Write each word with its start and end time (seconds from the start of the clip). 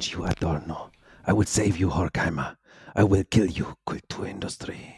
avenge 0.00 0.14
you, 0.14 0.24
Adorno. 0.24 0.90
I 1.26 1.32
will 1.32 1.46
save 1.46 1.78
you, 1.78 1.90
Horkheimer. 1.90 2.56
I 2.96 3.04
will 3.04 3.24
kill 3.24 3.46
you, 3.46 3.66
Kulturindustrie. 3.84 4.94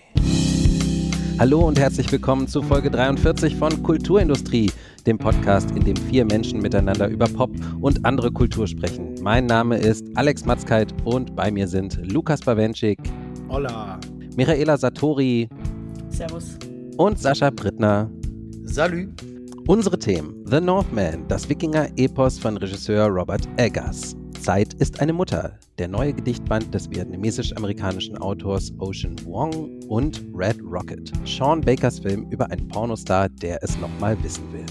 Hallo 1.39 1.67
und 1.67 1.79
herzlich 1.79 2.13
willkommen 2.13 2.47
zu 2.47 2.63
Folge 2.63 2.91
43 2.91 3.57
von 3.57 3.83
Kulturindustrie, 3.83 4.71
dem 5.07 5.19
Podcast, 5.19 5.73
in 5.73 5.85
dem 5.85 5.97
vier 5.97 6.25
Menschen 6.25 6.61
miteinander 6.61 7.09
über 7.09 7.27
Pop 7.27 7.51
und 7.81 8.05
andere 8.05 8.31
Kultur 8.31 8.67
sprechen. 8.69 9.15
Mein 9.23 9.47
Name 9.47 9.77
ist 9.77 10.05
Alex 10.15 10.45
Matzkeit 10.45 10.95
und 11.05 11.35
bei 11.35 11.51
mir 11.51 11.67
sind 11.67 11.99
Lukas 12.13 12.41
Bawenschik. 12.41 12.99
Hola. 13.49 13.99
Michaela 14.37 14.77
Satori. 14.77 15.49
Servus. 16.11 16.59
Und 16.97 17.19
Sascha 17.19 17.51
Brittner. 17.51 18.09
Salü. 18.65 19.13
Unsere 19.67 19.99
Themen: 19.99 20.45
The 20.47 20.61
Northman, 20.61 21.27
das 21.29 21.49
Wikinger-Epos 21.49 22.39
von 22.39 22.57
Regisseur 22.57 23.07
Robert 23.09 23.49
Eggers. 23.57 24.17
Zeit 24.43 24.75
ist 24.75 24.99
eine 24.99 25.13
Mutter, 25.13 25.57
der 25.79 25.87
neue 25.87 26.13
Gedichtband 26.13 26.75
des 26.75 26.91
vietnamesisch-amerikanischen 26.91 28.19
Autors 28.19 28.73
Ocean 28.81 29.15
Wong 29.25 29.81
und 29.85 30.21
Red 30.35 30.61
Rocket, 30.61 31.13
Sean 31.25 31.61
Bakers 31.61 32.01
Film 32.01 32.29
über 32.29 32.51
einen 32.51 32.67
Pornostar, 32.67 33.29
der 33.29 33.63
es 33.63 33.79
nochmal 33.79 34.21
wissen 34.25 34.53
will. 34.53 34.67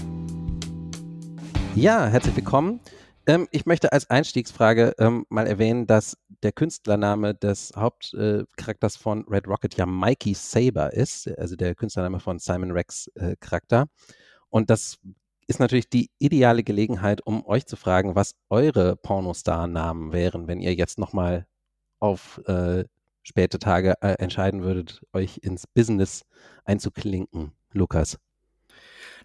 Ja, 1.74 2.06
herzlich 2.06 2.36
willkommen. 2.36 2.80
Ähm, 3.26 3.48
ich 3.50 3.64
möchte 3.64 3.92
als 3.92 4.10
Einstiegsfrage 4.10 4.94
ähm, 4.98 5.24
mal 5.30 5.46
erwähnen, 5.46 5.86
dass 5.86 6.18
der 6.42 6.52
Künstlername 6.52 7.34
des 7.34 7.72
Hauptcharakters 7.74 8.96
äh, 8.96 8.98
von 8.98 9.24
Red 9.26 9.48
Rocket 9.48 9.74
ja 9.76 9.86
Mikey 9.86 10.34
Saber 10.34 10.92
ist, 10.92 11.28
also 11.38 11.56
der 11.56 11.74
Künstlername 11.74 12.20
von 12.20 12.38
Simon 12.38 12.72
Rex 12.72 13.06
äh, 13.14 13.36
Charakter. 13.40 13.86
Und 14.50 14.68
das 14.68 14.98
ist 15.46 15.60
natürlich 15.60 15.88
die 15.88 16.10
ideale 16.18 16.62
Gelegenheit, 16.62 17.24
um 17.26 17.44
euch 17.46 17.66
zu 17.66 17.76
fragen, 17.76 18.14
was 18.14 18.34
eure 18.50 18.96
Pornostar-Namen 18.96 20.12
wären, 20.12 20.48
wenn 20.48 20.60
ihr 20.60 20.74
jetzt 20.74 20.98
nochmal 20.98 21.46
auf 21.98 22.40
äh, 22.46 22.84
späte 23.22 23.58
Tage 23.58 23.94
äh, 24.00 24.14
entscheiden 24.18 24.62
würdet, 24.62 25.02
euch 25.12 25.38
ins 25.38 25.66
Business 25.66 26.24
einzuklinken. 26.64 27.52
Lukas. 27.72 28.18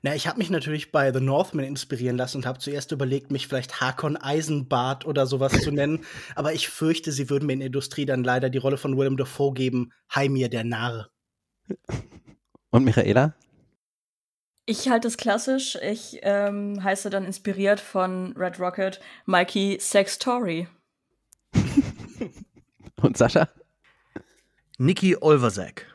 Na, 0.04 0.14
ich 0.14 0.28
habe 0.28 0.38
mich 0.38 0.50
natürlich 0.50 0.92
bei 0.92 1.12
The 1.12 1.20
Northman 1.20 1.66
inspirieren 1.66 2.18
lassen 2.18 2.38
und 2.38 2.46
habe 2.46 2.60
zuerst 2.60 2.92
überlegt, 2.92 3.32
mich 3.32 3.48
vielleicht 3.48 3.82
Hakon 3.82 4.16
Eisenbart 4.16 5.06
oder 5.06 5.26
sowas 5.26 5.54
zu 5.54 5.72
nennen. 5.72 6.06
Aber 6.36 6.54
ich 6.54 6.70
fürchte, 6.70 7.12
sie 7.12 7.30
würden 7.30 7.48
mir 7.48 7.54
in 7.54 7.60
der 7.60 7.68
Industrie 7.68 8.06
dann 8.06 8.24
leider 8.24 8.50
die 8.50 8.60
Rolle 8.60 8.78
von 8.78 8.98
Willem 8.98 9.18
Dafoe 9.18 9.54
geben. 9.54 9.92
Heimir 10.14 10.50
der 10.50 10.64
Narr. 10.64 11.10
Und 12.70 12.84
Michaela? 12.84 13.34
Ich 14.70 14.90
halte 14.90 15.08
es 15.08 15.16
klassisch. 15.16 15.78
Ich 15.82 16.20
ähm, 16.24 16.84
heiße 16.84 17.10
dann 17.10 17.24
inspiriert 17.24 17.80
von 17.80 18.34
Red 18.36 18.60
Rocket 18.60 19.00
Mikey 19.26 19.78
Sextory. 19.80 20.68
Und 23.02 23.18
Sascha? 23.18 23.48
Niki 24.78 25.16
Olversek. 25.16 25.88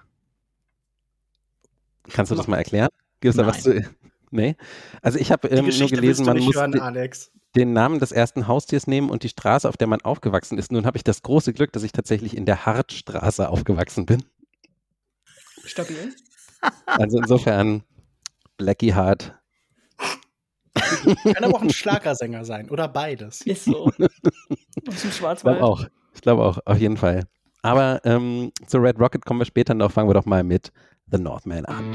Kannst 2.14 2.32
du 2.32 2.34
das 2.34 2.48
mal 2.48 2.56
erklären? 2.56 2.88
Gibt 3.20 3.34
es 3.34 3.36
da 3.36 3.46
was 3.46 3.62
zu. 3.62 3.84
Nee. 4.30 4.56
Also 5.02 5.18
ich 5.18 5.30
habe 5.30 5.48
ähm, 5.48 5.66
nur 5.66 5.88
gelesen, 5.88 6.24
man 6.24 6.38
muss 6.38 6.56
hören, 6.56 7.10
den 7.54 7.74
Namen 7.74 8.00
des 8.00 8.10
ersten 8.10 8.48
Haustiers 8.48 8.86
nehmen 8.86 9.10
und 9.10 9.22
die 9.22 9.28
Straße, 9.28 9.68
auf 9.68 9.76
der 9.76 9.86
man 9.86 10.00
aufgewachsen 10.00 10.56
ist. 10.56 10.72
Nun 10.72 10.86
habe 10.86 10.96
ich 10.96 11.04
das 11.04 11.20
große 11.20 11.52
Glück, 11.52 11.72
dass 11.72 11.82
ich 11.82 11.92
tatsächlich 11.92 12.34
in 12.34 12.46
der 12.46 12.64
Hartstraße 12.64 13.50
aufgewachsen 13.50 14.06
bin. 14.06 14.24
Stabil. 15.66 16.14
Also 16.86 17.18
insofern 17.18 17.84
Blackie 18.56 18.94
Hart. 18.94 19.34
Kann 20.74 21.44
aber 21.44 21.56
auch 21.56 21.62
ein 21.62 21.70
Schlagersänger 21.70 22.44
sein 22.44 22.70
oder 22.70 22.88
beides. 22.88 23.42
Ist 23.42 23.64
so. 23.64 23.86
Aus 23.86 23.96
dem 25.02 25.10
Schwarzwald. 25.10 25.56
Ich 25.56 25.60
glaube 25.60 25.62
auch. 25.62 25.86
Ich 26.14 26.20
glaube 26.20 26.44
auch, 26.44 26.58
auf 26.64 26.78
jeden 26.78 26.96
Fall. 26.96 27.24
Aber 27.62 28.00
ähm, 28.04 28.52
zu 28.66 28.78
Red 28.78 28.98
Rocket 28.98 29.24
kommen 29.24 29.40
wir 29.40 29.44
später 29.46 29.74
noch. 29.74 29.92
Fangen 29.92 30.08
wir 30.08 30.14
doch 30.14 30.26
mal 30.26 30.42
mit 30.42 30.72
The 31.10 31.18
Northman 31.18 31.64
an. 31.66 31.92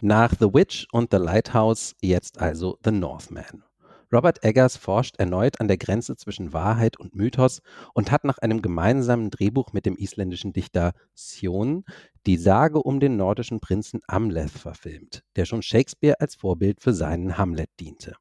Nach 0.00 0.32
The 0.38 0.46
Witch 0.52 0.86
und 0.92 1.10
The 1.12 1.18
Lighthouse 1.18 1.94
jetzt 2.00 2.40
also 2.40 2.78
The 2.84 2.90
Northman. 2.90 3.64
Robert 4.12 4.42
Eggers 4.42 4.76
forscht 4.76 5.16
erneut 5.18 5.60
an 5.60 5.68
der 5.68 5.76
Grenze 5.76 6.16
zwischen 6.16 6.52
Wahrheit 6.52 6.98
und 6.98 7.14
Mythos 7.14 7.62
und 7.94 8.10
hat 8.10 8.24
nach 8.24 8.38
einem 8.38 8.60
gemeinsamen 8.60 9.30
Drehbuch 9.30 9.72
mit 9.72 9.86
dem 9.86 9.96
isländischen 9.96 10.52
Dichter 10.52 10.92
Sion 11.14 11.84
die 12.26 12.36
Sage 12.36 12.82
um 12.82 12.98
den 12.98 13.16
nordischen 13.16 13.60
Prinzen 13.60 14.00
Amleth 14.08 14.50
verfilmt, 14.50 15.22
der 15.36 15.44
schon 15.44 15.62
Shakespeare 15.62 16.20
als 16.20 16.34
Vorbild 16.34 16.80
für 16.80 16.92
seinen 16.92 17.38
Hamlet 17.38 17.70
diente. 17.78 18.16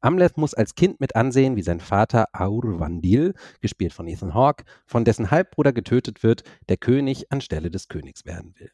Amleth 0.00 0.36
muss 0.36 0.54
als 0.54 0.74
Kind 0.74 1.00
mit 1.00 1.16
ansehen, 1.16 1.56
wie 1.56 1.62
sein 1.62 1.80
Vater 1.80 2.26
Aurvandil, 2.32 3.34
gespielt 3.60 3.94
von 3.94 4.06
Ethan 4.06 4.34
Hawke, 4.34 4.64
von 4.86 5.04
dessen 5.04 5.30
Halbbruder 5.30 5.72
getötet 5.72 6.22
wird, 6.22 6.44
der 6.68 6.76
König 6.76 7.32
anstelle 7.32 7.70
des 7.70 7.88
Königs 7.88 8.24
werden 8.24 8.54
will. 8.58 8.70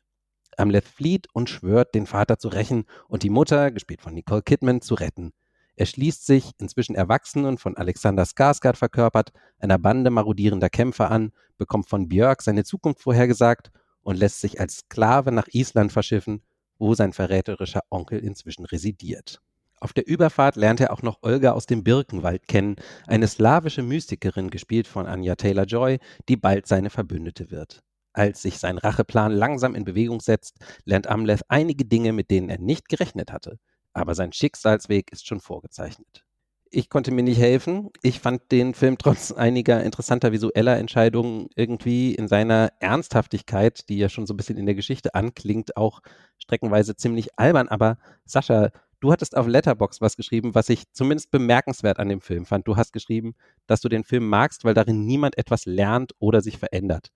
Amleth 0.59 0.85
flieht 0.85 1.29
und 1.33 1.49
schwört, 1.49 1.95
den 1.95 2.07
Vater 2.07 2.39
zu 2.39 2.49
rächen 2.49 2.85
und 3.09 3.23
die 3.23 3.31
Mutter, 3.31 3.71
gespielt 3.71 4.03
von 4.03 4.15
Nicole 4.15 4.43
Kidman, 4.43 4.83
zu 4.83 4.95
retten. 4.95 5.33
Er 5.77 5.87
schließt 5.87 6.25
sich, 6.25 6.53
inzwischen 6.59 6.95
erwachsen 6.95 7.45
und 7.45 7.59
von 7.59 7.77
Alexander 7.77 8.25
Skarsgård 8.25 8.77
verkörpert, 8.77 9.33
einer 9.59 9.79
Bande 9.79 10.11
marodierender 10.11 10.71
Kämpfer 10.71 11.11
an, 11.11 11.33
bekommt 11.59 11.89
von 11.89 12.09
Björk 12.09 12.43
seine 12.43 12.65
Zukunft 12.65 13.01
vorhergesagt 13.01 13.73
und 14.03 14.17
lässt 14.17 14.41
sich 14.41 14.61
als 14.61 14.79
Sklave 14.79 15.33
nach 15.33 15.49
Island 15.49 15.91
verschiffen, 15.93 16.43
wo 16.79 16.95
sein 16.95 17.13
verräterischer 17.13 17.83
Onkel 17.91 18.21
inzwischen 18.21 18.65
residiert. 18.67 19.41
Auf 19.81 19.93
der 19.93 20.07
Überfahrt 20.07 20.55
lernt 20.55 20.81
er 20.81 20.93
auch 20.93 21.03
noch 21.03 21.19
Olga 21.23 21.53
aus 21.53 21.67
dem 21.67 21.83
Birkenwald 21.83 22.47
kennen, 22.47 22.77
eine 23.07 23.27
slawische 23.27 23.83
Mystikerin, 23.83 24.51
gespielt 24.51 24.87
von 24.87 25.07
Anya 25.07 25.35
Taylor-Joy, 25.35 25.99
die 26.29 26.37
bald 26.37 26.67
seine 26.69 26.91
Verbündete 26.91 27.51
wird. 27.51 27.83
Als 28.13 28.43
sich 28.43 28.59
sein 28.59 28.79
Racheplan 28.79 29.33
langsam 29.33 29.75
in 29.75 29.85
Bewegung 29.85 30.21
setzt, 30.21 30.59
lernt 30.85 31.09
Amleth 31.09 31.43
einige 31.49 31.85
Dinge, 31.85 32.13
mit 32.13 32.31
denen 32.31 32.49
er 32.49 32.61
nicht 32.61 32.89
gerechnet 32.89 33.33
hatte– 33.33 33.59
aber 33.95 34.15
sein 34.15 34.33
Schicksalsweg 34.33 35.11
ist 35.13 35.27
schon 35.27 35.41
vorgezeichnet. 35.41 36.25
Ich 36.71 36.91
konnte 36.91 37.13
mir 37.13 37.23
nicht 37.23 37.39
helfen. 37.39 37.91
Ich 38.03 38.19
fand 38.19 38.51
den 38.51 38.75
Film 38.75 38.99
trotz 38.99 39.31
einiger 39.31 39.83
interessanter 39.85 40.33
visueller 40.33 40.77
Entscheidungen 40.77 41.49
irgendwie 41.55 42.15
in 42.15 42.27
seiner 42.27 42.73
Ernsthaftigkeit, 42.81 43.89
die 43.89 43.99
ja 43.99 44.09
schon 44.09 44.27
so 44.27 44.35
ein 44.35 44.37
bisschen 44.37 44.57
in 44.57 44.67
der 44.67 44.75
Geschichte 44.75 45.15
anklingt, 45.15 45.77
auch 45.77 46.01
streckenweise 46.37 46.97
ziemlich 46.97 47.39
albern. 47.39 47.69
Aber 47.69 47.97
Sascha, 48.25 48.71
du 48.99 49.13
hattest 49.13 49.37
auf 49.37 49.47
Letterbox 49.47 50.01
was 50.01 50.17
geschrieben, 50.17 50.57
was 50.57 50.69
ich 50.69 50.91
zumindest 50.93 51.31
bemerkenswert 51.31 52.01
an 52.01 52.09
dem 52.09 52.21
Film 52.21 52.45
fand. 52.45 52.67
Du 52.67 52.77
hast 52.77 52.93
geschrieben, 52.93 53.37
dass 53.69 53.81
du 53.81 53.89
den 53.89 54.03
Film 54.03 54.29
magst, 54.29 54.65
weil 54.65 54.75
darin 54.75 55.07
niemand 55.07 55.39
etwas 55.39 55.67
lernt 55.67 56.13
oder 56.19 56.41
sich 56.41 56.59
verändert. 56.59 57.13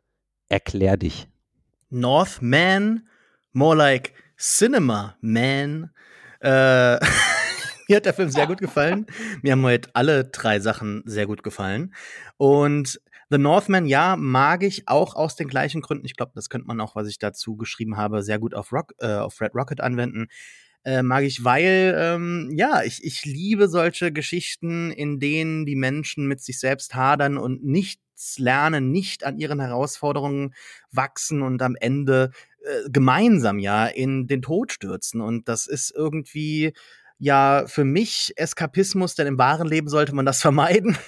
Erklär 0.48 0.96
dich. 0.96 1.28
Northman, 1.90 3.08
more 3.52 3.76
like 3.76 4.12
Cinema 4.38 5.16
Man. 5.20 5.90
Äh, 6.41 6.99
mir 7.88 7.97
hat 7.97 8.06
der 8.06 8.15
Film 8.15 8.31
sehr 8.31 8.47
gut 8.47 8.60
gefallen. 8.60 9.06
Mir 9.43 9.53
haben 9.53 9.62
heute 9.62 9.91
alle 9.94 10.25
drei 10.25 10.60
Sachen 10.60 11.03
sehr 11.06 11.26
gut 11.26 11.43
gefallen. 11.43 11.94
Und 12.37 13.00
The 13.31 13.38
Northman, 13.38 13.84
ja, 13.84 14.16
mag 14.16 14.62
ich 14.62 14.88
auch 14.88 15.15
aus 15.15 15.37
den 15.37 15.49
gleichen 15.49 15.82
Gründen. 15.82 16.06
Ich 16.06 16.16
glaube, 16.16 16.32
das 16.34 16.49
könnte 16.49 16.66
man 16.66 16.81
auch, 16.81 16.97
was 16.97 17.09
ich 17.09 17.19
dazu 17.19 17.56
geschrieben 17.56 17.99
habe, 17.99 18.22
sehr 18.22 18.38
gut 18.38 18.54
auf, 18.54 18.72
Rock, 18.72 18.94
äh, 19.00 19.16
auf 19.16 19.41
Red 19.41 19.54
Rocket 19.54 19.81
anwenden. 19.81 20.28
Äh, 20.84 21.03
mag 21.03 21.25
ich, 21.25 21.44
weil, 21.44 21.94
ähm, 21.99 22.50
ja, 22.56 22.82
ich, 22.84 23.05
ich 23.05 23.26
liebe 23.26 23.69
solche 23.69 24.12
Geschichten, 24.12 24.91
in 24.91 25.19
denen 25.19 25.66
die 25.66 25.76
Menschen 25.76 26.26
mit 26.26 26.41
sich 26.41 26.59
selbst 26.59 26.94
hadern 26.94 27.37
und 27.37 27.62
nichts 28.18 28.38
lernen, 28.38 28.90
nicht 28.90 29.24
an 29.24 29.38
ihren 29.38 29.60
Herausforderungen 29.60 30.52
wachsen 30.90 31.42
und 31.42 31.62
am 31.62 31.76
Ende 31.76 32.32
äh, 32.64 32.90
gemeinsam 32.90 33.60
ja 33.60 33.87
in 33.87 34.26
den 34.26 34.43
Tod 34.43 34.72
stürzen. 34.72 35.20
Und 35.20 35.48
das 35.48 35.69
ist 35.69 35.93
irgendwie 35.94 36.72
ja 37.20 37.64
für 37.66 37.84
mich 37.84 38.32
Eskapismus, 38.37 39.14
denn 39.14 39.28
im 39.28 39.38
wahren 39.38 39.69
Leben 39.69 39.88
sollte 39.88 40.14
man 40.16 40.26
das 40.26 40.40
vermeiden 40.43 40.98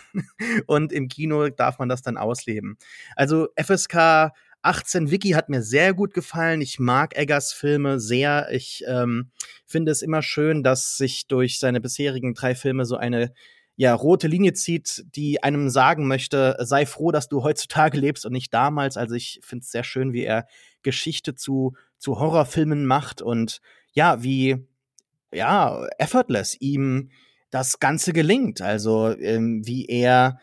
und 0.66 0.92
im 0.92 1.08
Kino 1.08 1.48
darf 1.48 1.80
man 1.80 1.88
das 1.88 2.02
dann 2.02 2.16
ausleben. 2.16 2.78
Also 3.16 3.48
FSK 3.60 4.30
18 4.62 5.10
Wiki 5.10 5.30
hat 5.30 5.48
mir 5.48 5.62
sehr 5.62 5.94
gut 5.94 6.14
gefallen. 6.14 6.60
Ich 6.60 6.78
mag 6.78 7.16
Eggers 7.16 7.52
Filme 7.52 7.98
sehr. 7.98 8.48
Ich 8.52 8.84
ähm, 8.86 9.30
finde 9.66 9.90
es 9.90 10.02
immer 10.02 10.22
schön, 10.22 10.62
dass 10.62 10.96
sich 10.96 11.26
durch 11.26 11.58
seine 11.58 11.80
bisherigen 11.80 12.34
drei 12.34 12.54
Filme 12.54 12.84
so 12.84 12.96
eine 12.96 13.32
ja, 13.80 13.94
rote 13.94 14.28
Linie 14.28 14.52
zieht, 14.52 15.06
die 15.16 15.42
einem 15.42 15.70
sagen 15.70 16.06
möchte, 16.06 16.54
sei 16.58 16.84
froh, 16.84 17.12
dass 17.12 17.28
du 17.28 17.42
heutzutage 17.42 17.98
lebst 17.98 18.26
und 18.26 18.32
nicht 18.32 18.52
damals. 18.52 18.98
Also 18.98 19.14
ich 19.14 19.40
finde 19.42 19.62
es 19.62 19.70
sehr 19.70 19.84
schön, 19.84 20.12
wie 20.12 20.22
er 20.22 20.46
Geschichte 20.82 21.34
zu, 21.34 21.72
zu 21.96 22.20
Horrorfilmen 22.20 22.84
macht 22.84 23.22
und 23.22 23.62
ja, 23.94 24.22
wie 24.22 24.66
ja, 25.32 25.86
effortless 25.96 26.60
ihm 26.60 27.08
das 27.48 27.80
Ganze 27.80 28.12
gelingt. 28.12 28.60
Also 28.60 29.16
ähm, 29.18 29.66
wie 29.66 29.86
er 29.86 30.40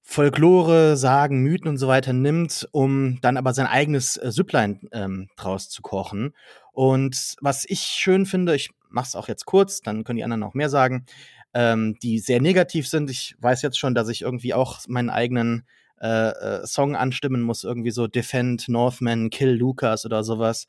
Folklore, 0.00 0.96
Sagen, 0.96 1.40
Mythen 1.40 1.68
und 1.68 1.76
so 1.76 1.86
weiter 1.86 2.12
nimmt, 2.12 2.68
um 2.72 3.20
dann 3.20 3.36
aber 3.36 3.54
sein 3.54 3.66
eigenes 3.68 4.16
äh, 4.16 4.32
Süpplein 4.32 4.88
ähm, 4.90 5.28
draus 5.36 5.68
zu 5.68 5.82
kochen. 5.82 6.34
Und 6.72 7.36
was 7.40 7.64
ich 7.64 7.82
schön 7.82 8.26
finde, 8.26 8.56
ich 8.56 8.70
mach's 8.88 9.14
auch 9.14 9.28
jetzt 9.28 9.44
kurz, 9.44 9.82
dann 9.82 10.02
können 10.02 10.16
die 10.16 10.24
anderen 10.24 10.40
noch 10.40 10.54
mehr 10.54 10.68
sagen. 10.68 11.06
Ähm, 11.54 11.96
die 12.02 12.18
sehr 12.18 12.40
negativ 12.40 12.88
sind. 12.88 13.10
Ich 13.10 13.34
weiß 13.38 13.62
jetzt 13.62 13.78
schon, 13.78 13.94
dass 13.94 14.08
ich 14.08 14.22
irgendwie 14.22 14.54
auch 14.54 14.80
meinen 14.88 15.10
eigenen 15.10 15.66
äh, 16.00 16.30
äh, 16.30 16.66
Song 16.66 16.96
anstimmen 16.96 17.42
muss, 17.42 17.64
irgendwie 17.64 17.92
so 17.92 18.06
Defend 18.06 18.68
Northman, 18.68 19.30
Kill 19.30 19.52
Lucas 19.52 20.04
oder 20.04 20.24
sowas. 20.24 20.66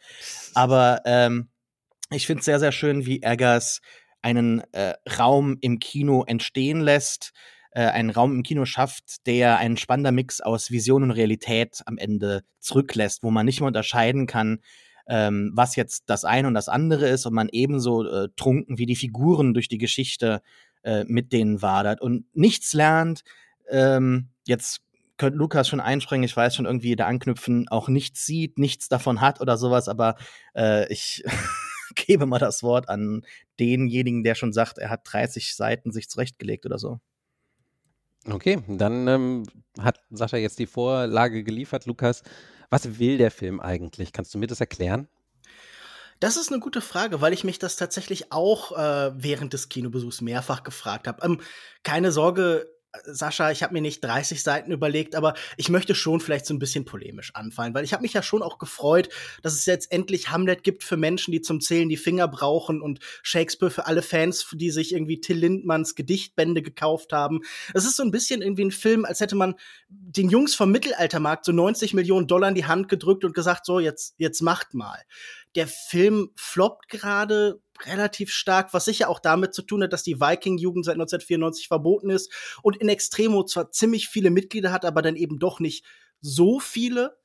Aber 0.53 1.01
ähm, 1.05 1.49
ich 2.11 2.27
finde 2.27 2.41
es 2.41 2.45
sehr, 2.45 2.59
sehr 2.59 2.71
schön, 2.71 3.05
wie 3.05 3.23
Eggers 3.23 3.81
einen 4.21 4.61
äh, 4.73 4.93
Raum 5.17 5.57
im 5.61 5.79
Kino 5.79 6.23
entstehen 6.23 6.81
lässt, 6.81 7.33
äh, 7.71 7.81
einen 7.81 8.11
Raum 8.11 8.31
im 8.33 8.43
Kino 8.43 8.65
schafft, 8.65 9.25
der 9.25 9.57
ein 9.57 9.77
spannender 9.77 10.11
Mix 10.11 10.39
aus 10.39 10.69
Vision 10.69 11.03
und 11.03 11.11
Realität 11.11 11.81
am 11.85 11.97
Ende 11.97 12.43
zurücklässt, 12.59 13.23
wo 13.23 13.31
man 13.31 13.45
nicht 13.45 13.59
mehr 13.59 13.67
unterscheiden 13.67 14.27
kann, 14.27 14.59
ähm, 15.07 15.51
was 15.55 15.75
jetzt 15.75 16.03
das 16.07 16.23
eine 16.25 16.47
und 16.47 16.53
das 16.53 16.69
andere 16.69 17.07
ist 17.07 17.25
und 17.25 17.33
man 17.33 17.49
ebenso 17.51 18.07
äh, 18.07 18.29
trunken 18.35 18.77
wie 18.77 18.85
die 18.85 18.95
Figuren 18.95 19.53
durch 19.53 19.67
die 19.67 19.77
Geschichte 19.77 20.41
äh, 20.83 21.03
mit 21.05 21.33
denen 21.33 21.61
wadert 21.61 22.01
und 22.01 22.25
nichts 22.33 22.73
lernt. 22.73 23.23
Ähm, 23.69 24.29
jetzt 24.45 24.81
könnte 25.17 25.37
Lukas 25.37 25.67
schon 25.67 25.79
einspringen, 25.79 26.25
ich 26.25 26.35
weiß 26.35 26.55
schon 26.55 26.65
irgendwie 26.65 26.95
da 26.95 27.07
anknüpfen, 27.07 27.67
auch 27.69 27.87
nichts 27.87 28.25
sieht, 28.25 28.57
nichts 28.57 28.89
davon 28.89 29.21
hat 29.21 29.41
oder 29.41 29.57
sowas, 29.57 29.87
aber 29.87 30.15
äh, 30.55 30.91
ich 30.91 31.23
gebe 31.95 32.25
mal 32.25 32.39
das 32.39 32.63
Wort 32.63 32.89
an 32.89 33.25
denjenigen, 33.59 34.23
der 34.23 34.35
schon 34.35 34.53
sagt, 34.53 34.77
er 34.77 34.89
hat 34.89 35.01
30 35.05 35.55
Seiten 35.55 35.91
sich 35.91 36.09
zurechtgelegt 36.09 36.65
oder 36.65 36.77
so. 36.77 36.99
Okay, 38.29 38.59
dann 38.67 39.07
ähm, 39.07 39.43
hat 39.79 39.99
Sascha 40.09 40.37
jetzt 40.37 40.57
die 40.59 40.65
Vorlage 40.65 41.43
geliefert. 41.43 41.85
Lukas, 41.85 42.23
was 42.69 42.97
will 42.97 43.17
der 43.17 43.31
Film 43.31 43.59
eigentlich? 43.59 44.13
Kannst 44.13 44.33
du 44.33 44.37
mir 44.37 44.47
das 44.47 44.61
erklären? 44.61 45.07
Das 46.23 46.37
ist 46.37 46.53
eine 46.53 46.61
gute 46.61 46.79
Frage, 46.79 47.19
weil 47.19 47.33
ich 47.33 47.43
mich 47.43 47.59
das 47.59 47.75
tatsächlich 47.75 48.31
auch 48.31 48.71
äh, 48.71 49.11
während 49.13 49.51
des 49.51 49.67
Kinobesuchs 49.67 50.21
mehrfach 50.21 50.63
gefragt 50.63 51.05
habe. 51.05 51.21
Ähm, 51.21 51.41
keine 51.83 52.13
Sorge, 52.13 52.65
Sascha, 53.05 53.49
ich 53.51 53.63
habe 53.63 53.73
mir 53.73 53.81
nicht 53.81 54.03
30 54.03 54.43
Seiten 54.43 54.71
überlegt, 54.71 55.15
aber 55.15 55.33
ich 55.57 55.69
möchte 55.69 55.95
schon 55.95 56.19
vielleicht 56.19 56.45
so 56.45 56.53
ein 56.53 56.59
bisschen 56.59 56.85
polemisch 56.85 57.33
anfallen, 57.33 57.73
weil 57.73 57.83
ich 57.83 57.93
habe 57.93 58.03
mich 58.03 58.13
ja 58.13 58.21
schon 58.21 58.43
auch 58.43 58.59
gefreut, 58.59 59.09
dass 59.41 59.53
es 59.53 59.65
jetzt 59.65 59.91
endlich 59.91 60.29
Hamlet 60.29 60.63
gibt 60.63 60.83
für 60.83 60.95
Menschen, 60.95 61.31
die 61.31 61.41
zum 61.41 61.59
Zählen 61.59 61.89
die 61.89 61.97
Finger 61.97 62.27
brauchen 62.27 62.81
und 62.81 62.99
Shakespeare 63.23 63.71
für 63.71 63.87
alle 63.87 64.03
Fans, 64.03 64.47
die 64.53 64.69
sich 64.69 64.93
irgendwie 64.93 65.19
Till 65.19 65.37
Lindmanns 65.37 65.95
Gedichtbände 65.95 66.61
gekauft 66.61 67.13
haben. 67.13 67.41
Es 67.73 67.85
ist 67.85 67.95
so 67.95 68.03
ein 68.03 68.11
bisschen 68.11 68.41
irgendwie 68.43 68.65
ein 68.65 68.71
Film, 68.71 69.05
als 69.05 69.19
hätte 69.19 69.35
man 69.35 69.55
den 69.87 70.29
Jungs 70.29 70.53
vom 70.53 70.71
Mittelaltermarkt 70.71 71.45
so 71.45 71.51
90 71.51 71.93
Millionen 71.95 72.27
Dollar 72.27 72.49
in 72.49 72.55
die 72.55 72.65
Hand 72.65 72.89
gedrückt 72.89 73.25
und 73.25 73.33
gesagt, 73.33 73.65
so 73.65 73.79
jetzt 73.79 74.13
jetzt 74.17 74.41
macht 74.41 74.75
mal. 74.75 74.99
Der 75.55 75.67
Film 75.67 76.29
floppt 76.35 76.89
gerade 76.89 77.59
relativ 77.85 78.31
stark, 78.31 78.73
was 78.73 78.85
sicher 78.85 79.09
auch 79.09 79.19
damit 79.19 79.53
zu 79.53 79.61
tun 79.61 79.83
hat, 79.83 79.93
dass 79.93 80.03
die 80.03 80.19
Viking-Jugend 80.19 80.85
seit 80.85 80.95
1994 80.95 81.67
verboten 81.67 82.09
ist 82.09 82.31
und 82.61 82.77
in 82.77 82.89
Extremo 82.89 83.43
zwar 83.43 83.71
ziemlich 83.71 84.09
viele 84.09 84.31
Mitglieder 84.31 84.71
hat, 84.71 84.85
aber 84.85 85.01
dann 85.01 85.15
eben 85.15 85.39
doch 85.39 85.59
nicht 85.59 85.85
so 86.21 86.59
viele 86.59 87.17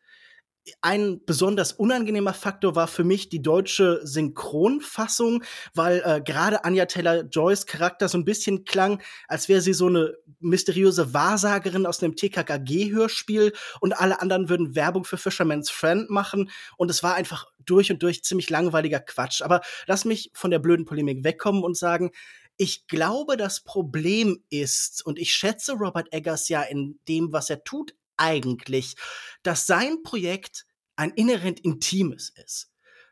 ein 0.81 1.21
besonders 1.25 1.73
unangenehmer 1.73 2.35
Faktor 2.35 2.75
war 2.75 2.87
für 2.87 3.05
mich 3.05 3.29
die 3.29 3.43
deutsche 3.43 4.01
Synchronfassung, 4.05 5.43
weil 5.75 6.03
äh, 6.05 6.21
gerade 6.21 6.65
Anja 6.65 6.87
Taylor-Joys 6.87 7.67
Charakter 7.67 8.09
so 8.09 8.19
ein 8.19 8.25
bisschen 8.25 8.65
klang, 8.65 9.03
als 9.27 9.49
wäre 9.49 9.61
sie 9.61 9.73
so 9.73 9.87
eine 9.87 10.15
mysteriöse 10.41 11.15
Wahrsagerin 11.15 11.87
aus 11.87 12.03
einem 12.03 12.17
TKKG-Hörspiel 12.17 13.53
und 13.81 13.93
alle 13.93 14.21
anderen 14.21 14.49
würden 14.49 14.75
Werbung 14.75 15.05
für 15.05 15.19
Fisherman's 15.19 15.71
Friend 15.71 16.11
machen 16.11 16.51
und 16.77 16.91
es 16.91 17.03
war 17.03 17.15
einfach 17.15 17.47
durch 17.65 17.91
und 17.91 18.03
durch 18.03 18.25
ziemlich 18.25 18.51
langweiliger 18.51 19.01
Quatsch. 19.01 19.43
Aber 19.43 19.61
lass 19.87 20.05
mich 20.05 20.31
von 20.35 20.51
der 20.51 20.59
blöden 20.59 20.85
Polemik 20.85 21.25
wegkommen 21.25 21.63
und 21.63 21.77
sagen, 21.77 22.11
ich 22.57 22.89
glaube, 22.89 23.37
das 23.37 23.61
Problem 23.63 24.43
ist, 24.51 25.07
und 25.07 25.19
ich 25.19 25.33
schätze 25.33 25.75
Robert 25.75 26.13
Eggers 26.13 26.49
ja 26.49 26.63
in 26.63 26.99
dem, 27.07 27.33
was 27.33 27.51
er 27.51 27.63
tut, 27.63 27.95
eigentlich, 28.19 28.95
dass 29.43 29.67
sein 29.67 30.03
Projekt 30.03 30.67
ein 30.97 31.11
inhärent 31.13 31.61
intimes 31.61 32.31
ist. 32.45 32.71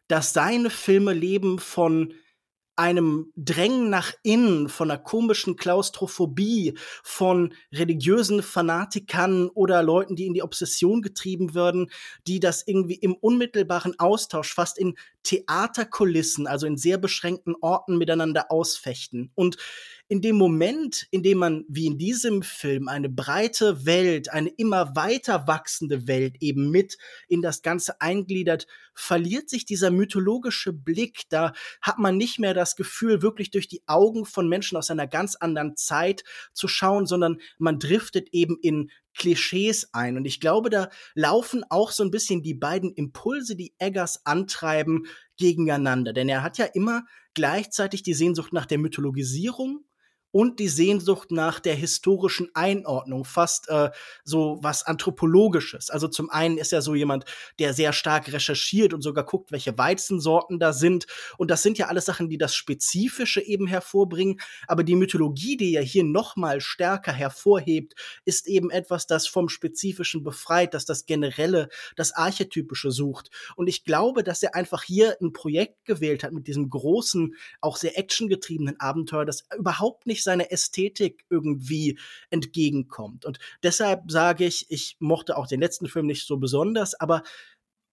Dass 0.08 0.32
seine 0.32 0.70
Filme 0.70 1.12
leben 1.12 1.58
von 1.58 2.14
einem 2.76 3.32
Drängen 3.36 3.88
nach 3.88 4.12
innen, 4.22 4.68
von 4.68 4.90
einer 4.90 5.00
komischen 5.00 5.56
Klaustrophobie, 5.56 6.74
von 7.02 7.54
religiösen 7.72 8.42
Fanatikern 8.42 9.48
oder 9.48 9.82
Leuten, 9.82 10.14
die 10.14 10.26
in 10.26 10.34
die 10.34 10.42
Obsession 10.42 11.00
getrieben 11.00 11.54
würden, 11.54 11.90
die 12.26 12.38
das 12.38 12.62
irgendwie 12.66 12.96
im 12.96 13.14
unmittelbaren 13.14 13.98
Austausch, 13.98 14.52
fast 14.52 14.76
in 14.78 14.94
Theaterkulissen, 15.22 16.46
also 16.46 16.66
in 16.66 16.76
sehr 16.76 16.98
beschränkten 16.98 17.54
Orten 17.62 17.96
miteinander 17.96 18.52
ausfechten. 18.52 19.32
Und 19.34 19.56
in 20.08 20.20
dem 20.20 20.36
Moment, 20.36 21.06
in 21.10 21.22
dem 21.22 21.38
man, 21.38 21.64
wie 21.68 21.86
in 21.86 21.98
diesem 21.98 22.42
Film, 22.42 22.86
eine 22.86 23.08
breite 23.08 23.86
Welt, 23.86 24.32
eine 24.32 24.50
immer 24.50 24.94
weiter 24.94 25.48
wachsende 25.48 26.06
Welt 26.06 26.36
eben 26.40 26.70
mit 26.70 26.96
in 27.26 27.42
das 27.42 27.62
Ganze 27.62 28.00
eingliedert, 28.00 28.68
verliert 28.94 29.50
sich 29.50 29.64
dieser 29.64 29.90
mythologische 29.90 30.72
Blick. 30.72 31.22
Da 31.28 31.52
hat 31.82 31.98
man 31.98 32.16
nicht 32.16 32.38
mehr 32.38 32.54
das 32.54 32.76
Gefühl, 32.76 33.20
wirklich 33.20 33.50
durch 33.50 33.66
die 33.66 33.82
Augen 33.86 34.26
von 34.26 34.48
Menschen 34.48 34.78
aus 34.78 34.90
einer 34.90 35.08
ganz 35.08 35.34
anderen 35.34 35.76
Zeit 35.76 36.22
zu 36.52 36.68
schauen, 36.68 37.06
sondern 37.06 37.38
man 37.58 37.80
driftet 37.80 38.28
eben 38.30 38.58
in 38.62 38.90
Klischees 39.16 39.92
ein. 39.92 40.16
Und 40.16 40.24
ich 40.24 40.40
glaube, 40.40 40.70
da 40.70 40.88
laufen 41.14 41.64
auch 41.68 41.90
so 41.90 42.04
ein 42.04 42.10
bisschen 42.12 42.42
die 42.42 42.54
beiden 42.54 42.92
Impulse, 42.92 43.56
die 43.56 43.74
Eggers 43.78 44.24
antreiben, 44.24 45.06
gegeneinander. 45.36 46.12
Denn 46.12 46.28
er 46.28 46.42
hat 46.42 46.58
ja 46.58 46.66
immer 46.66 47.04
gleichzeitig 47.34 48.02
die 48.02 48.14
Sehnsucht 48.14 48.52
nach 48.52 48.66
der 48.66 48.78
Mythologisierung 48.78 49.84
und 50.36 50.58
die 50.58 50.68
Sehnsucht 50.68 51.30
nach 51.30 51.60
der 51.60 51.74
historischen 51.74 52.50
Einordnung, 52.52 53.24
fast 53.24 53.70
äh, 53.70 53.88
so 54.22 54.58
was 54.60 54.82
Anthropologisches. 54.82 55.88
Also 55.88 56.08
zum 56.08 56.28
einen 56.28 56.58
ist 56.58 56.74
er 56.74 56.82
so 56.82 56.94
jemand, 56.94 57.24
der 57.58 57.72
sehr 57.72 57.94
stark 57.94 58.30
recherchiert 58.30 58.92
und 58.92 59.00
sogar 59.00 59.24
guckt, 59.24 59.50
welche 59.50 59.78
Weizensorten 59.78 60.58
da 60.58 60.74
sind. 60.74 61.06
Und 61.38 61.50
das 61.50 61.62
sind 61.62 61.78
ja 61.78 61.86
alles 61.86 62.04
Sachen, 62.04 62.28
die 62.28 62.36
das 62.36 62.54
Spezifische 62.54 63.40
eben 63.40 63.66
hervorbringen. 63.66 64.38
Aber 64.66 64.84
die 64.84 64.94
Mythologie, 64.94 65.56
die 65.56 65.74
er 65.74 65.82
hier 65.82 66.04
noch 66.04 66.36
mal 66.36 66.60
stärker 66.60 67.12
hervorhebt, 67.12 67.94
ist 68.26 68.46
eben 68.46 68.68
etwas, 68.68 69.06
das 69.06 69.26
vom 69.26 69.48
Spezifischen 69.48 70.22
befreit, 70.22 70.74
das 70.74 70.84
das 70.84 71.06
Generelle, 71.06 71.70
das 71.96 72.12
Archetypische 72.12 72.90
sucht. 72.90 73.30
Und 73.56 73.68
ich 73.68 73.84
glaube, 73.84 74.22
dass 74.22 74.42
er 74.42 74.54
einfach 74.54 74.82
hier 74.82 75.16
ein 75.22 75.32
Projekt 75.32 75.86
gewählt 75.86 76.24
hat 76.24 76.32
mit 76.32 76.46
diesem 76.46 76.68
großen, 76.68 77.34
auch 77.62 77.78
sehr 77.78 77.98
actiongetriebenen 77.98 78.78
Abenteuer, 78.80 79.24
das 79.24 79.46
überhaupt 79.56 80.06
nicht 80.06 80.25
seiner 80.26 80.52
Ästhetik 80.52 81.24
irgendwie 81.30 81.98
entgegenkommt. 82.28 83.24
Und 83.24 83.38
deshalb 83.62 84.10
sage 84.10 84.44
ich, 84.44 84.66
ich 84.68 84.96
mochte 85.00 85.36
auch 85.36 85.46
den 85.46 85.60
letzten 85.60 85.88
Film 85.88 86.06
nicht 86.06 86.26
so 86.26 86.36
besonders, 86.36 86.94
aber 86.94 87.22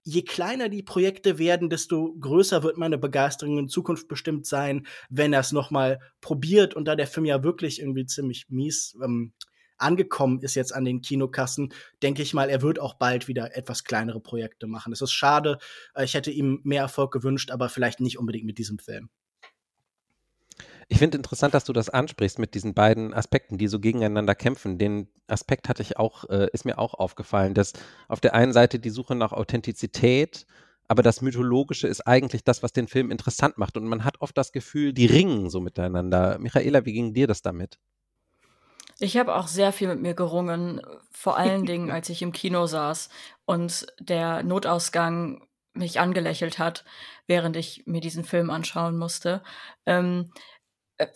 je 0.04 0.22
kleiner 0.22 0.68
die 0.68 0.82
Projekte 0.82 1.38
werden, 1.38 1.70
desto 1.70 2.14
größer 2.20 2.62
wird 2.62 2.76
meine 2.76 2.98
Begeisterung 2.98 3.58
in 3.58 3.68
Zukunft 3.68 4.06
bestimmt 4.06 4.46
sein, 4.46 4.86
wenn 5.08 5.32
er 5.32 5.40
es 5.40 5.52
nochmal 5.52 5.98
probiert. 6.20 6.74
Und 6.74 6.84
da 6.84 6.94
der 6.94 7.06
Film 7.06 7.24
ja 7.24 7.42
wirklich 7.42 7.80
irgendwie 7.80 8.04
ziemlich 8.04 8.46
mies 8.50 8.96
ähm, 9.02 9.32
angekommen 9.78 10.40
ist 10.40 10.54
jetzt 10.54 10.74
an 10.74 10.84
den 10.84 11.00
Kinokassen, 11.00 11.72
denke 12.02 12.22
ich 12.22 12.34
mal, 12.34 12.48
er 12.48 12.62
wird 12.62 12.78
auch 12.78 12.94
bald 12.94 13.28
wieder 13.28 13.56
etwas 13.56 13.84
kleinere 13.84 14.20
Projekte 14.20 14.66
machen. 14.66 14.92
Es 14.92 15.00
ist 15.00 15.12
schade. 15.12 15.58
Äh, 15.94 16.04
ich 16.04 16.14
hätte 16.14 16.30
ihm 16.30 16.60
mehr 16.64 16.82
Erfolg 16.82 17.12
gewünscht, 17.12 17.50
aber 17.50 17.68
vielleicht 17.68 18.00
nicht 18.00 18.18
unbedingt 18.18 18.46
mit 18.46 18.58
diesem 18.58 18.78
Film. 18.78 19.08
Ich 20.88 20.98
finde 20.98 21.16
interessant, 21.16 21.54
dass 21.54 21.64
du 21.64 21.72
das 21.72 21.88
ansprichst 21.88 22.38
mit 22.38 22.54
diesen 22.54 22.74
beiden 22.74 23.14
Aspekten, 23.14 23.58
die 23.58 23.68
so 23.68 23.80
gegeneinander 23.80 24.34
kämpfen. 24.34 24.78
Den 24.78 25.08
Aspekt 25.26 25.68
hatte 25.68 25.82
ich 25.82 25.96
auch, 25.96 26.28
äh, 26.28 26.48
ist 26.52 26.64
mir 26.64 26.78
auch 26.78 26.94
aufgefallen, 26.94 27.54
dass 27.54 27.72
auf 28.08 28.20
der 28.20 28.34
einen 28.34 28.52
Seite 28.52 28.78
die 28.78 28.90
Suche 28.90 29.14
nach 29.14 29.32
Authentizität, 29.32 30.46
aber 30.86 31.02
das 31.02 31.22
Mythologische 31.22 31.88
ist 31.88 32.06
eigentlich 32.06 32.44
das, 32.44 32.62
was 32.62 32.72
den 32.72 32.88
Film 32.88 33.10
interessant 33.10 33.56
macht. 33.56 33.76
Und 33.76 33.86
man 33.86 34.04
hat 34.04 34.20
oft 34.20 34.36
das 34.36 34.52
Gefühl, 34.52 34.92
die 34.92 35.06
ringen 35.06 35.48
so 35.48 35.60
miteinander. 35.60 36.38
Michaela, 36.38 36.84
wie 36.84 36.92
ging 36.92 37.14
dir 37.14 37.26
das 37.26 37.40
damit? 37.40 37.78
Ich 39.00 39.16
habe 39.16 39.34
auch 39.34 39.48
sehr 39.48 39.72
viel 39.72 39.88
mit 39.88 40.00
mir 40.00 40.14
gerungen, 40.14 40.80
vor 41.10 41.36
allen 41.36 41.64
Dingen, 41.66 41.90
als 41.90 42.08
ich 42.10 42.22
im 42.22 42.32
Kino 42.32 42.66
saß 42.66 43.08
und 43.46 43.86
der 43.98 44.42
Notausgang 44.42 45.46
mich 45.72 45.98
angelächelt 45.98 46.58
hat, 46.58 46.84
während 47.26 47.56
ich 47.56 47.82
mir 47.86 48.00
diesen 48.00 48.24
Film 48.24 48.50
anschauen 48.50 48.96
musste. 48.96 49.42
Ähm, 49.86 50.30
äh, 50.30 50.53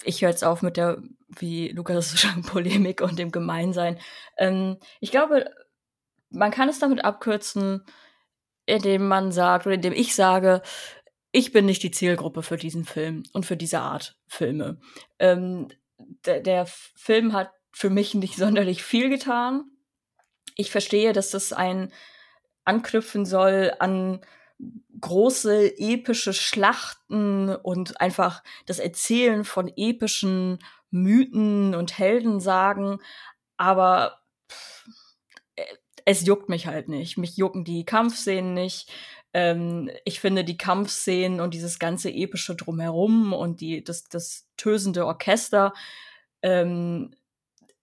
ich 0.04 0.22
höre 0.22 0.30
jetzt 0.30 0.44
auf 0.44 0.62
mit 0.62 0.76
der, 0.76 1.02
wie 1.28 1.68
Lukas 1.68 2.18
schon, 2.18 2.42
Polemik 2.46 3.00
und 3.00 3.18
dem 3.18 3.30
Gemeinsein. 3.30 3.98
Ähm, 4.36 4.78
ich 5.00 5.10
glaube, 5.10 5.50
man 6.30 6.50
kann 6.50 6.68
es 6.68 6.78
damit 6.78 7.04
abkürzen, 7.04 7.84
indem 8.66 9.08
man 9.08 9.32
sagt, 9.32 9.66
oder 9.66 9.76
indem 9.76 9.92
ich 9.92 10.14
sage, 10.14 10.62
ich 11.32 11.52
bin 11.52 11.66
nicht 11.66 11.82
die 11.82 11.90
Zielgruppe 11.90 12.42
für 12.42 12.56
diesen 12.56 12.84
Film 12.84 13.22
und 13.32 13.46
für 13.46 13.56
diese 13.56 13.80
Art 13.80 14.16
Filme. 14.26 14.80
Ähm, 15.18 15.68
der, 16.24 16.40
der 16.40 16.66
Film 16.66 17.32
hat 17.32 17.50
für 17.72 17.90
mich 17.90 18.14
nicht 18.14 18.36
sonderlich 18.36 18.82
viel 18.82 19.08
getan. 19.08 19.64
Ich 20.56 20.70
verstehe, 20.70 21.12
dass 21.12 21.30
das 21.30 21.52
ein 21.52 21.92
anknüpfen 22.64 23.24
soll 23.24 23.72
an 23.78 24.20
große 25.00 25.78
epische 25.78 26.32
Schlachten 26.32 27.54
und 27.54 28.00
einfach 28.00 28.42
das 28.66 28.78
Erzählen 28.78 29.44
von 29.44 29.70
epischen 29.76 30.58
Mythen 30.90 31.74
und 31.74 31.98
Heldensagen, 31.98 32.98
aber 33.56 34.20
äh, 35.56 35.64
es 36.04 36.26
juckt 36.26 36.48
mich 36.48 36.66
halt 36.66 36.88
nicht. 36.88 37.18
Mich 37.18 37.36
jucken 37.36 37.64
die 37.64 37.84
Kampfszenen 37.84 38.54
nicht. 38.54 38.90
Ähm, 39.34 39.90
ich 40.04 40.20
finde 40.20 40.44
die 40.44 40.56
Kampfszenen 40.56 41.40
und 41.40 41.52
dieses 41.52 41.78
ganze 41.78 42.10
epische 42.10 42.54
drumherum 42.56 43.32
und 43.32 43.60
die, 43.60 43.84
das, 43.84 44.04
das 44.04 44.48
tösende 44.56 45.06
Orchester 45.06 45.74
ähm, 46.42 47.14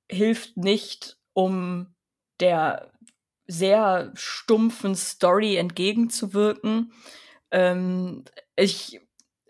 hilft 0.10 0.58
nicht, 0.58 1.18
um 1.34 1.94
der 2.40 2.92
sehr 3.48 4.12
stumpfen 4.16 4.96
Story 4.96 5.58
entgegenzuwirken. 5.58 6.92
Ähm, 7.52 8.26
ich 8.56 9.02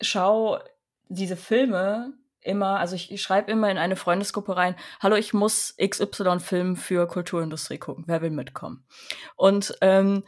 schaue 0.02 0.64
diese 1.08 1.38
Filme 1.38 2.14
immer, 2.42 2.80
also 2.80 2.96
ich, 2.96 3.22
schreibe 3.22 3.52
immer 3.52 3.72
in 3.72 3.78
eine 3.78 3.96
Freundesgruppe 3.96 4.56
rein, 4.56 4.76
hallo, 5.00 5.16
ich 5.16 5.34
muss 5.34 5.76
XY-Film 5.82 6.76
für 6.76 7.08
Kulturindustrie 7.08 7.80
gucken, 7.80 8.04
wer 8.08 8.22
will 8.22 8.30
mitkommen? 8.30 8.86
Und 9.36 9.76
ähm, 9.82 10.24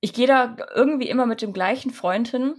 ich 0.00 0.12
gehe 0.12 0.26
da 0.26 0.56
irgendwie 0.74 1.08
immer 1.08 1.26
mit 1.26 1.42
dem 1.42 1.52
gleichen 1.52 1.92
Freund 1.92 2.28
hin. 2.28 2.54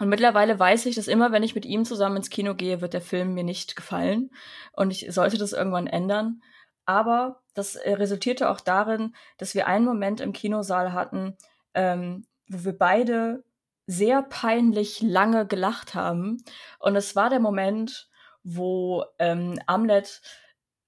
Und 0.00 0.08
mittlerweile 0.08 0.58
weiß 0.58 0.86
ich, 0.86 0.96
dass 0.96 1.06
immer, 1.06 1.30
wenn 1.30 1.44
ich 1.44 1.54
mit 1.54 1.64
ihm 1.64 1.84
zusammen 1.84 2.16
ins 2.16 2.30
Kino 2.30 2.56
gehe, 2.56 2.80
wird 2.80 2.92
der 2.92 3.00
Film 3.00 3.34
mir 3.34 3.44
nicht 3.44 3.76
gefallen. 3.76 4.30
Und 4.72 4.90
ich 4.90 5.06
sollte 5.10 5.38
das 5.38 5.52
irgendwann 5.52 5.86
ändern. 5.86 6.42
Aber 6.84 7.41
das 7.54 7.76
äh, 7.76 7.92
resultierte 7.92 8.50
auch 8.50 8.60
darin, 8.60 9.14
dass 9.38 9.54
wir 9.54 9.66
einen 9.66 9.84
Moment 9.84 10.20
im 10.20 10.32
Kinosaal 10.32 10.92
hatten, 10.92 11.36
ähm, 11.74 12.26
wo 12.48 12.64
wir 12.64 12.76
beide 12.76 13.44
sehr 13.86 14.22
peinlich 14.22 15.00
lange 15.00 15.46
gelacht 15.46 15.94
haben. 15.94 16.42
Und 16.78 16.96
es 16.96 17.16
war 17.16 17.30
der 17.30 17.40
Moment, 17.40 18.08
wo 18.44 19.04
ähm, 19.18 19.58
Amlet 19.66 20.22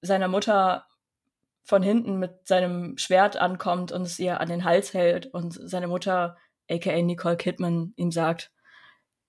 seiner 0.01 0.27
Mutter 0.27 0.85
von 1.63 1.81
hinten 1.81 2.19
mit 2.19 2.47
seinem 2.47 2.97
Schwert 2.97 3.37
ankommt 3.37 3.91
und 3.91 4.03
es 4.03 4.19
ihr 4.19 4.39
an 4.39 4.49
den 4.49 4.63
Hals 4.63 4.93
hält 4.93 5.27
und 5.27 5.51
seine 5.51 5.87
Mutter, 5.87 6.37
aka 6.69 7.01
Nicole 7.01 7.37
Kidman, 7.37 7.93
ihm 7.95 8.11
sagt, 8.11 8.51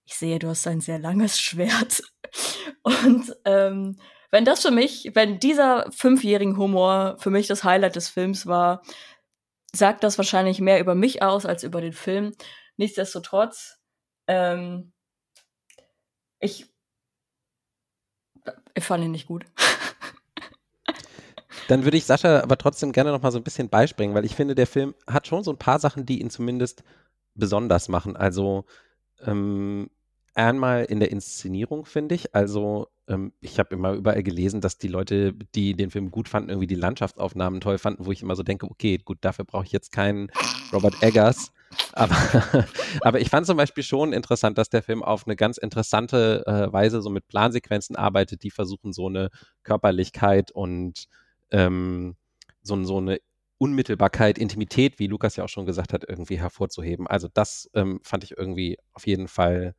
ich 0.04 0.14
sehe, 0.14 0.38
du 0.38 0.48
hast 0.48 0.66
ein 0.66 0.80
sehr 0.80 0.98
langes 0.98 1.40
Schwert. 1.40 2.02
Und 2.82 3.36
ähm, 3.44 3.96
wenn 4.30 4.44
das 4.44 4.62
für 4.62 4.70
mich, 4.70 5.10
wenn 5.14 5.38
dieser 5.38 5.90
fünfjährigen 5.92 6.56
Humor 6.56 7.16
für 7.18 7.30
mich 7.30 7.46
das 7.46 7.64
Highlight 7.64 7.96
des 7.96 8.08
Films 8.08 8.46
war, 8.46 8.82
sagt 9.72 10.04
das 10.04 10.18
wahrscheinlich 10.18 10.60
mehr 10.60 10.80
über 10.80 10.94
mich 10.94 11.22
aus 11.22 11.46
als 11.46 11.62
über 11.62 11.80
den 11.80 11.92
Film. 11.92 12.34
Nichtsdestotrotz, 12.76 13.78
ähm, 14.26 14.92
ich, 16.40 16.66
ich 18.74 18.84
fand 18.84 19.04
ihn 19.04 19.10
nicht 19.10 19.26
gut. 19.26 19.44
Dann 21.68 21.84
würde 21.84 21.96
ich 21.96 22.04
Sascha 22.04 22.40
aber 22.40 22.58
trotzdem 22.58 22.92
gerne 22.92 23.10
noch 23.10 23.22
mal 23.22 23.32
so 23.32 23.38
ein 23.38 23.44
bisschen 23.44 23.68
beispringen, 23.68 24.14
weil 24.14 24.24
ich 24.24 24.36
finde, 24.36 24.54
der 24.54 24.66
Film 24.66 24.94
hat 25.06 25.26
schon 25.26 25.42
so 25.42 25.50
ein 25.50 25.58
paar 25.58 25.78
Sachen, 25.78 26.06
die 26.06 26.20
ihn 26.20 26.30
zumindest 26.30 26.84
besonders 27.34 27.88
machen. 27.88 28.16
Also 28.16 28.64
ähm, 29.20 29.90
einmal 30.34 30.84
in 30.84 31.00
der 31.00 31.10
Inszenierung, 31.10 31.86
finde 31.86 32.14
ich. 32.14 32.34
Also 32.34 32.88
ähm, 33.08 33.32
ich 33.40 33.58
habe 33.58 33.74
immer 33.74 33.92
überall 33.92 34.22
gelesen, 34.22 34.60
dass 34.60 34.78
die 34.78 34.88
Leute, 34.88 35.32
die 35.54 35.74
den 35.74 35.90
Film 35.90 36.10
gut 36.10 36.28
fanden, 36.28 36.50
irgendwie 36.50 36.66
die 36.66 36.74
Landschaftsaufnahmen 36.74 37.60
toll 37.60 37.78
fanden, 37.78 38.06
wo 38.06 38.12
ich 38.12 38.22
immer 38.22 38.36
so 38.36 38.42
denke, 38.42 38.66
okay, 38.66 38.98
gut, 39.04 39.18
dafür 39.20 39.44
brauche 39.44 39.64
ich 39.64 39.72
jetzt 39.72 39.92
keinen 39.92 40.30
Robert 40.72 41.02
Eggers. 41.02 41.52
Aber, 41.92 42.16
aber 43.00 43.20
ich 43.20 43.30
fand 43.30 43.46
zum 43.46 43.56
Beispiel 43.56 43.84
schon 43.84 44.12
interessant, 44.12 44.58
dass 44.58 44.70
der 44.70 44.82
Film 44.82 45.02
auf 45.02 45.26
eine 45.26 45.36
ganz 45.36 45.58
interessante 45.58 46.44
äh, 46.46 46.72
Weise 46.72 47.02
so 47.02 47.10
mit 47.10 47.28
Plansequenzen 47.28 47.96
arbeitet, 47.96 48.42
die 48.42 48.50
versuchen, 48.50 48.92
so 48.92 49.08
eine 49.08 49.30
Körperlichkeit 49.62 50.50
und 50.50 51.06
ähm, 51.50 52.16
so, 52.62 52.82
so 52.84 52.98
eine 52.98 53.18
Unmittelbarkeit, 53.58 54.38
Intimität, 54.38 54.98
wie 54.98 55.06
Lukas 55.06 55.36
ja 55.36 55.44
auch 55.44 55.48
schon 55.48 55.66
gesagt 55.66 55.92
hat, 55.92 56.04
irgendwie 56.06 56.38
hervorzuheben. 56.38 57.06
Also 57.06 57.28
das 57.32 57.70
ähm, 57.74 58.00
fand 58.02 58.24
ich 58.24 58.36
irgendwie 58.36 58.78
auf 58.92 59.06
jeden 59.06 59.28
Fall 59.28 59.74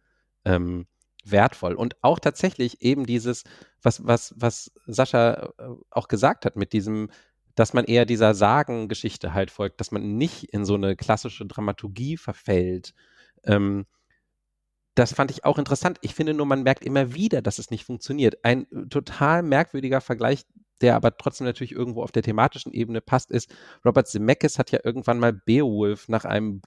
ähm, 0.46 0.88
wertvoll. 1.32 1.74
Und 1.74 1.96
auch 2.02 2.20
tatsächlich 2.20 2.82
eben 2.82 3.06
dieses, 3.06 3.44
was, 3.82 4.06
was, 4.06 4.34
was 4.38 4.72
Sascha 4.86 5.54
äh, 5.58 5.70
auch 5.90 6.08
gesagt 6.08 6.46
hat, 6.46 6.56
mit 6.56 6.74
diesem, 6.74 7.10
dass 7.56 7.74
man 7.74 7.86
eher 7.86 8.06
dieser 8.06 8.34
Sagengeschichte 8.34 9.34
halt 9.34 9.52
folgt, 9.52 9.80
dass 9.80 9.92
man 9.92 10.18
nicht 10.18 10.46
in 10.46 10.66
so 10.66 10.76
eine 10.76 10.96
klassische 10.96 11.46
Dramaturgie 11.46 12.18
verfällt. 12.18 12.94
Ähm, 13.44 13.86
das 14.96 15.14
fand 15.14 15.30
ich 15.30 15.46
auch 15.46 15.60
interessant. 15.60 16.00
Ich 16.02 16.16
finde 16.16 16.34
nur, 16.34 16.48
man 16.48 16.64
merkt 16.64 16.84
immer 16.84 17.14
wieder, 17.14 17.44
dass 17.44 17.60
es 17.60 17.70
nicht 17.70 17.86
funktioniert. 17.86 18.44
Ein 18.44 18.68
äh, 18.72 18.88
total 18.90 19.44
merkwürdiger 19.44 20.02
Vergleich, 20.02 20.46
der 20.82 20.96
aber 20.96 21.18
trotzdem 21.18 21.46
natürlich 21.46 21.72
irgendwo 21.72 22.04
auf 22.04 22.12
der 22.12 22.24
thematischen 22.24 22.74
Ebene 22.74 23.02
passt, 23.02 23.32
ist, 23.32 23.54
Robert 23.86 24.08
Zemeckis 24.08 24.60
hat 24.60 24.72
ja 24.72 24.80
irgendwann 24.84 25.20
mal 25.20 25.34
Beowulf 25.34 26.08
nach 26.08 26.26
einem 26.26 26.62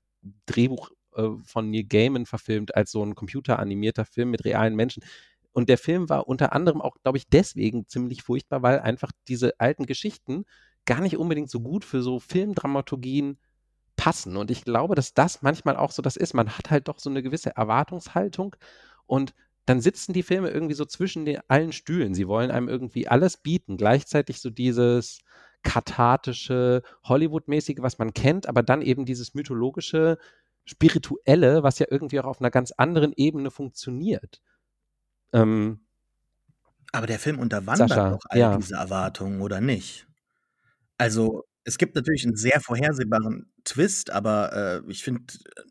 Drehbuch 0.47 0.91
äh, 1.15 1.29
von 1.45 1.71
Neil 1.71 1.85
Gaiman 1.85 2.27
verfilmt 2.27 2.75
als 2.75 2.91
so 2.91 3.05
ein 3.05 3.15
computeranimierter 3.15 4.05
Film 4.05 4.31
mit 4.31 4.45
realen 4.45 4.77
Menschen. 4.77 5.03
Und 5.53 5.69
der 5.69 5.79
Film 5.79 6.09
war 6.09 6.29
unter 6.29 6.53
anderem 6.53 6.81
auch, 6.81 6.97
glaube 7.03 7.19
ich, 7.19 7.29
deswegen 7.29 7.87
ziemlich 7.89 8.23
furchtbar, 8.23 8.63
weil 8.63 8.79
einfach 8.81 9.11
diese 9.29 9.59
alten 9.59 9.87
Geschichten 9.87 10.45
gar 10.87 11.01
nicht 11.01 11.17
unbedingt 11.17 11.51
so 11.51 11.61
gut 11.61 11.85
für 11.85 12.03
so 12.03 12.21
Filmdramaturgien 12.21 13.39
passen. 13.97 14.37
Und 14.37 14.51
ich 14.51 14.65
glaube, 14.65 14.95
dass 14.95 15.13
das 15.13 15.43
manchmal 15.43 15.77
auch 15.77 15.91
so 15.91 16.03
das 16.03 16.17
ist. 16.17 16.35
Man 16.35 16.57
hat 16.57 16.71
halt 16.71 16.89
doch 16.89 16.99
so 16.99 17.11
eine 17.11 17.23
gewisse 17.23 17.55
Erwartungshaltung 17.57 18.57
und 19.07 19.35
dann 19.67 19.81
sitzen 19.81 20.13
die 20.13 20.23
Filme 20.23 20.51
irgendwie 20.51 20.75
so 20.75 20.85
zwischen 20.85 21.25
den 21.25 21.41
allen 21.49 21.73
Stühlen. 21.73 22.15
Sie 22.15 22.27
wollen 22.27 22.51
einem 22.51 22.69
irgendwie 22.69 23.09
alles 23.09 23.37
bieten. 23.37 23.77
Gleichzeitig 23.77 24.41
so 24.41 24.51
dieses 24.51 25.21
kathartische, 25.63 26.83
Hollywood-mäßige, 27.05 27.79
was 27.81 27.99
man 27.99 28.15
kennt, 28.15 28.49
aber 28.49 28.63
dann 28.63 28.83
eben 28.83 29.05
dieses 29.05 29.35
mythologische, 29.35 30.19
spirituelle, 30.65 31.63
was 31.63 31.79
ja 31.79 31.87
irgendwie 31.91 32.21
auch 32.21 32.27
auf 32.27 32.41
einer 32.41 32.51
ganz 32.51 32.73
anderen 32.73 33.13
Ebene 33.17 33.51
funktioniert. 33.51 34.41
Ähm, 35.33 35.81
aber 36.93 37.07
der 37.07 37.19
Film 37.19 37.39
unterwandert 37.39 37.89
Sascha, 37.91 38.11
doch 38.11 38.25
all 38.29 38.39
ja. 38.39 38.57
diese 38.57 38.75
Erwartungen, 38.75 39.41
oder 39.41 39.61
nicht? 39.61 40.07
Also, 40.99 41.45
es 41.65 41.79
gibt 41.79 41.95
natürlich 41.95 42.25
einen 42.25 42.37
sehr 42.37 42.61
vorhersehbaren 42.61 43.53
Twist, 43.65 44.11
aber 44.11 44.83
äh, 44.87 44.91
ich 44.91 45.05
finde, 45.05 45.23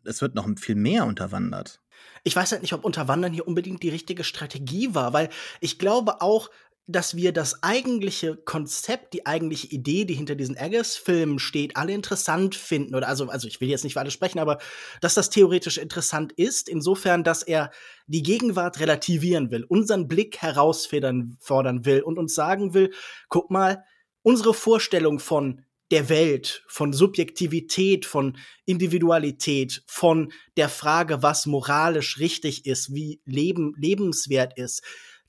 es 0.04 0.22
wird 0.22 0.34
noch 0.34 0.48
viel 0.58 0.76
mehr 0.76 1.04
unterwandert. 1.04 1.82
Ich 2.24 2.36
weiß 2.36 2.52
halt 2.52 2.62
nicht, 2.62 2.72
ob 2.72 2.84
Unterwandern 2.84 3.32
hier 3.32 3.46
unbedingt 3.46 3.82
die 3.82 3.88
richtige 3.88 4.24
Strategie 4.24 4.94
war, 4.94 5.12
weil 5.12 5.28
ich 5.60 5.78
glaube 5.78 6.20
auch, 6.20 6.50
dass 6.92 7.16
wir 7.16 7.32
das 7.32 7.62
eigentliche 7.62 8.36
Konzept, 8.36 9.14
die 9.14 9.26
eigentliche 9.26 9.68
Idee, 9.68 10.04
die 10.04 10.14
hinter 10.14 10.34
diesen 10.34 10.56
Eggers-Filmen 10.56 11.38
steht, 11.38 11.76
alle 11.76 11.92
interessant 11.92 12.54
finden. 12.54 12.94
Oder 12.94 13.08
also, 13.08 13.28
also 13.28 13.48
ich 13.48 13.60
will 13.60 13.68
jetzt 13.68 13.84
nicht 13.84 13.94
für 13.94 14.00
alle 14.00 14.10
sprechen, 14.10 14.38
aber 14.38 14.58
dass 15.00 15.14
das 15.14 15.30
theoretisch 15.30 15.78
interessant 15.78 16.32
ist, 16.32 16.68
insofern, 16.68 17.24
dass 17.24 17.42
er 17.42 17.70
die 18.06 18.22
Gegenwart 18.22 18.80
relativieren 18.80 19.50
will, 19.50 19.64
unseren 19.64 20.08
Blick 20.08 20.38
herausfordern 20.38 21.36
fordern 21.40 21.84
will 21.84 22.02
und 22.02 22.18
uns 22.18 22.34
sagen 22.34 22.74
will, 22.74 22.92
guck 23.28 23.50
mal, 23.50 23.84
unsere 24.22 24.54
Vorstellung 24.54 25.18
von 25.18 25.62
der 25.90 26.08
Welt, 26.08 26.62
von 26.68 26.92
Subjektivität, 26.92 28.06
von 28.06 28.36
Individualität, 28.64 29.82
von 29.86 30.32
der 30.56 30.68
Frage, 30.68 31.22
was 31.22 31.46
moralisch 31.46 32.18
richtig 32.18 32.66
ist, 32.66 32.94
wie 32.94 33.20
Leben 33.24 33.74
lebenswert 33.76 34.56
ist, 34.56 34.82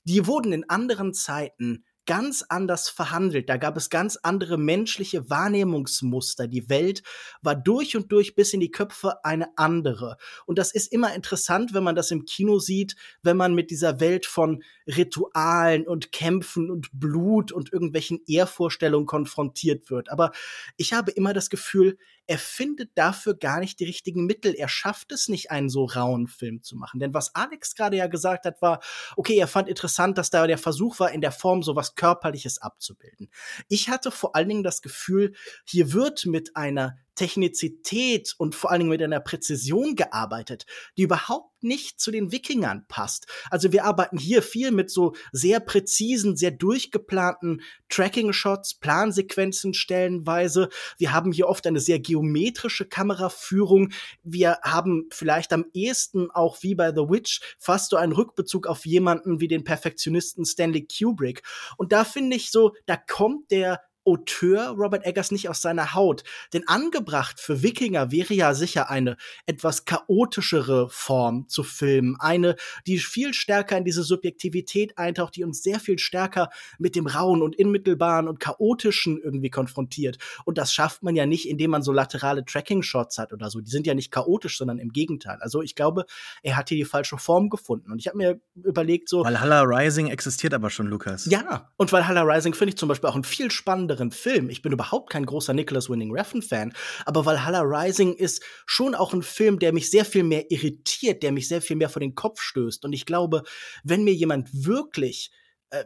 die 0.04 0.26
wurden 0.26 0.52
in 0.52 0.68
anderen 0.68 1.14
Zeiten 1.14 1.84
ganz 2.06 2.44
anders 2.48 2.88
verhandelt. 2.88 3.48
Da 3.48 3.56
gab 3.56 3.76
es 3.76 3.90
ganz 3.90 4.18
andere 4.22 4.58
menschliche 4.58 5.30
Wahrnehmungsmuster. 5.30 6.48
Die 6.48 6.68
Welt 6.68 7.02
war 7.42 7.54
durch 7.54 7.96
und 7.96 8.10
durch 8.10 8.34
bis 8.34 8.52
in 8.52 8.60
die 8.60 8.70
Köpfe 8.70 9.24
eine 9.24 9.56
andere. 9.56 10.16
Und 10.46 10.58
das 10.58 10.72
ist 10.72 10.92
immer 10.92 11.14
interessant, 11.14 11.74
wenn 11.74 11.84
man 11.84 11.94
das 11.94 12.10
im 12.10 12.24
Kino 12.24 12.58
sieht, 12.58 12.96
wenn 13.22 13.36
man 13.36 13.54
mit 13.54 13.70
dieser 13.70 14.00
Welt 14.00 14.26
von 14.26 14.62
Ritualen 14.86 15.86
und 15.86 16.12
Kämpfen 16.12 16.70
und 16.70 16.88
Blut 16.92 17.52
und 17.52 17.72
irgendwelchen 17.72 18.20
Ehrvorstellungen 18.26 19.06
konfrontiert 19.06 19.90
wird. 19.90 20.10
Aber 20.10 20.32
ich 20.76 20.92
habe 20.92 21.12
immer 21.12 21.32
das 21.32 21.50
Gefühl, 21.50 21.98
er 22.26 22.38
findet 22.38 22.90
dafür 22.94 23.34
gar 23.34 23.60
nicht 23.60 23.80
die 23.80 23.84
richtigen 23.84 24.26
Mittel. 24.26 24.54
Er 24.54 24.68
schafft 24.68 25.12
es 25.12 25.28
nicht, 25.28 25.50
einen 25.50 25.68
so 25.68 25.84
rauen 25.84 26.28
Film 26.28 26.62
zu 26.62 26.76
machen. 26.76 27.00
Denn 27.00 27.14
was 27.14 27.34
Alex 27.34 27.74
gerade 27.74 27.96
ja 27.96 28.06
gesagt 28.06 28.44
hat, 28.44 28.62
war, 28.62 28.80
okay, 29.16 29.36
er 29.36 29.48
fand 29.48 29.68
interessant, 29.68 30.18
dass 30.18 30.30
da 30.30 30.46
der 30.46 30.58
Versuch 30.58 31.00
war, 31.00 31.10
in 31.10 31.20
der 31.20 31.32
Form 31.32 31.62
so 31.62 31.76
was 31.76 31.94
Körperliches 31.94 32.60
abzubilden. 32.62 33.28
Ich 33.68 33.88
hatte 33.88 34.10
vor 34.10 34.36
allen 34.36 34.48
Dingen 34.48 34.62
das 34.62 34.82
Gefühl, 34.82 35.34
hier 35.64 35.92
wird 35.92 36.26
mit 36.26 36.56
einer 36.56 36.96
Technizität 37.14 38.34
und 38.38 38.54
vor 38.54 38.70
allen 38.70 38.80
Dingen 38.80 38.90
mit 38.90 39.02
einer 39.02 39.20
Präzision 39.20 39.94
gearbeitet, 39.96 40.66
die 40.96 41.02
überhaupt 41.02 41.52
nicht 41.62 42.00
zu 42.00 42.10
den 42.10 42.32
Wikingern 42.32 42.86
passt. 42.88 43.26
Also 43.50 43.72
wir 43.72 43.84
arbeiten 43.84 44.18
hier 44.18 44.42
viel 44.42 44.70
mit 44.70 44.90
so 44.90 45.14
sehr 45.30 45.60
präzisen, 45.60 46.36
sehr 46.36 46.50
durchgeplanten 46.50 47.62
Tracking-Shots, 47.88 48.74
Plansequenzen 48.80 49.74
stellenweise. 49.74 50.68
Wir 50.98 51.12
haben 51.12 51.32
hier 51.32 51.48
oft 51.48 51.66
eine 51.66 51.80
sehr 51.80 52.00
geometrische 52.00 52.86
Kameraführung. 52.86 53.92
Wir 54.22 54.58
haben 54.62 55.08
vielleicht 55.10 55.52
am 55.52 55.66
ehesten 55.72 56.30
auch 56.30 56.62
wie 56.62 56.74
bei 56.74 56.90
The 56.90 57.08
Witch 57.08 57.40
fast 57.58 57.90
so 57.90 57.96
einen 57.96 58.12
Rückbezug 58.12 58.66
auf 58.66 58.86
jemanden 58.86 59.40
wie 59.40 59.48
den 59.48 59.64
Perfektionisten 59.64 60.44
Stanley 60.44 60.86
Kubrick. 60.86 61.42
Und 61.76 61.92
da 61.92 62.04
finde 62.04 62.36
ich 62.36 62.50
so, 62.50 62.74
da 62.86 62.96
kommt 62.96 63.50
der 63.50 63.80
Auteur 64.04 64.70
Robert 64.70 65.04
Eggers 65.06 65.30
nicht 65.30 65.48
aus 65.48 65.62
seiner 65.62 65.94
Haut. 65.94 66.24
Denn 66.52 66.66
angebracht 66.66 67.40
für 67.40 67.62
Wikinger 67.62 68.10
wäre 68.10 68.34
ja 68.34 68.54
sicher 68.54 68.90
eine 68.90 69.16
etwas 69.46 69.84
chaotischere 69.84 70.88
Form 70.90 71.48
zu 71.48 71.62
filmen. 71.62 72.16
Eine, 72.18 72.56
die 72.86 72.98
viel 72.98 73.34
stärker 73.34 73.76
in 73.76 73.84
diese 73.84 74.02
Subjektivität 74.02 74.98
eintaucht, 74.98 75.36
die 75.36 75.44
uns 75.44 75.62
sehr 75.62 75.80
viel 75.80 75.98
stärker 75.98 76.50
mit 76.78 76.96
dem 76.96 77.06
Rauen 77.06 77.42
und 77.42 77.56
Inmittelbaren 77.56 78.28
und 78.28 78.40
Chaotischen 78.40 79.20
irgendwie 79.22 79.50
konfrontiert. 79.50 80.18
Und 80.44 80.58
das 80.58 80.72
schafft 80.72 81.02
man 81.02 81.14
ja 81.14 81.26
nicht, 81.26 81.48
indem 81.48 81.70
man 81.70 81.82
so 81.82 81.92
laterale 81.92 82.44
Tracking-Shots 82.44 83.18
hat 83.18 83.32
oder 83.32 83.50
so. 83.50 83.60
Die 83.60 83.70
sind 83.70 83.86
ja 83.86 83.94
nicht 83.94 84.10
chaotisch, 84.10 84.58
sondern 84.58 84.78
im 84.78 84.90
Gegenteil. 84.90 85.38
Also 85.40 85.62
ich 85.62 85.74
glaube, 85.74 86.06
er 86.42 86.56
hat 86.56 86.68
hier 86.68 86.78
die 86.78 86.84
falsche 86.84 87.18
Form 87.18 87.50
gefunden. 87.50 87.92
Und 87.92 87.98
ich 87.98 88.08
habe 88.08 88.18
mir 88.18 88.40
überlegt, 88.54 89.08
so. 89.08 89.24
Valhalla 89.24 89.62
Rising 89.62 90.08
existiert 90.08 90.54
aber 90.54 90.70
schon, 90.70 90.86
Lukas. 90.86 91.26
Ja, 91.26 91.70
und 91.76 91.92
Valhalla 91.92 92.22
Rising 92.22 92.54
finde 92.54 92.70
ich 92.70 92.76
zum 92.76 92.88
Beispiel 92.88 93.08
auch 93.08 93.16
ein 93.16 93.24
viel 93.24 93.50
spannender 93.50 93.91
anderen 93.92 94.10
Film. 94.10 94.48
Ich 94.50 94.62
bin 94.62 94.72
überhaupt 94.72 95.10
kein 95.10 95.26
großer 95.26 95.52
Nicholas 95.52 95.88
Winning 95.88 96.12
Refn-Fan, 96.12 96.72
aber 97.04 97.26
Valhalla 97.26 97.60
Rising 97.60 98.14
ist 98.14 98.42
schon 98.66 98.94
auch 98.94 99.12
ein 99.12 99.22
Film, 99.22 99.58
der 99.58 99.72
mich 99.72 99.90
sehr 99.90 100.04
viel 100.04 100.24
mehr 100.24 100.50
irritiert, 100.50 101.22
der 101.22 101.30
mich 101.30 101.46
sehr 101.46 101.62
viel 101.62 101.76
mehr 101.76 101.90
vor 101.90 102.00
den 102.00 102.14
Kopf 102.14 102.40
stößt. 102.40 102.84
Und 102.84 102.92
ich 102.92 103.06
glaube, 103.06 103.42
wenn 103.84 104.04
mir 104.04 104.14
jemand 104.14 104.48
wirklich 104.52 105.30
äh, 105.70 105.84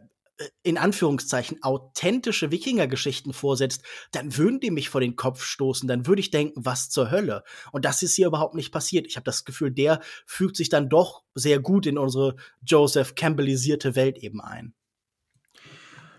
in 0.62 0.76
Anführungszeichen 0.76 1.62
authentische 1.62 2.50
Wikinger-Geschichten 2.52 3.32
vorsetzt, 3.32 3.82
dann 4.12 4.36
würden 4.36 4.60
die 4.60 4.70
mich 4.70 4.90
vor 4.90 5.00
den 5.00 5.16
Kopf 5.16 5.42
stoßen, 5.42 5.88
dann 5.88 6.06
würde 6.06 6.20
ich 6.20 6.30
denken, 6.30 6.64
was 6.64 6.90
zur 6.90 7.10
Hölle. 7.10 7.42
Und 7.72 7.84
das 7.84 8.02
ist 8.02 8.14
hier 8.14 8.26
überhaupt 8.26 8.54
nicht 8.54 8.70
passiert. 8.70 9.06
Ich 9.06 9.16
habe 9.16 9.24
das 9.24 9.44
Gefühl, 9.44 9.72
der 9.72 10.00
fügt 10.26 10.56
sich 10.56 10.68
dann 10.68 10.90
doch 10.90 11.22
sehr 11.34 11.58
gut 11.58 11.86
in 11.86 11.98
unsere 11.98 12.36
Joseph 12.64 13.14
Campbellisierte 13.14 13.96
Welt 13.96 14.18
eben 14.18 14.40
ein. 14.42 14.75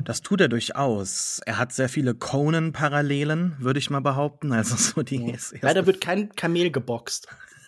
Das 0.03 0.21
tut 0.21 0.41
er 0.41 0.47
durchaus. 0.47 1.41
Er 1.45 1.57
hat 1.57 1.73
sehr 1.73 1.89
viele 1.89 2.13
Conan-Parallelen, 2.13 3.55
würde 3.59 3.79
ich 3.79 3.89
mal 3.89 4.01
behaupten. 4.01 4.51
Also 4.51 4.75
so 4.77 5.03
die 5.03 5.31
ja. 5.31 5.37
Leider 5.61 5.85
wird 5.85 6.01
kein 6.01 6.33
Kamel 6.35 6.71
geboxt. 6.71 7.27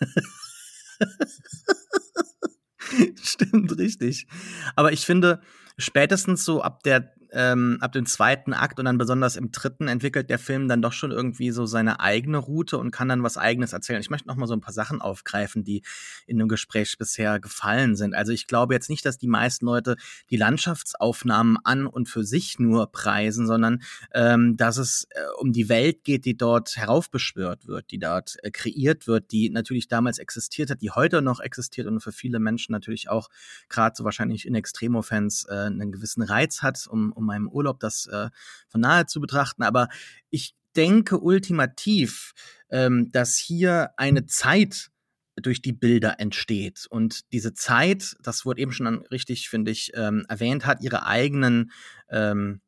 Stimmt, 3.22 3.78
richtig. 3.78 4.26
Aber 4.74 4.92
ich 4.92 5.06
finde, 5.06 5.40
spätestens 5.78 6.44
so 6.44 6.62
ab 6.62 6.82
der 6.82 7.14
ähm, 7.32 7.78
ab 7.80 7.92
dem 7.92 8.06
zweiten 8.06 8.52
Akt 8.52 8.78
und 8.78 8.84
dann 8.84 8.98
besonders 8.98 9.36
im 9.36 9.52
dritten 9.52 9.88
entwickelt 9.88 10.30
der 10.30 10.38
Film 10.38 10.68
dann 10.68 10.82
doch 10.82 10.92
schon 10.92 11.10
irgendwie 11.10 11.50
so 11.50 11.66
seine 11.66 12.00
eigene 12.00 12.38
Route 12.38 12.78
und 12.78 12.90
kann 12.90 13.08
dann 13.08 13.22
was 13.22 13.36
eigenes 13.36 13.72
erzählen. 13.72 14.00
Ich 14.00 14.10
möchte 14.10 14.28
noch 14.28 14.36
mal 14.36 14.46
so 14.46 14.54
ein 14.54 14.60
paar 14.60 14.72
Sachen 14.72 15.00
aufgreifen, 15.00 15.64
die 15.64 15.82
in 16.26 16.38
dem 16.38 16.48
Gespräch 16.48 16.96
bisher 16.98 17.40
gefallen 17.40 17.96
sind. 17.96 18.14
Also 18.14 18.32
ich 18.32 18.46
glaube 18.46 18.74
jetzt 18.74 18.90
nicht, 18.90 19.04
dass 19.04 19.18
die 19.18 19.28
meisten 19.28 19.66
Leute 19.66 19.96
die 20.30 20.36
Landschaftsaufnahmen 20.36 21.58
an 21.64 21.86
und 21.86 22.08
für 22.08 22.24
sich 22.24 22.58
nur 22.58 22.90
preisen, 22.90 23.46
sondern 23.46 23.82
ähm, 24.14 24.56
dass 24.56 24.76
es 24.76 25.06
äh, 25.10 25.20
um 25.38 25.52
die 25.52 25.68
Welt 25.68 26.04
geht, 26.04 26.24
die 26.24 26.36
dort 26.36 26.76
heraufbeschwört 26.76 27.66
wird, 27.66 27.90
die 27.90 27.98
dort 27.98 28.36
äh, 28.42 28.50
kreiert 28.50 29.06
wird, 29.06 29.32
die 29.32 29.50
natürlich 29.50 29.88
damals 29.88 30.18
existiert 30.18 30.70
hat, 30.70 30.82
die 30.82 30.90
heute 30.90 31.22
noch 31.22 31.40
existiert 31.40 31.86
und 31.86 32.00
für 32.00 32.12
viele 32.12 32.40
Menschen 32.40 32.72
natürlich 32.72 33.08
auch 33.08 33.28
gerade 33.68 33.94
so 33.96 34.04
wahrscheinlich 34.04 34.46
in 34.46 34.54
Extremo-Fans 34.54 35.46
äh, 35.48 35.54
einen 35.54 35.92
gewissen 35.92 36.22
Reiz 36.22 36.62
hat, 36.62 36.86
um 36.88 37.12
meinem 37.24 37.48
Urlaub 37.48 37.80
das 37.80 38.06
äh, 38.06 38.30
von 38.68 38.80
nahe 38.80 39.06
zu 39.06 39.20
betrachten. 39.20 39.62
Aber 39.62 39.88
ich 40.30 40.54
denke 40.76 41.18
ultimativ, 41.18 42.32
ähm, 42.70 43.10
dass 43.12 43.36
hier 43.36 43.90
eine 43.96 44.26
Zeit 44.26 44.90
durch 45.36 45.62
die 45.62 45.72
Bilder 45.72 46.20
entsteht. 46.20 46.86
Und 46.90 47.32
diese 47.32 47.54
Zeit, 47.54 48.16
das 48.22 48.44
wurde 48.44 48.60
eben 48.60 48.72
schon 48.72 48.86
richtig, 49.06 49.48
finde 49.48 49.70
ich, 49.70 49.92
ähm, 49.94 50.24
erwähnt, 50.28 50.66
hat 50.66 50.82
ihre 50.82 51.06
eigenen 51.06 51.72
ähm, 52.10 52.60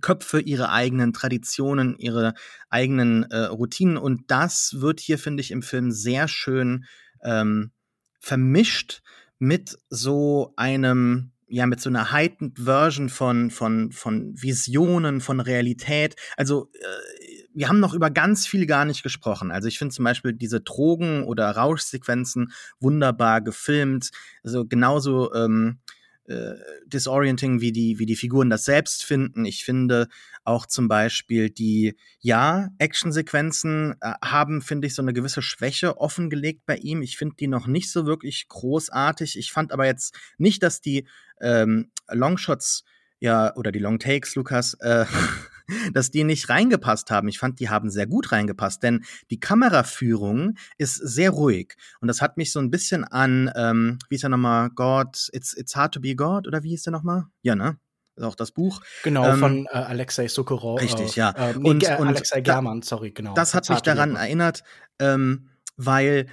Köpfe, 0.00 0.40
ihre 0.40 0.70
eigenen 0.70 1.12
Traditionen, 1.12 1.98
ihre 1.98 2.34
eigenen 2.68 3.24
äh, 3.24 3.44
Routinen. 3.44 3.96
Und 3.96 4.30
das 4.30 4.76
wird 4.80 5.00
hier, 5.00 5.18
finde 5.18 5.42
ich, 5.42 5.50
im 5.50 5.62
Film 5.62 5.90
sehr 5.90 6.28
schön 6.28 6.84
ähm, 7.22 7.72
vermischt 8.20 9.02
mit 9.38 9.76
so 9.90 10.54
einem 10.56 11.32
ja 11.48 11.66
mit 11.66 11.80
so 11.80 11.88
einer 11.88 12.10
heightened 12.10 12.58
Version 12.58 13.08
von 13.08 13.50
von 13.50 13.92
von 13.92 14.34
Visionen, 14.40 15.20
von 15.20 15.40
Realität. 15.40 16.16
Also 16.36 16.70
äh, 16.74 17.44
wir 17.54 17.68
haben 17.68 17.80
noch 17.80 17.94
über 17.94 18.10
ganz 18.10 18.46
viel 18.46 18.66
gar 18.66 18.84
nicht 18.84 19.02
gesprochen. 19.02 19.50
Also 19.52 19.68
ich 19.68 19.78
finde 19.78 19.94
zum 19.94 20.04
Beispiel 20.04 20.32
diese 20.32 20.60
Drogen- 20.60 21.24
oder 21.24 21.50
Rauschsequenzen 21.50 22.52
wunderbar 22.80 23.40
gefilmt. 23.40 24.10
Also 24.42 24.66
genauso 24.66 25.32
ähm, 25.34 25.78
äh, 26.26 26.54
disorienting, 26.86 27.60
wie 27.60 27.72
die, 27.72 27.98
wie 27.98 28.06
die 28.06 28.16
Figuren 28.16 28.50
das 28.50 28.64
selbst 28.64 29.04
finden. 29.04 29.44
Ich 29.44 29.64
finde 29.64 30.08
auch 30.44 30.66
zum 30.66 30.88
Beispiel 30.88 31.50
die, 31.50 31.96
ja, 32.20 32.70
Actionsequenzen 32.78 33.94
äh, 34.00 34.12
haben, 34.24 34.62
finde 34.62 34.86
ich, 34.86 34.94
so 34.94 35.02
eine 35.02 35.12
gewisse 35.12 35.42
Schwäche 35.42 35.98
offengelegt 35.98 36.66
bei 36.66 36.76
ihm. 36.76 37.02
Ich 37.02 37.16
finde 37.16 37.36
die 37.36 37.48
noch 37.48 37.66
nicht 37.66 37.90
so 37.90 38.06
wirklich 38.06 38.48
großartig. 38.48 39.38
Ich 39.38 39.52
fand 39.52 39.72
aber 39.72 39.86
jetzt 39.86 40.16
nicht, 40.38 40.62
dass 40.62 40.80
die 40.80 41.06
ähm, 41.40 41.90
Longshots 42.10 42.84
ja, 43.20 43.54
oder 43.56 43.72
die 43.72 43.78
Long 43.78 43.98
Takes, 43.98 44.34
Lukas, 44.34 44.74
äh, 44.80 45.06
dass 45.92 46.10
die 46.10 46.24
nicht 46.24 46.48
reingepasst 46.48 47.10
haben. 47.10 47.28
Ich 47.28 47.38
fand, 47.38 47.60
die 47.60 47.68
haben 47.68 47.90
sehr 47.90 48.06
gut 48.06 48.32
reingepasst, 48.32 48.82
denn 48.82 49.04
die 49.30 49.40
Kameraführung 49.40 50.54
ist 50.78 50.96
sehr 50.96 51.30
ruhig. 51.30 51.74
Und 52.00 52.08
das 52.08 52.20
hat 52.20 52.36
mich 52.36 52.52
so 52.52 52.60
ein 52.60 52.70
bisschen 52.70 53.04
an, 53.04 53.50
ähm, 53.56 53.98
wie 54.08 54.16
ist 54.16 54.24
er 54.24 54.30
nochmal, 54.30 54.70
God, 54.70 55.28
It's, 55.32 55.56
It's 55.56 55.76
Hard 55.76 55.94
to 55.94 56.00
be 56.00 56.14
God, 56.14 56.46
oder 56.46 56.62
wie 56.62 56.70
hieß 56.70 56.84
der 56.84 56.92
nochmal? 56.92 57.26
Ja, 57.42 57.54
ne? 57.54 57.78
ist 58.16 58.24
auch 58.24 58.34
das 58.34 58.52
Buch. 58.52 58.80
Genau, 59.02 59.26
ähm, 59.26 59.38
von 59.38 59.66
äh, 59.66 59.70
Alexei 59.76 60.28
Sokolov. 60.28 60.80
Richtig, 60.80 61.16
äh, 61.16 61.20
ja. 61.20 61.30
Äh, 61.30 61.54
nee, 61.58 61.70
und, 61.70 61.82
und 61.82 62.08
Alexei 62.08 62.40
German, 62.40 62.82
sorry, 62.82 63.10
genau. 63.10 63.34
Das 63.34 63.54
hat 63.54 63.68
mich 63.68 63.80
daran 63.80 64.16
erinnert, 64.16 64.62
ähm, 64.98 65.48
weil 65.76 66.26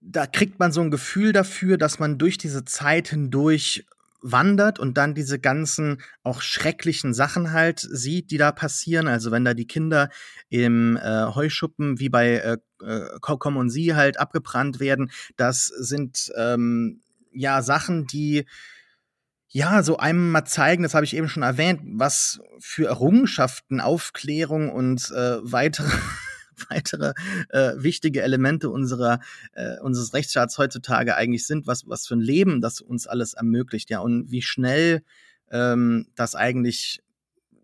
da 0.00 0.26
kriegt 0.26 0.58
man 0.58 0.72
so 0.72 0.80
ein 0.80 0.90
Gefühl 0.90 1.32
dafür, 1.32 1.78
dass 1.78 1.98
man 1.98 2.18
durch 2.18 2.36
diese 2.36 2.64
Zeit 2.64 3.08
hindurch 3.08 3.86
wandert 4.22 4.78
und 4.78 4.96
dann 4.96 5.14
diese 5.14 5.38
ganzen 5.38 6.02
auch 6.22 6.42
schrecklichen 6.42 7.14
Sachen 7.14 7.52
halt 7.52 7.80
sieht, 7.80 8.30
die 8.30 8.38
da 8.38 8.52
passieren. 8.52 9.08
Also 9.08 9.30
wenn 9.30 9.44
da 9.44 9.54
die 9.54 9.66
Kinder 9.66 10.10
im 10.48 10.96
äh, 10.96 11.26
Heuschuppen 11.34 11.98
wie 11.98 12.08
bei 12.08 12.34
äh, 12.34 12.56
äh 12.84 13.18
Kokom 13.20 13.56
und 13.56 13.70
Sie 13.70 13.94
halt 13.94 14.18
abgebrannt 14.18 14.80
werden, 14.80 15.10
das 15.36 15.66
sind 15.66 16.32
ähm, 16.36 17.00
ja 17.32 17.62
Sachen, 17.62 18.06
die 18.06 18.46
ja, 19.52 19.82
so 19.82 19.96
einem 19.96 20.30
mal 20.30 20.44
zeigen, 20.44 20.84
das 20.84 20.94
habe 20.94 21.04
ich 21.04 21.16
eben 21.16 21.28
schon 21.28 21.42
erwähnt, 21.42 21.80
was 21.84 22.40
für 22.60 22.86
Errungenschaften, 22.86 23.80
Aufklärung 23.80 24.70
und 24.70 25.10
äh, 25.10 25.38
weitere 25.42 25.90
weitere 26.68 27.14
äh, 27.50 27.72
wichtige 27.76 28.22
Elemente 28.22 28.70
unserer, 28.70 29.20
äh, 29.52 29.78
unseres 29.80 30.12
Rechtsstaats 30.14 30.58
heutzutage 30.58 31.16
eigentlich 31.16 31.46
sind, 31.46 31.66
was, 31.66 31.88
was 31.88 32.06
für 32.06 32.16
ein 32.16 32.20
Leben 32.20 32.60
das 32.60 32.80
uns 32.80 33.06
alles 33.06 33.34
ermöglicht, 33.34 33.90
ja, 33.90 34.00
und 34.00 34.30
wie 34.30 34.42
schnell 34.42 35.02
ähm, 35.50 36.06
das 36.14 36.34
eigentlich 36.34 37.00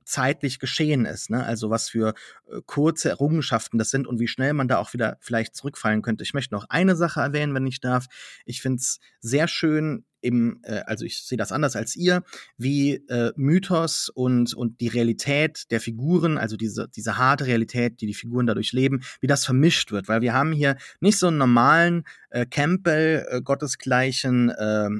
zeitlich 0.06 0.58
geschehen 0.58 1.04
ist, 1.04 1.30
ne? 1.30 1.44
Also 1.44 1.68
was 1.68 1.90
für 1.90 2.14
äh, 2.46 2.60
kurze 2.64 3.10
Errungenschaften 3.10 3.76
das 3.76 3.90
sind 3.90 4.06
und 4.06 4.20
wie 4.20 4.28
schnell 4.28 4.52
man 4.52 4.68
da 4.68 4.78
auch 4.78 4.92
wieder 4.92 5.18
vielleicht 5.20 5.54
zurückfallen 5.56 6.00
könnte. 6.00 6.22
Ich 6.22 6.32
möchte 6.32 6.54
noch 6.54 6.66
eine 6.68 6.96
Sache 6.96 7.20
erwähnen, 7.20 7.54
wenn 7.54 7.66
ich 7.66 7.80
darf. 7.80 8.06
Ich 8.44 8.62
finde 8.62 8.76
es 8.76 9.00
sehr 9.20 9.48
schön, 9.48 10.04
eben, 10.22 10.60
äh, 10.62 10.82
also 10.86 11.04
ich 11.04 11.24
sehe 11.24 11.36
das 11.36 11.52
anders 11.52 11.76
als 11.76 11.96
ihr, 11.96 12.22
wie 12.56 12.94
äh, 13.08 13.32
Mythos 13.36 14.08
und, 14.08 14.54
und 14.54 14.80
die 14.80 14.88
Realität 14.88 15.70
der 15.70 15.80
Figuren, 15.80 16.38
also 16.38 16.56
diese, 16.56 16.88
diese 16.88 17.18
harte 17.18 17.46
Realität, 17.46 18.00
die 18.00 18.06
die 18.06 18.14
Figuren 18.14 18.46
dadurch 18.46 18.72
leben, 18.72 19.02
wie 19.20 19.26
das 19.26 19.44
vermischt 19.44 19.90
wird. 19.90 20.08
Weil 20.08 20.20
wir 20.20 20.32
haben 20.32 20.52
hier 20.52 20.76
nicht 21.00 21.18
so 21.18 21.26
einen 21.26 21.38
normalen 21.38 22.04
äh, 22.30 22.46
Campbell, 22.46 23.26
äh, 23.28 23.42
gottesgleichen 23.42 24.50
äh, 24.50 24.90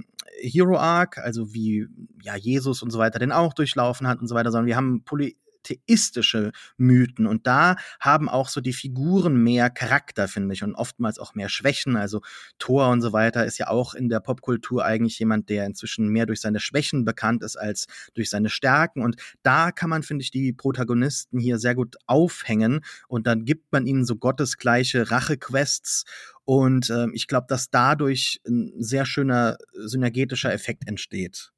Hero 0.40 0.76
Arc, 0.76 1.18
also 1.18 1.54
wie 1.54 1.86
ja 2.22 2.36
Jesus 2.36 2.82
und 2.82 2.90
so 2.90 2.98
weiter 2.98 3.18
den 3.18 3.32
auch 3.32 3.54
durchlaufen 3.54 4.06
hat 4.06 4.20
und 4.20 4.28
so 4.28 4.34
weiter, 4.34 4.50
sondern 4.50 4.66
wir 4.66 4.76
haben 4.76 5.02
Poli 5.04 5.36
monotheistische 5.66 6.52
Mythen. 6.76 7.26
Und 7.26 7.46
da 7.46 7.76
haben 8.00 8.28
auch 8.28 8.48
so 8.48 8.60
die 8.60 8.72
Figuren 8.72 9.42
mehr 9.42 9.70
Charakter, 9.70 10.28
finde 10.28 10.54
ich, 10.54 10.62
und 10.62 10.74
oftmals 10.74 11.18
auch 11.18 11.34
mehr 11.34 11.48
Schwächen. 11.48 11.96
Also 11.96 12.22
Thor 12.58 12.88
und 12.88 13.02
so 13.02 13.12
weiter 13.12 13.44
ist 13.44 13.58
ja 13.58 13.68
auch 13.68 13.94
in 13.94 14.08
der 14.08 14.20
Popkultur 14.20 14.84
eigentlich 14.84 15.18
jemand, 15.18 15.48
der 15.48 15.66
inzwischen 15.66 16.08
mehr 16.08 16.26
durch 16.26 16.40
seine 16.40 16.60
Schwächen 16.60 17.04
bekannt 17.04 17.42
ist 17.42 17.56
als 17.56 17.86
durch 18.14 18.30
seine 18.30 18.48
Stärken. 18.48 19.02
Und 19.02 19.16
da 19.42 19.72
kann 19.72 19.90
man, 19.90 20.02
finde 20.02 20.22
ich, 20.22 20.30
die 20.30 20.52
Protagonisten 20.52 21.38
hier 21.38 21.58
sehr 21.58 21.74
gut 21.74 21.96
aufhängen. 22.06 22.80
Und 23.08 23.26
dann 23.26 23.44
gibt 23.44 23.72
man 23.72 23.86
ihnen 23.86 24.04
so 24.04 24.16
gottesgleiche 24.16 25.10
Rachequests 25.10 26.04
und 26.44 26.90
äh, 26.90 27.08
ich 27.12 27.26
glaube, 27.26 27.46
dass 27.48 27.70
dadurch 27.70 28.40
ein 28.46 28.72
sehr 28.78 29.04
schöner 29.04 29.58
synergetischer 29.72 30.52
Effekt 30.52 30.86
entsteht. 30.86 31.50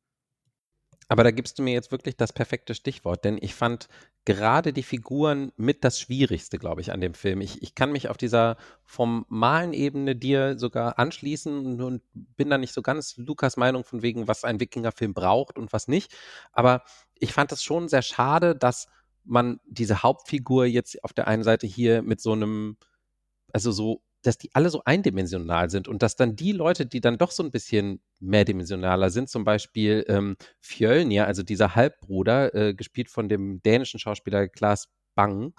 Aber 1.08 1.24
da 1.24 1.30
gibst 1.30 1.58
du 1.58 1.62
mir 1.62 1.72
jetzt 1.72 1.90
wirklich 1.90 2.16
das 2.16 2.34
perfekte 2.34 2.74
Stichwort, 2.74 3.24
denn 3.24 3.38
ich 3.40 3.54
fand 3.54 3.88
gerade 4.26 4.74
die 4.74 4.82
Figuren 4.82 5.52
mit 5.56 5.82
das 5.82 5.98
Schwierigste, 5.98 6.58
glaube 6.58 6.82
ich, 6.82 6.92
an 6.92 7.00
dem 7.00 7.14
Film. 7.14 7.40
Ich, 7.40 7.62
ich 7.62 7.74
kann 7.74 7.92
mich 7.92 8.10
auf 8.10 8.18
dieser 8.18 8.58
formalen 8.84 9.72
Ebene 9.72 10.14
dir 10.14 10.58
sogar 10.58 10.98
anschließen 10.98 11.80
und, 11.80 12.02
bin 12.12 12.50
da 12.50 12.58
nicht 12.58 12.74
so 12.74 12.82
ganz 12.82 13.16
Lukas 13.16 13.56
Meinung 13.56 13.84
von 13.84 14.02
wegen, 14.02 14.28
was 14.28 14.44
ein 14.44 14.60
Wikingerfilm 14.60 15.14
braucht 15.14 15.58
und 15.58 15.72
was 15.72 15.88
nicht. 15.88 16.14
Aber 16.52 16.82
ich 17.14 17.32
fand 17.32 17.52
es 17.52 17.62
schon 17.62 17.88
sehr 17.88 18.02
schade, 18.02 18.54
dass 18.54 18.86
man 19.24 19.60
diese 19.66 20.02
Hauptfigur 20.02 20.66
jetzt 20.66 21.02
auf 21.04 21.14
der 21.14 21.26
einen 21.26 21.42
Seite 21.42 21.66
hier 21.66 22.02
mit 22.02 22.20
so 22.20 22.32
einem, 22.32 22.76
also 23.52 23.72
so 23.72 24.02
dass 24.22 24.38
die 24.38 24.54
alle 24.54 24.70
so 24.70 24.82
eindimensional 24.84 25.70
sind 25.70 25.88
und 25.88 26.02
dass 26.02 26.16
dann 26.16 26.36
die 26.36 26.52
Leute, 26.52 26.86
die 26.86 27.00
dann 27.00 27.18
doch 27.18 27.30
so 27.30 27.42
ein 27.42 27.50
bisschen 27.50 28.00
mehrdimensionaler 28.20 29.10
sind, 29.10 29.28
zum 29.28 29.44
Beispiel 29.44 30.04
ähm, 30.08 30.36
Fjölnir, 30.60 31.26
also 31.26 31.42
dieser 31.42 31.74
Halbbruder, 31.74 32.54
äh, 32.54 32.74
gespielt 32.74 33.08
von 33.08 33.28
dem 33.28 33.62
dänischen 33.62 34.00
Schauspieler 34.00 34.48
Klaas 34.48 34.88
Bang, 35.14 35.52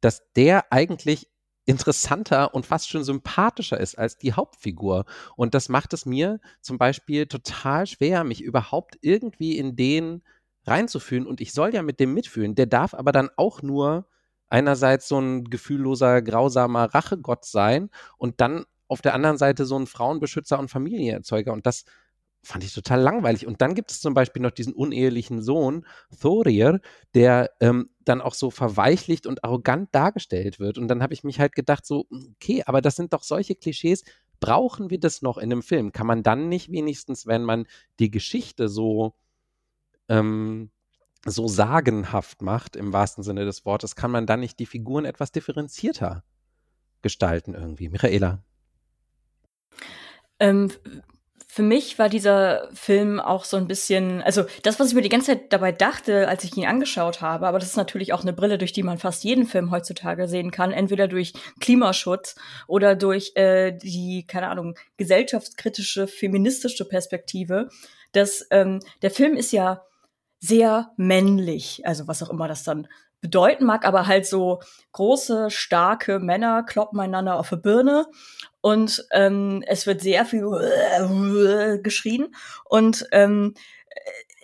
dass 0.00 0.22
der 0.34 0.72
eigentlich 0.72 1.28
interessanter 1.66 2.54
und 2.54 2.66
fast 2.66 2.88
schon 2.88 3.04
sympathischer 3.04 3.78
ist 3.78 3.96
als 3.96 4.18
die 4.18 4.32
Hauptfigur. 4.32 5.04
Und 5.36 5.54
das 5.54 5.68
macht 5.68 5.92
es 5.92 6.04
mir 6.04 6.40
zum 6.60 6.78
Beispiel 6.78 7.26
total 7.26 7.86
schwer, 7.86 8.24
mich 8.24 8.42
überhaupt 8.42 8.98
irgendwie 9.02 9.56
in 9.56 9.76
den 9.76 10.22
reinzufühlen. 10.66 11.26
Und 11.26 11.40
ich 11.40 11.52
soll 11.52 11.74
ja 11.74 11.82
mit 11.82 12.00
dem 12.00 12.12
mitfühlen. 12.12 12.54
Der 12.54 12.66
darf 12.66 12.94
aber 12.94 13.12
dann 13.12 13.30
auch 13.36 13.62
nur 13.62 14.06
einerseits 14.50 15.08
so 15.08 15.18
ein 15.18 15.44
gefühlloser, 15.44 16.20
grausamer 16.22 16.94
Rachegott 16.94 17.44
sein 17.44 17.90
und 18.18 18.40
dann 18.40 18.66
auf 18.88 19.00
der 19.00 19.14
anderen 19.14 19.38
Seite 19.38 19.64
so 19.64 19.78
ein 19.78 19.86
Frauenbeschützer 19.86 20.58
und 20.58 20.68
Familienerzeuger. 20.68 21.52
Und 21.52 21.64
das 21.64 21.84
fand 22.42 22.64
ich 22.64 22.74
total 22.74 23.00
langweilig. 23.00 23.46
Und 23.46 23.60
dann 23.60 23.74
gibt 23.74 23.90
es 23.92 24.00
zum 24.00 24.14
Beispiel 24.14 24.42
noch 24.42 24.50
diesen 24.50 24.72
unehelichen 24.72 25.42
Sohn, 25.42 25.86
Thorir, 26.20 26.80
der 27.14 27.50
ähm, 27.60 27.90
dann 28.04 28.20
auch 28.20 28.34
so 28.34 28.50
verweichlicht 28.50 29.26
und 29.26 29.44
arrogant 29.44 29.94
dargestellt 29.94 30.58
wird. 30.58 30.78
Und 30.78 30.88
dann 30.88 31.02
habe 31.02 31.14
ich 31.14 31.22
mich 31.22 31.38
halt 31.38 31.54
gedacht, 31.54 31.86
so, 31.86 32.06
okay, 32.10 32.62
aber 32.66 32.80
das 32.80 32.96
sind 32.96 33.12
doch 33.12 33.22
solche 33.22 33.54
Klischees. 33.54 34.02
Brauchen 34.40 34.90
wir 34.90 34.98
das 34.98 35.22
noch 35.22 35.36
in 35.38 35.52
einem 35.52 35.62
Film? 35.62 35.92
Kann 35.92 36.06
man 36.06 36.22
dann 36.22 36.48
nicht 36.48 36.72
wenigstens, 36.72 37.26
wenn 37.26 37.44
man 37.44 37.66
die 37.98 38.10
Geschichte 38.10 38.68
so 38.68 39.14
ähm, 40.08 40.70
so 41.24 41.48
sagenhaft 41.48 42.42
macht, 42.42 42.76
im 42.76 42.92
wahrsten 42.92 43.22
Sinne 43.22 43.44
des 43.44 43.64
Wortes, 43.64 43.96
kann 43.96 44.10
man 44.10 44.26
dann 44.26 44.40
nicht 44.40 44.58
die 44.58 44.66
Figuren 44.66 45.04
etwas 45.04 45.32
differenzierter 45.32 46.24
gestalten 47.02 47.54
irgendwie? 47.54 47.88
Michaela. 47.88 48.42
Ähm, 50.38 50.70
für 51.52 51.62
mich 51.62 51.98
war 51.98 52.08
dieser 52.08 52.68
Film 52.72 53.18
auch 53.18 53.44
so 53.44 53.56
ein 53.56 53.66
bisschen, 53.66 54.22
also 54.22 54.44
das, 54.62 54.78
was 54.78 54.88
ich 54.88 54.94
mir 54.94 55.02
die 55.02 55.08
ganze 55.08 55.32
Zeit 55.32 55.52
dabei 55.52 55.72
dachte, 55.72 56.28
als 56.28 56.44
ich 56.44 56.56
ihn 56.56 56.64
angeschaut 56.64 57.22
habe, 57.22 57.48
aber 57.48 57.58
das 57.58 57.70
ist 57.70 57.76
natürlich 57.76 58.12
auch 58.12 58.22
eine 58.22 58.32
Brille, 58.32 58.56
durch 58.56 58.72
die 58.72 58.84
man 58.84 58.98
fast 58.98 59.24
jeden 59.24 59.46
Film 59.46 59.72
heutzutage 59.72 60.28
sehen 60.28 60.52
kann, 60.52 60.70
entweder 60.70 61.08
durch 61.08 61.32
Klimaschutz 61.58 62.36
oder 62.68 62.94
durch 62.94 63.32
äh, 63.34 63.72
die, 63.72 64.24
keine 64.28 64.48
Ahnung, 64.48 64.76
gesellschaftskritische, 64.96 66.06
feministische 66.06 66.84
Perspektive, 66.84 67.68
dass 68.12 68.46
ähm, 68.52 68.78
der 69.02 69.10
Film 69.10 69.34
ist 69.34 69.50
ja 69.50 69.82
sehr 70.40 70.90
männlich, 70.96 71.86
also 71.86 72.08
was 72.08 72.22
auch 72.22 72.30
immer 72.30 72.48
das 72.48 72.64
dann 72.64 72.88
bedeuten 73.20 73.66
mag, 73.66 73.84
aber 73.84 74.06
halt 74.06 74.26
so 74.26 74.60
große, 74.92 75.50
starke 75.50 76.18
Männer 76.18 76.62
kloppen 76.62 76.98
einander 77.00 77.38
auf 77.38 77.50
die 77.50 77.56
Birne 77.56 78.06
und 78.62 79.06
ähm, 79.12 79.62
es 79.66 79.86
wird 79.86 80.00
sehr 80.00 80.24
viel 80.24 81.80
geschrien 81.82 82.34
und 82.64 83.06
ähm, 83.12 83.54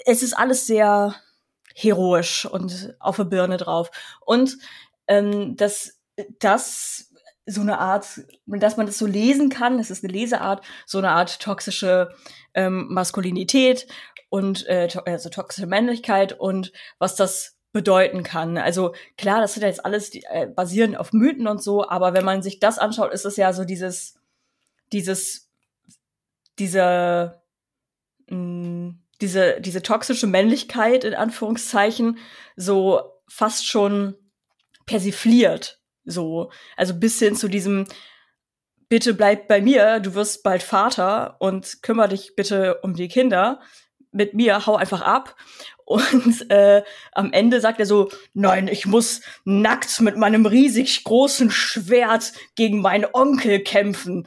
es 0.05 0.23
ist 0.23 0.35
alles 0.35 0.67
sehr 0.67 1.15
heroisch 1.75 2.45
und 2.45 2.95
auf 3.01 3.17
der 3.17 3.25
Birne 3.25 3.57
drauf 3.57 3.91
und 4.21 4.59
ähm, 5.09 5.57
dass 5.57 5.99
das 6.39 7.13
so 7.47 7.61
eine 7.61 7.79
Art, 7.79 8.07
dass 8.47 8.77
man 8.77 8.87
das 8.87 8.99
so 8.99 9.07
lesen 9.07 9.51
kann, 9.51 9.79
das 9.79 9.91
ist 9.91 10.03
eine 10.03 10.13
Leseart, 10.13 10.65
so 10.85 10.99
eine 10.99 11.11
Art 11.11 11.41
toxische 11.41 12.11
ähm, 12.55 12.87
Maskulinität 12.91 13.87
und 14.29 14.67
äh, 14.67 14.89
to 14.89 15.01
also 15.01 15.29
toxische 15.29 15.67
Männlichkeit 15.67 16.33
und 16.33 16.73
was 16.99 17.15
das 17.15 17.57
bedeuten 17.73 18.23
kann. 18.23 18.57
Also 18.57 18.95
klar, 19.19 19.41
das 19.41 19.55
sind 19.55 19.63
jetzt 19.63 19.85
alles 19.85 20.11
die, 20.11 20.25
äh, 20.25 20.47
basierend 20.47 20.97
auf 20.97 21.13
Mythen 21.13 21.47
und 21.47 21.63
so, 21.63 21.87
aber 21.87 22.15
wenn 22.15 22.25
man 22.25 22.43
sich 22.43 22.59
das 22.59 22.79
anschaut, 22.79 23.13
ist 23.13 23.27
es 23.27 23.37
ja 23.37 23.53
so 23.53 23.65
dieses, 23.65 24.15
dieses, 24.93 25.51
diese, 26.59 27.43
mh, 28.29 28.37
mm, 28.37 29.03
diese, 29.21 29.61
diese 29.61 29.83
toxische 29.83 30.27
Männlichkeit 30.27 31.05
in 31.05 31.15
Anführungszeichen 31.15 32.19
so 32.57 33.13
fast 33.29 33.67
schon 33.67 34.15
persifliert. 34.87 35.81
So, 36.05 36.51
also 36.77 36.95
bis 36.95 37.19
hin 37.19 37.35
zu 37.35 37.49
diesem, 37.49 37.87
bitte 38.89 39.15
bleib 39.15 39.49
bei 39.49 39.61
mir, 39.61 40.01
du 40.01 40.15
wirst 40.15 40.43
bald 40.43 40.63
Vater 40.63 41.37
und 41.41 41.83
kümmere 41.83 42.09
dich 42.09 42.37
bitte 42.37 42.79
um 42.83 42.95
die 42.95 43.09
Kinder 43.09 43.61
mit 44.13 44.35
mir, 44.35 44.67
hau 44.67 44.77
einfach 44.77 45.03
ab. 45.03 45.37
Und 45.85 46.51
äh, 46.51 46.83
am 47.13 47.33
Ende 47.33 47.61
sagt 47.61 47.81
er 47.81 47.87
so, 47.87 48.11
nein, 48.35 48.69
ich 48.69 48.87
muss 48.87 49.21
nackt 49.45 50.01
mit 50.01 50.17
meinem 50.17 50.47
riesig 50.47 51.05
großen 51.05 51.51
Schwert 51.51 52.33
gegen 52.55 52.81
meinen 52.81 53.07
Onkel 53.13 53.61
kämpfen. 53.61 54.27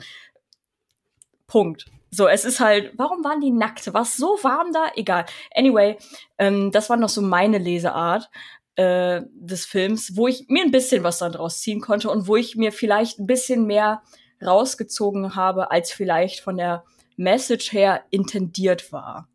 Punkt. 1.47 1.85
So, 2.11 2.27
es 2.27 2.43
ist 2.43 2.59
halt, 2.59 2.91
warum 2.97 3.23
waren 3.23 3.41
die 3.41 3.51
nackt? 3.51 3.93
War 3.93 4.01
es 4.01 4.17
so 4.17 4.39
warm 4.41 4.71
da? 4.73 4.91
Egal. 4.95 5.25
Anyway, 5.53 5.97
ähm, 6.39 6.71
das 6.71 6.89
war 6.89 6.97
noch 6.97 7.09
so 7.09 7.21
meine 7.21 7.59
Leseart 7.59 8.29
äh, 8.75 9.21
des 9.33 9.65
Films, 9.65 10.15
wo 10.15 10.27
ich 10.27 10.45
mir 10.47 10.63
ein 10.63 10.71
bisschen 10.71 11.03
was 11.03 11.19
dann 11.19 11.33
draus 11.33 11.61
ziehen 11.61 11.81
konnte 11.81 12.09
und 12.09 12.27
wo 12.27 12.35
ich 12.35 12.55
mir 12.55 12.71
vielleicht 12.71 13.19
ein 13.19 13.27
bisschen 13.27 13.67
mehr 13.67 14.01
rausgezogen 14.43 15.35
habe, 15.35 15.69
als 15.69 15.91
vielleicht 15.91 16.39
von 16.39 16.57
der 16.57 16.83
Message 17.15 17.73
her 17.73 18.03
intendiert 18.09 18.91
war. 18.91 19.28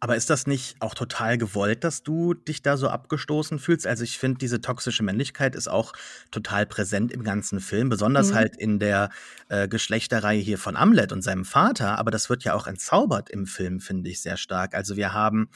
Aber 0.00 0.16
ist 0.16 0.30
das 0.30 0.46
nicht 0.46 0.76
auch 0.80 0.94
total 0.94 1.38
gewollt, 1.38 1.84
dass 1.84 2.02
du 2.02 2.34
dich 2.34 2.62
da 2.62 2.76
so 2.76 2.88
abgestoßen 2.88 3.58
fühlst? 3.58 3.86
Also 3.86 4.04
ich 4.04 4.18
finde, 4.18 4.38
diese 4.38 4.60
toxische 4.60 5.02
Männlichkeit 5.02 5.54
ist 5.54 5.68
auch 5.68 5.92
total 6.30 6.66
präsent 6.66 7.12
im 7.12 7.24
ganzen 7.24 7.60
Film, 7.60 7.88
besonders 7.88 8.30
mhm. 8.30 8.34
halt 8.34 8.56
in 8.56 8.78
der 8.78 9.10
äh, 9.48 9.68
Geschlechterreihe 9.68 10.40
hier 10.40 10.58
von 10.58 10.76
Amlet 10.76 11.12
und 11.12 11.22
seinem 11.22 11.44
Vater. 11.44 11.98
Aber 11.98 12.10
das 12.10 12.28
wird 12.28 12.44
ja 12.44 12.54
auch 12.54 12.66
entzaubert 12.66 13.30
im 13.30 13.46
Film, 13.46 13.80
finde 13.80 14.10
ich 14.10 14.20
sehr 14.20 14.36
stark. 14.36 14.74
Also 14.74 14.96
wir 14.96 15.12
haben 15.12 15.48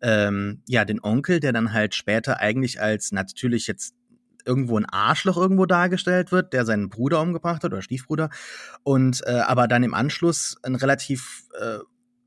ähm, 0.00 0.62
ja 0.66 0.84
den 0.84 1.02
Onkel, 1.02 1.40
der 1.40 1.52
dann 1.52 1.72
halt 1.72 1.94
später 1.94 2.40
eigentlich 2.40 2.80
als 2.80 3.12
natürlich 3.12 3.66
jetzt 3.66 3.94
irgendwo 4.44 4.76
ein 4.76 4.86
Arschloch 4.86 5.36
irgendwo 5.36 5.66
dargestellt 5.66 6.32
wird, 6.32 6.52
der 6.52 6.64
seinen 6.64 6.88
Bruder 6.88 7.20
umgebracht 7.20 7.62
hat 7.62 7.72
oder 7.72 7.82
Stiefbruder 7.82 8.30
und 8.82 9.22
äh, 9.26 9.40
aber 9.46 9.68
dann 9.68 9.82
im 9.82 9.94
Anschluss 9.94 10.56
ein 10.62 10.74
relativ 10.74 11.44
äh, 11.60 11.78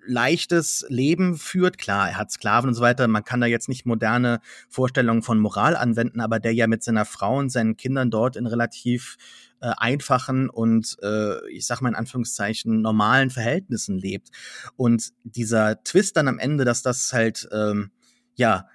leichtes 0.06 0.86
Leben 0.90 1.38
führt. 1.38 1.78
Klar, 1.78 2.10
er 2.10 2.18
hat 2.18 2.32
Sklaven 2.32 2.70
und 2.70 2.74
so 2.74 2.82
weiter. 2.82 3.08
Man 3.08 3.24
kann 3.24 3.42
da 3.42 3.48
jetzt 3.48 3.70
nicht 3.70 3.86
moderne 3.86 4.40
Vorstellungen 4.70 5.22
von 5.22 5.40
Moral 5.40 5.76
anwenden, 5.76 6.20
aber 6.20 6.40
der 6.40 6.54
ja 6.54 6.68
mit 6.68 6.84
seiner 6.84 7.06
Frau 7.06 7.38
und 7.38 7.50
seinen 7.50 7.78
Kindern 7.78 8.12
dort 8.12 8.36
in 8.36 8.48
relativ 8.48 9.18
äh, 9.62 9.72
einfachen 9.78 10.50
und 10.50 10.98
äh, 11.02 11.50
ich 11.50 11.66
sag 11.66 11.82
mal 11.82 11.90
in 11.90 11.96
Anführungszeichen 11.96 12.82
normalen 12.82 13.30
Verhältnissen 13.30 13.98
lebt. 13.98 14.30
Und 14.76 15.12
dieser 15.24 15.84
Twist 15.84 16.18
dann 16.18 16.28
am 16.28 16.40
Ende, 16.40 16.66
dass 16.66 16.82
das 16.82 17.12
halt 17.14 17.48
ähm, 17.52 17.92
ja 18.36 18.68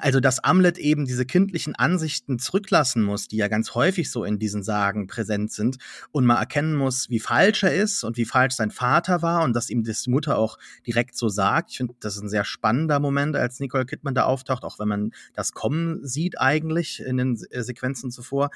also 0.00 0.20
dass 0.20 0.42
Amlet 0.42 0.78
eben 0.78 1.06
diese 1.06 1.24
kindlichen 1.24 1.74
Ansichten 1.74 2.38
zurücklassen 2.38 3.02
muss, 3.02 3.28
die 3.28 3.36
ja 3.36 3.48
ganz 3.48 3.74
häufig 3.74 4.10
so 4.10 4.24
in 4.24 4.38
diesen 4.38 4.62
Sagen 4.62 5.06
präsent 5.06 5.52
sind, 5.52 5.78
und 6.10 6.26
mal 6.26 6.38
erkennen 6.38 6.74
muss, 6.74 7.08
wie 7.08 7.20
falsch 7.20 7.62
er 7.62 7.74
ist 7.74 8.04
und 8.04 8.16
wie 8.16 8.24
falsch 8.24 8.54
sein 8.54 8.70
Vater 8.70 9.22
war 9.22 9.42
und 9.42 9.54
dass 9.54 9.70
ihm 9.70 9.84
das 9.84 10.02
die 10.02 10.10
Mutter 10.10 10.36
auch 10.36 10.58
direkt 10.86 11.16
so 11.16 11.28
sagt. 11.28 11.70
Ich 11.70 11.78
finde, 11.78 11.94
das 12.00 12.16
ist 12.16 12.22
ein 12.22 12.28
sehr 12.28 12.44
spannender 12.44 13.00
Moment, 13.00 13.36
als 13.36 13.60
Nicole 13.60 13.86
Kidman 13.86 14.14
da 14.14 14.24
auftaucht, 14.24 14.64
auch 14.64 14.78
wenn 14.78 14.88
man 14.88 15.12
das 15.32 15.52
kommen 15.52 16.04
sieht 16.06 16.38
eigentlich 16.40 17.00
in 17.00 17.16
den 17.16 17.38
äh, 17.50 17.62
Sequenzen 17.62 18.10
zuvor. 18.10 18.50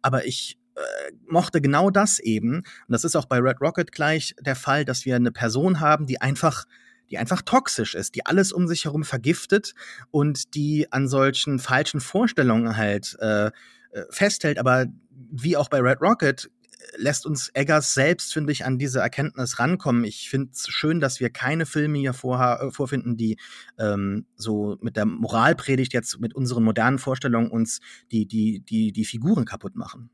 Aber 0.00 0.24
ich 0.26 0.58
äh, 0.74 1.12
mochte 1.26 1.60
genau 1.60 1.90
das 1.90 2.18
eben. 2.18 2.56
Und 2.56 2.64
das 2.88 3.04
ist 3.04 3.16
auch 3.16 3.26
bei 3.26 3.38
Red 3.38 3.60
Rocket 3.60 3.92
gleich 3.92 4.34
der 4.40 4.56
Fall, 4.56 4.84
dass 4.84 5.04
wir 5.04 5.16
eine 5.16 5.32
Person 5.32 5.80
haben, 5.80 6.06
die 6.06 6.20
einfach 6.20 6.64
die 7.12 7.18
einfach 7.18 7.42
toxisch 7.42 7.94
ist, 7.94 8.14
die 8.14 8.24
alles 8.26 8.52
um 8.52 8.66
sich 8.66 8.86
herum 8.86 9.04
vergiftet 9.04 9.74
und 10.10 10.54
die 10.54 10.90
an 10.90 11.08
solchen 11.08 11.58
falschen 11.58 12.00
Vorstellungen 12.00 12.76
halt 12.76 13.16
äh, 13.20 13.46
äh 13.46 13.50
festhält. 14.10 14.58
Aber 14.58 14.86
wie 15.30 15.56
auch 15.56 15.68
bei 15.68 15.80
Red 15.80 16.00
Rocket 16.00 16.50
lässt 16.96 17.26
uns 17.26 17.50
Eggers 17.54 17.94
selbst, 17.94 18.32
finde 18.32 18.52
ich, 18.52 18.64
an 18.64 18.78
diese 18.78 19.00
Erkenntnis 19.00 19.58
rankommen. 19.58 20.04
Ich 20.04 20.28
finde 20.30 20.50
es 20.52 20.66
schön, 20.68 21.00
dass 21.00 21.20
wir 21.20 21.30
keine 21.30 21.66
Filme 21.66 21.98
hier 21.98 22.14
vor, 22.14 22.40
äh, 22.40 22.70
vorfinden, 22.70 23.16
die 23.16 23.36
ähm, 23.78 24.26
so 24.36 24.78
mit 24.80 24.96
der 24.96 25.04
Moralpredigt 25.04 25.92
jetzt 25.92 26.18
mit 26.18 26.34
unseren 26.34 26.64
modernen 26.64 26.98
Vorstellungen 26.98 27.50
uns 27.50 27.80
die, 28.10 28.26
die, 28.26 28.60
die, 28.60 28.92
die 28.92 29.04
Figuren 29.04 29.44
kaputt 29.44 29.76
machen 29.76 30.10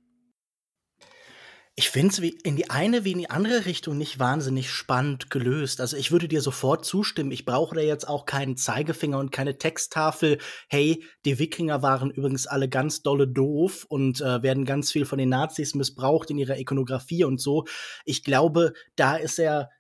ich 1.79 1.91
finde 1.91 2.09
es 2.09 2.19
in 2.19 2.57
die 2.57 2.71
eine 2.71 3.05
wie 3.05 3.12
in 3.12 3.19
die 3.19 3.31
andere 3.31 3.64
Richtung 3.64 3.97
nicht 3.99 4.19
wahnsinnig 4.19 4.69
spannend 4.69 5.31
gelöst. 5.31 5.81
Also 5.81 5.97
ich 5.97 6.11
würde 6.11 6.27
dir 6.27 6.41
sofort 6.41 6.85
zustimmen. 6.85 7.31
Ich 7.31 7.45
brauche 7.45 7.77
da 7.77 7.81
jetzt 7.81 8.09
auch 8.09 8.27
keinen 8.27 8.57
Zeigefinger 8.57 9.17
und 9.21 9.31
keine 9.31 9.59
Texttafel. 9.59 10.38
Hey, 10.69 11.05
die 11.25 11.38
Wikinger 11.38 11.81
waren 11.81 12.11
übrigens 12.11 12.49
alle 12.49 12.69
ganz 12.69 13.03
dolle 13.03 13.29
doof 13.29 13.87
und 13.88 14.21
äh, 14.21 14.43
werden 14.43 14.64
ganz 14.64 14.91
viel 14.91 15.05
von 15.05 15.19
den 15.19 15.29
Nazis 15.29 15.77
missbraucht 15.77 16.31
in 16.31 16.38
ihrer 16.38 16.59
Ikonografie 16.59 17.23
und 17.23 17.41
so. 17.41 17.64
Ich 18.05 18.25
glaube, 18.25 18.73
da 18.97 19.14
ist 19.14 19.38
er 19.38 19.71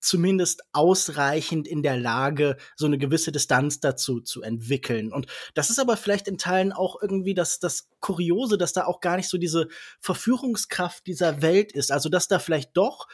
zumindest 0.00 0.62
ausreichend 0.72 1.66
in 1.66 1.82
der 1.82 1.96
Lage, 1.96 2.56
so 2.76 2.86
eine 2.86 2.98
gewisse 2.98 3.32
Distanz 3.32 3.80
dazu 3.80 4.20
zu 4.20 4.42
entwickeln. 4.42 5.12
Und 5.12 5.26
das 5.54 5.70
ist 5.70 5.78
aber 5.78 5.96
vielleicht 5.96 6.28
in 6.28 6.38
Teilen 6.38 6.72
auch 6.72 7.00
irgendwie 7.00 7.34
das, 7.34 7.58
das 7.58 7.88
Kuriose, 8.00 8.58
dass 8.58 8.72
da 8.72 8.84
auch 8.84 9.00
gar 9.00 9.16
nicht 9.16 9.28
so 9.28 9.38
diese 9.38 9.68
Verführungskraft 10.00 11.06
dieser 11.06 11.42
Welt 11.42 11.72
ist. 11.72 11.90
Also, 11.90 12.08
dass 12.08 12.28
da 12.28 12.38
vielleicht 12.38 12.76
doch 12.76 13.08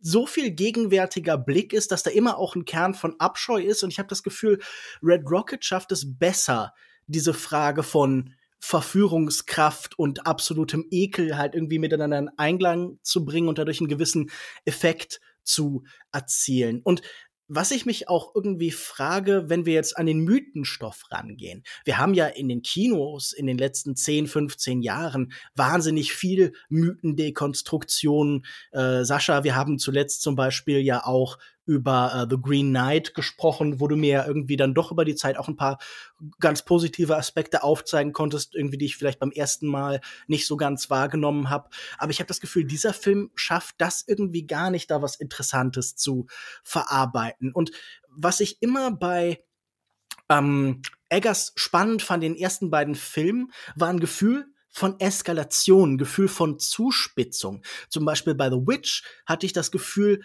so 0.00 0.26
viel 0.26 0.50
gegenwärtiger 0.50 1.38
Blick 1.38 1.72
ist, 1.72 1.90
dass 1.90 2.02
da 2.02 2.10
immer 2.10 2.38
auch 2.38 2.54
ein 2.54 2.64
Kern 2.64 2.94
von 2.94 3.18
Abscheu 3.18 3.60
ist. 3.62 3.82
Und 3.82 3.90
ich 3.90 3.98
habe 3.98 4.08
das 4.08 4.22
Gefühl, 4.22 4.60
Red 5.02 5.22
Rocket 5.30 5.64
schafft 5.64 5.92
es 5.92 6.18
besser, 6.18 6.74
diese 7.06 7.34
Frage 7.34 7.82
von 7.82 8.34
Verführungskraft 8.60 9.98
und 9.98 10.26
absolutem 10.26 10.86
Ekel 10.90 11.36
halt 11.36 11.54
irgendwie 11.54 11.78
miteinander 11.78 12.18
in 12.18 12.30
Einklang 12.38 12.98
zu 13.02 13.24
bringen 13.24 13.48
und 13.48 13.58
dadurch 13.58 13.80
einen 13.80 13.88
gewissen 13.88 14.30
Effekt 14.64 15.20
zu 15.44 15.84
erzielen. 16.12 16.80
Und 16.82 17.02
was 17.46 17.70
ich 17.70 17.84
mich 17.84 18.08
auch 18.08 18.34
irgendwie 18.34 18.70
frage, 18.70 19.44
wenn 19.48 19.66
wir 19.66 19.74
jetzt 19.74 19.98
an 19.98 20.06
den 20.06 20.20
Mythenstoff 20.20 21.02
rangehen. 21.10 21.62
Wir 21.84 21.98
haben 21.98 22.14
ja 22.14 22.26
in 22.26 22.48
den 22.48 22.62
Kinos 22.62 23.32
in 23.32 23.46
den 23.46 23.58
letzten 23.58 23.96
10, 23.96 24.26
15 24.26 24.80
Jahren 24.80 25.32
wahnsinnig 25.54 26.14
viel 26.14 26.52
Mythendekonstruktion. 26.70 28.46
Äh, 28.72 29.04
Sascha, 29.04 29.44
wir 29.44 29.56
haben 29.56 29.78
zuletzt 29.78 30.22
zum 30.22 30.36
Beispiel 30.36 30.78
ja 30.78 31.04
auch 31.04 31.38
über 31.66 32.12
uh, 32.14 32.26
The 32.28 32.40
Green 32.40 32.70
Knight 32.70 33.14
gesprochen, 33.14 33.80
wo 33.80 33.88
du 33.88 33.96
mir 33.96 34.10
ja 34.10 34.26
irgendwie 34.26 34.56
dann 34.56 34.74
doch 34.74 34.92
über 34.92 35.04
die 35.04 35.14
Zeit 35.14 35.36
auch 35.36 35.48
ein 35.48 35.56
paar 35.56 35.78
ganz 36.40 36.64
positive 36.64 37.16
Aspekte 37.16 37.62
aufzeigen 37.62 38.12
konntest, 38.12 38.54
irgendwie 38.54 38.78
die 38.78 38.86
ich 38.86 38.96
vielleicht 38.96 39.18
beim 39.18 39.30
ersten 39.30 39.66
Mal 39.66 40.00
nicht 40.26 40.46
so 40.46 40.56
ganz 40.56 40.90
wahrgenommen 40.90 41.50
habe. 41.50 41.70
Aber 41.98 42.10
ich 42.10 42.20
habe 42.20 42.28
das 42.28 42.40
Gefühl, 42.40 42.64
dieser 42.64 42.92
Film 42.92 43.30
schafft 43.34 43.76
das 43.78 44.04
irgendwie 44.06 44.46
gar 44.46 44.70
nicht, 44.70 44.90
da 44.90 45.02
was 45.02 45.16
Interessantes 45.16 45.96
zu 45.96 46.26
verarbeiten. 46.62 47.52
Und 47.52 47.70
was 48.08 48.40
ich 48.40 48.62
immer 48.62 48.90
bei 48.90 49.42
ähm, 50.28 50.82
Eggers 51.08 51.52
spannend 51.56 52.02
fand, 52.02 52.22
den 52.22 52.36
ersten 52.36 52.70
beiden 52.70 52.94
Filmen, 52.94 53.52
war 53.76 53.88
ein 53.88 54.00
Gefühl, 54.00 54.46
von 54.74 54.98
Eskalation, 54.98 55.98
Gefühl 55.98 56.26
von 56.26 56.58
Zuspitzung. 56.58 57.62
Zum 57.88 58.04
Beispiel 58.04 58.34
bei 58.34 58.50
The 58.50 58.56
Witch 58.56 59.04
hatte 59.24 59.46
ich 59.46 59.52
das 59.52 59.70
Gefühl, 59.70 60.24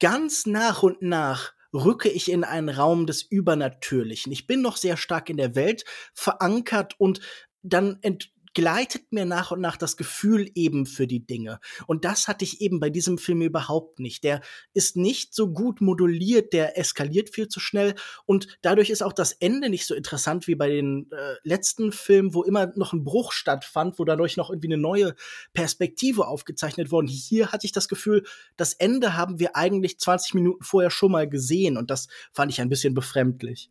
ganz 0.00 0.46
nach 0.46 0.82
und 0.82 1.02
nach 1.02 1.52
rücke 1.72 2.08
ich 2.08 2.30
in 2.30 2.44
einen 2.44 2.68
Raum 2.68 3.06
des 3.06 3.22
Übernatürlichen. 3.22 4.32
Ich 4.32 4.46
bin 4.46 4.62
noch 4.62 4.76
sehr 4.76 4.96
stark 4.96 5.28
in 5.28 5.36
der 5.36 5.54
Welt 5.54 5.84
verankert 6.14 6.94
und 6.98 7.20
dann 7.62 7.98
ent 8.02 8.32
gleitet 8.58 9.12
mir 9.12 9.24
nach 9.24 9.52
und 9.52 9.60
nach 9.60 9.76
das 9.76 9.96
Gefühl 9.96 10.50
eben 10.56 10.84
für 10.84 11.06
die 11.06 11.24
Dinge. 11.24 11.60
Und 11.86 12.04
das 12.04 12.26
hatte 12.26 12.44
ich 12.44 12.60
eben 12.60 12.80
bei 12.80 12.90
diesem 12.90 13.16
Film 13.16 13.40
überhaupt 13.42 14.00
nicht. 14.00 14.24
Der 14.24 14.40
ist 14.74 14.96
nicht 14.96 15.32
so 15.32 15.52
gut 15.52 15.80
moduliert, 15.80 16.52
der 16.52 16.76
eskaliert 16.76 17.30
viel 17.32 17.46
zu 17.46 17.60
schnell 17.60 17.94
und 18.26 18.58
dadurch 18.60 18.90
ist 18.90 19.04
auch 19.04 19.12
das 19.12 19.30
Ende 19.30 19.70
nicht 19.70 19.86
so 19.86 19.94
interessant 19.94 20.48
wie 20.48 20.56
bei 20.56 20.68
den 20.68 21.08
äh, 21.12 21.34
letzten 21.44 21.92
Filmen, 21.92 22.34
wo 22.34 22.42
immer 22.42 22.72
noch 22.74 22.92
ein 22.92 23.04
Bruch 23.04 23.30
stattfand, 23.30 23.96
wo 24.00 24.04
dadurch 24.04 24.36
noch 24.36 24.50
irgendwie 24.50 24.72
eine 24.72 24.82
neue 24.82 25.14
Perspektive 25.52 26.26
aufgezeichnet 26.26 26.90
worden. 26.90 27.06
Hier 27.06 27.52
hatte 27.52 27.64
ich 27.64 27.70
das 27.70 27.86
Gefühl, 27.86 28.24
das 28.56 28.72
Ende 28.72 29.14
haben 29.16 29.38
wir 29.38 29.54
eigentlich 29.54 30.00
20 30.00 30.34
Minuten 30.34 30.64
vorher 30.64 30.90
schon 30.90 31.12
mal 31.12 31.28
gesehen 31.28 31.76
und 31.76 31.92
das 31.92 32.08
fand 32.32 32.50
ich 32.50 32.60
ein 32.60 32.68
bisschen 32.68 32.92
befremdlich. 32.92 33.70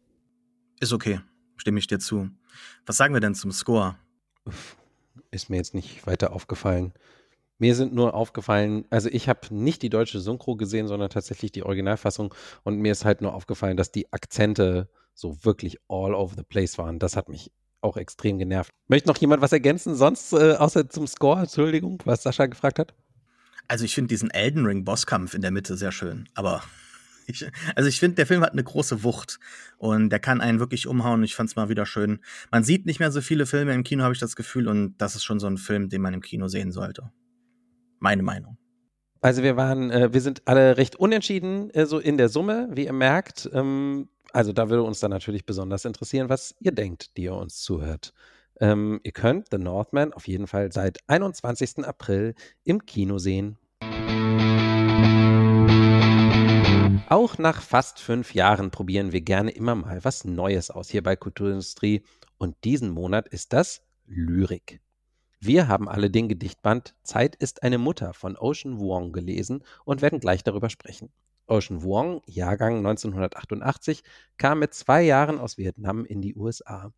Ist 0.79 0.93
okay, 0.93 1.19
stimme 1.57 1.79
ich 1.79 1.87
dir 1.87 1.99
zu. 1.99 2.29
Was 2.85 2.95
sagen 2.95 3.13
wir 3.13 3.19
denn 3.19 3.35
zum 3.35 3.51
Score? 3.51 3.97
Ist 5.31 5.49
mir 5.49 5.57
jetzt 5.57 5.73
nicht 5.73 6.05
weiter 6.07 6.33
aufgefallen. 6.33 6.93
Mir 7.59 7.75
sind 7.75 7.93
nur 7.93 8.13
aufgefallen, 8.13 8.85
also 8.91 9.09
ich 9.09 9.27
habe 9.27 9.53
nicht 9.53 9.81
die 9.81 9.89
deutsche 9.89 10.19
Synchro 10.19 10.55
gesehen, 10.55 10.87
sondern 10.87 11.09
tatsächlich 11.09 11.51
die 11.51 11.63
Originalfassung 11.63 12.33
und 12.63 12.77
mir 12.77 12.91
ist 12.91 13.03
halt 13.03 13.21
nur 13.21 13.33
aufgefallen, 13.33 13.77
dass 13.77 13.91
die 13.91 14.13
Akzente 14.13 14.89
so 15.15 15.43
wirklich 15.43 15.79
all 15.87 16.13
over 16.13 16.35
the 16.35 16.43
place 16.43 16.77
waren. 16.77 16.99
Das 16.99 17.15
hat 17.15 17.29
mich 17.29 17.51
auch 17.81 17.97
extrem 17.97 18.37
genervt. 18.37 18.69
Möchte 18.87 19.07
noch 19.07 19.17
jemand 19.17 19.41
was 19.41 19.51
ergänzen, 19.51 19.95
sonst 19.95 20.33
äh, 20.33 20.53
außer 20.53 20.89
zum 20.89 21.07
Score, 21.07 21.41
Entschuldigung, 21.41 22.01
was 22.05 22.23
Sascha 22.23 22.45
gefragt 22.45 22.77
hat? 22.77 22.93
Also 23.67 23.85
ich 23.85 23.95
finde 23.95 24.09
diesen 24.09 24.29
Elden 24.29 24.65
Ring 24.65 24.85
Bosskampf 24.85 25.33
in 25.33 25.41
der 25.41 25.51
Mitte 25.51 25.77
sehr 25.77 25.91
schön, 25.91 26.29
aber 26.35 26.63
ich, 27.27 27.45
also 27.75 27.89
ich 27.89 27.99
finde, 27.99 28.15
der 28.15 28.25
Film 28.25 28.41
hat 28.41 28.53
eine 28.53 28.63
große 28.63 29.03
Wucht 29.03 29.39
und 29.77 30.09
der 30.09 30.19
kann 30.19 30.41
einen 30.41 30.59
wirklich 30.59 30.87
umhauen. 30.87 31.23
Ich 31.23 31.35
fand 31.35 31.49
es 31.49 31.55
mal 31.55 31.69
wieder 31.69 31.85
schön. 31.85 32.19
Man 32.51 32.63
sieht 32.63 32.85
nicht 32.85 32.99
mehr 32.99 33.11
so 33.11 33.21
viele 33.21 33.45
Filme 33.45 33.73
im 33.73 33.83
Kino, 33.83 34.03
habe 34.03 34.13
ich 34.13 34.19
das 34.19 34.35
Gefühl, 34.35 34.67
und 34.67 34.97
das 34.97 35.15
ist 35.15 35.23
schon 35.23 35.39
so 35.39 35.47
ein 35.47 35.57
Film, 35.57 35.89
den 35.89 36.01
man 36.01 36.13
im 36.13 36.21
Kino 36.21 36.47
sehen 36.47 36.71
sollte. 36.71 37.11
Meine 37.99 38.23
Meinung. 38.23 38.57
Also 39.21 39.43
wir 39.43 39.57
waren, 39.57 39.91
äh, 39.91 40.13
wir 40.13 40.21
sind 40.21 40.43
alle 40.45 40.77
recht 40.77 40.95
unentschieden, 40.95 41.69
äh, 41.71 41.85
so 41.85 41.99
in 41.99 42.17
der 42.17 42.29
Summe, 42.29 42.69
wie 42.71 42.85
ihr 42.85 42.93
merkt. 42.93 43.49
Ähm, 43.51 44.09
also 44.31 44.53
da 44.53 44.69
würde 44.69 44.83
uns 44.83 44.99
dann 44.99 45.11
natürlich 45.11 45.45
besonders 45.45 45.85
interessieren, 45.85 46.29
was 46.29 46.55
ihr 46.59 46.71
denkt, 46.71 47.17
die 47.17 47.23
ihr 47.23 47.33
uns 47.33 47.61
zuhört. 47.61 48.13
Ähm, 48.59 48.99
ihr 49.03 49.11
könnt 49.11 49.47
The 49.51 49.57
Northman 49.57 50.13
auf 50.13 50.27
jeden 50.27 50.47
Fall 50.47 50.71
seit 50.71 50.99
21. 51.07 51.85
April 51.85 52.35
im 52.63 52.85
Kino 52.85 53.17
sehen. 53.17 53.57
Auch 57.09 57.37
nach 57.37 57.61
fast 57.61 58.01
fünf 58.01 58.33
Jahren 58.33 58.69
probieren 58.69 59.13
wir 59.13 59.21
gerne 59.21 59.51
immer 59.51 59.75
mal 59.75 60.03
was 60.03 60.25
Neues 60.25 60.69
aus 60.69 60.89
hier 60.89 61.01
bei 61.01 61.15
Kulturindustrie 61.15 62.03
und 62.37 62.57
diesen 62.65 62.89
Monat 62.89 63.29
ist 63.29 63.53
das 63.53 63.81
Lyrik. 64.07 64.81
Wir 65.39 65.69
haben 65.69 65.87
alle 65.87 66.09
den 66.11 66.27
Gedichtband 66.27 66.95
Zeit 67.03 67.37
ist 67.37 67.63
eine 67.63 67.77
Mutter 67.77 68.13
von 68.13 68.35
Ocean 68.35 68.77
Vuong 68.77 69.13
gelesen 69.13 69.63
und 69.85 70.01
werden 70.01 70.19
gleich 70.19 70.43
darüber 70.43 70.69
sprechen. 70.69 71.09
Ocean 71.47 71.81
Vuong, 71.81 72.23
Jahrgang 72.25 72.79
1988, 72.79 74.03
kam 74.35 74.59
mit 74.59 74.73
zwei 74.73 75.01
Jahren 75.01 75.39
aus 75.39 75.57
Vietnam 75.57 76.03
in 76.03 76.21
die 76.21 76.35
USA. 76.35 76.91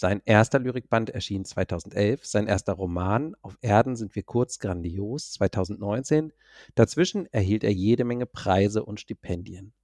Sein 0.00 0.22
erster 0.24 0.58
Lyrikband 0.58 1.10
erschien 1.10 1.44
2011, 1.44 2.24
sein 2.24 2.46
erster 2.46 2.72
Roman 2.72 3.36
Auf 3.42 3.58
Erden 3.60 3.96
sind 3.96 4.16
wir 4.16 4.22
kurz 4.22 4.58
grandios 4.58 5.32
2019. 5.32 6.32
Dazwischen 6.74 7.26
erhielt 7.34 7.64
er 7.64 7.72
jede 7.74 8.04
Menge 8.04 8.24
Preise 8.24 8.82
und 8.82 8.98
Stipendien. 8.98 9.74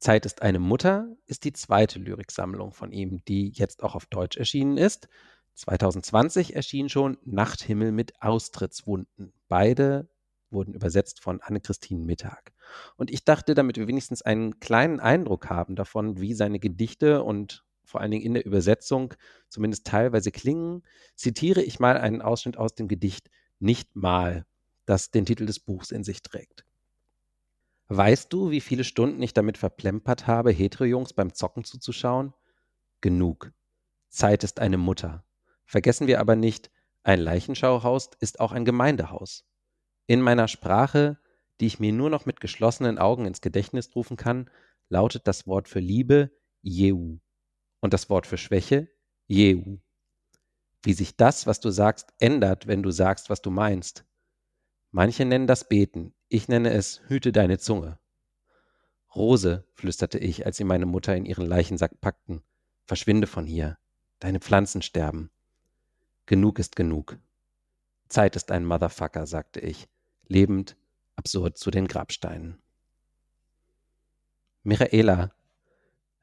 Zeit 0.00 0.26
ist 0.26 0.42
eine 0.42 0.58
Mutter 0.58 1.06
ist 1.26 1.44
die 1.44 1.52
zweite 1.52 2.00
Lyriksammlung 2.00 2.72
von 2.72 2.90
ihm, 2.90 3.22
die 3.28 3.50
jetzt 3.50 3.84
auch 3.84 3.94
auf 3.94 4.06
Deutsch 4.06 4.36
erschienen 4.36 4.76
ist. 4.76 5.08
2020 5.54 6.56
erschien 6.56 6.88
schon 6.88 7.16
Nachthimmel 7.24 7.92
mit 7.92 8.20
Austrittswunden. 8.20 9.32
Beide 9.46 10.08
wurden 10.50 10.74
übersetzt 10.74 11.20
von 11.20 11.40
Anne-Christine 11.40 12.04
Mittag. 12.04 12.52
Und 12.96 13.12
ich 13.12 13.24
dachte, 13.24 13.54
damit 13.54 13.76
wir 13.76 13.86
wenigstens 13.86 14.22
einen 14.22 14.58
kleinen 14.58 14.98
Eindruck 14.98 15.48
haben 15.48 15.76
davon, 15.76 16.20
wie 16.20 16.34
seine 16.34 16.58
Gedichte 16.58 17.22
und 17.22 17.64
vor 17.90 18.00
allen 18.00 18.12
Dingen 18.12 18.24
in 18.24 18.34
der 18.34 18.46
Übersetzung 18.46 19.14
zumindest 19.48 19.86
teilweise 19.86 20.30
klingen, 20.30 20.84
zitiere 21.16 21.62
ich 21.62 21.80
mal 21.80 21.98
einen 21.98 22.22
Ausschnitt 22.22 22.56
aus 22.56 22.74
dem 22.74 22.88
Gedicht 22.88 23.30
Nicht 23.58 23.96
mal, 23.96 24.46
das 24.86 25.10
den 25.10 25.26
Titel 25.26 25.44
des 25.44 25.58
Buchs 25.58 25.90
in 25.90 26.04
sich 26.04 26.22
trägt. 26.22 26.64
Weißt 27.88 28.32
du, 28.32 28.50
wie 28.50 28.60
viele 28.60 28.84
Stunden 28.84 29.20
ich 29.20 29.34
damit 29.34 29.58
verplempert 29.58 30.28
habe, 30.28 30.52
Hetero-Jungs 30.52 31.12
beim 31.12 31.34
Zocken 31.34 31.64
zuzuschauen? 31.64 32.32
Genug. 33.00 33.52
Zeit 34.08 34.44
ist 34.44 34.60
eine 34.60 34.78
Mutter. 34.78 35.24
Vergessen 35.64 36.06
wir 36.06 36.20
aber 36.20 36.36
nicht, 36.36 36.70
ein 37.02 37.18
Leichenschauhaus 37.18 38.10
ist 38.20 38.38
auch 38.38 38.52
ein 38.52 38.64
Gemeindehaus. 38.64 39.44
In 40.06 40.20
meiner 40.20 40.46
Sprache, 40.46 41.18
die 41.60 41.66
ich 41.66 41.80
mir 41.80 41.92
nur 41.92 42.10
noch 42.10 42.24
mit 42.24 42.40
geschlossenen 42.40 42.98
Augen 42.98 43.26
ins 43.26 43.40
Gedächtnis 43.40 43.94
rufen 43.96 44.16
kann, 44.16 44.48
lautet 44.88 45.26
das 45.26 45.46
Wort 45.48 45.68
für 45.68 45.80
Liebe 45.80 46.30
Jehu 46.62 47.18
und 47.80 47.92
das 47.92 48.10
Wort 48.10 48.26
für 48.26 48.38
Schwäche 48.38 48.88
Jehu. 49.26 49.78
Wie 50.82 50.92
sich 50.92 51.16
das, 51.16 51.46
was 51.46 51.60
du 51.60 51.70
sagst, 51.70 52.12
ändert, 52.18 52.66
wenn 52.66 52.82
du 52.82 52.90
sagst, 52.90 53.30
was 53.30 53.42
du 53.42 53.50
meinst. 53.50 54.04
Manche 54.90 55.24
nennen 55.24 55.46
das 55.46 55.68
Beten, 55.68 56.14
ich 56.28 56.48
nenne 56.48 56.72
es 56.72 57.02
Hüte 57.06 57.32
deine 57.32 57.58
Zunge. 57.58 57.98
Rose, 59.14 59.66
flüsterte 59.74 60.18
ich, 60.18 60.46
als 60.46 60.56
sie 60.56 60.64
meine 60.64 60.86
Mutter 60.86 61.16
in 61.16 61.26
ihren 61.26 61.46
Leichensack 61.46 62.00
packten, 62.00 62.42
verschwinde 62.86 63.26
von 63.26 63.46
hier. 63.46 63.78
Deine 64.20 64.40
Pflanzen 64.40 64.82
sterben. 64.82 65.30
Genug 66.26 66.58
ist 66.58 66.76
genug. 66.76 67.18
Zeit 68.08 68.36
ist 68.36 68.50
ein 68.50 68.64
Motherfucker, 68.64 69.26
sagte 69.26 69.60
ich, 69.60 69.88
lebend, 70.26 70.76
absurd 71.16 71.58
zu 71.58 71.70
den 71.70 71.88
Grabsteinen. 71.88 72.60
Michaela, 74.62 75.32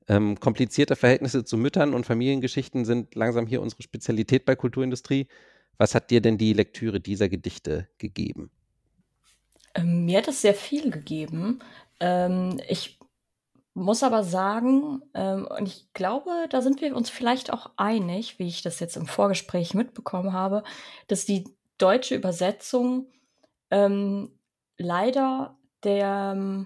ähm, 0.08 0.40
komplizierte 0.40 0.96
Verhältnisse 0.96 1.44
zu 1.44 1.58
Müttern 1.58 1.94
und 1.94 2.06
Familiengeschichten 2.06 2.86
sind 2.86 3.16
langsam 3.16 3.46
hier 3.46 3.62
unsere 3.62 3.84
Spezialität 3.84 4.46
bei 4.46 4.56
Kulturindustrie. 4.56 5.28
Was 5.78 5.94
hat 5.94 6.10
dir 6.10 6.22
denn 6.22 6.38
die 6.38 6.54
Lektüre 6.54 7.00
dieser 7.00 7.30
Gedichte 7.30 7.88
gegeben? 7.98 8.50
Ähm, 9.76 10.06
mir 10.06 10.20
hat 10.20 10.28
es 10.28 10.42
sehr 10.42 10.56
viel 10.56 10.90
gegeben. 10.90 11.60
Ähm, 12.00 12.60
ich 12.68 13.00
muss 13.74 14.02
aber 14.02 14.24
sagen, 14.24 15.04
ähm, 15.14 15.46
und 15.46 15.68
ich 15.68 15.94
glaube, 15.94 16.48
da 16.50 16.62
sind 16.62 16.82
wir 16.82 16.96
uns 16.96 17.10
vielleicht 17.10 17.54
auch 17.54 17.70
einig, 17.78 18.40
wie 18.40 18.48
ich 18.48 18.64
das 18.64 18.80
jetzt 18.80 18.98
im 18.98 19.06
Vorgespräch 19.06 19.76
mitbekommen 19.76 20.34
habe, 20.34 20.64
dass 21.08 21.26
die 21.26 21.44
deutsche 21.78 22.16
Übersetzung 22.16 23.08
ähm, 23.70 24.32
leider 24.78 25.58
der, 25.84 26.66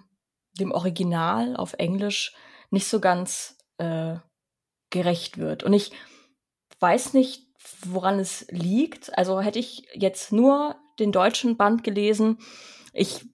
dem 0.57 0.71
Original 0.71 1.57
auf 1.57 1.73
Englisch 1.73 2.33
nicht 2.71 2.87
so 2.87 2.99
ganz 2.99 3.57
äh, 3.77 4.15
gerecht 4.89 5.37
wird. 5.37 5.63
Und 5.63 5.73
ich 5.73 5.91
weiß 6.79 7.13
nicht, 7.13 7.47
woran 7.85 8.19
es 8.19 8.47
liegt. 8.49 9.15
Also 9.17 9.41
hätte 9.41 9.59
ich 9.59 9.87
jetzt 9.93 10.31
nur 10.31 10.75
den 10.99 11.11
deutschen 11.11 11.57
Band 11.57 11.83
gelesen, 11.83 12.39
ich 12.93 13.25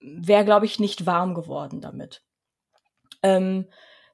wäre, 0.00 0.44
glaube 0.44 0.66
ich, 0.66 0.78
nicht 0.78 1.06
warm 1.06 1.34
geworden 1.34 1.80
damit. 1.80 2.22
Ähm, 3.22 3.68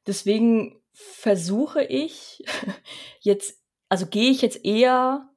deswegen 0.06 0.80
versuche 0.92 1.82
ich 1.82 2.44
jetzt, 3.20 3.60
also 3.88 4.06
gehe 4.06 4.30
ich 4.30 4.42
jetzt 4.42 4.64
eher 4.64 5.28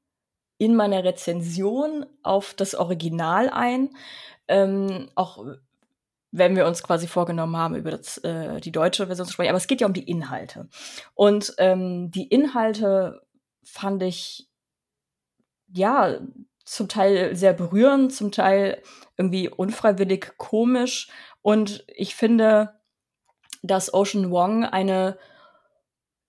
in 0.57 0.75
meiner 0.75 1.03
Rezension 1.03 2.05
auf 2.23 2.53
das 2.53 2.75
Original 2.75 3.49
ein, 3.49 3.95
ähm, 4.47 5.09
auch 5.15 5.45
wenn 6.37 6.55
wir 6.55 6.65
uns 6.65 6.83
quasi 6.83 7.07
vorgenommen 7.07 7.55
haben, 7.55 7.75
über 7.75 7.91
das, 7.91 8.17
äh, 8.19 8.59
die 8.59 8.71
deutsche 8.71 9.07
Version 9.07 9.25
zu 9.25 9.33
sprechen. 9.33 9.49
Aber 9.49 9.57
es 9.57 9.67
geht 9.67 9.81
ja 9.81 9.87
um 9.87 9.93
die 9.93 10.09
Inhalte. 10.09 10.67
Und 11.13 11.53
ähm, 11.57 12.11
die 12.11 12.27
Inhalte 12.27 13.21
fand 13.63 14.03
ich 14.03 14.49
ja 15.67 16.19
zum 16.65 16.89
Teil 16.89 17.35
sehr 17.35 17.53
berührend, 17.53 18.13
zum 18.13 18.31
Teil 18.31 18.81
irgendwie 19.17 19.47
unfreiwillig 19.47 20.33
komisch. 20.37 21.09
Und 21.41 21.85
ich 21.87 22.15
finde, 22.15 22.81
dass 23.63 23.93
Ocean 23.93 24.29
Wong 24.29 24.65
eine 24.65 25.17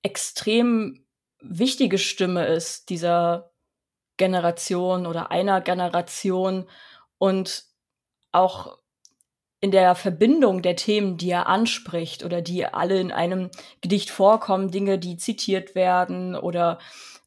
extrem 0.03 1.05
wichtige 1.41 1.99
Stimme 1.99 2.47
ist 2.47 2.91
dieser 2.91 3.53
Generation 4.19 5.07
oder 5.07 5.31
einer 5.31 5.61
Generation 5.61 6.69
und 7.19 7.65
auch 8.31 8.79
in 9.67 9.73
der 9.73 9.97
Verbindung 9.97 10.63
der 10.63 10.77
Themen, 10.77 11.17
die 11.17 11.29
er 11.29 11.49
anspricht 11.49 12.25
oder 12.25 12.41
die 12.41 12.65
alle 12.65 13.01
in 13.01 13.11
einem 13.11 13.51
Gedicht 13.81 14.11
vorkommen, 14.11 14.71
Dinge, 14.71 14.97
die 14.97 15.17
zitiert 15.17 15.75
werden 15.75 16.37
oder 16.37 16.79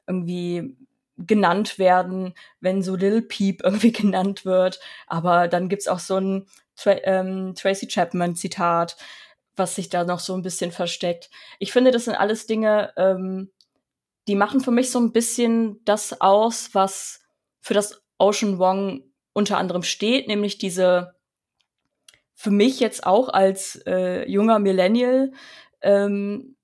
irgendwie 0.07 0.77
genannt 1.17 1.79
werden, 1.79 2.33
wenn 2.61 2.81
so 2.81 2.95
Lil 2.95 3.23
Peep 3.23 3.61
irgendwie 3.65 3.91
genannt 3.91 4.45
wird. 4.45 4.79
Aber 5.05 5.49
dann 5.49 5.67
gibt's 5.67 5.89
auch 5.89 5.99
so 5.99 6.15
ein 6.15 6.45
Tra 6.77 6.91
ähm, 7.03 7.55
Tracy 7.55 7.87
Chapman-Zitat, 7.87 8.95
was 9.57 9.75
sich 9.75 9.89
da 9.89 10.05
noch 10.05 10.19
so 10.19 10.33
ein 10.33 10.41
bisschen 10.41 10.71
versteckt. 10.71 11.29
Ich 11.59 11.73
finde, 11.73 11.91
das 11.91 12.05
sind 12.05 12.15
alles 12.15 12.47
Dinge, 12.47 12.93
ähm, 12.95 13.51
die 14.29 14.35
machen 14.35 14.61
für 14.61 14.71
mich 14.71 14.91
so 14.91 14.99
ein 15.01 15.11
bisschen 15.11 15.83
das 15.83 16.21
aus, 16.21 16.69
was 16.71 17.19
für 17.59 17.73
das 17.73 18.01
Ocean 18.17 18.59
Wong 18.59 19.03
unter 19.33 19.57
anderem 19.57 19.83
steht, 19.83 20.29
nämlich 20.29 20.57
diese 20.57 21.18
für 22.39 22.51
mich 22.51 22.79
jetzt 22.79 23.05
auch 23.05 23.27
als 23.29 23.81
äh, 23.85 24.29
junger 24.29 24.59
Millennial 24.59 25.33
ähm, 25.81 26.55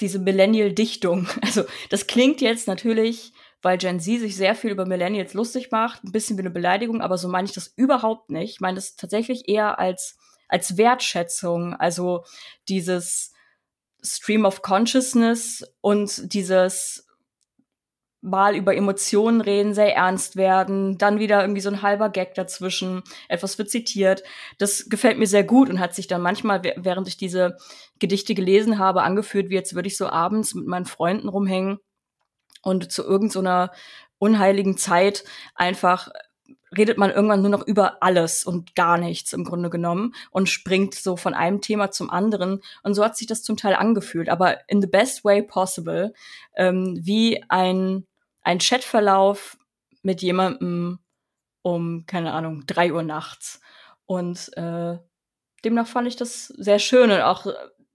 diese 0.00 0.18
Millennial-Dichtung. 0.18 1.28
Also 1.42 1.64
das 1.90 2.06
klingt 2.06 2.40
jetzt 2.40 2.66
natürlich 2.66 3.32
weil 3.66 3.78
Gen 3.78 3.98
Z 3.98 4.20
sich 4.20 4.36
sehr 4.36 4.54
viel 4.54 4.70
über 4.70 4.86
Millennials 4.86 5.34
lustig 5.34 5.72
macht, 5.72 6.04
ein 6.04 6.12
bisschen 6.12 6.36
wie 6.36 6.42
eine 6.42 6.50
Beleidigung, 6.50 7.00
aber 7.00 7.18
so 7.18 7.26
meine 7.26 7.46
ich 7.46 7.52
das 7.52 7.72
überhaupt 7.74 8.30
nicht. 8.30 8.52
Ich 8.52 8.60
meine 8.60 8.76
das 8.76 8.94
tatsächlich 8.94 9.48
eher 9.48 9.80
als, 9.80 10.16
als 10.46 10.76
Wertschätzung, 10.76 11.74
also 11.74 12.24
dieses 12.68 13.32
Stream 14.04 14.44
of 14.44 14.62
Consciousness 14.62 15.64
und 15.80 16.32
dieses 16.32 17.05
mal 18.26 18.56
über 18.56 18.76
Emotionen 18.76 19.40
reden, 19.40 19.72
sehr 19.72 19.94
ernst 19.94 20.36
werden, 20.36 20.98
dann 20.98 21.18
wieder 21.18 21.40
irgendwie 21.40 21.60
so 21.60 21.70
ein 21.70 21.82
halber 21.82 22.10
Gag 22.10 22.34
dazwischen, 22.34 23.02
etwas 23.28 23.56
wird 23.58 23.70
zitiert. 23.70 24.22
Das 24.58 24.88
gefällt 24.88 25.18
mir 25.18 25.26
sehr 25.26 25.44
gut 25.44 25.70
und 25.70 25.80
hat 25.80 25.94
sich 25.94 26.08
dann 26.08 26.20
manchmal, 26.20 26.60
während 26.76 27.08
ich 27.08 27.16
diese 27.16 27.56
Gedichte 27.98 28.34
gelesen 28.34 28.78
habe, 28.78 29.02
angefühlt, 29.02 29.48
wie 29.48 29.54
jetzt 29.54 29.74
würde 29.74 29.88
ich 29.88 29.96
so 29.96 30.08
abends 30.08 30.54
mit 30.54 30.66
meinen 30.66 30.86
Freunden 30.86 31.28
rumhängen 31.28 31.78
und 32.62 32.90
zu 32.90 33.04
irgendeiner 33.04 33.70
so 33.72 33.80
unheiligen 34.18 34.76
Zeit 34.76 35.24
einfach 35.54 36.08
redet 36.76 36.98
man 36.98 37.10
irgendwann 37.10 37.40
nur 37.40 37.50
noch 37.50 37.66
über 37.66 38.02
alles 38.02 38.44
und 38.44 38.74
gar 38.74 38.98
nichts 38.98 39.32
im 39.32 39.44
Grunde 39.44 39.70
genommen 39.70 40.14
und 40.30 40.48
springt 40.48 40.94
so 40.94 41.16
von 41.16 41.34
einem 41.34 41.60
Thema 41.60 41.90
zum 41.90 42.10
anderen. 42.10 42.60
Und 42.82 42.94
so 42.94 43.04
hat 43.04 43.16
sich 43.16 43.26
das 43.26 43.42
zum 43.42 43.56
Teil 43.56 43.74
angefühlt, 43.74 44.28
aber 44.28 44.68
in 44.68 44.80
the 44.80 44.86
best 44.86 45.24
way 45.24 45.42
possible, 45.42 46.12
ähm, 46.56 46.98
wie 47.00 47.42
ein, 47.48 48.06
ein 48.46 48.60
Chatverlauf 48.60 49.58
mit 50.02 50.22
jemandem 50.22 51.00
um, 51.62 52.06
keine 52.06 52.32
Ahnung, 52.32 52.64
drei 52.66 52.92
Uhr 52.92 53.02
nachts. 53.02 53.60
Und 54.06 54.56
äh, 54.56 54.98
demnach 55.64 55.88
fand 55.88 56.06
ich 56.06 56.14
das 56.14 56.46
sehr 56.46 56.78
schön 56.78 57.10
und 57.10 57.22
auch 57.22 57.46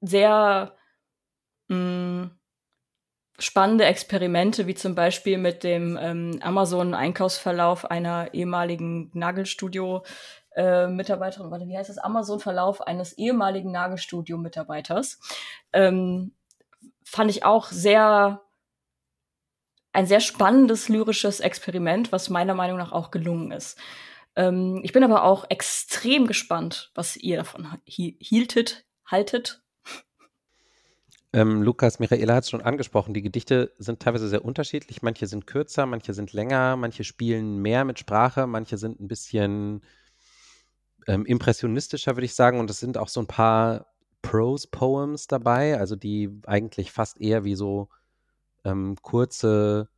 sehr 0.02 0.76
mh, 1.70 1.78
mm, 1.78 2.32
spannende 3.40 3.86
Experimente, 3.86 4.68
wie 4.68 4.76
zum 4.76 4.94
Beispiel 4.94 5.38
mit 5.38 5.64
dem 5.64 5.98
ähm, 6.00 6.40
Amazon-Einkaufsverlauf 6.42 7.90
einer 7.90 8.34
ehemaligen 8.34 9.10
Nagelstudio. 9.14 10.04
Äh, 10.54 10.88
Mitarbeiterin, 10.88 11.50
warte, 11.50 11.66
wie 11.70 11.78
heißt 11.78 11.90
das? 11.90 11.98
Amazon-Verlauf 11.98 12.82
eines 12.82 13.14
ehemaligen 13.14 13.72
Nagelstudio-Mitarbeiters. 13.72 15.18
Ähm, 15.72 16.36
fand 17.06 17.32
ich 17.32 17.46
auch 17.46 17.68
sehr, 17.68 18.42
ein 19.94 20.06
sehr 20.06 20.20
spannendes 20.20 20.90
lyrisches 20.90 21.40
Experiment, 21.40 22.12
was 22.12 22.30
meiner 22.30 22.54
Meinung 22.54 22.78
nach 22.78 22.92
auch 22.92 23.12
gelungen 23.12 23.52
ist. 23.52 23.78
Ähm, 24.36 24.82
ich 24.84 24.94
bin 24.94 25.04
aber 25.04 25.24
auch 25.24 25.46
extrem 25.50 26.28
gespannt, 26.28 26.92
was 26.96 27.18
ihr 27.18 27.38
davon 27.38 27.68
hieltet, 27.86 28.86
haltet, 29.06 29.62
ähm, 31.34 31.62
Lukas 31.62 32.00
Michaela 32.00 32.36
hat 32.36 32.44
es 32.44 32.50
schon 32.50 32.62
angesprochen, 32.62 33.14
die 33.14 33.22
Gedichte 33.22 33.74
sind 33.78 34.02
teilweise 34.02 34.28
sehr 34.28 34.44
unterschiedlich. 34.44 35.02
Manche 35.02 35.28
sind 35.28 35.48
kürzer, 35.48 35.86
manche 35.86 36.14
sind 36.14 36.34
länger, 36.34 36.76
manche 36.76 37.06
spielen 37.06 37.62
mehr 37.62 37.86
mit 37.86 38.00
Sprache, 38.00 38.48
manche 38.48 38.78
sind 38.78 39.00
ein 39.00 39.08
bisschen 39.08 39.82
ähm, 41.08 41.26
impressionistischer, 41.26 42.16
würde 42.18 42.26
ich 42.26 42.36
sagen. 42.36 42.60
Und 42.60 42.70
es 42.70 42.80
sind 42.80 42.98
auch 42.98 43.08
so 43.08 43.22
ein 43.22 43.28
paar 43.28 43.88
Prose-Poems 44.24 45.28
dabei, 45.28 45.80
also 45.80 45.96
die 45.96 46.30
eigentlich 46.46 46.92
fast 46.92 47.22
eher 47.22 47.46
wie 47.46 47.56
so 47.56 47.88
ähm, 48.64 48.96
kurze 49.02 49.90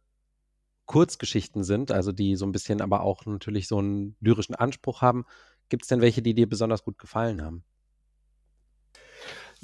Kurzgeschichten 0.85 1.63
sind, 1.63 1.91
also 1.91 2.11
die 2.11 2.35
so 2.35 2.45
ein 2.45 2.51
bisschen 2.51 2.81
aber 2.81 3.01
auch 3.01 3.25
natürlich 3.25 3.67
so 3.67 3.79
einen 3.79 4.15
lyrischen 4.19 4.55
Anspruch 4.55 5.01
haben. 5.01 5.25
Gibt 5.69 5.83
es 5.83 5.89
denn 5.89 6.01
welche, 6.01 6.21
die 6.21 6.33
dir 6.33 6.47
besonders 6.49 6.83
gut 6.83 6.97
gefallen 6.99 7.41
haben? 7.41 7.63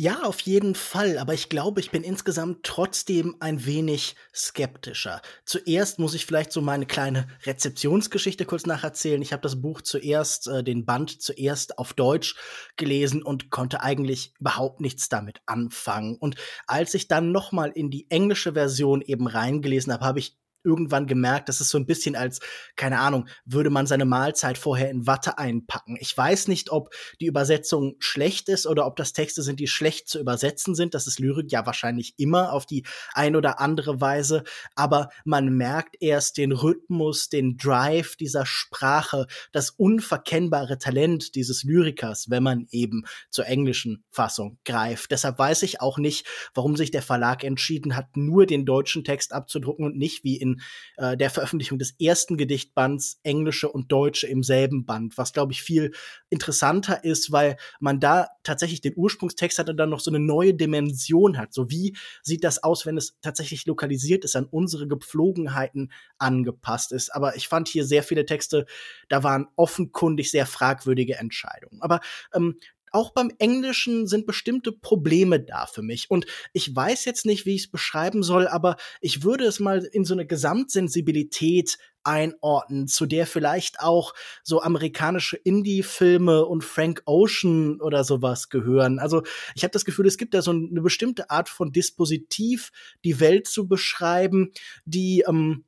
Ja, 0.01 0.23
auf 0.23 0.39
jeden 0.39 0.75
Fall, 0.75 1.17
aber 1.17 1.33
ich 1.33 1.49
glaube, 1.49 1.81
ich 1.81 1.91
bin 1.91 2.03
insgesamt 2.03 2.63
trotzdem 2.63 3.35
ein 3.41 3.65
wenig 3.65 4.15
skeptischer. 4.33 5.21
Zuerst 5.43 5.99
muss 5.99 6.13
ich 6.13 6.25
vielleicht 6.25 6.53
so 6.53 6.61
meine 6.61 6.85
kleine 6.85 7.27
Rezeptionsgeschichte 7.43 8.45
kurz 8.45 8.65
nacherzählen. 8.65 9.21
Ich 9.21 9.33
habe 9.33 9.41
das 9.41 9.61
Buch 9.61 9.81
zuerst, 9.81 10.47
äh, 10.47 10.63
den 10.63 10.85
Band 10.85 11.21
zuerst 11.21 11.77
auf 11.77 11.91
Deutsch 11.91 12.37
gelesen 12.77 13.23
und 13.23 13.49
konnte 13.49 13.83
eigentlich 13.83 14.31
überhaupt 14.39 14.79
nichts 14.79 15.09
damit 15.09 15.41
anfangen. 15.47 16.15
Und 16.15 16.37
als 16.65 16.93
ich 16.93 17.09
dann 17.09 17.33
noch 17.33 17.51
mal 17.51 17.69
in 17.69 17.89
die 17.91 18.09
englische 18.09 18.53
Version 18.53 19.01
eben 19.01 19.27
reingelesen 19.27 19.91
habe, 19.91 20.05
habe 20.05 20.19
ich 20.19 20.38
irgendwann 20.63 21.07
gemerkt, 21.07 21.49
das 21.49 21.61
ist 21.61 21.69
so 21.69 21.77
ein 21.77 21.85
bisschen 21.85 22.15
als, 22.15 22.39
keine 22.75 22.99
Ahnung, 22.99 23.27
würde 23.45 23.69
man 23.69 23.87
seine 23.87 24.05
Mahlzeit 24.05 24.57
vorher 24.57 24.89
in 24.89 25.07
Watte 25.07 25.37
einpacken. 25.37 25.97
Ich 25.99 26.15
weiß 26.15 26.47
nicht, 26.47 26.71
ob 26.71 26.93
die 27.19 27.27
Übersetzung 27.27 27.95
schlecht 27.99 28.49
ist 28.49 28.67
oder 28.67 28.85
ob 28.85 28.95
das 28.95 29.13
Texte 29.13 29.41
sind, 29.41 29.59
die 29.59 29.67
schlecht 29.67 30.09
zu 30.09 30.19
übersetzen 30.19 30.75
sind. 30.75 30.93
Das 30.93 31.07
ist 31.07 31.19
Lyrik 31.19 31.51
ja 31.51 31.65
wahrscheinlich 31.65 32.13
immer 32.17 32.53
auf 32.53 32.65
die 32.65 32.85
ein 33.13 33.35
oder 33.35 33.59
andere 33.59 34.01
Weise. 34.01 34.43
Aber 34.75 35.09
man 35.25 35.49
merkt 35.55 35.95
erst 35.99 36.37
den 36.37 36.51
Rhythmus, 36.51 37.29
den 37.29 37.57
Drive 37.57 38.15
dieser 38.15 38.45
Sprache, 38.45 39.27
das 39.51 39.69
unverkennbare 39.71 40.77
Talent 40.77 41.35
dieses 41.35 41.63
Lyrikers, 41.63 42.29
wenn 42.29 42.43
man 42.43 42.67
eben 42.71 43.03
zur 43.29 43.45
englischen 43.45 44.03
Fassung 44.11 44.59
greift. 44.65 45.11
Deshalb 45.11 45.39
weiß 45.39 45.63
ich 45.63 45.81
auch 45.81 45.97
nicht, 45.97 46.27
warum 46.53 46.75
sich 46.75 46.91
der 46.91 47.01
Verlag 47.01 47.43
entschieden 47.43 47.95
hat, 47.95 48.17
nur 48.17 48.45
den 48.45 48.65
deutschen 48.65 49.03
Text 49.03 49.33
abzudrucken 49.33 49.85
und 49.85 49.97
nicht 49.97 50.23
wie 50.23 50.37
in 50.37 50.48
in 50.49 50.61
äh, 50.97 51.17
der 51.17 51.29
Veröffentlichung 51.29 51.79
des 51.79 51.95
ersten 51.99 52.37
Gedichtbands 52.37 53.19
englische 53.23 53.69
und 53.69 53.91
deutsche 53.91 54.27
im 54.27 54.43
selben 54.43 54.85
Band, 54.85 55.17
was 55.17 55.33
glaube 55.33 55.53
ich 55.53 55.61
viel 55.61 55.91
interessanter 56.29 57.03
ist, 57.03 57.31
weil 57.31 57.57
man 57.79 57.99
da 57.99 58.27
tatsächlich 58.43 58.81
den 58.81 58.93
Ursprungstext 58.95 59.59
hat 59.59 59.69
und 59.69 59.77
dann 59.77 59.89
noch 59.89 59.99
so 59.99 60.11
eine 60.11 60.19
neue 60.19 60.53
Dimension 60.53 61.37
hat. 61.37 61.53
So 61.53 61.69
wie 61.69 61.95
sieht 62.23 62.43
das 62.43 62.63
aus, 62.63 62.85
wenn 62.85 62.97
es 62.97 63.17
tatsächlich 63.21 63.65
lokalisiert 63.65 64.23
ist, 64.25 64.35
an 64.35 64.45
unsere 64.45 64.87
Gepflogenheiten 64.87 65.91
angepasst 66.17 66.91
ist. 66.91 67.13
Aber 67.13 67.35
ich 67.35 67.47
fand 67.47 67.67
hier 67.67 67.85
sehr 67.85 68.03
viele 68.03 68.25
Texte, 68.25 68.65
da 69.07 69.23
waren 69.23 69.47
offenkundig 69.55 70.31
sehr 70.31 70.45
fragwürdige 70.45 71.15
Entscheidungen. 71.17 71.81
Aber 71.81 71.99
ähm, 72.33 72.55
auch 72.91 73.11
beim 73.11 73.31
Englischen 73.39 74.07
sind 74.07 74.25
bestimmte 74.25 74.71
Probleme 74.71 75.39
da 75.39 75.65
für 75.65 75.81
mich. 75.81 76.09
Und 76.09 76.25
ich 76.53 76.75
weiß 76.75 77.05
jetzt 77.05 77.25
nicht, 77.25 77.45
wie 77.45 77.55
ich 77.55 77.63
es 77.63 77.71
beschreiben 77.71 78.23
soll, 78.23 78.47
aber 78.47 78.77
ich 79.01 79.23
würde 79.23 79.45
es 79.45 79.59
mal 79.59 79.83
in 79.91 80.05
so 80.05 80.13
eine 80.13 80.25
Gesamtsensibilität 80.25 81.77
einordnen, 82.03 82.87
zu 82.87 83.05
der 83.05 83.27
vielleicht 83.27 83.81
auch 83.81 84.13
so 84.43 84.61
amerikanische 84.61 85.37
Indie-Filme 85.37 86.45
und 86.45 86.63
Frank 86.63 87.03
Ocean 87.05 87.81
oder 87.81 88.03
sowas 88.03 88.49
gehören. 88.49 88.99
Also 88.99 89.23
ich 89.55 89.63
habe 89.63 89.71
das 89.71 89.85
Gefühl, 89.85 90.07
es 90.07 90.17
gibt 90.17 90.33
da 90.33 90.41
so 90.41 90.51
eine 90.51 90.81
bestimmte 90.81 91.29
Art 91.29 91.49
von 91.49 91.71
Dispositiv, 91.71 92.71
die 93.03 93.19
Welt 93.19 93.47
zu 93.47 93.67
beschreiben, 93.67 94.51
die 94.85 95.23
ähm, 95.27 95.65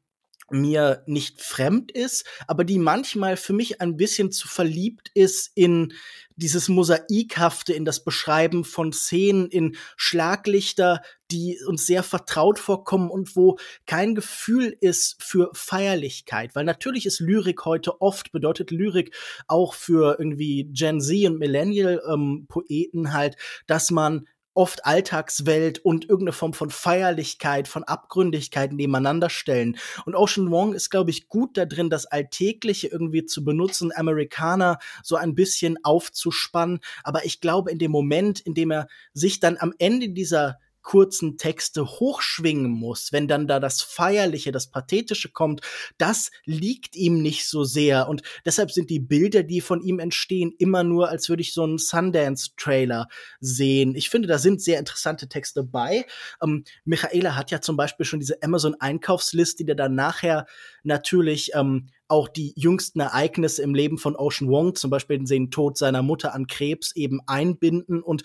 mir 0.52 1.04
nicht 1.06 1.41
fremd 1.41 1.91
ist, 1.91 2.26
aber 2.47 2.64
die 2.64 2.80
manchmal 2.80 3.38
für 3.38 3.54
mich 3.54 3.82
ein 3.82 3.97
bisschen 3.97 4.32
zu 4.32 4.47
verliebt 4.47 5.10
ist 5.14 5.52
in 5.56 5.93
dieses 6.36 6.70
Mosaikhafte, 6.70 7.74
in 7.74 7.86
das 7.86 8.04
Beschreiben 8.04 8.64
von 8.64 8.93
Szenen, 8.93 9.47
in 9.47 9.76
Schlaglichter, 9.95 11.02
die 11.30 11.60
uns 11.68 11.86
sehr 11.86 12.04
vertraut 12.04 12.60
vorkommen 12.60 13.10
und 13.10 13.36
wo 13.36 13.58
kein 13.86 14.16
Gefühl 14.16 14.76
ist 14.82 15.22
für 15.22 15.52
Feierlichkeit. 15.54 16.56
Weil 16.56 16.66
natürlich 16.66 17.06
ist 17.06 17.20
Lyrik 17.20 17.66
heute 17.66 18.02
oft, 18.02 18.32
bedeutet 18.32 18.72
Lyrik 18.72 19.16
auch 19.47 19.74
für 19.74 20.18
irgendwie 20.20 20.70
Gen 20.72 20.99
Z 20.99 21.28
und 21.28 21.39
Millennial-Poeten 21.39 23.06
ähm, 23.06 23.14
halt, 23.14 23.38
dass 23.68 23.91
man 23.91 24.28
oft 24.54 24.86
Alltagswelt 24.86 25.80
und 25.80 26.10
irgendeine 26.10 26.34
Form 26.34 26.54
von 26.54 26.70
Feierlichkeit, 26.70 27.68
von 27.68 27.84
Abgründigkeit 27.84 28.74
nebeneinander 28.74 29.30
stellen. 29.30 29.78
Und 30.06 30.16
Ocean 30.16 30.52
Wong 30.52 30.74
ist, 30.74 30.89
glaube 30.89 31.12
ich, 31.12 31.28
gut 31.28 31.58
da 31.58 31.66
drin, 31.66 31.89
das 31.89 32.06
Alltägliche 32.06 32.88
irgendwie 32.88 33.26
zu 33.26 33.43
benutzen, 33.43 33.91
Amerikaner 33.95 34.80
so 35.04 35.16
ein 35.16 35.36
bisschen 35.36 35.78
aufzuspannen. 35.84 36.80
Aber 37.04 37.26
ich 37.26 37.39
glaube, 37.41 37.72
in 37.72 37.80
dem 37.80 37.91
Moment, 37.91 38.39
in 38.41 38.54
dem 38.54 38.72
er 38.72 38.88
sich 39.14 39.39
dann 39.39 39.58
am 39.58 39.74
Ende 39.78 40.10
dieser 40.10 40.58
kurzen 40.82 41.38
Texte 41.38 41.86
hochschwingen 41.86 42.69
muss, 42.69 43.11
wenn 43.11 43.27
dann 43.27 43.47
da 43.47 43.59
das 43.59 43.82
Feierliche, 43.82 44.51
das 44.51 44.67
Pathetische 44.67 45.32
kommt, 45.32 45.61
das 45.97 46.32
liegt 46.45 46.95
ihm 46.95 47.21
nicht 47.21 47.47
so 47.47 47.63
sehr. 47.63 48.07
Und 48.07 48.21
deshalb 48.45 48.71
sind 48.71 48.89
die 48.89 48.99
Bilder, 48.99 49.43
die 49.43 49.61
von 49.61 49.82
ihm 49.82 49.99
entstehen, 49.99 50.53
immer 50.57 50.84
nur, 50.84 51.09
als 51.09 51.29
würde 51.29 51.41
ich 51.41 51.53
so 51.53 51.63
einen 51.63 51.77
Sundance-Trailer 51.77 53.07
sehen. 53.39 53.95
Ich 53.95 54.09
finde, 54.09 54.27
da 54.27 54.38
sind 54.38 54.61
sehr 54.61 54.79
interessante 54.79 55.27
Texte 55.27 55.63
bei. 55.63 56.05
Ähm, 56.41 56.63
Michaela 56.86 57.36
hat 57.36 57.51
ja 57.51 57.61
zum 57.61 57.77
Beispiel 57.77 58.05
schon 58.05 58.19
diese 58.19 58.41
Amazon-Einkaufsliste, 58.41 59.65
die 59.65 59.75
dann 59.75 59.95
nachher 59.95 60.45
natürlich 60.84 61.51
ähm, 61.53 61.89
auch 62.07 62.27
die 62.27 62.53
jüngsten 62.57 62.99
Ereignisse 62.99 63.63
im 63.63 63.73
Leben 63.73 63.97
von 63.97 64.15
Ocean 64.15 64.49
Wong, 64.49 64.75
zum 64.75 64.89
Beispiel 64.89 65.19
den 65.19 65.49
Tod 65.49 65.77
seiner 65.77 66.01
Mutter 66.01 66.34
an 66.34 66.45
Krebs, 66.45 66.93
eben 66.95 67.21
einbinden 67.25 68.03
und 68.03 68.23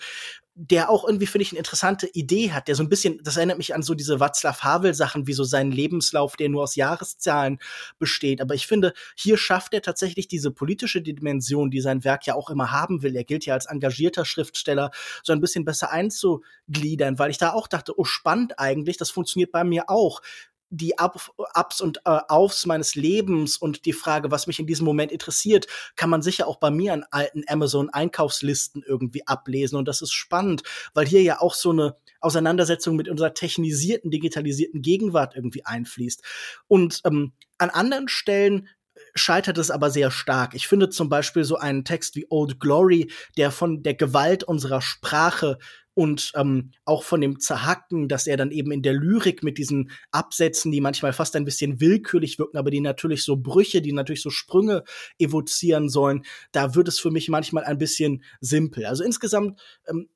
der 0.59 0.89
auch 0.89 1.05
irgendwie, 1.05 1.27
finde 1.27 1.43
ich, 1.43 1.51
eine 1.51 1.59
interessante 1.59 2.07
Idee 2.07 2.51
hat, 2.51 2.67
der 2.67 2.73
so 2.73 2.81
ein 2.81 2.89
bisschen, 2.89 3.19
das 3.23 3.37
erinnert 3.37 3.59
mich 3.59 3.75
an 3.75 3.83
so 3.83 3.93
diese 3.93 4.15
Václav 4.15 4.63
Havel-Sachen, 4.63 5.27
wie 5.27 5.33
so 5.33 5.43
sein 5.43 5.71
Lebenslauf, 5.71 6.35
der 6.35 6.49
nur 6.49 6.63
aus 6.63 6.75
Jahreszahlen 6.75 7.59
besteht. 7.99 8.41
Aber 8.41 8.55
ich 8.55 8.65
finde, 8.65 8.93
hier 9.15 9.37
schafft 9.37 9.75
er 9.75 9.83
tatsächlich 9.83 10.27
diese 10.27 10.49
politische 10.49 11.03
Dimension, 11.03 11.69
die 11.69 11.79
sein 11.79 12.03
Werk 12.03 12.25
ja 12.25 12.33
auch 12.33 12.49
immer 12.49 12.71
haben 12.71 13.03
will. 13.03 13.15
Er 13.15 13.23
gilt 13.23 13.45
ja 13.45 13.53
als 13.53 13.67
engagierter 13.67 14.25
Schriftsteller, 14.25 14.89
so 15.21 15.31
ein 15.31 15.41
bisschen 15.41 15.63
besser 15.63 15.91
einzugliedern, 15.91 17.19
weil 17.19 17.29
ich 17.29 17.37
da 17.37 17.53
auch 17.53 17.67
dachte, 17.67 17.93
oh, 17.95 18.05
spannend 18.05 18.57
eigentlich, 18.57 18.97
das 18.97 19.11
funktioniert 19.11 19.51
bei 19.51 19.63
mir 19.63 19.91
auch 19.91 20.21
die 20.69 20.97
Up, 20.97 21.29
Ups 21.55 21.81
und 21.81 21.99
äh, 22.05 22.19
Aufs 22.27 22.65
meines 22.65 22.95
Lebens 22.95 23.57
und 23.57 23.85
die 23.85 23.93
Frage, 23.93 24.31
was 24.31 24.47
mich 24.47 24.59
in 24.59 24.67
diesem 24.67 24.85
Moment 24.85 25.11
interessiert, 25.11 25.67
kann 25.95 26.09
man 26.09 26.21
sicher 26.21 26.47
auch 26.47 26.57
bei 26.57 26.71
mir 26.71 26.93
an 26.93 27.05
alten 27.11 27.43
Amazon-Einkaufslisten 27.47 28.83
irgendwie 28.85 29.25
ablesen. 29.27 29.77
Und 29.77 29.87
das 29.87 30.01
ist 30.01 30.13
spannend, 30.13 30.63
weil 30.93 31.05
hier 31.05 31.21
ja 31.21 31.39
auch 31.39 31.53
so 31.53 31.71
eine 31.71 31.95
Auseinandersetzung 32.19 32.95
mit 32.95 33.07
unserer 33.09 33.33
technisierten, 33.33 34.11
digitalisierten 34.11 34.81
Gegenwart 34.81 35.35
irgendwie 35.35 35.65
einfließt. 35.65 36.23
Und 36.67 37.01
ähm, 37.05 37.33
an 37.57 37.69
anderen 37.69 38.07
Stellen 38.07 38.67
scheitert 39.15 39.57
es 39.57 39.71
aber 39.71 39.89
sehr 39.89 40.11
stark. 40.11 40.53
Ich 40.53 40.67
finde 40.67 40.89
zum 40.89 41.09
Beispiel 41.09 41.43
so 41.43 41.57
einen 41.57 41.85
Text 41.85 42.15
wie 42.15 42.27
Old 42.29 42.59
Glory, 42.59 43.11
der 43.37 43.51
von 43.51 43.83
der 43.83 43.93
Gewalt 43.93 44.43
unserer 44.43 44.81
Sprache 44.81 45.59
und 45.97 46.31
ähm, 46.35 46.73
auch 46.85 47.01
von 47.01 47.21
dem 47.21 47.39
Zerhacken, 47.39 48.07
dass 48.07 48.27
er 48.27 48.37
dann 48.37 48.51
eben 48.51 48.71
in 48.71 48.83
der 48.83 48.93
Lyrik 48.93 49.41
mit 49.41 49.57
diesen 49.57 49.89
Absätzen, 50.11 50.71
die 50.71 50.79
manchmal 50.79 51.11
fast 51.11 51.35
ein 51.35 51.43
bisschen 51.43 51.81
willkürlich 51.81 52.37
wirken, 52.37 52.57
aber 52.57 52.69
die 52.69 52.81
natürlich 52.81 53.23
so 53.23 53.35
Brüche, 53.35 53.81
die 53.81 53.93
natürlich 53.93 54.21
so 54.21 54.29
Sprünge 54.29 54.83
evozieren 55.17 55.89
sollen, 55.89 56.23
da 56.51 56.75
wird 56.75 56.87
es 56.87 56.99
für 56.99 57.09
mich 57.09 57.29
manchmal 57.29 57.63
ein 57.63 57.79
bisschen 57.79 58.23
simpel. 58.41 58.85
Also 58.85 59.03
insgesamt 59.03 59.59
ähm, 59.87 60.07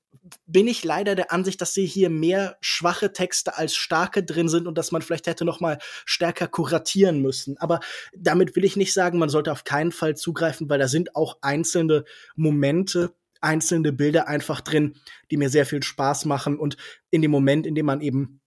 bin 0.45 0.67
ich 0.67 0.83
leider 0.83 1.15
der 1.15 1.31
Ansicht, 1.31 1.59
dass 1.61 1.73
sie 1.73 1.87
hier 1.87 2.11
mehr 2.11 2.57
schwache 2.61 3.11
Texte 3.11 3.57
als 3.57 3.75
starke 3.75 4.23
drin 4.23 4.49
sind 4.49 4.67
und 4.67 4.77
dass 4.77 4.91
man 4.91 5.01
vielleicht 5.01 5.25
hätte 5.25 5.45
noch 5.45 5.61
mal 5.61 5.79
stärker 6.05 6.47
kuratieren 6.47 7.23
müssen. 7.23 7.57
Aber 7.57 7.79
damit 8.15 8.55
will 8.55 8.65
ich 8.65 8.75
nicht 8.75 8.93
sagen, 8.93 9.17
man 9.17 9.29
sollte 9.29 9.51
auf 9.51 9.63
keinen 9.63 9.91
Fall 9.91 10.15
zugreifen, 10.15 10.69
weil 10.69 10.77
da 10.77 10.87
sind 10.87 11.15
auch 11.15 11.39
einzelne 11.41 12.03
Momente, 12.35 13.15
einzelne 13.41 13.91
Bilder 13.91 14.27
einfach 14.27 14.61
drin, 14.61 14.95
die 15.29 15.37
mir 15.37 15.49
sehr 15.49 15.65
viel 15.65 15.83
Spaß 15.83 16.25
machen. 16.25 16.57
Und 16.57 16.77
in 17.09 17.21
dem 17.21 17.31
Moment, 17.31 17.65
in 17.65 17.75
dem 17.75 17.85
man 17.85 18.01
eben 18.01 18.41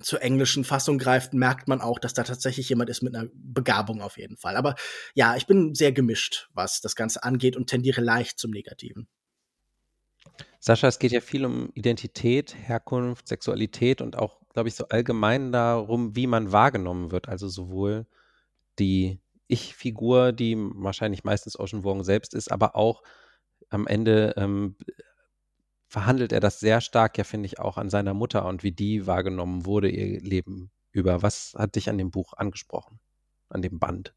zur 0.00 0.22
englischen 0.22 0.64
Fassung 0.64 0.98
greift, 0.98 1.32
merkt 1.32 1.68
man 1.68 1.80
auch, 1.80 1.98
dass 1.98 2.12
da 2.12 2.22
tatsächlich 2.22 2.68
jemand 2.68 2.90
ist 2.90 3.02
mit 3.02 3.14
einer 3.14 3.28
Begabung 3.32 4.02
auf 4.02 4.18
jeden 4.18 4.36
Fall. 4.36 4.56
Aber 4.56 4.74
ja, 5.14 5.36
ich 5.36 5.46
bin 5.46 5.74
sehr 5.74 5.92
gemischt, 5.92 6.48
was 6.52 6.80
das 6.80 6.96
Ganze 6.96 7.22
angeht 7.22 7.56
und 7.56 7.68
tendiere 7.68 8.02
leicht 8.02 8.38
zum 8.38 8.50
Negativen. 8.50 9.08
Sascha, 10.60 10.88
es 10.88 10.98
geht 10.98 11.12
ja 11.12 11.20
viel 11.20 11.44
um 11.44 11.70
Identität, 11.74 12.54
Herkunft, 12.56 13.28
Sexualität 13.28 14.00
und 14.00 14.16
auch, 14.16 14.40
glaube 14.52 14.68
ich, 14.68 14.74
so 14.74 14.88
allgemein 14.88 15.52
darum, 15.52 16.16
wie 16.16 16.26
man 16.26 16.52
wahrgenommen 16.52 17.10
wird. 17.10 17.28
Also 17.28 17.48
sowohl 17.48 18.06
die 18.78 19.20
Ich-Figur, 19.46 20.32
die 20.32 20.56
wahrscheinlich 20.56 21.24
meistens 21.24 21.58
Ocean 21.58 21.84
Wong 21.84 22.04
selbst 22.04 22.34
ist, 22.34 22.50
aber 22.50 22.74
auch 22.74 23.02
am 23.70 23.86
Ende 23.86 24.34
ähm, 24.36 24.76
verhandelt 25.88 26.32
er 26.32 26.40
das 26.40 26.60
sehr 26.60 26.80
stark, 26.80 27.18
ja, 27.18 27.24
finde 27.24 27.46
ich, 27.46 27.58
auch 27.58 27.78
an 27.78 27.90
seiner 27.90 28.14
Mutter 28.14 28.44
und 28.46 28.62
wie 28.62 28.72
die 28.72 29.06
wahrgenommen 29.06 29.66
wurde, 29.66 29.88
ihr 29.88 30.20
Leben 30.20 30.70
über. 30.92 31.22
Was 31.22 31.54
hat 31.56 31.76
dich 31.76 31.88
an 31.88 31.98
dem 31.98 32.10
Buch 32.10 32.32
angesprochen, 32.34 33.00
an 33.48 33.62
dem 33.62 33.78
Band? 33.78 34.14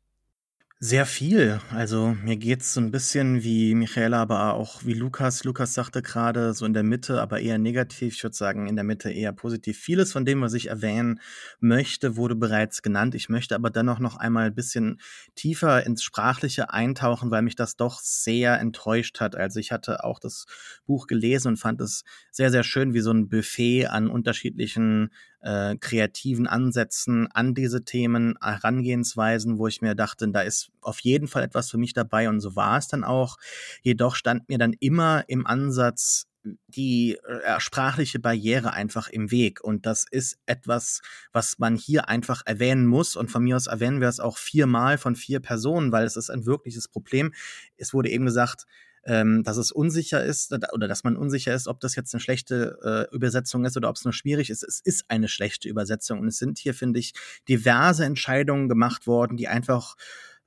Sehr 0.82 1.06
viel. 1.06 1.60
Also 1.72 2.16
mir 2.24 2.38
geht's 2.38 2.74
so 2.74 2.80
ein 2.80 2.90
bisschen 2.90 3.44
wie 3.44 3.76
Michaela, 3.76 4.22
aber 4.22 4.54
auch 4.54 4.86
wie 4.86 4.94
Lukas. 4.94 5.44
Lukas 5.44 5.74
sagte 5.74 6.02
gerade 6.02 6.54
so 6.54 6.66
in 6.66 6.74
der 6.74 6.84
Mitte, 6.84 7.22
aber 7.22 7.42
eher 7.42 7.58
negativ. 7.58 8.16
Ich 8.16 8.24
würde 8.24 8.38
sagen, 8.38 8.66
in 8.66 8.78
der 8.78 8.86
Mitte 8.86 9.12
eher 9.12 9.34
positiv. 9.34 9.78
Vieles 9.78 10.14
von 10.14 10.24
dem, 10.24 10.40
was 10.42 10.54
ich 10.54 10.68
erwähnen 10.70 11.20
möchte, 11.60 12.16
wurde 12.16 12.36
bereits 12.36 12.82
genannt. 12.82 13.14
Ich 13.14 13.28
möchte 13.28 13.56
aber 13.56 13.70
dennoch 13.72 14.00
noch 14.00 14.16
einmal 14.16 14.46
ein 14.46 14.56
bisschen 14.56 15.02
tiefer 15.36 15.86
ins 15.86 16.02
Sprachliche 16.02 16.72
eintauchen, 16.74 17.30
weil 17.30 17.42
mich 17.42 17.58
das 17.58 17.76
doch 17.76 18.00
sehr 18.00 18.58
enttäuscht 18.62 19.20
hat. 19.20 19.36
Also 19.36 19.60
ich 19.60 19.74
hatte 19.74 20.06
auch 20.06 20.18
das 20.20 20.46
Buch 20.86 21.08
gelesen 21.08 21.50
und 21.50 21.58
fand 21.58 21.82
es 21.82 22.06
sehr, 22.32 22.52
sehr 22.52 22.64
schön, 22.64 22.94
wie 22.94 23.02
so 23.02 23.12
ein 23.12 23.28
Buffet 23.28 23.88
an 23.88 24.10
unterschiedlichen 24.10 25.10
äh, 25.42 25.76
kreativen 25.78 26.48
Ansätzen 26.48 27.28
an 27.32 27.54
diese 27.54 27.84
Themen, 27.84 28.36
Herangehensweisen, 28.42 29.58
wo 29.58 29.68
ich 29.68 29.82
mir 29.82 29.96
dachte, 29.96 30.28
da 30.30 30.42
ist 30.42 30.70
auf 30.82 31.00
jeden 31.00 31.28
Fall 31.28 31.44
etwas 31.44 31.70
für 31.70 31.78
mich 31.78 31.94
dabei 31.94 32.30
und 32.30 32.40
so 32.40 32.56
war 32.56 32.78
es 32.78 32.88
dann 32.88 33.04
auch. 33.04 33.38
Jedoch 33.82 34.16
stand 34.16 34.50
mir 34.50 34.58
dann 34.58 34.74
immer 34.80 35.24
im 35.28 35.46
Ansatz 35.48 36.30
die 36.68 37.18
äh, 37.28 37.60
sprachliche 37.60 38.20
Barriere 38.20 38.74
einfach 38.74 39.10
im 39.10 39.30
Weg. 39.32 39.62
Und 39.62 39.86
das 39.86 40.06
ist 40.10 40.40
etwas, 40.46 41.02
was 41.32 41.60
man 41.60 41.76
hier 41.76 42.08
einfach 42.08 42.44
erwähnen 42.46 42.86
muss. 42.86 43.16
Und 43.16 43.30
von 43.30 43.44
mir 43.44 43.56
aus 43.56 43.68
erwähnen 43.68 44.00
wir 44.00 44.08
es 44.08 44.20
auch 44.20 44.38
viermal 44.38 44.98
von 44.98 45.16
vier 45.16 45.42
Personen, 45.42 45.92
weil 45.92 46.06
es 46.06 46.16
ist 46.16 46.30
ein 46.30 46.46
wirkliches 46.46 46.88
Problem. 46.88 47.34
Es 47.78 47.94
wurde 47.94 48.10
eben 48.10 48.26
gesagt, 48.26 48.66
ähm, 49.06 49.44
dass 49.44 49.58
es 49.58 49.72
unsicher 49.72 50.24
ist 50.24 50.54
oder 50.74 50.88
dass 50.88 51.04
man 51.04 51.18
unsicher 51.18 51.54
ist, 51.54 51.68
ob 51.68 51.80
das 51.80 51.96
jetzt 51.96 52.14
eine 52.14 52.22
schlechte 52.22 53.08
äh, 53.12 53.16
Übersetzung 53.16 53.66
ist 53.66 53.78
oder 53.78 53.90
ob 53.90 53.96
es 53.96 54.04
nur 54.04 54.14
schwierig 54.14 54.50
ist. 54.50 54.64
Es 54.64 54.80
ist 54.80 55.06
eine 55.08 55.28
schlechte 55.28 55.70
Übersetzung 55.70 56.20
und 56.20 56.28
es 56.28 56.38
sind 56.38 56.58
hier, 56.58 56.74
finde 56.74 57.00
ich, 57.00 57.14
diverse 57.48 58.06
Entscheidungen 58.06 58.70
gemacht 58.70 59.08
worden, 59.08 59.38
die 59.38 59.48
einfach 59.48 59.96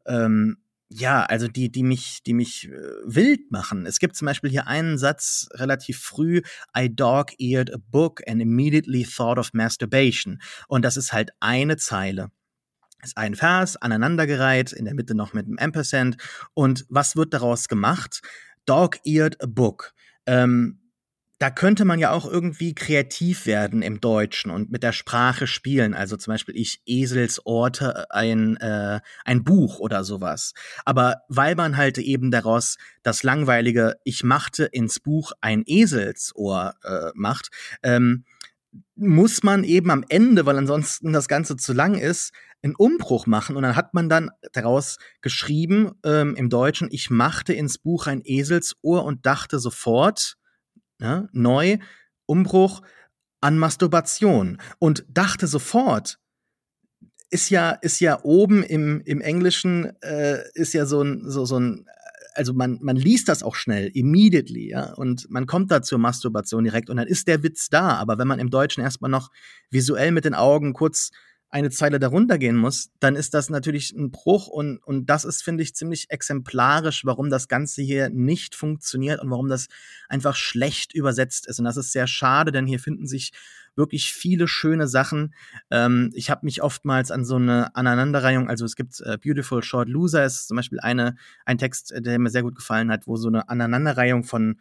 ähm, 0.06 0.58
ja, 0.94 1.22
also 1.22 1.48
die, 1.48 1.70
die 1.72 1.82
mich, 1.82 2.22
die 2.22 2.34
mich 2.34 2.68
äh, 2.68 2.72
wild 3.04 3.50
machen. 3.50 3.86
Es 3.86 3.98
gibt 3.98 4.14
zum 4.14 4.26
Beispiel 4.26 4.50
hier 4.50 4.66
einen 4.66 4.98
Satz 4.98 5.48
relativ 5.54 5.98
früh, 5.98 6.42
I 6.76 6.94
dog-eared 6.94 7.72
a 7.72 7.78
book 7.78 8.20
and 8.28 8.42
immediately 8.42 9.04
thought 9.04 9.38
of 9.38 9.54
masturbation. 9.54 10.40
Und 10.68 10.84
das 10.84 10.96
ist 10.96 11.12
halt 11.12 11.30
eine 11.40 11.76
Zeile. 11.76 12.30
Ist 13.02 13.16
ein 13.16 13.34
Vers, 13.34 13.76
aneinandergereiht, 13.76 14.72
in 14.72 14.84
der 14.84 14.94
Mitte 14.94 15.14
noch 15.14 15.32
mit 15.32 15.46
einem 15.46 15.58
Ampersand. 15.58 16.16
Und 16.54 16.86
was 16.88 17.16
wird 17.16 17.34
daraus 17.34 17.68
gemacht? 17.68 18.22
Dog-eared 18.64 19.42
a 19.42 19.46
book. 19.46 19.92
Ähm, 20.26 20.78
da 21.42 21.50
könnte 21.50 21.84
man 21.84 21.98
ja 21.98 22.12
auch 22.12 22.24
irgendwie 22.24 22.72
kreativ 22.72 23.46
werden 23.46 23.82
im 23.82 24.00
Deutschen 24.00 24.52
und 24.52 24.70
mit 24.70 24.84
der 24.84 24.92
Sprache 24.92 25.48
spielen. 25.48 25.92
Also 25.92 26.16
zum 26.16 26.34
Beispiel 26.34 26.56
ich 26.56 26.80
Eselsorte 26.86 28.08
ein, 28.12 28.56
äh, 28.58 29.00
ein 29.24 29.42
Buch 29.42 29.80
oder 29.80 30.04
sowas. 30.04 30.54
Aber 30.84 31.22
weil 31.26 31.56
man 31.56 31.76
halt 31.76 31.98
eben 31.98 32.30
daraus 32.30 32.78
das 33.02 33.24
langweilige 33.24 33.96
Ich 34.04 34.22
machte 34.22 34.66
ins 34.66 35.00
Buch 35.00 35.32
ein 35.40 35.64
Eselsohr 35.66 36.76
äh, 36.84 37.10
macht, 37.14 37.50
ähm, 37.82 38.24
muss 38.94 39.42
man 39.42 39.64
eben 39.64 39.90
am 39.90 40.04
Ende, 40.08 40.46
weil 40.46 40.56
ansonsten 40.56 41.12
das 41.12 41.28
Ganze 41.28 41.56
zu 41.56 41.72
lang 41.72 41.94
ist, 41.94 42.32
einen 42.62 42.74
Umbruch 42.74 43.26
machen. 43.26 43.56
Und 43.56 43.62
dann 43.62 43.76
hat 43.76 43.94
man 43.94 44.08
dann 44.08 44.30
daraus 44.52 44.98
geschrieben 45.20 45.92
ähm, 46.04 46.34
im 46.36 46.48
Deutschen, 46.48 46.88
ich 46.90 47.10
machte 47.10 47.52
ins 47.52 47.78
Buch 47.78 48.06
ein 48.06 48.22
Eselsohr 48.24 49.04
und 49.04 49.26
dachte 49.26 49.58
sofort, 49.58 50.36
ja, 51.00 51.26
neu, 51.32 51.78
Umbruch 52.26 52.82
an 53.40 53.58
Masturbation 53.58 54.58
und 54.78 55.04
dachte 55.08 55.46
sofort, 55.48 56.18
ist 57.30 57.50
ja, 57.50 57.70
ist 57.70 58.00
ja 58.00 58.22
oben 58.22 58.62
im, 58.62 59.00
im 59.04 59.20
Englischen, 59.20 59.92
äh, 60.02 60.42
ist 60.54 60.74
ja 60.74 60.86
so 60.86 61.02
ein, 61.02 61.28
so, 61.28 61.44
so 61.44 61.58
ein, 61.58 61.86
also 62.34 62.52
man, 62.54 62.78
man 62.82 62.96
liest 62.96 63.28
das 63.28 63.42
auch 63.42 63.54
schnell, 63.54 63.90
immediately, 63.94 64.70
ja, 64.70 64.92
und 64.94 65.30
man 65.30 65.46
kommt 65.46 65.70
da 65.70 65.82
zur 65.82 65.98
Masturbation 65.98 66.64
direkt 66.64 66.90
und 66.90 66.96
dann 66.96 67.06
ist 67.06 67.28
der 67.28 67.42
Witz 67.42 67.68
da. 67.68 67.96
Aber 67.96 68.18
wenn 68.18 68.28
man 68.28 68.38
im 68.38 68.50
Deutschen 68.50 68.82
erstmal 68.82 69.10
noch 69.10 69.30
visuell 69.70 70.10
mit 70.10 70.24
den 70.24 70.34
Augen 70.34 70.72
kurz 70.72 71.10
eine 71.52 71.68
Zeile 71.68 71.98
darunter 71.98 72.38
gehen 72.38 72.56
muss, 72.56 72.90
dann 72.98 73.14
ist 73.14 73.34
das 73.34 73.50
natürlich 73.50 73.92
ein 73.92 74.10
Bruch 74.10 74.48
und, 74.48 74.78
und 74.78 75.10
das 75.10 75.24
ist, 75.24 75.42
finde 75.42 75.62
ich, 75.62 75.74
ziemlich 75.74 76.06
exemplarisch, 76.08 77.04
warum 77.04 77.28
das 77.28 77.46
Ganze 77.46 77.82
hier 77.82 78.08
nicht 78.08 78.54
funktioniert 78.54 79.20
und 79.20 79.30
warum 79.30 79.48
das 79.48 79.68
einfach 80.08 80.34
schlecht 80.34 80.94
übersetzt 80.94 81.46
ist. 81.46 81.58
Und 81.58 81.66
das 81.66 81.76
ist 81.76 81.92
sehr 81.92 82.06
schade, 82.06 82.52
denn 82.52 82.66
hier 82.66 82.78
finden 82.78 83.06
sich 83.06 83.32
wirklich 83.76 84.12
viele 84.12 84.48
schöne 84.48 84.86
Sachen. 84.86 85.34
Ähm, 85.70 86.10
ich 86.14 86.30
habe 86.30 86.44
mich 86.44 86.62
oftmals 86.62 87.10
an 87.10 87.24
so 87.24 87.36
eine 87.36 87.74
Aneinanderreihung, 87.74 88.48
also 88.48 88.64
es 88.64 88.76
gibt 88.76 89.00
äh, 89.00 89.18
Beautiful 89.18 89.62
Short 89.62 89.88
Loser, 89.88 90.24
ist 90.24 90.48
zum 90.48 90.56
Beispiel 90.56 90.80
eine, 90.80 91.16
ein 91.44 91.58
Text, 91.58 91.92
der 91.96 92.18
mir 92.18 92.30
sehr 92.30 92.42
gut 92.42 92.54
gefallen 92.54 92.90
hat, 92.90 93.06
wo 93.06 93.16
so 93.16 93.28
eine 93.28 93.48
Aneinanderreihung 93.48 94.24
von 94.24 94.60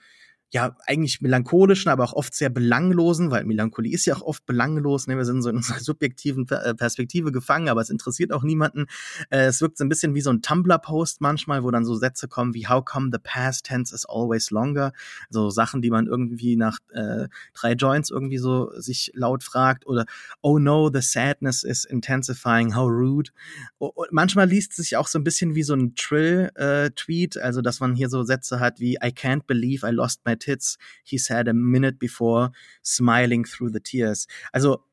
ja, 0.53 0.75
eigentlich 0.85 1.21
melancholischen, 1.21 1.89
aber 1.89 2.03
auch 2.03 2.11
oft 2.13 2.35
sehr 2.35 2.49
belanglosen, 2.49 3.31
weil 3.31 3.45
Melancholie 3.45 3.93
ist 3.93 4.05
ja 4.05 4.15
auch 4.15 4.21
oft 4.21 4.45
belanglos. 4.45 5.07
Ne? 5.07 5.15
Wir 5.15 5.23
sind 5.23 5.41
so 5.41 5.49
in 5.49 5.55
unserer 5.61 5.79
subjektiven 5.79 6.45
äh, 6.49 6.75
Perspektive 6.75 7.31
gefangen, 7.31 7.69
aber 7.69 7.79
es 7.79 7.89
interessiert 7.89 8.33
auch 8.33 8.43
niemanden. 8.43 8.87
Äh, 9.29 9.45
es 9.45 9.61
wirkt 9.61 9.77
so 9.77 9.85
ein 9.85 9.89
bisschen 9.89 10.13
wie 10.13 10.19
so 10.19 10.29
ein 10.29 10.41
Tumblr-Post 10.41 11.21
manchmal, 11.21 11.63
wo 11.63 11.71
dann 11.71 11.85
so 11.85 11.95
Sätze 11.95 12.27
kommen 12.27 12.53
wie 12.53 12.67
How 12.67 12.83
come 12.83 13.11
the 13.13 13.19
past 13.23 13.65
tense 13.65 13.95
is 13.95 14.05
always 14.05 14.51
longer? 14.51 14.91
So 15.29 15.49
Sachen, 15.49 15.81
die 15.81 15.89
man 15.89 16.07
irgendwie 16.07 16.57
nach 16.57 16.79
äh, 16.91 17.29
drei 17.53 17.71
Joints 17.71 18.09
irgendwie 18.09 18.37
so 18.37 18.71
sich 18.75 19.11
laut 19.13 19.43
fragt 19.43 19.87
oder 19.87 20.05
Oh 20.41 20.59
no, 20.59 20.91
the 20.93 21.01
sadness 21.01 21.63
is 21.63 21.85
intensifying, 21.85 22.75
how 22.75 22.89
rude. 22.89 23.31
Und 23.77 23.93
manchmal 24.11 24.49
liest 24.49 24.71
es 24.71 24.87
sich 24.87 24.97
auch 24.97 25.07
so 25.07 25.17
ein 25.17 25.23
bisschen 25.23 25.55
wie 25.55 25.63
so 25.63 25.75
ein 25.75 25.95
Trill-Tweet, 25.95 27.37
äh, 27.37 27.39
also 27.39 27.61
dass 27.61 27.79
man 27.79 27.95
hier 27.95 28.09
so 28.09 28.23
Sätze 28.23 28.59
hat 28.59 28.81
wie 28.81 28.95
I 28.95 29.13
can't 29.13 29.43
believe 29.47 29.87
I 29.87 29.91
lost 29.91 30.19
my 30.25 30.35
tits, 30.41 30.77
he 31.03 31.17
said 31.17 31.47
a 31.47 31.53
minute 31.53 31.97
before, 31.99 32.51
smiling 32.83 33.45
through 33.45 33.71
the 33.71 33.79
tears. 33.79 34.27
Also 34.51 34.83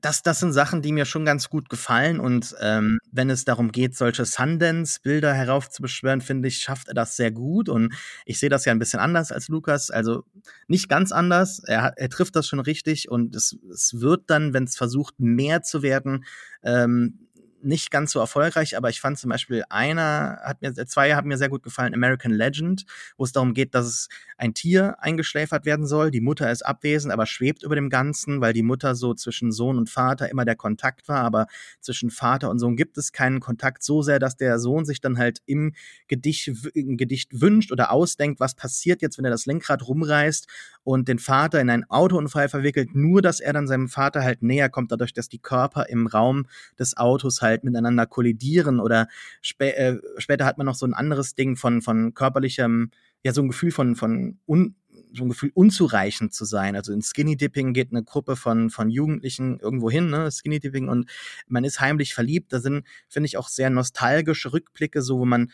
das, 0.00 0.22
das 0.22 0.40
sind 0.40 0.52
Sachen, 0.52 0.82
die 0.82 0.92
mir 0.92 1.04
schon 1.04 1.24
ganz 1.24 1.50
gut 1.50 1.68
gefallen. 1.68 2.20
Und 2.20 2.54
ähm, 2.60 2.98
wenn 3.12 3.30
es 3.30 3.44
darum 3.44 3.72
geht, 3.72 3.96
solche 3.96 4.24
Sundance-Bilder 4.24 5.32
heraufzubeschwören, 5.32 6.20
finde 6.20 6.48
ich, 6.48 6.58
schafft 6.58 6.88
er 6.88 6.94
das 6.94 7.16
sehr 7.16 7.30
gut. 7.30 7.68
Und 7.68 7.94
ich 8.24 8.38
sehe 8.38 8.48
das 8.48 8.64
ja 8.64 8.72
ein 8.72 8.78
bisschen 8.78 9.00
anders 9.00 9.32
als 9.32 9.48
Lukas. 9.48 9.90
Also 9.90 10.24
nicht 10.68 10.88
ganz 10.88 11.12
anders. 11.12 11.60
Er, 11.66 11.94
er 11.96 12.08
trifft 12.08 12.36
das 12.36 12.46
schon 12.46 12.60
richtig. 12.60 13.10
Und 13.10 13.34
es, 13.34 13.58
es 13.72 14.00
wird 14.00 14.30
dann, 14.30 14.54
wenn 14.54 14.64
es 14.64 14.76
versucht, 14.76 15.14
mehr 15.18 15.62
zu 15.62 15.82
werden, 15.82 16.24
ähm, 16.62 17.28
nicht 17.62 17.90
ganz 17.90 18.12
so 18.12 18.20
erfolgreich, 18.20 18.76
aber 18.76 18.90
ich 18.90 19.00
fand 19.00 19.18
zum 19.18 19.30
Beispiel 19.30 19.64
einer 19.68 20.40
hat 20.42 20.62
mir, 20.62 20.74
zwei 20.86 21.14
haben 21.14 21.28
mir 21.28 21.38
sehr 21.38 21.48
gut 21.48 21.62
gefallen, 21.62 21.94
American 21.94 22.32
Legend, 22.32 22.84
wo 23.16 23.24
es 23.24 23.32
darum 23.32 23.54
geht, 23.54 23.74
dass 23.74 24.08
ein 24.36 24.54
Tier 24.54 24.96
eingeschläfert 25.00 25.64
werden 25.66 25.86
soll. 25.86 26.10
Die 26.10 26.20
Mutter 26.20 26.50
ist 26.50 26.62
abwesend, 26.62 27.12
aber 27.12 27.26
schwebt 27.26 27.62
über 27.62 27.74
dem 27.74 27.90
Ganzen, 27.90 28.40
weil 28.40 28.52
die 28.52 28.62
Mutter 28.62 28.94
so 28.94 29.14
zwischen 29.14 29.52
Sohn 29.52 29.78
und 29.78 29.90
Vater 29.90 30.30
immer 30.30 30.44
der 30.44 30.56
Kontakt 30.56 31.08
war, 31.08 31.22
aber 31.22 31.46
zwischen 31.80 32.10
Vater 32.10 32.50
und 32.50 32.58
Sohn 32.58 32.76
gibt 32.76 32.96
es 32.98 33.12
keinen 33.12 33.40
Kontakt 33.40 33.82
so 33.82 34.02
sehr, 34.02 34.18
dass 34.18 34.36
der 34.36 34.58
Sohn 34.58 34.84
sich 34.84 35.00
dann 35.00 35.18
halt 35.18 35.40
im 35.46 35.74
Gedicht, 36.08 36.50
im 36.74 36.96
Gedicht 36.96 37.40
wünscht 37.40 37.72
oder 37.72 37.90
ausdenkt, 37.92 38.40
was 38.40 38.54
passiert 38.54 39.02
jetzt, 39.02 39.18
wenn 39.18 39.24
er 39.24 39.30
das 39.30 39.46
Lenkrad 39.46 39.86
rumreißt 39.86 40.46
und 40.82 41.08
den 41.08 41.18
Vater 41.18 41.60
in 41.60 41.70
einen 41.70 41.88
Autounfall 41.90 42.48
verwickelt, 42.48 42.94
nur 42.94 43.22
dass 43.22 43.40
er 43.40 43.52
dann 43.52 43.66
seinem 43.66 43.88
Vater 43.88 44.22
halt 44.22 44.42
näher 44.42 44.68
kommt, 44.68 44.92
dadurch, 44.92 45.12
dass 45.12 45.28
die 45.28 45.38
Körper 45.38 45.88
im 45.88 46.06
Raum 46.06 46.46
des 46.78 46.96
Autos 46.96 47.42
halt 47.50 47.64
miteinander 47.64 48.06
kollidieren 48.06 48.80
oder 48.80 49.08
spä 49.42 49.70
äh, 49.70 49.98
später 50.18 50.44
hat 50.44 50.58
man 50.58 50.66
noch 50.66 50.74
so 50.74 50.86
ein 50.86 50.94
anderes 50.94 51.34
Ding 51.34 51.56
von, 51.56 51.82
von 51.82 52.14
körperlichem, 52.14 52.90
ja, 53.22 53.32
so 53.32 53.42
ein 53.42 53.48
Gefühl 53.48 53.70
von, 53.70 53.96
von 53.96 54.38
un 54.46 54.74
so 55.12 55.24
ein 55.24 55.28
Gefühl 55.28 55.50
unzureichend 55.54 56.32
zu 56.32 56.44
sein. 56.44 56.76
Also 56.76 56.92
in 56.92 57.02
Skinny 57.02 57.36
Dipping 57.36 57.72
geht 57.72 57.90
eine 57.90 58.04
Gruppe 58.04 58.36
von, 58.36 58.70
von 58.70 58.90
Jugendlichen 58.90 59.58
irgendwo 59.58 59.90
hin, 59.90 60.10
ne, 60.10 60.30
Skinny 60.30 60.60
Dipping 60.60 60.88
und 60.88 61.10
man 61.48 61.64
ist 61.64 61.80
heimlich 61.80 62.14
verliebt. 62.14 62.52
Da 62.52 62.60
sind, 62.60 62.86
finde 63.08 63.26
ich, 63.26 63.36
auch 63.36 63.48
sehr 63.48 63.70
nostalgische 63.70 64.52
Rückblicke, 64.52 65.02
so 65.02 65.18
wo 65.18 65.24
man 65.24 65.50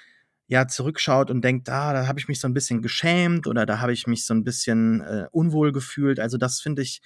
ja 0.49 0.68
zurückschaut 0.68 1.30
und 1.30 1.42
denkt, 1.42 1.68
ah, 1.68 1.92
da 1.92 2.07
habe 2.07 2.18
ich 2.18 2.28
mich 2.28 2.40
so 2.40 2.49
ein 2.49 2.55
bisschen 2.55 2.82
geschämt 2.82 3.47
oder 3.47 3.66
da 3.66 3.80
habe 3.80 3.92
ich 3.92 4.07
mich 4.07 4.24
so 4.24 4.34
ein 4.34 4.44
bisschen 4.44 5.01
äh, 5.01 5.26
unwohl 5.32 5.72
gefühlt. 5.72 6.20
Also 6.20 6.38
das 6.38 6.61
finde 6.61 6.82
ich 6.82 7.01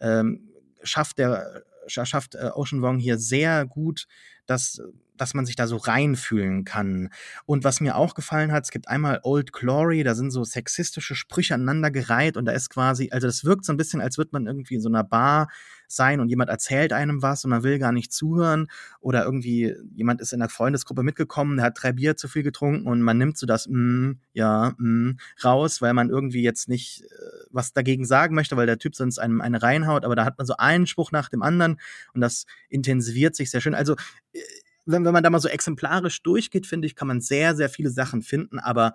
ähm, 0.00 0.48
schafft 0.82 1.18
der 1.18 1.64
schafft 1.88 2.34
äh, 2.34 2.50
Ocean 2.54 2.82
Wong 2.82 2.98
hier 2.98 3.18
sehr 3.18 3.64
gut, 3.66 4.06
dass 4.46 4.80
dass 5.20 5.34
man 5.34 5.46
sich 5.46 5.56
da 5.56 5.66
so 5.66 5.76
reinfühlen 5.76 6.64
kann. 6.64 7.10
Und 7.44 7.64
was 7.64 7.80
mir 7.80 7.96
auch 7.96 8.14
gefallen 8.14 8.52
hat, 8.52 8.64
es 8.64 8.70
gibt 8.70 8.88
einmal 8.88 9.20
Old 9.22 9.52
Glory, 9.52 10.02
da 10.02 10.14
sind 10.14 10.30
so 10.30 10.44
sexistische 10.44 11.14
Sprüche 11.14 11.54
aneinandergereiht 11.54 12.36
und 12.36 12.44
da 12.44 12.52
ist 12.52 12.70
quasi, 12.70 13.10
also 13.12 13.26
das 13.26 13.44
wirkt 13.44 13.64
so 13.64 13.72
ein 13.72 13.76
bisschen, 13.76 14.00
als 14.00 14.18
würde 14.18 14.30
man 14.32 14.46
irgendwie 14.46 14.74
in 14.74 14.80
so 14.80 14.88
einer 14.88 15.04
Bar 15.04 15.48
sein 15.88 16.20
und 16.20 16.28
jemand 16.28 16.50
erzählt 16.50 16.92
einem 16.92 17.22
was 17.22 17.44
und 17.44 17.50
man 17.50 17.62
will 17.62 17.78
gar 17.78 17.92
nicht 17.92 18.12
zuhören 18.12 18.68
oder 19.00 19.24
irgendwie 19.24 19.74
jemand 19.94 20.20
ist 20.20 20.32
in 20.32 20.40
der 20.40 20.48
Freundesgruppe 20.48 21.02
mitgekommen, 21.02 21.56
der 21.56 21.66
hat 21.66 21.78
drei 21.80 21.92
Bier 21.92 22.16
zu 22.16 22.28
viel 22.28 22.42
getrunken 22.42 22.86
und 22.86 23.02
man 23.02 23.18
nimmt 23.18 23.38
so 23.38 23.46
das 23.46 23.68
mm, 23.68 24.12
ja, 24.32 24.74
mm, 24.78 25.18
raus, 25.44 25.80
weil 25.82 25.94
man 25.94 26.10
irgendwie 26.10 26.42
jetzt 26.42 26.68
nicht 26.68 27.02
äh, 27.02 27.46
was 27.50 27.72
dagegen 27.72 28.04
sagen 28.04 28.34
möchte, 28.34 28.56
weil 28.56 28.66
der 28.66 28.78
Typ 28.78 28.94
sonst 28.94 29.18
einem 29.18 29.40
eine 29.40 29.62
reinhaut, 29.62 30.04
aber 30.04 30.16
da 30.16 30.24
hat 30.24 30.38
man 30.38 30.46
so 30.46 30.56
einen 30.56 30.86
Spruch 30.86 31.12
nach 31.12 31.28
dem 31.28 31.42
anderen 31.42 31.78
und 32.14 32.20
das 32.20 32.46
intensiviert 32.68 33.36
sich 33.36 33.50
sehr 33.50 33.60
schön. 33.60 33.74
Also 33.74 33.94
äh, 34.32 34.40
wenn, 34.86 35.04
wenn 35.04 35.12
man 35.12 35.22
da 35.22 35.30
mal 35.30 35.40
so 35.40 35.48
exemplarisch 35.48 36.22
durchgeht, 36.22 36.66
finde 36.66 36.86
ich, 36.86 36.94
kann 36.94 37.08
man 37.08 37.20
sehr, 37.20 37.54
sehr 37.54 37.68
viele 37.68 37.90
Sachen 37.90 38.22
finden, 38.22 38.58
aber 38.58 38.94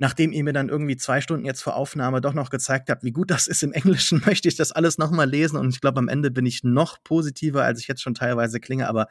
nachdem 0.00 0.32
ihr 0.32 0.42
mir 0.42 0.54
dann 0.54 0.70
irgendwie 0.70 0.96
zwei 0.96 1.20
Stunden 1.20 1.44
jetzt 1.44 1.62
vor 1.62 1.76
Aufnahme 1.76 2.22
doch 2.22 2.32
noch 2.32 2.48
gezeigt 2.48 2.88
habt, 2.88 3.04
wie 3.04 3.12
gut 3.12 3.30
das 3.30 3.46
ist 3.46 3.62
im 3.62 3.72
Englischen, 3.72 4.22
möchte 4.26 4.48
ich 4.48 4.56
das 4.56 4.72
alles 4.72 4.98
nochmal 4.98 5.28
lesen. 5.28 5.56
Und 5.58 5.68
ich 5.74 5.80
glaube, 5.80 5.98
am 5.98 6.08
Ende 6.08 6.30
bin 6.30 6.46
ich 6.46 6.64
noch 6.64 7.02
positiver, 7.04 7.64
als 7.64 7.80
ich 7.80 7.86
jetzt 7.86 8.02
schon 8.02 8.14
teilweise 8.14 8.60
klinge, 8.60 8.88
aber 8.88 9.08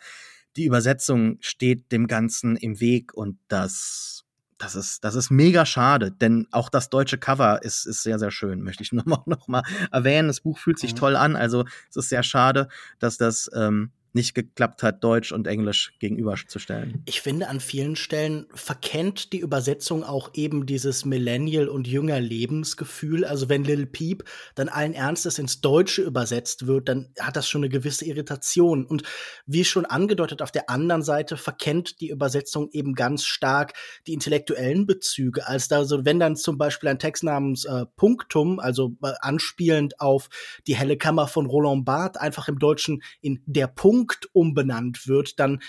die 0.57 0.65
Übersetzung 0.65 1.37
steht 1.41 1.91
dem 1.91 2.07
Ganzen 2.07 2.55
im 2.55 2.79
Weg. 2.79 3.13
Und 3.13 3.37
das, 3.47 4.25
das 4.57 4.73
ist, 4.75 5.03
das 5.03 5.13
ist 5.13 5.29
mega 5.29 5.63
schade, 5.67 6.11
denn 6.11 6.47
auch 6.49 6.69
das 6.69 6.89
deutsche 6.89 7.19
Cover 7.19 7.61
ist, 7.63 7.85
ist 7.85 8.01
sehr, 8.01 8.17
sehr 8.17 8.31
schön, 8.31 8.61
möchte 8.61 8.81
ich 8.81 8.91
nochmal 8.91 9.21
noch 9.27 9.47
mal 9.47 9.63
erwähnen. 9.91 10.27
Das 10.27 10.41
Buch 10.41 10.57
fühlt 10.57 10.79
sich 10.79 10.93
mhm. 10.93 10.97
toll 10.97 11.15
an, 11.15 11.35
also 11.35 11.65
es 11.89 11.97
ist 11.97 12.09
sehr 12.09 12.23
schade, 12.23 12.67
dass 12.97 13.17
das 13.17 13.47
ähm, 13.53 13.91
nicht 14.14 14.34
geklappt 14.34 14.84
hat, 14.84 15.03
Deutsch 15.03 15.32
und 15.32 15.47
Englisch 15.47 15.93
gegenüberzustellen. 15.99 17.03
Ich 17.05 17.22
finde, 17.22 17.47
an 17.47 17.60
vielen 17.60 17.95
Stellen 17.95 18.47
verkennt 18.53 19.34
die 19.34 19.39
Übersetzung 19.39 20.03
auch 20.03 20.32
eben 20.34 20.66
dieses 20.66 21.05
Millennial- 21.05 21.70
und 21.70 21.88
Jünger-Lebensgefühl. 21.88 23.26
Also 23.26 23.49
wenn 23.49 23.64
Lil 23.64 23.86
Peep 23.86 24.24
dann 24.55 24.70
allen 24.70 24.93
Ernstes 24.93 25.39
ins 25.39 25.62
Deutsche 25.62 26.01
übersetzt 26.01 26.68
wird, 26.68 26.89
dann 26.89 27.14
hat 27.20 27.36
das 27.36 27.47
schon 27.47 27.62
eine 27.62 27.70
gewisse 27.70 28.05
Irritation. 28.05 28.86
Und 28.86 29.03
wie 29.45 29.64
schon 29.64 29.86
angedeutet, 29.86 30.41
auf 30.41 30.51
der 30.51 30.70
anderen 30.70 31.03
Seite 31.03 31.38
verkennt 31.38 32.01
die 32.01 32.10
Übersetzung 32.10 32.70
eben 32.72 32.95
ganz 32.95 33.26
stark 33.26 33.74
die 34.07 34.14
intellektuellen 34.14 34.86
Bezüge. 34.86 35.47
Als 35.47 35.68
da 35.68 35.86
so, 35.86 36.05
wenn 36.05 36.20
dann 36.20 36.36
zum 36.36 36.57
Beispiel 36.57 36.89
ein 36.89 36.99
Text 36.99 37.24
namens 37.24 37.66
äh, 37.66 37.86
Punktum, 37.95 38.60
also 38.60 38.95
äh, 39.03 39.12
anspielend 39.22 39.99
auf 39.99 40.30
die 40.68 40.76
helle 40.76 40.97
Kammer 40.97 41.28
von 41.28 41.45
Roland 41.45 41.86
Barthes, 41.86 42.22
einfach 42.22 42.47
im 42.47 42.60
Deutschen 42.60 43.03
in 43.22 43.41
der 43.45 43.68
Punkt 43.68 43.98
Punkt 43.99 44.29
umbenannt 44.31 45.07
wird, 45.07 45.39
dann 45.41 45.59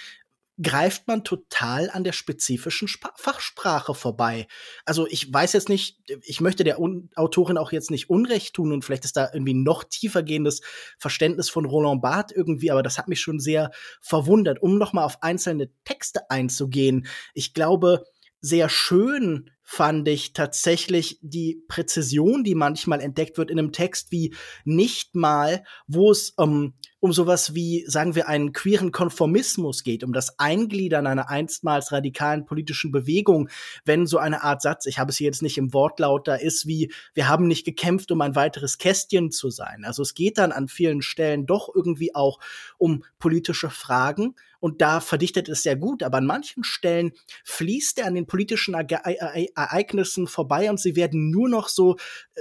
greift 0.62 1.08
man 1.08 1.24
total 1.24 1.90
an 1.90 2.04
der 2.04 2.12
spezifischen 2.12 2.86
Sp 2.86 3.10
Fachsprache 3.16 3.94
vorbei. 3.94 4.46
Also 4.84 5.08
ich 5.08 5.32
weiß 5.32 5.54
jetzt 5.54 5.68
nicht, 5.68 5.98
ich 6.22 6.40
möchte 6.40 6.62
der 6.62 6.78
Un 6.78 7.10
Autorin 7.16 7.58
auch 7.58 7.72
jetzt 7.72 7.90
nicht 7.90 8.08
Unrecht 8.08 8.54
tun 8.54 8.72
und 8.72 8.84
vielleicht 8.84 9.04
ist 9.04 9.16
da 9.16 9.30
irgendwie 9.32 9.54
noch 9.54 9.82
tiefer 9.82 10.22
gehendes 10.22 10.60
Verständnis 10.98 11.50
von 11.50 11.64
Roland 11.64 12.02
Barthes 12.02 12.36
irgendwie, 12.36 12.70
aber 12.70 12.84
das 12.84 12.98
hat 12.98 13.08
mich 13.08 13.20
schon 13.20 13.40
sehr 13.40 13.72
verwundert. 14.00 14.62
Um 14.62 14.78
noch 14.78 14.92
mal 14.92 15.04
auf 15.04 15.22
einzelne 15.22 15.70
Texte 15.84 16.30
einzugehen, 16.30 17.06
ich 17.34 17.52
glaube, 17.52 18.04
sehr 18.40 18.68
schön 18.68 19.50
fand 19.72 20.08
ich 20.08 20.32
tatsächlich 20.32 21.20
die 21.22 21.62
Präzision, 21.68 22.42
die 22.42 22.56
manchmal 22.56 23.00
entdeckt 23.00 23.38
wird 23.38 23.52
in 23.52 23.58
einem 23.60 23.70
Text, 23.70 24.10
wie 24.10 24.34
nicht 24.64 25.14
mal, 25.14 25.62
wo 25.86 26.10
es 26.10 26.34
ähm, 26.40 26.74
um 26.98 27.12
sowas 27.12 27.54
wie, 27.54 27.84
sagen 27.86 28.16
wir, 28.16 28.26
einen 28.28 28.52
queeren 28.52 28.90
Konformismus 28.90 29.84
geht, 29.84 30.02
um 30.02 30.12
das 30.12 30.40
Eingliedern 30.40 31.06
einer 31.06 31.30
einstmals 31.30 31.92
radikalen 31.92 32.46
politischen 32.46 32.90
Bewegung, 32.90 33.48
wenn 33.84 34.06
so 34.06 34.18
eine 34.18 34.42
Art 34.42 34.60
Satz, 34.60 34.86
ich 34.86 34.98
habe 34.98 35.10
es 35.10 35.18
hier 35.18 35.26
jetzt 35.26 35.42
nicht 35.42 35.56
im 35.56 35.72
Wortlaut, 35.72 36.26
da 36.26 36.34
ist 36.34 36.66
wie, 36.66 36.92
wir 37.14 37.28
haben 37.28 37.46
nicht 37.46 37.64
gekämpft, 37.64 38.10
um 38.10 38.20
ein 38.22 38.34
weiteres 38.34 38.76
Kästchen 38.76 39.30
zu 39.30 39.50
sein. 39.50 39.84
Also 39.84 40.02
es 40.02 40.14
geht 40.14 40.38
dann 40.38 40.50
an 40.50 40.66
vielen 40.66 41.00
Stellen 41.00 41.46
doch 41.46 41.70
irgendwie 41.72 42.12
auch 42.12 42.40
um 42.76 43.04
politische 43.20 43.70
Fragen 43.70 44.34
und 44.60 44.80
da 44.80 45.00
verdichtet 45.00 45.48
es 45.48 45.62
sehr 45.62 45.76
gut, 45.76 46.02
aber 46.02 46.18
an 46.18 46.26
manchen 46.26 46.64
Stellen 46.64 47.12
fließt 47.44 47.98
er 47.98 48.06
an 48.06 48.14
den 48.14 48.26
politischen 48.26 48.74
Ereignissen 48.74 50.26
vorbei 50.26 50.70
und 50.70 50.78
sie 50.78 50.96
werden 50.96 51.30
nur 51.30 51.48
noch 51.48 51.68
so 51.68 51.96
äh, 52.34 52.40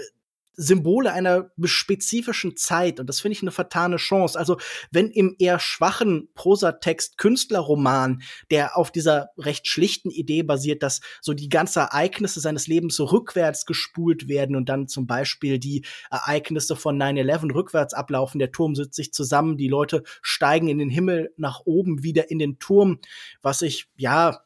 Symbole 0.60 1.14
einer 1.14 1.52
spezifischen 1.64 2.58
Zeit. 2.58 3.00
Und 3.00 3.08
das 3.08 3.22
finde 3.22 3.34
ich 3.34 3.42
eine 3.42 3.52
vertane 3.52 3.96
Chance. 3.96 4.38
Also, 4.38 4.58
wenn 4.92 5.10
im 5.10 5.36
eher 5.40 5.58
schwachen 5.58 6.30
Prosatext 6.36 7.18
Künstlerroman, 7.18 8.22
der 8.52 8.78
auf 8.78 8.92
dieser 8.92 9.30
recht 9.38 9.68
schlichten 9.68 10.10
Idee 10.10 10.44
basiert, 10.44 10.84
dass 10.84 11.00
so 11.22 11.34
die 11.34 11.48
ganzen 11.48 11.80
Ereignisse 11.80 12.42
seines 12.42 12.68
Lebens 12.68 12.96
so 12.96 13.06
rückwärts 13.06 13.66
gespult 13.66 14.28
werden 14.28 14.58
und 14.58 14.68
dann 14.68 14.88
zum 14.90 15.08
Beispiel 15.08 15.60
die 15.60 15.86
Ereignisse 16.12 16.76
von 16.76 17.02
9-11 17.02 17.56
rückwärts 17.56 17.94
ablaufen, 17.94 18.40
der 18.40 18.52
Turm 18.52 18.76
sitzt 18.76 18.96
sich 18.96 19.14
zusammen, 19.14 19.58
die 19.58 19.70
Leute 19.70 20.04
steigen 20.22 20.68
in 20.68 20.78
den 20.78 20.90
Himmel 20.90 21.34
nach 21.38 21.62
oben 21.64 22.04
wieder 22.04 22.30
in 22.30 22.40
den 22.40 22.60
Turm, 22.60 23.00
was 23.42 23.62
ich, 23.62 23.88
ja, 23.96 24.42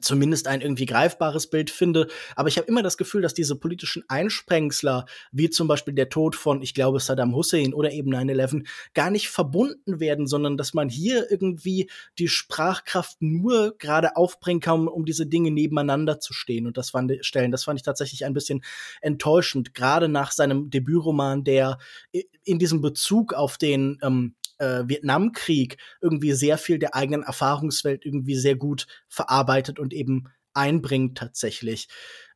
zumindest 0.00 0.48
ein 0.48 0.60
irgendwie 0.60 0.86
greifbares 0.86 1.48
Bild 1.48 1.70
finde. 1.70 2.08
Aber 2.36 2.48
ich 2.48 2.56
habe 2.56 2.66
immer 2.66 2.82
das 2.82 2.96
Gefühl, 2.96 3.22
dass 3.22 3.34
diese 3.34 3.56
politischen 3.56 4.02
Einsprengsler, 4.08 5.06
wie 5.32 5.50
zum 5.50 5.68
Beispiel 5.68 5.94
der 5.94 6.08
Tod 6.08 6.36
von, 6.36 6.62
ich 6.62 6.74
glaube, 6.74 7.00
Saddam 7.00 7.34
Hussein 7.34 7.74
oder 7.74 7.92
eben 7.92 8.12
9-11, 8.12 8.66
gar 8.94 9.10
nicht 9.10 9.28
verbunden 9.28 10.00
werden, 10.00 10.26
sondern 10.26 10.56
dass 10.56 10.74
man 10.74 10.88
hier 10.88 11.30
irgendwie 11.30 11.90
die 12.18 12.28
Sprachkraft 12.28 13.20
nur 13.20 13.76
gerade 13.78 14.16
aufbringen 14.16 14.60
kann, 14.60 14.88
um 14.88 15.04
diese 15.04 15.26
Dinge 15.26 15.50
nebeneinander 15.50 16.20
zu 16.20 16.32
stehen 16.32 16.66
und 16.66 16.76
das 16.76 16.90
fand, 16.90 17.12
stellen. 17.24 17.50
Das 17.50 17.64
fand 17.64 17.78
ich 17.78 17.84
tatsächlich 17.84 18.24
ein 18.24 18.34
bisschen 18.34 18.64
enttäuschend, 19.00 19.74
gerade 19.74 20.08
nach 20.08 20.32
seinem 20.32 20.70
Debütroman, 20.70 21.44
der 21.44 21.78
in 22.44 22.58
diesem 22.58 22.80
Bezug 22.80 23.34
auf 23.34 23.58
den 23.58 23.98
ähm, 24.02 24.34
äh, 24.64 24.88
Vietnamkrieg 24.88 25.76
irgendwie 26.00 26.32
sehr 26.32 26.58
viel 26.58 26.78
der 26.78 26.94
eigenen 26.94 27.22
Erfahrungswelt 27.22 28.04
irgendwie 28.04 28.36
sehr 28.36 28.56
gut 28.56 28.86
verarbeitet 29.08 29.78
und 29.78 29.92
eben 29.92 30.24
einbringt 30.54 31.18
tatsächlich. 31.18 31.88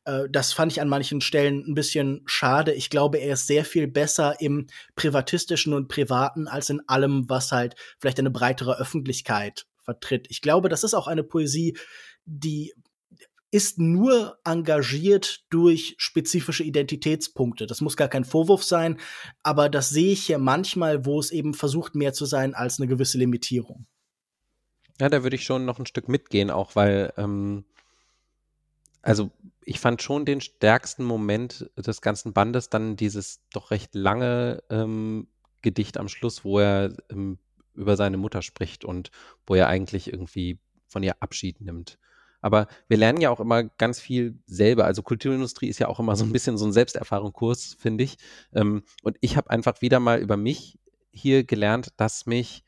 Äh, 0.05 0.25
das 0.29 0.53
fand 0.53 0.71
ich 0.71 0.81
an 0.81 0.89
manchen 0.89 1.21
Stellen 1.21 1.63
ein 1.67 1.73
bisschen 1.73 2.21
schade. 2.25 2.73
Ich 2.73 2.89
glaube, 2.89 3.17
er 3.17 3.33
ist 3.33 3.47
sehr 3.47 3.65
viel 3.65 3.87
besser 3.87 4.39
im 4.39 4.67
privatistischen 4.95 5.73
und 5.73 5.87
privaten 5.87 6.47
als 6.47 6.69
in 6.69 6.81
allem, 6.87 7.29
was 7.29 7.51
halt 7.51 7.75
vielleicht 7.99 8.19
eine 8.19 8.31
breitere 8.31 8.79
Öffentlichkeit 8.79 9.65
vertritt. 9.83 10.27
Ich 10.29 10.41
glaube, 10.41 10.69
das 10.69 10.83
ist 10.83 10.93
auch 10.93 11.07
eine 11.07 11.23
Poesie, 11.23 11.77
die 12.25 12.73
ist 13.51 13.79
nur 13.79 14.37
engagiert 14.43 15.45
durch 15.49 15.95
spezifische 15.97 16.63
Identitätspunkte. 16.63 17.65
Das 17.65 17.81
muss 17.81 17.97
gar 17.97 18.07
kein 18.07 18.25
Vorwurf 18.25 18.63
sein, 18.63 18.99
aber 19.41 19.69
das 19.69 19.89
sehe 19.89 20.13
ich 20.13 20.25
hier 20.25 20.37
manchmal, 20.37 21.05
wo 21.05 21.19
es 21.19 21.31
eben 21.31 21.53
versucht, 21.53 21.95
mehr 21.95 22.13
zu 22.13 22.25
sein 22.25 22.53
als 22.53 22.79
eine 22.79 22.87
gewisse 22.87 23.17
Limitierung. 23.17 23.87
Ja, 24.99 25.09
da 25.09 25.23
würde 25.23 25.35
ich 25.35 25.43
schon 25.43 25.65
noch 25.65 25.79
ein 25.79 25.85
Stück 25.85 26.09
mitgehen, 26.09 26.51
auch 26.51 26.75
weil, 26.75 27.13
ähm, 27.17 27.65
also 29.01 29.31
ich 29.63 29.79
fand 29.79 30.01
schon 30.01 30.25
den 30.25 30.41
stärksten 30.41 31.03
Moment 31.03 31.71
des 31.77 32.01
ganzen 32.01 32.33
Bandes 32.33 32.69
dann 32.69 32.97
dieses 32.97 33.41
doch 33.53 33.71
recht 33.71 33.95
lange 33.95 34.61
ähm, 34.69 35.27
Gedicht 35.61 35.97
am 35.97 36.09
Schluss, 36.09 36.43
wo 36.43 36.59
er 36.59 36.93
ähm, 37.09 37.39
über 37.73 37.95
seine 37.95 38.17
Mutter 38.17 38.41
spricht 38.41 38.83
und 38.83 39.11
wo 39.47 39.55
er 39.55 39.67
eigentlich 39.67 40.11
irgendwie 40.11 40.59
von 40.87 41.01
ihr 41.01 41.21
Abschied 41.21 41.61
nimmt. 41.61 41.97
Aber 42.41 42.67
wir 42.87 42.97
lernen 42.97 43.21
ja 43.21 43.29
auch 43.29 43.39
immer 43.39 43.63
ganz 43.63 43.99
viel 43.99 44.39
selber. 44.45 44.85
Also 44.85 45.03
Kulturindustrie 45.03 45.67
ist 45.67 45.79
ja 45.79 45.87
auch 45.87 45.99
immer 45.99 46.15
so 46.15 46.23
ein 46.23 46.31
bisschen 46.31 46.57
so 46.57 46.65
ein 46.65 46.71
Selbsterfahrungskurs, 46.71 47.75
finde 47.79 48.03
ich. 48.03 48.17
Ähm, 48.53 48.83
und 49.03 49.17
ich 49.21 49.37
habe 49.37 49.49
einfach 49.49 49.81
wieder 49.81 49.99
mal 49.99 50.19
über 50.19 50.37
mich 50.37 50.79
hier 51.11 51.43
gelernt, 51.43 51.93
dass 51.97 52.25
mich 52.25 52.63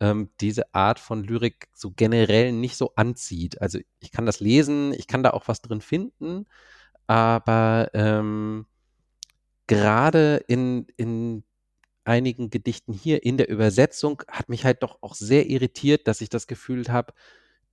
ähm, 0.00 0.30
diese 0.40 0.74
Art 0.74 0.98
von 0.98 1.24
Lyrik 1.24 1.68
so 1.72 1.92
generell 1.94 2.52
nicht 2.52 2.76
so 2.76 2.92
anzieht. 2.96 3.60
Also 3.60 3.78
ich 4.00 4.10
kann 4.10 4.26
das 4.26 4.40
lesen, 4.40 4.92
ich 4.92 5.06
kann 5.06 5.22
da 5.22 5.30
auch 5.30 5.48
was 5.48 5.62
drin 5.62 5.80
finden, 5.80 6.46
aber 7.06 7.90
ähm, 7.94 8.66
gerade 9.66 10.36
in, 10.48 10.86
in 10.96 11.44
einigen 12.04 12.50
Gedichten 12.50 12.92
hier 12.92 13.24
in 13.24 13.36
der 13.36 13.48
Übersetzung 13.48 14.22
hat 14.28 14.48
mich 14.48 14.64
halt 14.64 14.82
doch 14.82 14.98
auch 15.02 15.14
sehr 15.14 15.48
irritiert, 15.48 16.06
dass 16.06 16.20
ich 16.20 16.28
das 16.28 16.46
Gefühl 16.46 16.84
habe, 16.88 17.14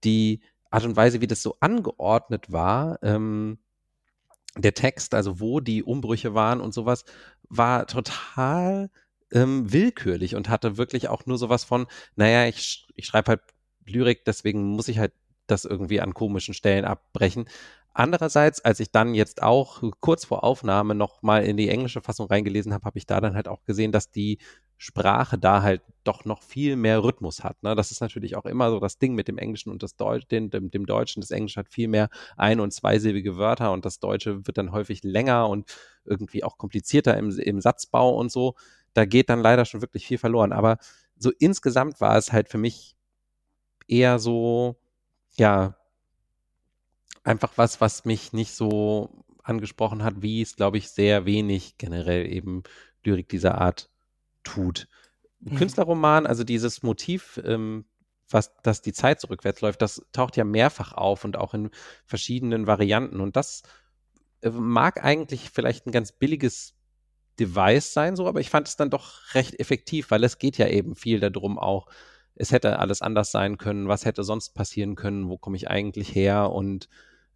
die 0.04 0.42
Art 0.72 0.86
und 0.86 0.96
Weise, 0.96 1.22
wie 1.22 1.28
das 1.28 1.44
so 1.44 1.58
angeordnet 1.60 2.52
war, 2.52 2.98
ähm, 3.04 3.60
der 4.58 4.74
Text, 4.74 5.14
also 5.14 5.40
wo 5.40 5.60
die 5.60 5.84
Umbrüche 5.84 6.34
waren 6.34 6.60
und 6.62 6.74
sowas, 6.74 7.06
war 7.50 7.88
total 7.88 8.90
ähm, 9.32 9.72
willkürlich 9.72 10.36
und 10.36 10.50
hatte 10.50 10.78
wirklich 10.78 11.10
auch 11.10 11.26
nur 11.26 11.38
sowas 11.38 11.64
von, 11.64 11.88
naja, 12.16 12.48
ich, 12.48 12.88
ich 12.96 13.06
schreibe 13.06 13.30
halt 13.30 13.42
Lyrik, 13.86 14.26
deswegen 14.26 14.64
muss 14.64 14.88
ich 14.88 15.00
halt 15.00 15.14
das 15.48 15.66
irgendwie 15.66 16.02
an 16.02 16.14
komischen 16.14 16.54
Stellen 16.54 16.86
abbrechen. 16.86 17.46
Andererseits, 17.94 18.62
als 18.64 18.80
ich 18.80 18.92
dann 18.92 19.14
jetzt 19.16 19.44
auch 19.44 19.84
kurz 20.00 20.26
vor 20.26 20.44
Aufnahme 20.44 20.96
noch 20.96 21.22
mal 21.22 21.44
in 21.44 21.58
die 21.58 21.70
englische 21.70 22.02
Fassung 22.02 22.28
reingelesen 22.28 22.74
habe, 22.74 22.86
habe 22.86 22.98
ich 22.98 23.06
da 23.06 23.20
dann 23.20 23.36
halt 23.36 23.50
auch 23.50 23.64
gesehen, 23.66 23.92
dass 23.92 24.12
die 24.12 24.38
Sprache 24.84 25.38
da 25.38 25.62
halt 25.62 25.84
doch 26.04 26.26
noch 26.26 26.42
viel 26.42 26.76
mehr 26.76 27.04
Rhythmus 27.04 27.44
hat. 27.44 27.62
Ne? 27.62 27.76
Das 27.76 27.92
ist 27.92 28.02
natürlich 28.02 28.36
auch 28.36 28.48
immer 28.48 28.72
so 28.72 28.80
das 28.80 28.98
Ding 28.98 29.14
mit 29.14 29.28
dem 29.28 29.38
Englischen 29.38 29.70
und 29.70 29.84
das 29.84 29.96
Deutsch, 29.96 30.28
dem, 30.30 30.50
dem, 30.50 30.72
dem 30.72 30.88
Deutschen. 30.88 31.22
Das 31.22 31.30
Englische 31.30 31.60
hat 31.60 31.70
viel 31.70 31.88
mehr 31.88 32.10
ein- 32.36 32.60
und 32.60 32.74
zweisilbige 32.74 33.38
Wörter 33.38 33.74
und 33.74 33.86
das 33.86 34.00
Deutsche 34.00 34.48
wird 34.48 34.58
dann 34.58 34.72
häufig 34.72 35.04
länger 35.04 35.48
und 35.50 35.70
irgendwie 36.04 36.44
auch 36.44 36.58
komplizierter 36.58 37.16
im, 37.16 37.30
im 37.30 37.62
Satzbau 37.62 38.16
und 38.16 38.32
so. 38.32 38.56
Da 38.96 39.06
geht 39.06 39.30
dann 39.30 39.42
leider 39.42 39.66
schon 39.66 39.82
wirklich 39.82 40.08
viel 40.08 40.18
verloren. 40.18 40.52
Aber 40.52 40.80
so 41.16 41.30
insgesamt 41.38 42.02
war 42.02 42.18
es 42.18 42.32
halt 42.32 42.50
für 42.50 42.58
mich 42.58 42.96
eher 43.88 44.18
so, 44.18 44.80
ja, 45.38 45.76
einfach 47.24 47.52
was, 47.56 47.82
was 47.82 48.04
mich 48.04 48.34
nicht 48.34 48.56
so 48.56 49.24
angesprochen 49.44 50.04
hat, 50.04 50.24
wie 50.24 50.42
es, 50.42 50.56
glaube 50.56 50.80
ich, 50.80 50.90
sehr 50.90 51.28
wenig 51.28 51.78
generell 51.78 52.26
eben 52.26 52.64
Lyrik 53.04 53.30
dieser 53.30 53.62
Art 53.62 53.91
tut. 54.44 54.88
Mhm. 55.40 55.56
Künstlerroman, 55.56 56.26
also 56.26 56.44
dieses 56.44 56.84
Motiv, 56.84 57.42
ähm, 57.44 57.86
was, 58.30 58.52
dass 58.64 58.82
die 58.82 58.94
Zeit 58.94 59.20
so 59.20 59.28
rückwärts 59.28 59.62
läuft, 59.62 59.82
das 59.82 60.06
taucht 60.12 60.38
ja 60.38 60.44
mehrfach 60.44 60.94
auf 60.94 61.26
und 61.26 61.38
auch 61.38 61.54
in 61.54 61.70
verschiedenen 62.06 62.68
Varianten. 62.68 63.20
Und 63.20 63.36
das 63.36 63.64
äh, 64.42 64.50
mag 64.50 65.04
eigentlich 65.04 65.50
vielleicht 65.50 65.86
ein 65.86 65.92
ganz 65.92 66.12
billiges 66.12 66.76
Device 67.40 67.94
sein, 67.94 68.16
so, 68.16 68.28
aber 68.28 68.40
ich 68.40 68.50
fand 68.50 68.68
es 68.68 68.76
dann 68.76 68.90
doch 68.90 69.34
recht 69.34 69.60
effektiv, 69.60 70.12
weil 70.12 70.24
es 70.24 70.38
geht 70.38 70.58
ja 70.58 70.68
eben 70.68 70.96
viel 70.96 71.20
darum 71.20 71.58
auch, 71.58 71.88
es 72.36 72.52
hätte 72.52 72.80
alles 72.80 73.02
anders 73.02 73.32
sein 73.32 73.58
können, 73.58 73.88
was 73.88 74.06
hätte 74.06 74.24
sonst 74.24 74.52
passieren 74.54 74.96
können, 74.96 75.30
wo 75.30 75.38
komme 75.38 75.58
ich 75.58 75.70
eigentlich 75.70 76.14
her 76.14 76.52
und 76.52 76.90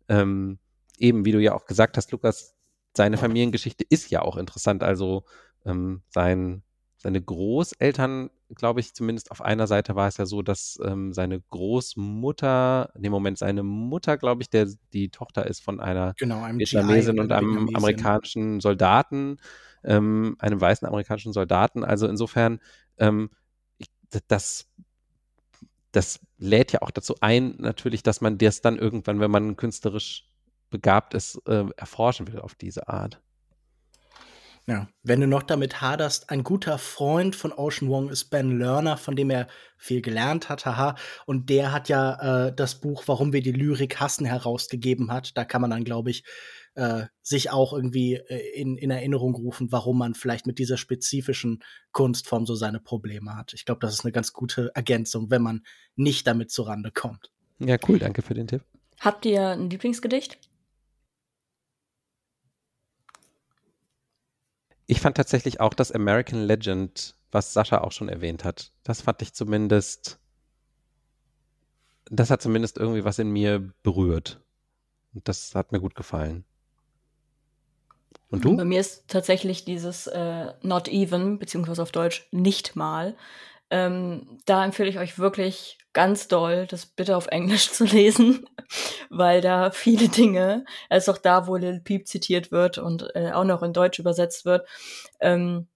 ähm, 0.08 0.60
eben, 0.98 1.26
wie 1.26 1.32
du 1.32 1.42
ja 1.42 1.54
auch 1.54 1.66
gesagt 1.66 1.98
hast, 1.98 2.12
Lukas, 2.12 2.56
seine 2.96 3.18
Familiengeschichte 3.18 3.86
ist 3.90 4.10
ja 4.12 4.22
auch 4.22 4.38
interessant, 4.38 4.84
also 4.84 5.26
ähm, 5.66 6.04
sein 6.10 6.64
seine 7.06 7.22
Großeltern, 7.22 8.32
glaube 8.56 8.80
ich, 8.80 8.96
zumindest 8.96 9.30
auf 9.30 9.40
einer 9.40 9.68
Seite 9.68 9.96
war 9.96 10.08
es 10.08 10.18
ja 10.18 10.26
so, 10.26 10.42
dass 10.42 10.80
ähm, 10.84 11.14
seine 11.14 11.40
Großmutter, 11.40 12.90
in 12.96 13.04
dem 13.04 13.12
Moment 13.12 13.38
seine 13.38 13.62
Mutter, 13.62 14.18
glaube 14.18 14.42
ich, 14.42 14.50
der 14.50 14.68
die 14.92 15.10
Tochter 15.10 15.46
ist 15.46 15.64
von 15.64 15.80
einer 15.80 16.16
Genau, 16.18 16.42
einem 16.42 16.58
Vietnamesin 16.58 17.20
und 17.20 17.32
einem 17.32 17.50
Vietnamesin. 17.50 17.76
amerikanischen 17.76 18.60
Soldaten, 18.60 19.38
ähm, 19.84 20.36
einem 20.40 20.60
weißen 20.60 20.88
amerikanischen 20.88 21.32
Soldaten. 21.32 21.84
Also 21.84 22.08
insofern, 22.08 22.60
ähm, 22.98 23.30
ich, 23.78 23.92
das, 24.28 24.66
das 25.92 26.20
lädt 26.40 26.72
ja 26.72 26.82
auch 26.82 26.90
dazu 26.90 27.18
ein, 27.22 27.54
natürlich, 27.60 28.02
dass 28.02 28.20
man 28.20 28.40
das 28.40 28.62
dann 28.62 28.80
irgendwann, 28.80 29.20
wenn 29.20 29.30
man 29.30 29.58
künstlerisch 29.58 30.28
begabt 30.72 31.14
ist, 31.14 31.40
äh, 31.48 31.66
erforschen 31.78 32.28
will 32.34 32.40
auf 32.40 32.56
diese 32.56 32.88
Art. 32.88 33.22
Ja, 34.68 34.88
wenn 35.04 35.22
du 35.22 35.28
noch 35.28 35.44
damit 35.44 35.82
haderst, 35.82 36.32
ein 36.32 36.42
guter 36.42 36.80
Freund 36.80 37.36
von 37.36 37.54
Ocean 37.54 37.88
Wong 37.88 38.10
ist 38.10 38.32
Ben 38.32 38.58
Lerner, 38.58 38.98
von 38.98 39.16
dem 39.16 39.30
er 39.30 39.48
viel 39.78 40.02
gelernt 40.02 40.50
hat, 40.50 40.66
haha. 40.66 40.96
Und 41.28 41.50
der 41.50 41.72
hat 41.72 41.88
ja 41.88 42.48
äh, 42.48 42.56
das 42.56 42.82
Buch 42.82 43.04
Warum 43.06 43.32
wir 43.32 43.44
die 43.44 43.52
Lyrik 43.52 44.00
hassen 44.00 44.26
herausgegeben 44.26 45.12
hat. 45.12 45.38
Da 45.38 45.46
kann 45.46 45.62
man 45.62 45.70
dann, 45.70 45.84
glaube 45.84 46.10
ich, 46.10 46.24
äh, 46.74 47.04
sich 47.22 47.52
auch 47.52 47.74
irgendwie 47.74 48.16
äh, 48.16 48.60
in, 48.60 48.76
in 48.76 48.90
Erinnerung 48.90 49.36
rufen, 49.36 49.72
warum 49.72 50.00
man 50.00 50.16
vielleicht 50.16 50.48
mit 50.48 50.58
dieser 50.58 50.78
spezifischen 50.78 51.64
Kunstform 51.92 52.48
so 52.48 52.56
seine 52.56 52.80
Probleme 52.80 53.36
hat. 53.36 53.54
Ich 53.54 53.66
glaube, 53.66 53.80
das 53.82 53.94
ist 53.94 54.04
eine 54.04 54.14
ganz 54.14 54.34
gute 54.34 54.72
Ergänzung, 54.74 55.30
wenn 55.30 55.44
man 55.44 55.64
nicht 55.96 56.26
damit 56.26 56.50
zurande 56.50 56.92
kommt. 56.92 57.32
Ja, 57.60 57.78
cool, 57.88 58.00
danke 58.00 58.24
für 58.24 58.34
den 58.34 58.48
Tipp. 58.48 58.64
Habt 59.00 59.26
ihr 59.26 59.50
ein 59.50 59.70
Lieblingsgedicht? 59.70 60.40
Ich 64.88 65.02
fand 65.02 65.18
tatsächlich 65.18 65.60
auch 65.60 65.74
das 65.74 65.92
American 65.92 66.44
Legend, 66.44 67.16
was 67.32 67.54
Sascha 67.54 67.82
auch 67.82 67.92
schon 67.92 68.10
erwähnt 68.10 68.44
hat. 68.44 68.72
Das 68.84 69.02
fand 69.02 69.22
ich 69.22 69.34
zumindest, 69.34 70.20
das 72.06 72.30
hat 72.30 72.42
zumindest 72.42 72.78
irgendwie 72.78 73.04
was 73.04 73.20
in 73.20 73.30
mir 73.32 73.72
berührt. 73.84 74.42
Und 75.14 75.28
das 75.28 75.56
hat 75.56 75.72
mir 75.72 75.80
gut 75.80 75.96
gefallen. 75.96 76.46
Und 78.30 78.44
Bei 78.44 78.50
du? 78.50 78.66
mir 78.66 78.80
ist 78.80 79.08
tatsächlich 79.08 79.66
dieses 79.66 80.08
äh, 80.08 80.54
Not 80.62 80.88
Even, 80.88 81.40
beziehungsweise 81.40 81.82
auf 81.82 81.92
Deutsch 81.92 82.28
nicht 82.32 82.76
mal. 82.76 83.16
Ähm, 83.72 84.38
da 84.46 84.64
empfehle 84.64 84.90
ich 84.90 85.00
euch 85.00 85.18
wirklich 85.18 85.78
ganz 85.94 86.28
doll, 86.28 86.68
das 86.68 86.86
bitte 86.86 87.18
auf 87.18 87.28
Englisch 87.28 87.72
zu 87.72 87.86
lesen, 87.86 88.48
weil 89.10 89.42
da 89.42 89.72
viele 89.72 90.10
Dinge, 90.10 90.66
also 90.90 91.14
auch 91.14 91.18
da, 91.18 91.48
wo 91.48 91.56
Lil 91.56 91.80
Peep 91.80 92.08
zitiert 92.08 92.52
wird 92.52 92.78
und 92.78 93.08
äh, 93.16 93.32
auch 93.32 93.46
noch 93.46 93.64
in 93.64 93.74
Deutsch 93.74 94.00
übersetzt 94.00 94.46
wird, 94.46 94.68
ähm, 95.20 95.68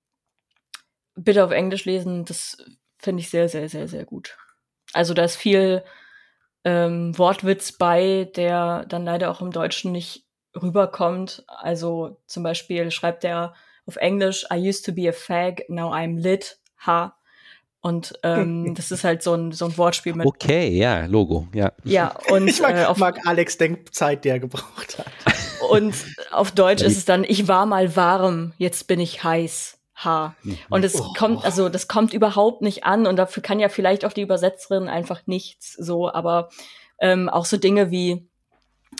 bitte 1.16 1.44
auf 1.44 1.52
Englisch 1.52 1.86
lesen, 1.86 2.26
das 2.26 2.58
finde 2.98 3.22
ich 3.22 3.30
sehr, 3.30 3.50
sehr, 3.50 3.70
sehr, 3.70 3.88
sehr 3.88 4.06
gut. 4.06 4.38
Also 4.94 5.14
da 5.14 5.24
ist 5.24 5.36
viel 5.36 5.84
ähm, 6.64 7.18
Wortwitz 7.18 7.72
bei, 7.72 8.30
der 8.36 8.86
dann 8.86 9.06
leider 9.06 9.32
auch 9.32 9.42
im 9.42 9.52
Deutschen 9.52 9.92
nicht 9.92 10.26
rüberkommt. 10.56 11.44
Also 11.48 12.22
zum 12.26 12.44
Beispiel 12.44 12.92
schreibt 12.92 13.24
er 13.24 13.54
auf 13.86 13.96
Englisch, 13.96 14.46
I 14.52 14.58
used 14.58 14.86
to 14.86 14.92
be 14.92 15.08
a 15.08 15.12
fag, 15.12 15.64
now 15.70 15.92
I'm 15.92 16.20
lit, 16.20 16.60
ha. 16.86 17.16
Und 17.82 18.13
ähm, 18.23 18.75
das 18.75 18.91
ist 18.91 19.05
halt 19.05 19.23
so 19.23 19.34
ein, 19.34 19.53
so 19.53 19.65
ein 19.65 19.77
Wortspiel 19.77 20.13
mit. 20.13 20.25
Okay, 20.25 20.69
ja, 20.69 21.05
Logo, 21.05 21.47
ja. 21.53 21.71
Ja, 21.86 22.13
und, 22.30 22.47
ich 22.47 22.61
mag, 22.61 22.75
äh, 22.75 22.86
auf, 22.86 22.97
mag 22.97 23.25
Alex 23.25 23.57
Denkzeit, 23.57 24.25
die 24.25 24.30
er 24.30 24.39
gebraucht 24.39 24.97
hat. 24.97 25.07
und 25.69 25.95
auf 26.32 26.51
Deutsch 26.51 26.82
ist 26.82 26.97
es 26.97 27.05
dann, 27.05 27.23
ich 27.23 27.47
war 27.47 27.65
mal 27.65 27.95
warm, 27.95 28.53
jetzt 28.57 28.88
bin 28.88 28.99
ich 28.99 29.23
heiß. 29.23 29.77
Ha. 30.03 30.34
Und 30.69 30.86
es 30.86 30.99
Oh. 30.99 31.13
kommt, 31.17 31.43
also 31.43 31.67
das 31.67 31.88
kommt 31.89 32.13
überhaupt 32.13 32.61
nicht 32.61 32.86
an 32.86 33.05
und 33.05 33.17
dafür 33.17 33.43
kann 33.43 33.59
ja 33.59 33.67
vielleicht 33.69 34.05
auch 34.05 34.13
die 34.13 34.21
Übersetzerin 34.21 34.88
einfach 34.88 35.21
nichts 35.25 35.73
so, 35.73 36.11
aber 36.11 36.49
ähm, 37.01 37.27
auch 37.27 37.45
so 37.45 37.57
Dinge 37.57 37.91
wie 37.91 38.30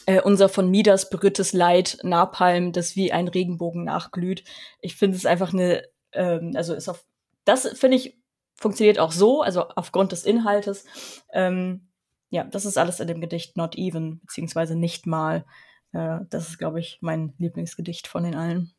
äh, 0.05 0.21
unser 0.21 0.49
von 0.49 0.69
Midas 0.69 1.09
berührtes 1.09 1.53
Leid, 1.53 1.99
Napalm, 2.03 2.73
das 2.73 2.95
wie 2.97 3.11
ein 3.13 3.27
Regenbogen 3.30 3.84
nachglüht. 3.86 4.43
Ich 4.82 4.95
finde 4.95 5.15
es 5.17 5.25
einfach 5.25 5.53
eine, 5.53 5.84
ähm, 6.11 6.51
also 6.55 6.73
ist 6.73 6.89
auf, 6.89 7.05
das 7.45 7.67
finde 7.77 7.95
ich, 7.97 8.18
funktioniert 8.60 8.99
auch 8.99 9.12
so, 9.12 9.41
also 9.41 9.68
aufgrund 9.76 10.12
des 10.12 10.26
Inhaltes. 10.26 10.86
Ähm, 11.34 11.88
ja, 12.30 12.43
das 12.43 12.66
ist 12.66 12.78
alles 12.78 12.99
in 12.99 13.07
dem 13.07 13.22
Gedicht 13.22 13.57
Not 13.57 13.76
Even, 13.78 14.20
beziehungsweise 14.22 14.76
nicht 14.76 15.07
mal. 15.07 15.45
Äh, 15.93 16.20
das 16.30 16.49
ist, 16.49 16.57
glaube 16.57 16.80
ich, 16.80 16.99
mein 17.01 17.34
Lieblingsgedicht 17.38 18.07
von 18.07 18.24
den 18.24 18.36
allen. 18.36 18.74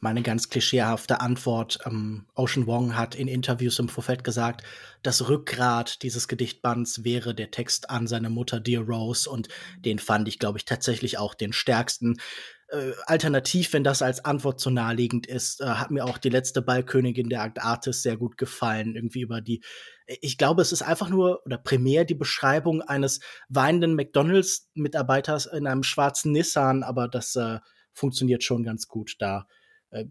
Meine 0.00 0.22
ganz 0.22 0.48
klischeehafte 0.48 1.20
Antwort. 1.20 1.80
Ähm, 1.84 2.26
Ocean 2.34 2.66
Wong 2.66 2.96
hat 2.96 3.16
in 3.16 3.26
Interviews 3.26 3.80
im 3.80 3.88
Vorfeld 3.88 4.22
gesagt, 4.22 4.62
das 5.02 5.28
Rückgrat 5.28 6.02
dieses 6.02 6.28
Gedichtbands 6.28 7.02
wäre 7.02 7.34
der 7.34 7.50
Text 7.50 7.90
an 7.90 8.06
seine 8.06 8.30
Mutter 8.30 8.60
Dear 8.60 8.84
Rose 8.84 9.28
und 9.28 9.48
den 9.78 9.98
fand 9.98 10.28
ich, 10.28 10.38
glaube 10.38 10.58
ich, 10.58 10.64
tatsächlich 10.64 11.18
auch 11.18 11.34
den 11.34 11.52
stärksten. 11.52 12.18
Äh, 12.70 12.92
alternativ, 13.06 13.72
wenn 13.72 13.84
das 13.84 14.02
als 14.02 14.24
Antwort 14.24 14.60
zu 14.60 14.70
naheliegend 14.70 15.26
ist, 15.26 15.60
äh, 15.60 15.66
hat 15.66 15.90
mir 15.90 16.04
auch 16.04 16.18
die 16.18 16.28
letzte 16.28 16.60
Ballkönigin 16.60 17.28
der 17.28 17.42
Antarktis 17.42 18.02
sehr 18.02 18.16
gut 18.16 18.36
gefallen. 18.36 18.94
Irgendwie 18.94 19.22
über 19.22 19.40
die, 19.40 19.62
ich 20.06 20.36
glaube, 20.36 20.62
es 20.62 20.72
ist 20.72 20.82
einfach 20.82 21.08
nur 21.08 21.44
oder 21.46 21.58
primär 21.58 22.04
die 22.04 22.14
Beschreibung 22.14 22.82
eines 22.82 23.20
weinenden 23.48 23.94
McDonalds-Mitarbeiters 23.94 25.46
in 25.46 25.66
einem 25.66 25.82
schwarzen 25.82 26.32
Nissan, 26.32 26.82
aber 26.82 27.08
das 27.08 27.36
äh, 27.36 27.60
funktioniert 27.92 28.44
schon 28.44 28.62
ganz 28.64 28.86
gut 28.86 29.16
da 29.18 29.46
äh, 29.90 30.04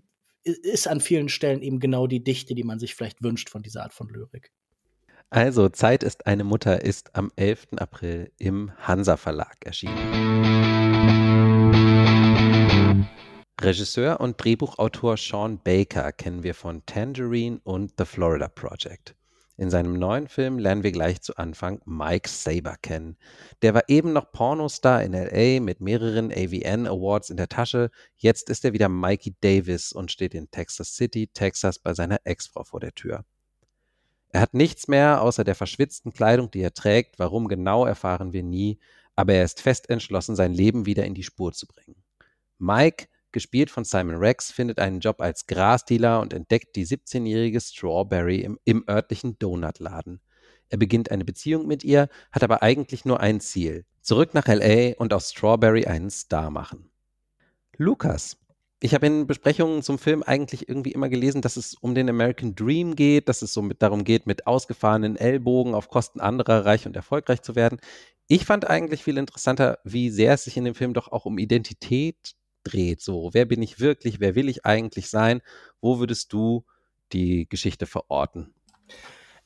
ist 0.43 0.87
an 0.87 1.01
vielen 1.01 1.29
Stellen 1.29 1.61
eben 1.61 1.79
genau 1.79 2.07
die 2.07 2.23
Dichte, 2.23 2.55
die 2.55 2.63
man 2.63 2.79
sich 2.79 2.95
vielleicht 2.95 3.21
wünscht 3.21 3.49
von 3.49 3.63
dieser 3.63 3.83
Art 3.83 3.93
von 3.93 4.07
Lyrik. 4.07 4.51
Also, 5.29 5.67
Zeit 5.67 6.03
ist 6.03 6.25
eine 6.25 6.45
Mutter 6.45 6.83
ist 6.83 7.13
am 7.15 7.31
11. 7.35 7.67
April 7.77 8.31
im 8.37 8.71
Hansa 8.77 9.17
Verlag 9.17 9.57
erschienen. 9.65 9.97
Regisseur 13.59 14.19
und 14.19 14.41
Drehbuchautor 14.43 15.17
Sean 15.17 15.57
Baker 15.57 16.11
kennen 16.11 16.43
wir 16.43 16.53
von 16.53 16.85
Tangerine 16.85 17.59
und 17.63 17.93
The 17.97 18.05
Florida 18.05 18.47
Project. 18.47 19.15
In 19.57 19.71
seinem 19.71 19.93
neuen 19.93 20.27
Film 20.27 20.59
lernen 20.59 20.83
wir 20.83 20.91
gleich 20.91 21.21
zu 21.21 21.35
Anfang 21.37 21.81
Mike 21.85 22.29
Saber 22.29 22.75
kennen. 22.79 23.17
Der 23.63 23.73
war 23.73 23.81
eben 23.87 24.13
noch 24.13 24.31
Pornostar 24.31 25.01
in 25.01 25.13
LA 25.13 25.59
mit 25.59 25.81
mehreren 25.81 26.31
AVN 26.31 26.85
Awards 26.85 27.31
in 27.31 27.37
der 27.37 27.49
Tasche. 27.49 27.89
Jetzt 28.17 28.51
ist 28.51 28.63
er 28.63 28.73
wieder 28.73 28.89
Mikey 28.89 29.35
Davis 29.41 29.91
und 29.91 30.11
steht 30.11 30.35
in 30.35 30.51
Texas 30.51 30.95
City, 30.95 31.25
Texas 31.25 31.79
bei 31.79 31.95
seiner 31.95 32.19
Ex-Frau 32.25 32.63
vor 32.63 32.79
der 32.79 32.93
Tür. 32.93 33.25
Er 34.29 34.41
hat 34.41 34.53
nichts 34.53 34.87
mehr 34.87 35.23
außer 35.23 35.43
der 35.43 35.55
verschwitzten 35.55 36.13
Kleidung, 36.13 36.51
die 36.51 36.61
er 36.61 36.75
trägt. 36.75 37.17
Warum 37.17 37.47
genau 37.47 37.87
erfahren 37.87 38.33
wir 38.33 38.43
nie, 38.43 38.77
aber 39.15 39.33
er 39.33 39.43
ist 39.43 39.61
fest 39.61 39.89
entschlossen, 39.89 40.35
sein 40.35 40.53
Leben 40.53 40.85
wieder 40.85 41.05
in 41.05 41.15
die 41.15 41.23
Spur 41.23 41.53
zu 41.53 41.65
bringen. 41.65 42.03
Mike 42.59 43.07
gespielt 43.37 43.69
von 43.69 43.83
Simon 43.83 44.15
Rex, 44.15 44.51
findet 44.51 44.79
einen 44.79 44.99
Job 44.99 45.21
als 45.21 45.45
Grasdealer 45.45 46.21
und 46.21 46.33
entdeckt 46.33 46.75
die 46.75 46.87
17-jährige 46.87 47.61
Strawberry 47.61 48.39
im, 48.39 48.57
im 48.65 48.83
örtlichen 48.89 49.37
Donutladen. 49.37 50.21
Er 50.69 50.79
beginnt 50.79 51.11
eine 51.11 51.23
Beziehung 51.23 51.67
mit 51.67 51.83
ihr, 51.83 52.09
hat 52.31 52.41
aber 52.41 52.63
eigentlich 52.63 53.05
nur 53.05 53.19
ein 53.19 53.39
Ziel: 53.39 53.85
zurück 54.01 54.33
nach 54.33 54.47
LA 54.47 54.95
und 54.97 55.13
aus 55.13 55.29
Strawberry 55.29 55.85
einen 55.85 56.09
Star 56.09 56.49
machen. 56.49 56.89
Lukas. 57.77 58.37
Ich 58.79 58.95
habe 58.95 59.05
in 59.05 59.27
Besprechungen 59.27 59.83
zum 59.83 59.99
Film 59.99 60.23
eigentlich 60.23 60.67
irgendwie 60.67 60.91
immer 60.93 61.09
gelesen, 61.09 61.43
dass 61.43 61.57
es 61.57 61.75
um 61.75 61.93
den 61.93 62.09
American 62.09 62.55
Dream 62.55 62.95
geht, 62.95 63.29
dass 63.29 63.43
es 63.43 63.53
so 63.53 63.61
mit, 63.61 63.83
darum 63.83 64.03
geht, 64.03 64.25
mit 64.25 64.47
ausgefahrenen 64.47 65.15
Ellbogen 65.15 65.75
auf 65.75 65.89
Kosten 65.89 66.19
anderer 66.19 66.65
reich 66.65 66.87
und 66.87 66.95
erfolgreich 66.95 67.43
zu 67.43 67.55
werden. 67.55 67.79
Ich 68.27 68.45
fand 68.45 68.67
eigentlich 68.67 69.03
viel 69.03 69.17
interessanter, 69.17 69.77
wie 69.83 70.09
sehr 70.09 70.33
es 70.33 70.43
sich 70.43 70.57
in 70.57 70.65
dem 70.65 70.75
Film 70.75 70.93
doch 70.93 71.11
auch 71.11 71.25
um 71.25 71.37
Identität 71.37 72.36
dreht. 72.67 73.01
So, 73.01 73.29
wer 73.33 73.45
bin 73.45 73.61
ich 73.61 73.79
wirklich? 73.79 74.19
Wer 74.19 74.35
will 74.35 74.49
ich 74.49 74.65
eigentlich 74.65 75.09
sein? 75.09 75.41
Wo 75.81 75.99
würdest 75.99 76.33
du 76.33 76.65
die 77.13 77.47
Geschichte 77.47 77.85
verorten? 77.85 78.53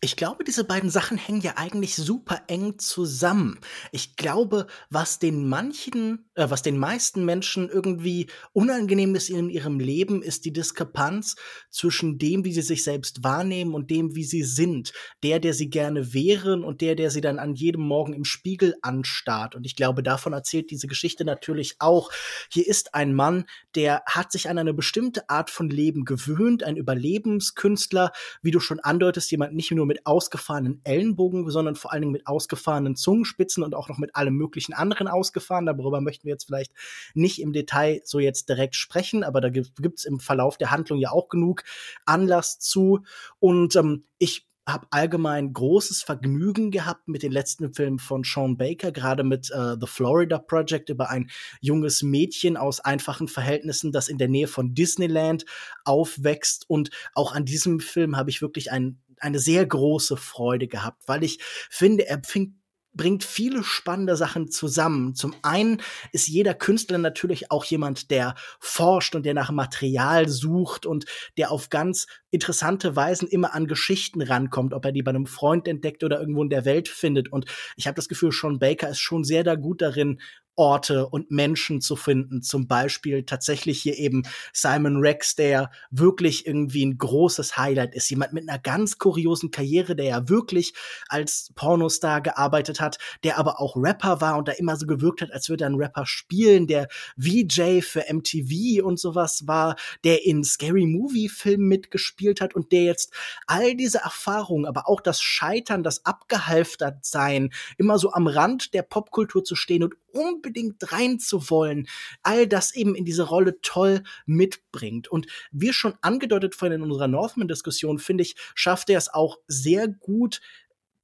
Ich 0.04 0.16
glaube, 0.16 0.44
diese 0.44 0.64
beiden 0.64 0.90
Sachen 0.90 1.20
hängen 1.20 1.42
ja 1.42 1.58
eigentlich 1.58 1.96
super 1.96 2.42
eng 2.48 2.80
zusammen. 2.80 3.60
Ich 3.92 4.16
glaube, 4.16 4.66
was 4.90 5.20
den 5.20 5.48
manchen, 5.48 6.31
äh, 6.42 6.50
was 6.50 6.62
den 6.62 6.78
meisten 6.78 7.24
Menschen 7.24 7.70
irgendwie 7.70 8.28
unangenehm 8.54 9.16
ist 9.16 9.30
in 9.30 9.50
ihrem 9.50 9.80
Leben, 9.80 10.22
ist 10.22 10.46
die 10.46 10.54
Diskrepanz 10.54 11.36
zwischen 11.70 12.18
dem, 12.18 12.44
wie 12.44 12.54
sie 12.54 12.62
sich 12.62 12.84
selbst 12.84 13.24
wahrnehmen 13.24 13.74
und 13.74 13.90
dem, 13.90 14.16
wie 14.16 14.24
sie 14.24 14.44
sind. 14.44 14.94
Der, 15.24 15.40
der 15.40 15.54
sie 15.54 15.70
gerne 15.70 16.14
wären 16.14 16.64
und 16.64 16.82
der, 16.82 16.96
der 16.96 17.12
sie 17.12 17.22
dann 17.22 17.40
an 17.40 17.54
jedem 17.54 17.82
Morgen 17.84 18.14
im 18.14 18.26
Spiegel 18.26 18.76
anstarrt. 18.82 19.56
Und 19.56 19.66
ich 19.66 19.76
glaube, 19.76 20.04
davon 20.04 20.34
erzählt 20.34 20.72
diese 20.72 20.88
Geschichte 20.88 21.24
natürlich 21.26 21.76
auch. 21.80 22.12
Hier 22.52 22.68
ist 22.68 22.94
ein 22.96 23.14
Mann, 23.14 23.46
der 23.76 24.04
hat 24.06 24.32
sich 24.32 24.50
an 24.50 24.58
eine 24.58 24.74
bestimmte 24.74 25.30
Art 25.30 25.50
von 25.50 25.70
Leben 25.70 26.06
gewöhnt, 26.06 26.64
ein 26.64 26.78
Überlebenskünstler, 26.78 28.12
wie 28.42 28.52
du 28.52 28.60
schon 28.60 28.80
andeutest, 28.80 29.32
jemand 29.32 29.54
nicht 29.54 29.72
nur 29.72 29.86
mit 29.86 30.06
ausgefahrenen 30.06 30.82
Ellenbogen, 30.84 31.50
sondern 31.50 31.76
vor 31.76 31.92
allen 31.92 32.02
Dingen 32.02 32.12
mit 32.12 32.28
ausgefahrenen 32.28 32.96
Zungenspitzen 32.96 33.64
und 33.64 33.76
auch 33.76 33.90
noch 33.90 33.98
mit 33.98 34.16
allem 34.16 34.36
möglichen 34.36 34.74
anderen 34.74 35.08
ausgefahren. 35.08 35.66
Darüber 35.66 36.02
möchten 36.02 36.26
wir 36.26 36.31
wir 36.32 36.36
jetzt 36.36 36.46
vielleicht 36.46 36.72
nicht 37.14 37.42
im 37.42 37.54
Detail 37.54 38.02
so 38.06 38.20
jetzt 38.20 38.50
direkt 38.50 38.76
sprechen, 38.76 39.24
aber 39.24 39.42
da 39.42 39.50
gibt 39.50 40.00
es 40.00 40.06
im 40.06 40.20
Verlauf 40.20 40.58
der 40.58 40.72
Handlung 40.72 41.00
ja 41.00 41.12
auch 41.12 41.30
genug 41.30 41.64
Anlass 42.06 42.60
zu. 42.60 43.04
Und 43.40 43.76
ähm, 43.76 44.06
ich 44.18 44.48
habe 44.68 44.88
allgemein 44.92 45.54
großes 45.54 46.04
Vergnügen 46.04 46.72
gehabt 46.72 47.08
mit 47.08 47.24
den 47.24 47.32
letzten 47.32 47.74
Filmen 47.74 48.00
von 48.00 48.24
Sean 48.24 48.58
Baker, 48.58 48.92
gerade 48.92 49.24
mit 49.24 49.50
äh, 49.52 49.76
The 49.80 49.88
Florida 49.88 50.38
Project 50.38 50.90
über 50.90 51.10
ein 51.10 51.30
junges 51.62 52.04
Mädchen 52.04 52.58
aus 52.58 52.80
einfachen 52.80 53.28
Verhältnissen, 53.28 53.92
das 53.92 54.08
in 54.08 54.18
der 54.18 54.28
Nähe 54.28 54.48
von 54.48 54.74
Disneyland 54.74 55.46
aufwächst. 55.84 56.70
Und 56.70 56.92
auch 57.14 57.34
an 57.34 57.46
diesem 57.46 57.80
Film 57.80 58.16
habe 58.16 58.30
ich 58.30 58.42
wirklich 58.42 58.72
ein, 58.72 59.02
eine 59.18 59.40
sehr 59.40 59.66
große 59.66 60.16
Freude 60.16 60.68
gehabt, 60.68 61.04
weil 61.08 61.24
ich 61.24 61.40
finde, 61.70 62.08
er 62.08 62.22
fing 62.24 62.61
bringt 62.94 63.24
viele 63.24 63.64
spannende 63.64 64.16
Sachen 64.16 64.52
zusammen. 64.52 65.16
Zum 65.16 65.34
einen 65.42 65.82
ist 66.12 66.28
jeder 66.28 66.54
Künstler 66.54 66.98
natürlich 66.98 67.52
auch 67.52 67.66
jemand, 67.66 68.12
der 68.12 68.36
forscht 68.60 69.16
und 69.16 69.26
der 69.26 69.34
nach 69.34 69.52
Material 69.52 70.28
sucht 70.28 70.86
und 70.86 71.06
der 71.38 71.52
auf 71.52 71.70
ganz 71.70 72.08
interessante 72.32 72.96
Weisen 72.96 73.28
immer 73.28 73.54
an 73.54 73.68
Geschichten 73.68 74.22
rankommt, 74.22 74.74
ob 74.74 74.86
er 74.86 74.92
die 74.92 75.04
bei 75.04 75.12
einem 75.12 75.28
Freund 75.28 75.68
entdeckt 75.68 76.04
oder 76.04 76.20
irgendwo 76.20 76.44
in 76.44 76.50
der 76.50 76.66
Welt 76.66 76.88
findet. 76.88 77.32
Und 77.32 77.46
ich 77.76 77.88
habe 77.88 77.96
das 77.96 78.10
Gefühl, 78.10 78.32
Sean 78.32 78.60
Baker 78.60 78.90
ist 78.90 79.00
schon 79.00 79.24
sehr 79.24 79.44
da 79.44 79.56
gut 79.56 79.82
darin, 79.82 80.20
Orte 80.56 81.08
und 81.08 81.32
Menschen 81.32 81.82
zu 81.82 81.96
finden. 81.96 82.42
Zum 82.42 82.68
Beispiel 82.68 83.24
tatsächlich 83.24 83.82
hier 83.82 83.98
eben 83.98 84.24
Simon 84.54 84.98
Rex, 84.98 85.36
der 85.36 85.72
wirklich 85.90 86.46
irgendwie 86.46 86.86
ein 86.86 86.98
großes 86.98 87.58
Highlight 87.58 87.96
ist. 87.96 88.10
Jemand 88.10 88.34
mit 88.34 88.48
einer 88.48 88.60
ganz 88.60 88.98
kuriosen 88.98 89.52
Karriere, 89.52 89.96
der 89.96 90.06
ja 90.06 90.30
wirklich 90.30 90.74
als 91.08 91.52
Pornostar 91.56 92.22
gearbeitet 92.22 92.82
hat, 92.82 92.98
der 93.24 93.38
aber 93.38 93.60
auch 93.60 93.76
Rapper 93.76 94.22
war 94.22 94.38
und 94.38 94.48
da 94.48 94.52
immer 94.52 94.76
so 94.76 94.86
gewirkt 94.86 95.22
hat, 95.22 95.32
als 95.32 95.50
würde 95.50 95.64
er 95.64 95.68
einen 95.68 95.82
Rapper 95.82 96.06
spielen, 96.06 96.68
der 96.68 96.88
VJ 97.18 97.82
für 97.82 98.04
MTV 98.12 98.84
und 98.86 99.00
sowas 99.00 99.48
war, 99.48 99.76
der 100.04 100.26
in 100.26 100.44
Scary 100.44 100.86
Movie 100.86 101.30
Filmen 101.30 101.68
mitgespielt 101.68 102.21
hat 102.42 102.56
und 102.56 102.72
der 102.72 102.84
jetzt 102.84 103.14
all 103.48 103.76
diese 103.76 104.00
Erfahrungen, 104.00 104.66
aber 104.66 104.88
auch 104.88 105.02
das 105.02 105.22
Scheitern, 105.22 105.84
das 105.84 106.06
abgehalftert 106.06 107.06
sein, 107.06 107.52
immer 107.78 107.98
so 107.98 108.14
am 108.14 108.28
Rand 108.28 108.74
der 108.74 108.84
Popkultur 108.84 109.44
zu 109.44 109.56
stehen 109.56 109.84
und 109.84 109.96
unbedingt 110.14 110.92
rein 110.92 111.20
zu 111.20 111.50
wollen, 111.50 111.88
all 112.24 112.48
das 112.48 112.76
eben 112.76 112.96
in 112.96 113.06
diese 113.06 113.24
Rolle 113.24 113.60
toll 113.62 114.04
mitbringt. 114.26 115.08
Und 115.08 115.28
wie 115.52 115.74
schon 115.74 115.96
angedeutet 116.02 116.56
vorhin 116.56 116.82
in 116.82 116.84
unserer 116.84 117.08
Northman-Diskussion, 117.08 118.00
finde 118.00 118.24
ich, 118.24 118.36
schafft 118.56 118.90
er 118.90 118.98
es 118.98 119.14
auch 119.14 119.40
sehr 119.48 119.88
gut, 119.88 120.42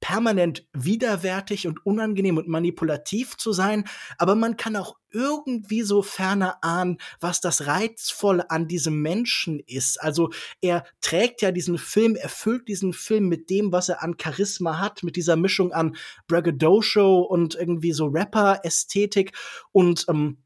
permanent 0.00 0.66
widerwärtig 0.72 1.66
und 1.66 1.84
unangenehm 1.84 2.36
und 2.36 2.48
manipulativ 2.48 3.36
zu 3.36 3.52
sein, 3.52 3.84
aber 4.16 4.34
man 4.34 4.56
kann 4.56 4.76
auch 4.76 4.96
irgendwie 5.10 5.82
so 5.82 6.02
ferner 6.02 6.58
ahnen, 6.62 6.98
was 7.20 7.40
das 7.40 7.66
Reizvolle 7.66 8.50
an 8.50 8.68
diesem 8.68 9.00
Menschen 9.00 9.60
ist. 9.60 10.00
Also 10.00 10.30
er 10.60 10.84
trägt 11.00 11.42
ja 11.42 11.50
diesen 11.50 11.78
Film, 11.78 12.14
erfüllt 12.14 12.68
diesen 12.68 12.92
Film 12.92 13.28
mit 13.28 13.50
dem, 13.50 13.72
was 13.72 13.88
er 13.88 14.02
an 14.02 14.16
Charisma 14.20 14.78
hat, 14.78 15.02
mit 15.02 15.16
dieser 15.16 15.36
Mischung 15.36 15.72
an 15.72 15.96
Braggadocio 16.26 17.20
und 17.20 17.54
irgendwie 17.54 17.92
so 17.92 18.06
Rapper-Ästhetik 18.06 19.32
und 19.72 20.04
ähm, 20.08 20.38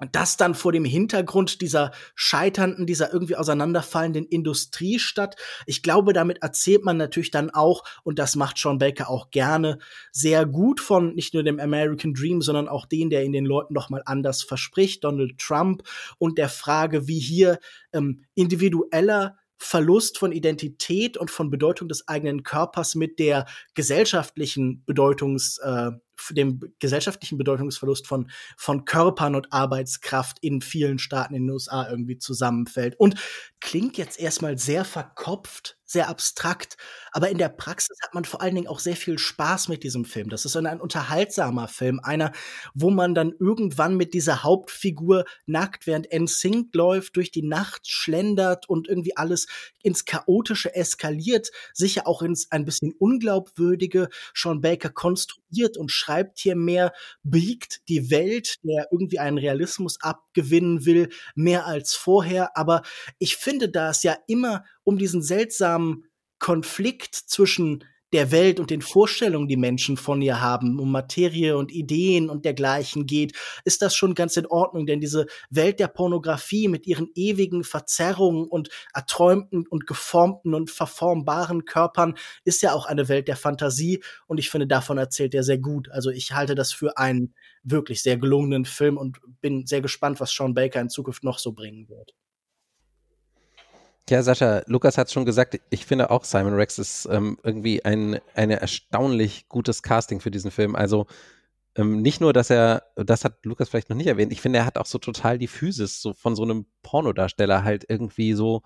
und 0.00 0.16
das 0.16 0.36
dann 0.36 0.54
vor 0.54 0.72
dem 0.72 0.84
Hintergrund 0.84 1.60
dieser 1.60 1.92
scheiternden, 2.14 2.86
dieser 2.86 3.12
irgendwie 3.12 3.36
auseinanderfallenden 3.36 4.26
Industriestadt. 4.26 5.36
Ich 5.66 5.82
glaube, 5.82 6.12
damit 6.12 6.42
erzählt 6.42 6.84
man 6.84 6.96
natürlich 6.96 7.30
dann 7.30 7.50
auch, 7.50 7.84
und 8.02 8.18
das 8.18 8.34
macht 8.34 8.58
Sean 8.58 8.78
Baker 8.78 9.08
auch 9.10 9.30
gerne, 9.30 9.78
sehr 10.10 10.46
gut 10.46 10.80
von 10.80 11.14
nicht 11.14 11.34
nur 11.34 11.42
dem 11.42 11.60
American 11.60 12.14
Dream, 12.14 12.42
sondern 12.42 12.68
auch 12.68 12.86
den, 12.86 13.10
der 13.10 13.24
ihn 13.24 13.32
den 13.32 13.44
Leuten 13.44 13.74
noch 13.74 13.90
mal 13.90 14.02
anders 14.06 14.42
verspricht, 14.42 15.04
Donald 15.04 15.38
Trump, 15.38 15.82
und 16.18 16.38
der 16.38 16.48
Frage, 16.48 17.06
wie 17.06 17.20
hier 17.20 17.58
ähm, 17.92 18.24
individueller 18.34 19.36
Verlust 19.62 20.16
von 20.16 20.32
Identität 20.32 21.18
und 21.18 21.30
von 21.30 21.50
Bedeutung 21.50 21.86
des 21.86 22.08
eigenen 22.08 22.42
Körpers 22.44 22.94
mit 22.94 23.18
der 23.18 23.44
gesellschaftlichen 23.74 24.82
Bedeutungs, 24.86 25.58
äh, 25.58 25.90
dem 26.30 26.60
gesellschaftlichen 26.78 27.38
Bedeutungsverlust 27.38 28.06
von, 28.06 28.30
von 28.56 28.84
Körpern 28.84 29.34
und 29.34 29.52
Arbeitskraft 29.52 30.38
in 30.40 30.60
vielen 30.60 30.98
Staaten 30.98 31.34
in 31.34 31.44
den 31.44 31.50
USA 31.50 31.88
irgendwie 31.88 32.18
zusammenfällt. 32.18 32.98
Und 32.98 33.16
klingt 33.60 33.96
jetzt 33.96 34.18
erstmal 34.18 34.58
sehr 34.58 34.84
verkopft, 34.84 35.79
sehr 35.90 36.08
abstrakt, 36.08 36.76
aber 37.10 37.30
in 37.30 37.38
der 37.38 37.48
Praxis 37.48 37.98
hat 38.02 38.14
man 38.14 38.24
vor 38.24 38.40
allen 38.40 38.54
Dingen 38.54 38.68
auch 38.68 38.78
sehr 38.78 38.94
viel 38.94 39.18
Spaß 39.18 39.66
mit 39.66 39.82
diesem 39.82 40.04
Film. 40.04 40.28
Das 40.28 40.44
ist 40.44 40.54
ein 40.56 40.80
unterhaltsamer 40.80 41.66
Film, 41.66 41.98
einer, 42.00 42.30
wo 42.74 42.90
man 42.90 43.12
dann 43.12 43.32
irgendwann 43.40 43.96
mit 43.96 44.14
dieser 44.14 44.44
Hauptfigur 44.44 45.24
nackt, 45.46 45.88
während 45.88 46.06
NSYNC 46.12 46.72
läuft, 46.76 47.16
durch 47.16 47.32
die 47.32 47.42
Nacht 47.42 47.90
schlendert 47.90 48.68
und 48.68 48.86
irgendwie 48.86 49.16
alles 49.16 49.48
ins 49.82 50.04
Chaotische 50.04 50.74
eskaliert, 50.76 51.50
sicher 51.72 52.06
auch 52.06 52.22
ins 52.22 52.52
ein 52.52 52.64
bisschen 52.64 52.92
Unglaubwürdige. 52.96 54.08
Sean 54.32 54.60
Baker 54.60 54.90
konstruiert 54.90 55.76
und 55.76 55.90
schreibt 55.90 56.38
hier 56.38 56.54
mehr, 56.54 56.92
biegt 57.24 57.88
die 57.88 58.10
Welt, 58.10 58.58
der 58.62 58.86
irgendwie 58.92 59.18
einen 59.18 59.38
Realismus 59.38 60.00
abgewinnen 60.00 60.84
will, 60.86 61.08
mehr 61.34 61.66
als 61.66 61.94
vorher. 61.94 62.56
Aber 62.56 62.82
ich 63.18 63.36
finde, 63.36 63.68
da 63.68 63.90
es 63.90 64.04
ja 64.04 64.16
immer 64.28 64.64
um 64.84 64.98
diesen 64.98 65.22
seltsamen 65.22 66.04
Konflikt 66.38 67.14
zwischen 67.14 67.84
der 68.12 68.32
Welt 68.32 68.58
und 68.58 68.70
den 68.70 68.82
Vorstellungen, 68.82 69.48
die 69.48 69.56
Menschen 69.56 69.96
von 69.96 70.20
ihr 70.20 70.40
haben, 70.40 70.80
um 70.80 70.90
Materie 70.90 71.56
und 71.56 71.70
Ideen 71.70 72.28
und 72.28 72.44
dergleichen 72.44 73.06
geht, 73.06 73.36
ist 73.64 73.82
das 73.82 73.94
schon 73.94 74.14
ganz 74.14 74.36
in 74.36 74.46
Ordnung. 74.46 74.86
Denn 74.86 75.00
diese 75.00 75.26
Welt 75.48 75.78
der 75.78 75.88
Pornografie 75.88 76.68
mit 76.68 76.86
ihren 76.86 77.08
ewigen 77.14 77.62
Verzerrungen 77.62 78.48
und 78.48 78.68
erträumten 78.94 79.66
und 79.66 79.86
geformten 79.86 80.54
und 80.54 80.70
verformbaren 80.70 81.64
Körpern 81.64 82.16
ist 82.44 82.62
ja 82.62 82.72
auch 82.72 82.86
eine 82.86 83.08
Welt 83.08 83.28
der 83.28 83.36
Fantasie. 83.36 84.02
Und 84.26 84.38
ich 84.38 84.50
finde, 84.50 84.66
davon 84.66 84.98
erzählt 84.98 85.34
er 85.34 85.44
sehr 85.44 85.58
gut. 85.58 85.88
Also 85.90 86.10
ich 86.10 86.32
halte 86.32 86.54
das 86.54 86.72
für 86.72 86.98
einen 86.98 87.34
wirklich 87.62 88.02
sehr 88.02 88.16
gelungenen 88.16 88.64
Film 88.64 88.96
und 88.96 89.18
bin 89.40 89.66
sehr 89.66 89.82
gespannt, 89.82 90.20
was 90.20 90.32
Sean 90.32 90.54
Baker 90.54 90.80
in 90.80 90.88
Zukunft 90.88 91.22
noch 91.22 91.38
so 91.38 91.52
bringen 91.52 91.88
wird. 91.88 92.14
Ja, 94.10 94.24
Sascha, 94.24 94.62
Lukas 94.66 94.98
hat 94.98 95.12
schon 95.12 95.24
gesagt, 95.24 95.60
ich 95.70 95.86
finde 95.86 96.10
auch 96.10 96.24
Simon 96.24 96.54
Rex 96.54 96.80
ist 96.80 97.06
ähm, 97.12 97.38
irgendwie 97.44 97.84
ein 97.84 98.18
eine 98.34 98.60
erstaunlich 98.60 99.48
gutes 99.48 99.84
Casting 99.84 100.18
für 100.20 100.32
diesen 100.32 100.50
Film. 100.50 100.74
Also 100.74 101.06
ähm, 101.76 102.02
nicht 102.02 102.20
nur, 102.20 102.32
dass 102.32 102.50
er, 102.50 102.82
das 102.96 103.24
hat 103.24 103.46
Lukas 103.46 103.68
vielleicht 103.68 103.88
noch 103.88 103.96
nicht 103.96 104.08
erwähnt, 104.08 104.32
ich 104.32 104.40
finde, 104.40 104.58
er 104.60 104.66
hat 104.66 104.78
auch 104.78 104.86
so 104.86 104.98
total 104.98 105.38
die 105.38 105.46
Physis 105.46 106.02
so 106.02 106.12
von 106.12 106.34
so 106.34 106.42
einem 106.42 106.66
Pornodarsteller 106.82 107.62
halt 107.62 107.84
irgendwie 107.88 108.32
so 108.32 108.62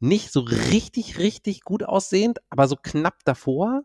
nicht 0.00 0.32
so 0.32 0.40
richtig, 0.40 1.18
richtig 1.18 1.62
gut 1.62 1.84
aussehend, 1.84 2.40
aber 2.50 2.66
so 2.66 2.74
knapp 2.76 3.20
davor 3.24 3.84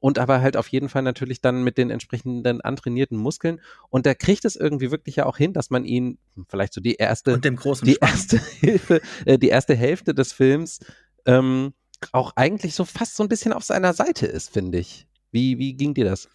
und 0.00 0.18
aber 0.18 0.40
halt 0.40 0.56
auf 0.56 0.68
jeden 0.68 0.88
Fall 0.88 1.02
natürlich 1.02 1.40
dann 1.40 1.64
mit 1.64 1.78
den 1.78 1.90
entsprechenden 1.90 2.60
antrainierten 2.60 3.18
Muskeln. 3.18 3.60
Und 3.90 4.06
der 4.06 4.14
kriegt 4.14 4.44
es 4.44 4.56
irgendwie 4.56 4.90
wirklich 4.90 5.16
ja 5.16 5.26
auch 5.26 5.36
hin, 5.36 5.52
dass 5.52 5.70
man 5.70 5.84
ihn 5.84 6.18
vielleicht 6.48 6.72
so 6.72 6.80
die 6.80 6.94
erste, 6.94 7.34
und 7.34 7.44
dem 7.44 7.56
großen 7.56 7.86
die 7.86 7.98
erste 8.00 8.38
Hilfe, 8.60 9.00
äh, 9.24 9.38
die 9.38 9.48
erste 9.48 9.74
Hälfte 9.74 10.14
des 10.14 10.32
Films 10.32 10.80
ähm, 11.26 11.74
auch 12.12 12.32
eigentlich 12.36 12.74
so 12.74 12.84
fast 12.84 13.16
so 13.16 13.24
ein 13.24 13.28
bisschen 13.28 13.52
auf 13.52 13.64
seiner 13.64 13.92
Seite 13.92 14.26
ist, 14.26 14.50
finde 14.50 14.78
ich. 14.78 15.06
Wie, 15.32 15.58
wie 15.58 15.74
ging 15.74 15.94
dir 15.94 16.04
das? 16.04 16.28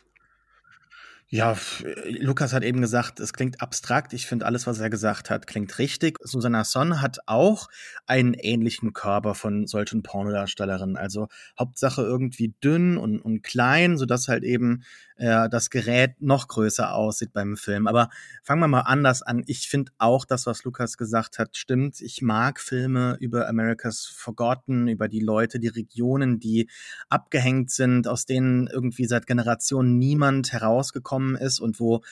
Ja, 1.33 1.57
Lukas 2.05 2.53
hat 2.53 2.63
eben 2.63 2.79
gesagt, 2.79 3.19
es 3.19 3.33
klingt 3.33 3.59
abstrakt. 3.59 4.13
Ich 4.13 4.27
finde, 4.27 4.45
alles, 4.45 4.67
was 4.67 4.79
er 4.79 4.91
gesagt 4.91 5.31
hat, 5.31 5.47
klingt 5.47 5.79
richtig. 5.79 6.19
Susanna 6.21 6.63
Son 6.63 7.01
hat 7.01 7.21
auch 7.25 7.69
einen 8.05 8.35
ähnlichen 8.35 8.93
Körper 8.93 9.33
von 9.33 9.65
solchen 9.65 10.03
Pornodarstellerinnen. 10.03 10.95
Also 10.95 11.29
Hauptsache 11.57 12.03
irgendwie 12.03 12.53
dünn 12.63 12.97
und, 12.97 13.19
und 13.19 13.41
klein, 13.41 13.97
sodass 13.97 14.27
halt 14.27 14.43
eben 14.43 14.83
äh, 15.15 15.49
das 15.49 15.71
Gerät 15.71 16.21
noch 16.21 16.47
größer 16.47 16.93
aussieht 16.93 17.33
beim 17.33 17.57
Film. 17.57 17.87
Aber 17.87 18.09
fangen 18.43 18.61
wir 18.61 18.67
mal 18.67 18.81
anders 18.81 19.23
an. 19.23 19.41
Ich 19.47 19.67
finde 19.67 19.91
auch 19.97 20.25
das, 20.25 20.45
was 20.45 20.63
Lukas 20.63 20.97
gesagt 20.97 21.39
hat, 21.39 21.57
stimmt. 21.57 21.99
Ich 21.99 22.21
mag 22.21 22.59
Filme 22.59 23.17
über 23.19 23.47
America's 23.47 24.05
Forgotten, 24.05 24.87
über 24.87 25.07
die 25.07 25.19
Leute, 25.19 25.59
die 25.59 25.69
Regionen, 25.69 26.39
die 26.39 26.69
abgehängt 27.09 27.71
sind, 27.71 28.07
aus 28.07 28.27
denen 28.27 28.67
irgendwie 28.67 29.05
seit 29.05 29.25
Generationen 29.25 29.97
niemand 29.97 30.53
herausgekommen 30.53 31.22
ist 31.35 31.59
und 31.59 31.79
wo 31.79 32.03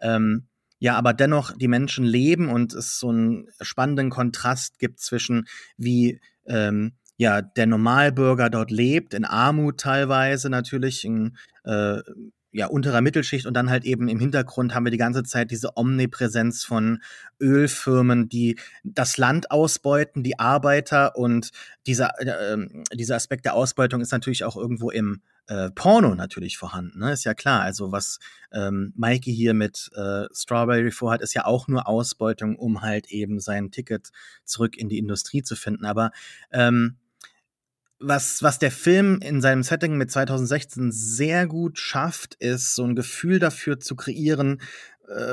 ähm, 0.00 0.46
ja, 0.80 0.96
aber 0.96 1.12
dennoch 1.12 1.56
die 1.56 1.68
Menschen 1.68 2.04
leben 2.04 2.48
und 2.48 2.72
es 2.72 3.00
so 3.00 3.08
einen 3.08 3.48
spannenden 3.60 4.10
Kontrast 4.10 4.78
gibt 4.78 5.00
zwischen 5.00 5.48
wie 5.76 6.20
ähm, 6.46 6.92
ja 7.16 7.42
der 7.42 7.66
Normalbürger 7.66 8.48
dort 8.48 8.70
lebt, 8.70 9.12
in 9.14 9.24
Armut 9.24 9.80
teilweise 9.80 10.50
natürlich, 10.50 11.04
in 11.04 11.36
äh, 11.64 12.00
ja, 12.50 12.66
unterer 12.66 13.02
Mittelschicht 13.02 13.46
und 13.46 13.54
dann 13.54 13.70
halt 13.70 13.84
eben 13.84 14.08
im 14.08 14.18
Hintergrund 14.18 14.74
haben 14.74 14.84
wir 14.84 14.90
die 14.90 14.96
ganze 14.98 15.22
Zeit 15.22 15.50
diese 15.50 15.76
Omnipräsenz 15.76 16.64
von 16.64 17.02
Ölfirmen, 17.40 18.28
die 18.28 18.58
das 18.84 19.18
Land 19.18 19.50
ausbeuten, 19.50 20.22
die 20.22 20.38
Arbeiter 20.38 21.16
und 21.16 21.50
dieser, 21.86 22.18
äh, 22.20 22.56
dieser 22.94 23.16
Aspekt 23.16 23.44
der 23.44 23.54
Ausbeutung 23.54 24.00
ist 24.00 24.12
natürlich 24.12 24.44
auch 24.44 24.56
irgendwo 24.56 24.90
im 24.90 25.20
äh, 25.48 25.70
Porno 25.70 26.14
natürlich 26.14 26.58
vorhanden, 26.58 27.00
ne? 27.00 27.12
ist 27.12 27.24
ja 27.24 27.34
klar. 27.34 27.62
Also 27.62 27.90
was 27.90 28.18
ähm, 28.52 28.92
Mikey 28.96 29.34
hier 29.34 29.54
mit 29.54 29.90
äh, 29.94 30.24
Strawberry 30.32 30.90
vorhat, 30.90 31.22
ist 31.22 31.34
ja 31.34 31.46
auch 31.46 31.68
nur 31.68 31.88
Ausbeutung, 31.88 32.56
um 32.56 32.82
halt 32.82 33.10
eben 33.10 33.40
sein 33.40 33.70
Ticket 33.70 34.10
zurück 34.44 34.76
in 34.76 34.88
die 34.88 34.98
Industrie 34.98 35.42
zu 35.42 35.56
finden. 35.56 35.86
Aber 35.86 36.10
ähm, 36.52 36.96
was, 38.00 38.42
was 38.42 38.58
der 38.58 38.70
Film 38.70 39.20
in 39.22 39.40
seinem 39.40 39.62
Setting 39.62 39.96
mit 39.96 40.10
2016 40.10 40.92
sehr 40.92 41.46
gut 41.46 41.78
schafft, 41.78 42.34
ist 42.34 42.74
so 42.74 42.84
ein 42.84 42.94
Gefühl 42.94 43.38
dafür 43.38 43.80
zu 43.80 43.96
kreieren, 43.96 44.60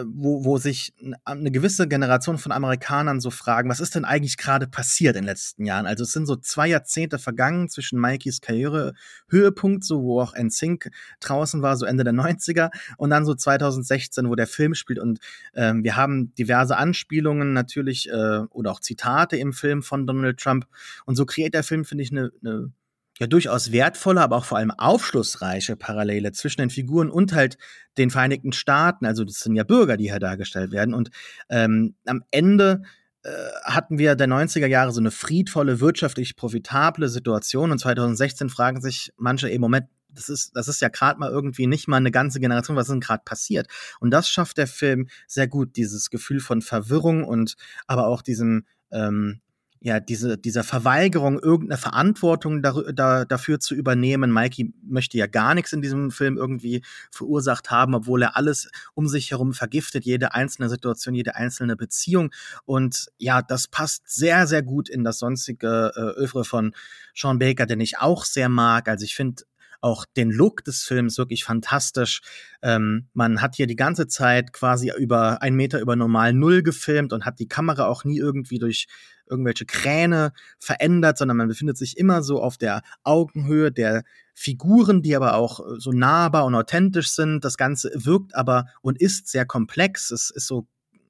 wo, 0.05 0.45
wo 0.45 0.57
sich 0.57 0.93
eine 1.25 1.51
gewisse 1.51 1.87
Generation 1.87 2.37
von 2.37 2.51
Amerikanern 2.51 3.19
so 3.19 3.29
fragen, 3.29 3.69
was 3.69 3.79
ist 3.79 3.95
denn 3.95 4.05
eigentlich 4.05 4.37
gerade 4.37 4.67
passiert 4.67 5.15
in 5.15 5.23
den 5.23 5.27
letzten 5.27 5.65
Jahren? 5.65 5.85
Also 5.85 6.03
es 6.03 6.13
sind 6.13 6.25
so 6.25 6.37
zwei 6.37 6.67
Jahrzehnte 6.67 7.19
vergangen 7.19 7.67
zwischen 7.69 7.99
Mikeys 7.99 8.39
Karrierehöhepunkt, 8.39 9.83
so 9.83 10.03
wo 10.03 10.21
auch 10.21 10.33
NSYNC 10.33 10.91
draußen 11.19 11.61
war, 11.61 11.75
so 11.75 11.85
Ende 11.85 12.05
der 12.05 12.13
90er, 12.13 12.71
und 12.97 13.09
dann 13.09 13.25
so 13.25 13.35
2016, 13.35 14.29
wo 14.29 14.35
der 14.35 14.47
Film 14.47 14.75
spielt. 14.75 14.99
Und 14.99 15.19
ähm, 15.53 15.83
wir 15.83 15.97
haben 15.97 16.33
diverse 16.35 16.77
Anspielungen 16.77 17.53
natürlich 17.53 18.09
äh, 18.09 18.39
oder 18.49 18.71
auch 18.71 18.79
Zitate 18.79 19.35
im 19.37 19.51
Film 19.51 19.83
von 19.83 20.07
Donald 20.07 20.39
Trump. 20.39 20.67
Und 21.05 21.15
so 21.15 21.25
kreiert 21.25 21.53
der 21.53 21.63
Film, 21.63 21.83
finde 21.83 22.03
ich, 22.03 22.11
eine, 22.11 22.31
eine 22.43 22.71
ja 23.19 23.27
durchaus 23.27 23.71
wertvolle, 23.71 24.21
aber 24.21 24.37
auch 24.37 24.45
vor 24.45 24.57
allem 24.57 24.71
aufschlussreiche 24.71 25.75
Parallele 25.75 26.31
zwischen 26.31 26.61
den 26.61 26.69
Figuren 26.69 27.09
und 27.09 27.33
halt 27.33 27.57
den 27.97 28.09
Vereinigten 28.09 28.51
Staaten. 28.51 29.05
Also 29.05 29.23
das 29.23 29.39
sind 29.39 29.55
ja 29.55 29.63
Bürger, 29.63 29.97
die 29.97 30.09
hier 30.09 30.19
dargestellt 30.19 30.71
werden. 30.71 30.93
Und 30.93 31.11
ähm, 31.49 31.95
am 32.05 32.23
Ende 32.31 32.83
äh, 33.23 33.29
hatten 33.63 33.97
wir 33.97 34.15
der 34.15 34.27
90er 34.27 34.67
Jahre 34.67 34.91
so 34.91 34.99
eine 34.99 35.11
friedvolle, 35.11 35.79
wirtschaftlich 35.79 36.35
profitable 36.35 37.07
Situation. 37.07 37.71
Und 37.71 37.79
2016 37.79 38.49
fragen 38.49 38.81
sich 38.81 39.13
manche, 39.17 39.49
ey, 39.49 39.59
Moment, 39.59 39.87
das 40.09 40.29
ist, 40.29 40.55
das 40.55 40.67
ist 40.67 40.81
ja 40.81 40.89
gerade 40.89 41.19
mal 41.19 41.29
irgendwie 41.29 41.67
nicht 41.67 41.87
mal 41.87 41.97
eine 41.97 42.11
ganze 42.11 42.39
Generation, 42.39 42.77
was 42.77 42.87
ist 42.87 42.93
denn 42.93 43.01
gerade 43.01 43.23
passiert? 43.25 43.67
Und 43.99 44.11
das 44.11 44.29
schafft 44.29 44.57
der 44.57 44.67
Film 44.67 45.07
sehr 45.27 45.47
gut, 45.47 45.75
dieses 45.75 46.09
Gefühl 46.09 46.39
von 46.39 46.61
Verwirrung 46.61 47.23
und 47.23 47.55
aber 47.87 48.07
auch 48.07 48.21
diesem 48.21 48.65
ähm, 48.91 49.41
ja, 49.85 49.99
diese, 49.99 50.35
dieser 50.35 50.63
Verweigerung, 50.63 51.37
irgendeine 51.37 51.77
Verantwortung 51.77 52.63
da, 52.63 52.73
da, 52.91 53.23
dafür 53.23 53.59
zu 53.59 53.75
übernehmen. 53.75 54.33
Mikey 54.33 54.73
möchte 54.81 55.15
ja 55.19 55.27
gar 55.27 55.53
nichts 55.53 55.73
in 55.73 55.83
diesem 55.83 56.09
Film 56.09 56.37
irgendwie 56.37 56.81
verursacht 57.11 57.69
haben, 57.69 57.93
obwohl 57.93 58.23
er 58.23 58.35
alles 58.35 58.67
um 58.95 59.07
sich 59.07 59.29
herum 59.29 59.53
vergiftet, 59.53 60.03
jede 60.03 60.33
einzelne 60.33 60.69
Situation, 60.69 61.13
jede 61.13 61.35
einzelne 61.35 61.75
Beziehung. 61.75 62.31
Und 62.65 63.11
ja, 63.19 63.43
das 63.43 63.67
passt 63.67 64.09
sehr, 64.09 64.47
sehr 64.47 64.63
gut 64.63 64.89
in 64.89 65.03
das 65.03 65.19
sonstige 65.19 65.91
äh, 65.95 66.19
Övre 66.19 66.45
von 66.45 66.73
Sean 67.13 67.37
Baker, 67.37 67.67
den 67.67 67.79
ich 67.79 67.99
auch 67.99 68.25
sehr 68.25 68.49
mag. 68.49 68.89
Also 68.89 69.05
ich 69.05 69.13
finde 69.13 69.43
auch 69.81 70.05
den 70.17 70.31
Look 70.31 70.63
des 70.63 70.81
Films 70.81 71.19
wirklich 71.19 71.43
fantastisch. 71.43 72.21
Ähm, 72.63 73.07
man 73.13 73.39
hat 73.39 73.55
hier 73.55 73.67
die 73.67 73.75
ganze 73.75 74.07
Zeit 74.07 74.51
quasi 74.51 74.91
über 74.97 75.43
ein 75.43 75.53
Meter 75.53 75.79
über 75.79 75.95
normal 75.95 76.33
Null 76.33 76.63
gefilmt 76.63 77.13
und 77.13 77.23
hat 77.23 77.37
die 77.37 77.47
Kamera 77.47 77.85
auch 77.85 78.03
nie 78.03 78.17
irgendwie 78.17 78.57
durch 78.57 78.87
irgendwelche 79.29 79.65
Kräne 79.65 80.33
verändert, 80.59 81.17
sondern 81.17 81.37
man 81.37 81.47
befindet 81.47 81.77
sich 81.77 81.97
immer 81.97 82.23
so 82.23 82.41
auf 82.41 82.57
der 82.57 82.81
Augenhöhe 83.03 83.71
der 83.71 84.03
Figuren, 84.33 85.01
die 85.01 85.15
aber 85.15 85.35
auch 85.35 85.59
äh, 85.59 85.79
so 85.79 85.91
nahbar 85.91 86.45
und 86.45 86.55
authentisch 86.55 87.11
sind. 87.11 87.45
Das 87.45 87.57
Ganze 87.57 87.91
wirkt 87.93 88.35
aber 88.35 88.67
und 88.81 88.99
ist 88.99 89.27
sehr 89.27 89.45
komplex. 89.45 90.11
Es 90.11 90.29
ist 90.29 90.47
so 90.47 90.67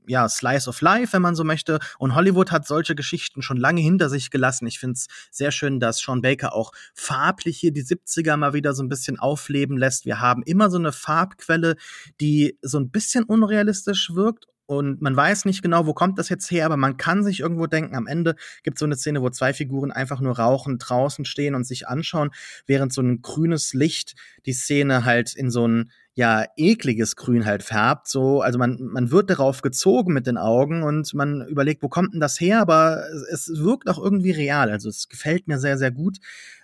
ja, 0.07 0.29
Slice 0.29 0.69
of 0.69 0.81
Life, 0.81 1.13
wenn 1.13 1.21
man 1.21 1.35
so 1.35 1.43
möchte. 1.43 1.79
Und 1.97 2.15
Hollywood 2.15 2.51
hat 2.51 2.67
solche 2.67 2.95
Geschichten 2.95 3.41
schon 3.41 3.57
lange 3.57 3.81
hinter 3.81 4.09
sich 4.09 4.29
gelassen. 4.29 4.67
Ich 4.67 4.79
finde 4.79 4.93
es 4.93 5.07
sehr 5.31 5.51
schön, 5.51 5.79
dass 5.79 5.99
Sean 5.99 6.21
Baker 6.21 6.53
auch 6.53 6.71
farblich 6.93 7.57
hier 7.57 7.71
die 7.71 7.83
70er 7.83 8.37
mal 8.37 8.53
wieder 8.53 8.73
so 8.73 8.83
ein 8.83 8.89
bisschen 8.89 9.19
aufleben 9.19 9.77
lässt. 9.77 10.05
Wir 10.05 10.19
haben 10.19 10.43
immer 10.43 10.69
so 10.69 10.77
eine 10.77 10.91
Farbquelle, 10.91 11.75
die 12.21 12.57
so 12.61 12.79
ein 12.79 12.91
bisschen 12.91 13.23
unrealistisch 13.23 14.11
wirkt 14.13 14.45
und 14.67 15.01
man 15.01 15.15
weiß 15.15 15.45
nicht 15.45 15.61
genau, 15.61 15.85
wo 15.85 15.93
kommt 15.93 16.17
das 16.17 16.29
jetzt 16.29 16.49
her, 16.49 16.65
aber 16.65 16.77
man 16.77 16.97
kann 16.97 17.23
sich 17.23 17.39
irgendwo 17.39 17.67
denken, 17.67 17.95
am 17.95 18.07
Ende 18.07 18.35
gibt 18.63 18.77
es 18.77 18.79
so 18.79 18.85
eine 18.85 18.95
Szene, 18.95 19.21
wo 19.21 19.29
zwei 19.29 19.53
Figuren 19.53 19.91
einfach 19.91 20.21
nur 20.21 20.39
rauchen, 20.39 20.77
draußen 20.77 21.25
stehen 21.25 21.55
und 21.55 21.65
sich 21.65 21.87
anschauen, 21.87 22.31
während 22.65 22.91
so 22.91 23.01
ein 23.01 23.21
grünes 23.21 23.73
Licht 23.73 24.15
die 24.45 24.53
Szene 24.53 25.05
halt 25.05 25.35
in 25.35 25.51
so 25.51 25.67
ein 25.67 25.91
ja 26.15 26.45
ekliges 26.55 27.15
Grün 27.15 27.45
halt 27.45 27.61
färbt. 27.61 28.07
So, 28.07 28.41
also 28.41 28.57
man, 28.57 28.79
man 28.81 29.11
wird 29.11 29.29
darauf 29.29 29.61
gezogen 29.61 30.13
mit 30.13 30.27
den 30.27 30.37
Augen 30.37 30.81
und 30.81 31.13
man 31.13 31.45
überlegt, 31.47 31.83
wo 31.83 31.89
kommt 31.89 32.13
denn 32.13 32.21
das 32.21 32.39
her? 32.39 32.61
Aber 32.61 33.03
es, 33.13 33.49
es 33.49 33.59
wirkt 33.59 33.89
auch 33.89 33.99
irgendwie 34.01 34.31
real. 34.31 34.69
Also 34.71 34.89
es 34.89 35.09
gefällt 35.09 35.47
mir 35.47 35.59
sehr, 35.59 35.77
sehr 35.77 35.91
gut. 35.91 36.17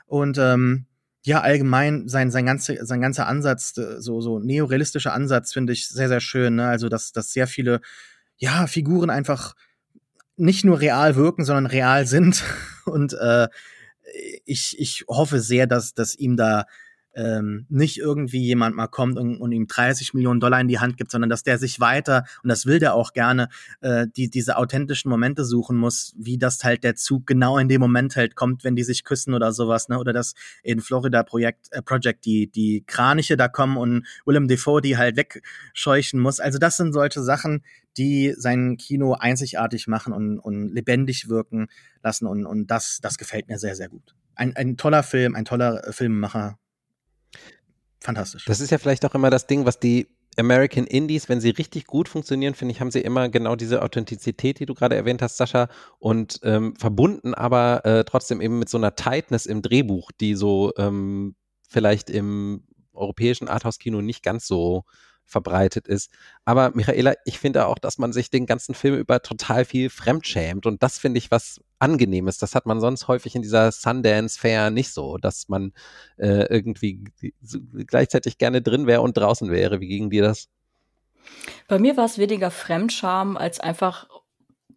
Und 0.05 0.37
ähm, 0.37 0.85
ja, 1.23 1.41
allgemein 1.41 2.07
sein, 2.07 2.31
sein, 2.31 2.45
ganze, 2.45 2.83
sein 2.85 3.01
ganzer 3.01 3.27
Ansatz, 3.27 3.73
so, 3.73 4.21
so 4.21 4.39
neorealistischer 4.39 5.13
Ansatz, 5.13 5.53
finde 5.53 5.73
ich 5.73 5.87
sehr, 5.87 6.07
sehr 6.07 6.21
schön. 6.21 6.55
Ne? 6.55 6.67
Also, 6.67 6.89
dass, 6.89 7.11
dass 7.11 7.31
sehr 7.31 7.47
viele 7.47 7.81
ja, 8.37 8.65
Figuren 8.65 9.09
einfach 9.11 9.53
nicht 10.35 10.65
nur 10.65 10.79
real 10.79 11.15
wirken, 11.15 11.45
sondern 11.45 11.67
real 11.67 12.07
sind. 12.07 12.43
Und 12.85 13.13
äh, 13.13 13.47
ich, 14.45 14.79
ich 14.79 15.05
hoffe 15.07 15.39
sehr, 15.39 15.67
dass, 15.67 15.93
dass 15.93 16.15
ihm 16.15 16.37
da 16.37 16.65
ähm, 17.13 17.65
nicht 17.69 17.97
irgendwie 17.97 18.41
jemand 18.41 18.75
mal 18.75 18.87
kommt 18.87 19.17
und, 19.17 19.37
und, 19.37 19.51
ihm 19.51 19.67
30 19.67 20.13
Millionen 20.13 20.39
Dollar 20.39 20.61
in 20.61 20.67
die 20.67 20.79
Hand 20.79 20.97
gibt, 20.97 21.11
sondern 21.11 21.29
dass 21.29 21.43
der 21.43 21.57
sich 21.57 21.79
weiter, 21.79 22.25
und 22.43 22.49
das 22.49 22.65
will 22.65 22.79
der 22.79 22.95
auch 22.95 23.13
gerne, 23.13 23.49
äh, 23.81 24.07
die, 24.15 24.29
diese 24.29 24.57
authentischen 24.57 25.09
Momente 25.09 25.43
suchen 25.43 25.77
muss, 25.77 26.13
wie 26.17 26.37
das 26.37 26.63
halt 26.63 26.83
der 26.83 26.95
Zug 26.95 27.27
genau 27.27 27.57
in 27.57 27.67
dem 27.67 27.81
Moment 27.81 28.15
halt 28.15 28.35
kommt, 28.35 28.63
wenn 28.63 28.75
die 28.75 28.83
sich 28.83 29.03
küssen 29.03 29.33
oder 29.33 29.51
sowas, 29.51 29.89
ne? 29.89 29.99
Oder 29.99 30.13
dass 30.13 30.33
in 30.63 30.79
Florida 30.79 31.23
Projekt, 31.23 31.67
äh, 31.71 31.81
Project 31.81 32.25
die, 32.25 32.49
die 32.49 32.83
Kraniche 32.85 33.35
da 33.37 33.47
kommen 33.47 33.77
und 33.77 34.05
Willem 34.25 34.47
Defoe 34.47 34.81
die 34.81 34.97
halt 34.97 35.17
wegscheuchen 35.17 36.19
muss. 36.19 36.39
Also 36.39 36.59
das 36.59 36.77
sind 36.77 36.93
solche 36.93 37.21
Sachen, 37.21 37.63
die 37.97 38.33
sein 38.37 38.77
Kino 38.77 39.13
einzigartig 39.13 39.87
machen 39.87 40.13
und, 40.13 40.39
und 40.39 40.69
lebendig 40.69 41.29
wirken 41.29 41.67
lassen. 42.03 42.25
Und, 42.25 42.45
und 42.45 42.67
das, 42.67 42.99
das 43.01 43.17
gefällt 43.17 43.47
mir 43.47 43.59
sehr, 43.59 43.75
sehr 43.75 43.89
gut. 43.89 44.15
Ein, 44.35 44.55
ein 44.55 44.77
toller 44.77 45.03
Film, 45.03 45.35
ein 45.35 45.45
toller 45.45 45.83
Filmemacher, 45.91 46.57
fantastisch. 48.01 48.45
Das 48.45 48.59
ist 48.59 48.71
ja 48.71 48.77
vielleicht 48.77 49.05
auch 49.05 49.15
immer 49.15 49.29
das 49.29 49.47
Ding, 49.47 49.65
was 49.65 49.79
die 49.79 50.07
American 50.37 50.87
Indies, 50.87 51.27
wenn 51.29 51.41
sie 51.41 51.49
richtig 51.49 51.85
gut 51.85 52.07
funktionieren, 52.07 52.53
finde 52.53 52.73
ich, 52.73 52.79
haben 52.79 52.91
sie 52.91 53.01
immer 53.01 53.29
genau 53.29 53.55
diese 53.55 53.81
Authentizität, 53.81 54.59
die 54.59 54.65
du 54.65 54.73
gerade 54.73 54.95
erwähnt 54.95 55.21
hast, 55.21 55.37
Sascha, 55.37 55.67
und 55.99 56.39
ähm, 56.43 56.75
verbunden 56.77 57.33
aber 57.33 57.85
äh, 57.85 58.03
trotzdem 58.05 58.39
eben 58.39 58.57
mit 58.57 58.69
so 58.69 58.77
einer 58.77 58.95
Tightness 58.95 59.45
im 59.45 59.61
Drehbuch, 59.61 60.11
die 60.11 60.35
so 60.35 60.71
ähm, 60.77 61.35
vielleicht 61.67 62.09
im 62.09 62.63
europäischen 62.93 63.47
Arthouse-Kino 63.47 64.01
nicht 64.01 64.23
ganz 64.23 64.47
so 64.47 64.85
verbreitet 65.31 65.87
ist. 65.87 66.11
Aber 66.45 66.71
Michaela, 66.75 67.13
ich 67.25 67.39
finde 67.39 67.67
auch, 67.67 67.79
dass 67.79 67.97
man 67.97 68.13
sich 68.13 68.29
den 68.29 68.45
ganzen 68.45 68.75
Film 68.75 68.95
über 68.95 69.21
total 69.21 69.65
viel 69.65 69.89
fremdschämt 69.89 70.65
und 70.65 70.83
das 70.83 70.99
finde 70.99 71.17
ich 71.17 71.31
was 71.31 71.61
Angenehmes. 71.79 72.37
Das 72.37 72.53
hat 72.53 72.65
man 72.67 72.79
sonst 72.79 73.07
häufig 73.07 73.35
in 73.35 73.41
dieser 73.41 73.71
Sundance-Fair 73.71 74.69
nicht 74.69 74.93
so, 74.93 75.17
dass 75.17 75.49
man 75.49 75.73
äh, 76.17 76.45
irgendwie 76.53 77.05
gleichzeitig 77.87 78.37
gerne 78.37 78.61
drin 78.61 78.85
wäre 78.85 79.01
und 79.01 79.17
draußen 79.17 79.49
wäre. 79.49 79.79
Wie 79.79 79.87
ging 79.87 80.09
dir 80.11 80.21
das? 80.21 80.47
Bei 81.67 81.79
mir 81.79 81.97
war 81.97 82.05
es 82.05 82.17
weniger 82.17 82.51
Fremdscham 82.51 83.37
als 83.37 83.59
einfach 83.59 84.07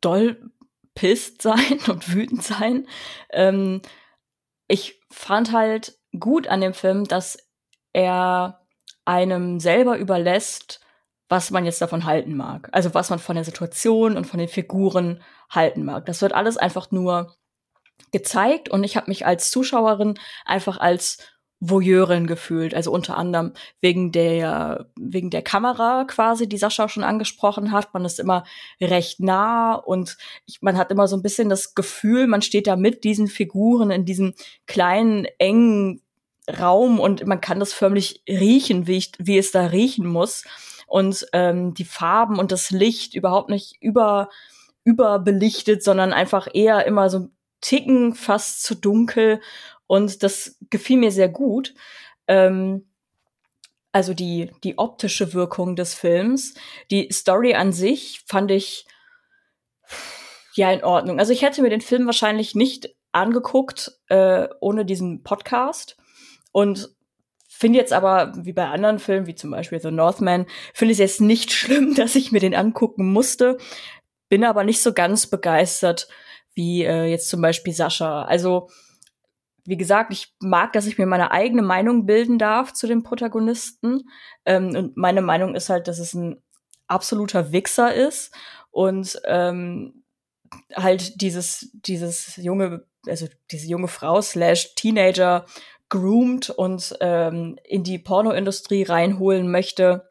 doll 0.00 0.50
pisst 0.94 1.42
sein 1.42 1.78
und 1.88 2.12
wütend 2.14 2.42
sein. 2.42 2.86
Ähm, 3.30 3.82
ich 4.68 5.00
fand 5.10 5.52
halt 5.52 5.98
gut 6.18 6.46
an 6.46 6.60
dem 6.60 6.74
Film, 6.74 7.04
dass 7.04 7.36
er 7.92 8.63
einem 9.04 9.60
selber 9.60 9.98
überlässt, 9.98 10.80
was 11.28 11.50
man 11.50 11.64
jetzt 11.64 11.80
davon 11.80 12.04
halten 12.04 12.36
mag. 12.36 12.68
Also 12.72 12.94
was 12.94 13.10
man 13.10 13.18
von 13.18 13.36
der 13.36 13.44
Situation 13.44 14.16
und 14.16 14.26
von 14.26 14.38
den 14.38 14.48
Figuren 14.48 15.22
halten 15.50 15.84
mag. 15.84 16.06
Das 16.06 16.22
wird 16.22 16.34
alles 16.34 16.56
einfach 16.56 16.90
nur 16.90 17.34
gezeigt 18.12 18.68
und 18.68 18.84
ich 18.84 18.96
habe 18.96 19.10
mich 19.10 19.26
als 19.26 19.50
Zuschauerin 19.50 20.18
einfach 20.44 20.78
als 20.78 21.18
Voyeurin 21.60 22.26
gefühlt, 22.26 22.74
also 22.74 22.90
unter 22.92 23.16
anderem 23.16 23.52
wegen 23.80 24.12
der 24.12 24.90
wegen 24.96 25.30
der 25.30 25.42
Kamera 25.42 26.04
quasi, 26.04 26.48
die 26.48 26.58
Sascha 26.58 26.88
schon 26.88 27.04
angesprochen 27.04 27.72
hat. 27.72 27.94
Man 27.94 28.04
ist 28.04 28.20
immer 28.20 28.44
recht 28.80 29.20
nah 29.20 29.74
und 29.74 30.18
ich, 30.46 30.60
man 30.60 30.76
hat 30.76 30.90
immer 30.90 31.08
so 31.08 31.16
ein 31.16 31.22
bisschen 31.22 31.48
das 31.48 31.74
Gefühl, 31.74 32.26
man 32.26 32.42
steht 32.42 32.66
da 32.66 32.76
mit 32.76 33.04
diesen 33.04 33.28
Figuren 33.28 33.90
in 33.90 34.04
diesem 34.04 34.34
kleinen 34.66 35.26
engen 35.38 36.02
Raum 36.48 37.00
und 37.00 37.26
man 37.26 37.40
kann 37.40 37.60
das 37.60 37.72
förmlich 37.72 38.22
riechen, 38.28 38.86
wie, 38.86 38.98
ich, 38.98 39.12
wie 39.18 39.38
es 39.38 39.50
da 39.50 39.66
riechen 39.66 40.06
muss. 40.06 40.44
Und 40.86 41.26
ähm, 41.32 41.74
die 41.74 41.84
Farben 41.84 42.38
und 42.38 42.52
das 42.52 42.70
Licht 42.70 43.14
überhaupt 43.14 43.48
nicht 43.48 43.76
über, 43.80 44.28
überbelichtet, 44.84 45.82
sondern 45.82 46.12
einfach 46.12 46.48
eher 46.52 46.86
immer 46.86 47.08
so 47.08 47.28
Ticken 47.60 48.14
fast 48.14 48.62
zu 48.62 48.74
dunkel. 48.74 49.40
Und 49.86 50.22
das 50.22 50.58
gefiel 50.70 50.98
mir 50.98 51.10
sehr 51.10 51.28
gut. 51.28 51.74
Ähm, 52.28 52.86
also 53.92 54.12
die, 54.12 54.50
die 54.62 54.76
optische 54.76 55.32
Wirkung 55.32 55.76
des 55.76 55.94
Films. 55.94 56.54
Die 56.90 57.08
Story 57.10 57.54
an 57.54 57.72
sich 57.72 58.22
fand 58.26 58.50
ich 58.50 58.86
ja 60.54 60.70
in 60.72 60.84
Ordnung. 60.84 61.18
Also 61.18 61.32
ich 61.32 61.42
hätte 61.42 61.62
mir 61.62 61.70
den 61.70 61.80
Film 61.80 62.04
wahrscheinlich 62.06 62.54
nicht 62.54 62.94
angeguckt 63.12 63.92
äh, 64.08 64.48
ohne 64.60 64.84
diesen 64.84 65.22
Podcast 65.22 65.96
und 66.54 66.94
finde 67.48 67.80
jetzt 67.80 67.92
aber, 67.92 68.32
wie 68.36 68.52
bei 68.52 68.68
anderen 68.68 69.00
Filmen, 69.00 69.26
wie 69.26 69.34
zum 69.34 69.50
Beispiel 69.50 69.80
The 69.80 69.90
Northman, 69.90 70.46
finde 70.72 70.92
ich 70.92 71.00
es 71.00 71.10
jetzt 71.10 71.20
nicht 71.20 71.50
schlimm, 71.52 71.94
dass 71.96 72.14
ich 72.14 72.30
mir 72.30 72.38
den 72.38 72.54
angucken 72.54 73.12
musste. 73.12 73.58
Bin 74.28 74.44
aber 74.44 74.62
nicht 74.62 74.80
so 74.80 74.92
ganz 74.92 75.26
begeistert 75.26 76.06
wie 76.54 76.84
äh, 76.84 77.06
jetzt 77.06 77.28
zum 77.28 77.42
Beispiel 77.42 77.72
Sascha. 77.72 78.22
Also, 78.22 78.70
wie 79.64 79.76
gesagt, 79.76 80.12
ich 80.12 80.32
mag, 80.38 80.72
dass 80.74 80.86
ich 80.86 80.96
mir 80.96 81.06
meine 81.06 81.32
eigene 81.32 81.62
Meinung 81.62 82.06
bilden 82.06 82.38
darf 82.38 82.72
zu 82.72 82.86
dem 82.86 83.02
Protagonisten. 83.02 84.08
Ähm, 84.44 84.76
und 84.76 84.96
meine 84.96 85.20
Meinung 85.20 85.56
ist 85.56 85.70
halt, 85.70 85.88
dass 85.88 85.98
es 85.98 86.14
ein 86.14 86.40
absoluter 86.86 87.50
Wichser 87.50 87.92
ist 87.92 88.32
und 88.70 89.20
ähm, 89.24 90.04
halt 90.76 91.20
dieses, 91.20 91.72
dieses 91.72 92.36
junge, 92.36 92.86
also 93.08 93.26
diese 93.50 93.66
junge 93.66 93.88
Frau 93.88 94.22
slash 94.22 94.76
Teenager 94.76 95.46
groomt 95.94 96.50
und 96.50 96.96
ähm, 97.00 97.56
in 97.62 97.84
die 97.84 98.00
Pornoindustrie 98.00 98.82
reinholen 98.82 99.48
möchte, 99.48 100.10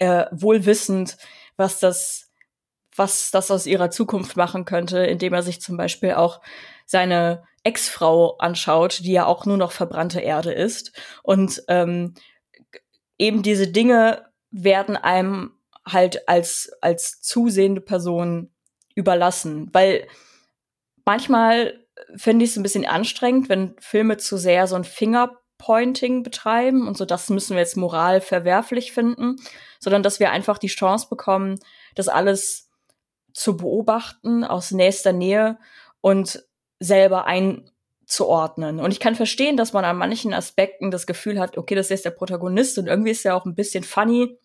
äh, 0.00 0.26
wohl 0.32 0.66
wissend, 0.66 1.18
was 1.56 1.78
das, 1.78 2.32
was 2.96 3.30
das 3.30 3.52
aus 3.52 3.66
ihrer 3.66 3.92
Zukunft 3.92 4.36
machen 4.36 4.64
könnte, 4.64 4.98
indem 5.06 5.32
er 5.32 5.44
sich 5.44 5.60
zum 5.60 5.76
Beispiel 5.76 6.14
auch 6.14 6.40
seine 6.84 7.44
Ex-Frau 7.62 8.36
anschaut, 8.38 9.04
die 9.04 9.12
ja 9.12 9.26
auch 9.26 9.46
nur 9.46 9.56
noch 9.56 9.70
verbrannte 9.70 10.18
Erde 10.18 10.52
ist. 10.52 10.90
Und 11.22 11.62
ähm, 11.68 12.14
eben 13.16 13.44
diese 13.44 13.68
Dinge 13.68 14.26
werden 14.50 14.96
einem 14.96 15.52
halt 15.86 16.28
als, 16.28 16.72
als 16.80 17.20
zusehende 17.20 17.80
Person 17.80 18.52
überlassen. 18.96 19.70
Weil 19.72 20.08
manchmal 21.04 21.83
finde 22.16 22.44
ich 22.44 22.52
es 22.52 22.56
ein 22.56 22.62
bisschen 22.62 22.86
anstrengend, 22.86 23.48
wenn 23.48 23.74
Filme 23.78 24.16
zu 24.16 24.36
sehr 24.36 24.66
so 24.66 24.76
ein 24.76 24.84
Fingerpointing 24.84 26.22
betreiben 26.22 26.86
und 26.86 26.96
so, 26.96 27.04
das 27.04 27.30
müssen 27.30 27.54
wir 27.54 27.60
jetzt 27.60 27.76
moral 27.76 28.20
verwerflich 28.20 28.92
finden, 28.92 29.36
sondern 29.78 30.02
dass 30.02 30.20
wir 30.20 30.30
einfach 30.30 30.58
die 30.58 30.68
Chance 30.68 31.08
bekommen, 31.08 31.58
das 31.94 32.08
alles 32.08 32.70
zu 33.32 33.56
beobachten 33.56 34.44
aus 34.44 34.70
nächster 34.70 35.12
Nähe 35.12 35.58
und 36.00 36.44
selber 36.78 37.26
einzuordnen. 37.26 38.80
Und 38.80 38.92
ich 38.92 39.00
kann 39.00 39.14
verstehen, 39.14 39.56
dass 39.56 39.72
man 39.72 39.84
an 39.84 39.96
manchen 39.96 40.32
Aspekten 40.32 40.90
das 40.90 41.06
Gefühl 41.06 41.40
hat, 41.40 41.56
okay, 41.56 41.74
das 41.74 41.86
ist 41.86 41.90
jetzt 41.90 42.04
der 42.04 42.10
Protagonist 42.10 42.78
und 42.78 42.86
irgendwie 42.86 43.10
ist 43.10 43.24
er 43.24 43.36
auch 43.36 43.44
ein 43.44 43.54
bisschen 43.54 43.84
funny 43.84 44.38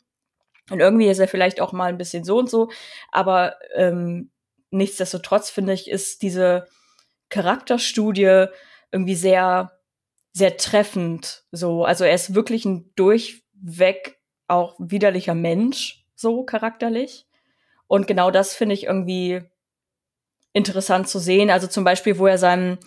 und 0.70 0.80
irgendwie 0.80 1.08
ist 1.08 1.20
er 1.20 1.28
vielleicht 1.28 1.62
auch 1.62 1.72
mal 1.72 1.90
ein 1.90 1.98
bisschen 1.98 2.24
so 2.24 2.38
und 2.40 2.50
so. 2.50 2.70
Aber 3.12 3.56
ähm, 3.76 4.32
nichtsdestotrotz 4.72 5.50
finde 5.50 5.74
ich, 5.74 5.90
ist 5.90 6.22
diese 6.22 6.68
Charakterstudie 7.30 8.46
irgendwie 8.92 9.16
sehr, 9.16 9.72
sehr 10.34 10.58
treffend. 10.58 11.44
So, 11.52 11.86
also 11.86 12.04
er 12.04 12.14
ist 12.14 12.34
wirklich 12.36 12.66
ein 12.66 12.92
durchweg 12.96 14.18
auch 14.48 14.76
widerlicher 14.80 15.36
Mensch, 15.36 16.06
so 16.16 16.44
charakterlich. 16.44 17.28
Und 17.88 18.08
genau 18.08 18.32
das 18.32 18.56
finde 18.56 18.76
ich 18.76 18.86
irgendwie 18.86 19.42
interessant 20.54 21.08
zu 21.08 21.20
sehen. 21.20 21.50
Also 21.50 21.68
zum 21.68 21.84
Beispiel, 21.84 22.18
wo 22.18 22.28
er 22.28 22.38
seinem, 22.38 22.78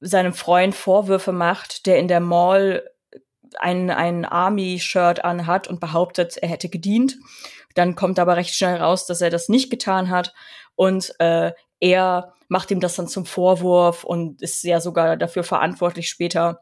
seinem 0.00 0.32
Freund 0.32 0.74
Vorwürfe 0.74 1.32
macht, 1.32 1.86
der 1.86 1.98
in 1.98 2.08
der 2.08 2.20
Mall 2.20 2.88
ein, 3.58 3.90
ein 3.90 4.24
Army-Shirt 4.24 5.24
anhat 5.24 5.68
und 5.68 5.80
behauptet, 5.80 6.36
er 6.36 6.48
hätte 6.48 6.68
gedient. 6.68 7.16
Dann 7.74 7.94
kommt 7.94 8.18
aber 8.18 8.36
recht 8.36 8.54
schnell 8.54 8.76
raus, 8.76 9.06
dass 9.06 9.20
er 9.20 9.30
das 9.30 9.48
nicht 9.48 9.70
getan 9.70 10.10
hat. 10.10 10.34
Und 10.74 11.14
äh, 11.20 11.52
er 11.80 12.34
macht 12.48 12.70
ihm 12.70 12.80
das 12.80 12.96
dann 12.96 13.08
zum 13.08 13.26
Vorwurf 13.26 14.04
und 14.04 14.42
ist 14.42 14.62
ja 14.64 14.80
sogar 14.80 15.16
dafür 15.16 15.44
verantwortlich 15.44 16.08
später, 16.08 16.60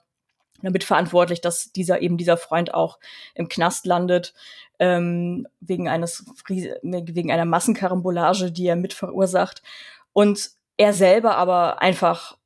damit 0.62 0.84
verantwortlich, 0.84 1.40
dass 1.40 1.72
dieser 1.72 2.00
eben 2.00 2.16
dieser 2.16 2.36
Freund 2.36 2.72
auch 2.72 2.98
im 3.34 3.48
Knast 3.48 3.86
landet 3.86 4.34
ähm, 4.78 5.46
wegen 5.60 5.88
eines 5.88 6.24
wegen 6.82 7.30
einer 7.30 7.44
Massenkarambolage, 7.44 8.50
die 8.50 8.66
er 8.66 8.76
mit 8.76 8.92
verursacht 8.92 9.62
und 10.12 10.50
er 10.76 10.92
selber 10.92 11.36
aber 11.36 11.80
einfach 11.82 12.36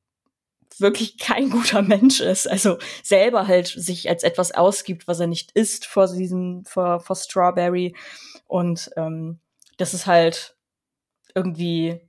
wirklich 0.77 1.17
kein 1.17 1.49
guter 1.49 1.81
Mensch 1.81 2.19
ist, 2.21 2.47
also 2.47 2.77
selber 3.03 3.47
halt 3.47 3.67
sich 3.67 4.09
als 4.09 4.23
etwas 4.23 4.51
ausgibt, 4.51 5.07
was 5.07 5.19
er 5.19 5.27
nicht 5.27 5.51
ist 5.51 5.85
vor 5.85 6.07
diesem 6.07 6.63
vor, 6.65 6.99
vor 6.99 7.15
Strawberry. 7.15 7.95
Und 8.47 8.89
ähm, 8.95 9.39
das 9.77 9.93
ist 9.93 10.07
halt 10.07 10.55
irgendwie 11.35 11.99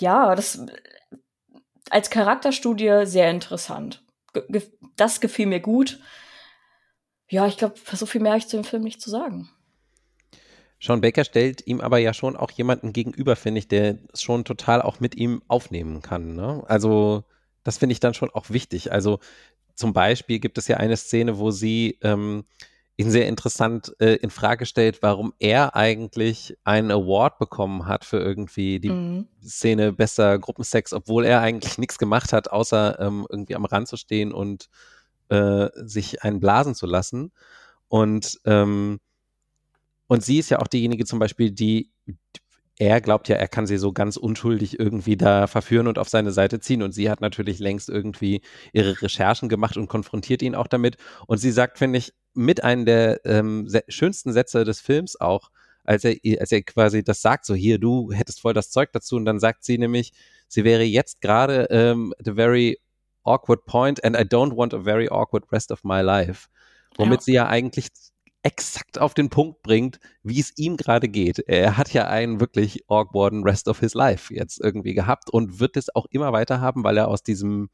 ja, 0.00 0.34
das 0.34 0.64
als 1.90 2.10
Charakterstudie 2.10 3.02
sehr 3.04 3.30
interessant. 3.30 4.02
Das 4.96 5.20
gefiel 5.20 5.46
mir 5.46 5.60
gut. 5.60 6.00
Ja, 7.28 7.46
ich 7.46 7.56
glaube, 7.56 7.76
so 7.92 8.06
viel 8.06 8.20
mehr 8.20 8.32
habe 8.32 8.38
ich 8.38 8.48
zu 8.48 8.56
dem 8.56 8.64
Film 8.64 8.82
nicht 8.82 9.00
zu 9.00 9.10
sagen. 9.10 9.50
Sean 10.80 11.00
Baker 11.00 11.24
stellt 11.24 11.66
ihm 11.66 11.80
aber 11.80 11.98
ja 11.98 12.14
schon 12.14 12.36
auch 12.36 12.50
jemanden 12.50 12.92
gegenüber, 12.92 13.36
finde 13.36 13.58
ich, 13.58 13.68
der 13.68 13.98
es 14.12 14.22
schon 14.22 14.44
total 14.44 14.80
auch 14.80 14.98
mit 14.98 15.14
ihm 15.14 15.42
aufnehmen 15.46 16.00
kann. 16.00 16.34
Ne? 16.34 16.62
Also, 16.66 17.24
das 17.64 17.76
finde 17.76 17.92
ich 17.92 18.00
dann 18.00 18.14
schon 18.14 18.30
auch 18.30 18.48
wichtig. 18.48 18.90
Also, 18.90 19.20
zum 19.74 19.92
Beispiel 19.92 20.38
gibt 20.38 20.58
es 20.58 20.68
ja 20.68 20.78
eine 20.78 20.96
Szene, 20.96 21.38
wo 21.38 21.50
sie 21.50 21.98
ähm, 22.02 22.44
ihn 23.00 23.10
sehr 23.10 23.26
interessant 23.26 23.94
äh, 23.98 24.16
in 24.16 24.30
Frage 24.30 24.66
stellt, 24.66 25.02
warum 25.02 25.32
er 25.38 25.74
eigentlich 25.74 26.56
einen 26.64 26.90
Award 26.90 27.38
bekommen 27.38 27.86
hat 27.86 28.04
für 28.04 28.18
irgendwie 28.18 28.78
die 28.78 28.90
mhm. 28.90 29.26
Szene 29.42 29.92
bester 29.92 30.38
Gruppensex, 30.38 30.92
obwohl 30.92 31.24
er 31.24 31.40
eigentlich 31.40 31.78
nichts 31.78 31.98
gemacht 31.98 32.32
hat, 32.32 32.50
außer 32.50 33.00
ähm, 33.00 33.26
irgendwie 33.30 33.56
am 33.56 33.64
Rand 33.64 33.88
zu 33.88 33.96
stehen 33.96 34.32
und 34.32 34.68
äh, 35.30 35.68
sich 35.74 36.22
einen 36.22 36.40
blasen 36.40 36.74
zu 36.74 36.86
lassen. 36.86 37.32
Und 37.88 38.38
ähm, 38.44 39.00
und 40.06 40.24
sie 40.24 40.38
ist 40.38 40.50
ja 40.50 40.58
auch 40.58 40.66
diejenige 40.66 41.04
zum 41.04 41.20
Beispiel, 41.20 41.52
die 41.52 41.90
er 42.80 43.02
glaubt 43.02 43.28
ja, 43.28 43.36
er 43.36 43.46
kann 43.46 43.66
sie 43.66 43.76
so 43.76 43.92
ganz 43.92 44.16
unschuldig 44.16 44.80
irgendwie 44.80 45.18
da 45.18 45.46
verführen 45.46 45.86
und 45.86 45.98
auf 45.98 46.08
seine 46.08 46.32
Seite 46.32 46.60
ziehen. 46.60 46.82
Und 46.82 46.92
sie 46.92 47.10
hat 47.10 47.20
natürlich 47.20 47.58
längst 47.58 47.90
irgendwie 47.90 48.40
ihre 48.72 49.02
Recherchen 49.02 49.50
gemacht 49.50 49.76
und 49.76 49.86
konfrontiert 49.86 50.40
ihn 50.40 50.54
auch 50.54 50.66
damit. 50.66 50.96
Und 51.26 51.36
sie 51.36 51.52
sagt, 51.52 51.76
finde 51.76 51.98
ich, 51.98 52.14
mit 52.32 52.64
einem 52.64 52.86
der 52.86 53.20
ähm, 53.26 53.68
schönsten 53.88 54.32
Sätze 54.32 54.64
des 54.64 54.80
Films 54.80 55.20
auch, 55.20 55.50
als 55.84 56.04
er, 56.04 56.16
als 56.40 56.52
er 56.52 56.62
quasi 56.62 57.04
das 57.04 57.20
sagt, 57.20 57.44
so 57.44 57.54
hier, 57.54 57.78
du 57.78 58.12
hättest 58.12 58.40
voll 58.40 58.54
das 58.54 58.70
Zeug 58.70 58.90
dazu. 58.92 59.16
Und 59.16 59.26
dann 59.26 59.40
sagt 59.40 59.62
sie 59.62 59.76
nämlich, 59.76 60.14
sie 60.48 60.64
wäre 60.64 60.82
jetzt 60.82 61.20
gerade 61.20 61.66
ähm, 61.70 62.14
the 62.24 62.32
very 62.32 62.78
awkward 63.24 63.66
point 63.66 64.02
and 64.02 64.16
I 64.16 64.22
don't 64.22 64.56
want 64.56 64.72
a 64.72 64.80
very 64.80 65.10
awkward 65.10 65.52
rest 65.52 65.70
of 65.70 65.84
my 65.84 66.00
life. 66.00 66.48
Womit 66.96 67.20
ja. 67.20 67.24
sie 67.24 67.32
ja 67.34 67.46
eigentlich 67.46 67.88
exakt 68.42 68.98
auf 68.98 69.14
den 69.14 69.28
Punkt 69.28 69.62
bringt, 69.62 70.00
wie 70.22 70.40
es 70.40 70.56
ihm 70.56 70.76
gerade 70.76 71.08
geht. 71.08 71.40
Er 71.40 71.76
hat 71.76 71.92
ja 71.92 72.06
einen 72.06 72.40
wirklich 72.40 72.84
awkwarden 72.88 73.42
Rest 73.42 73.68
of 73.68 73.80
his 73.80 73.94
life 73.94 74.34
jetzt 74.34 74.60
irgendwie 74.60 74.94
gehabt 74.94 75.30
und 75.30 75.60
wird 75.60 75.76
es 75.76 75.94
auch 75.94 76.06
immer 76.10 76.32
weiter 76.32 76.60
haben, 76.60 76.84
weil 76.84 76.96
er 76.96 77.08
aus 77.08 77.22
diesem 77.22 77.68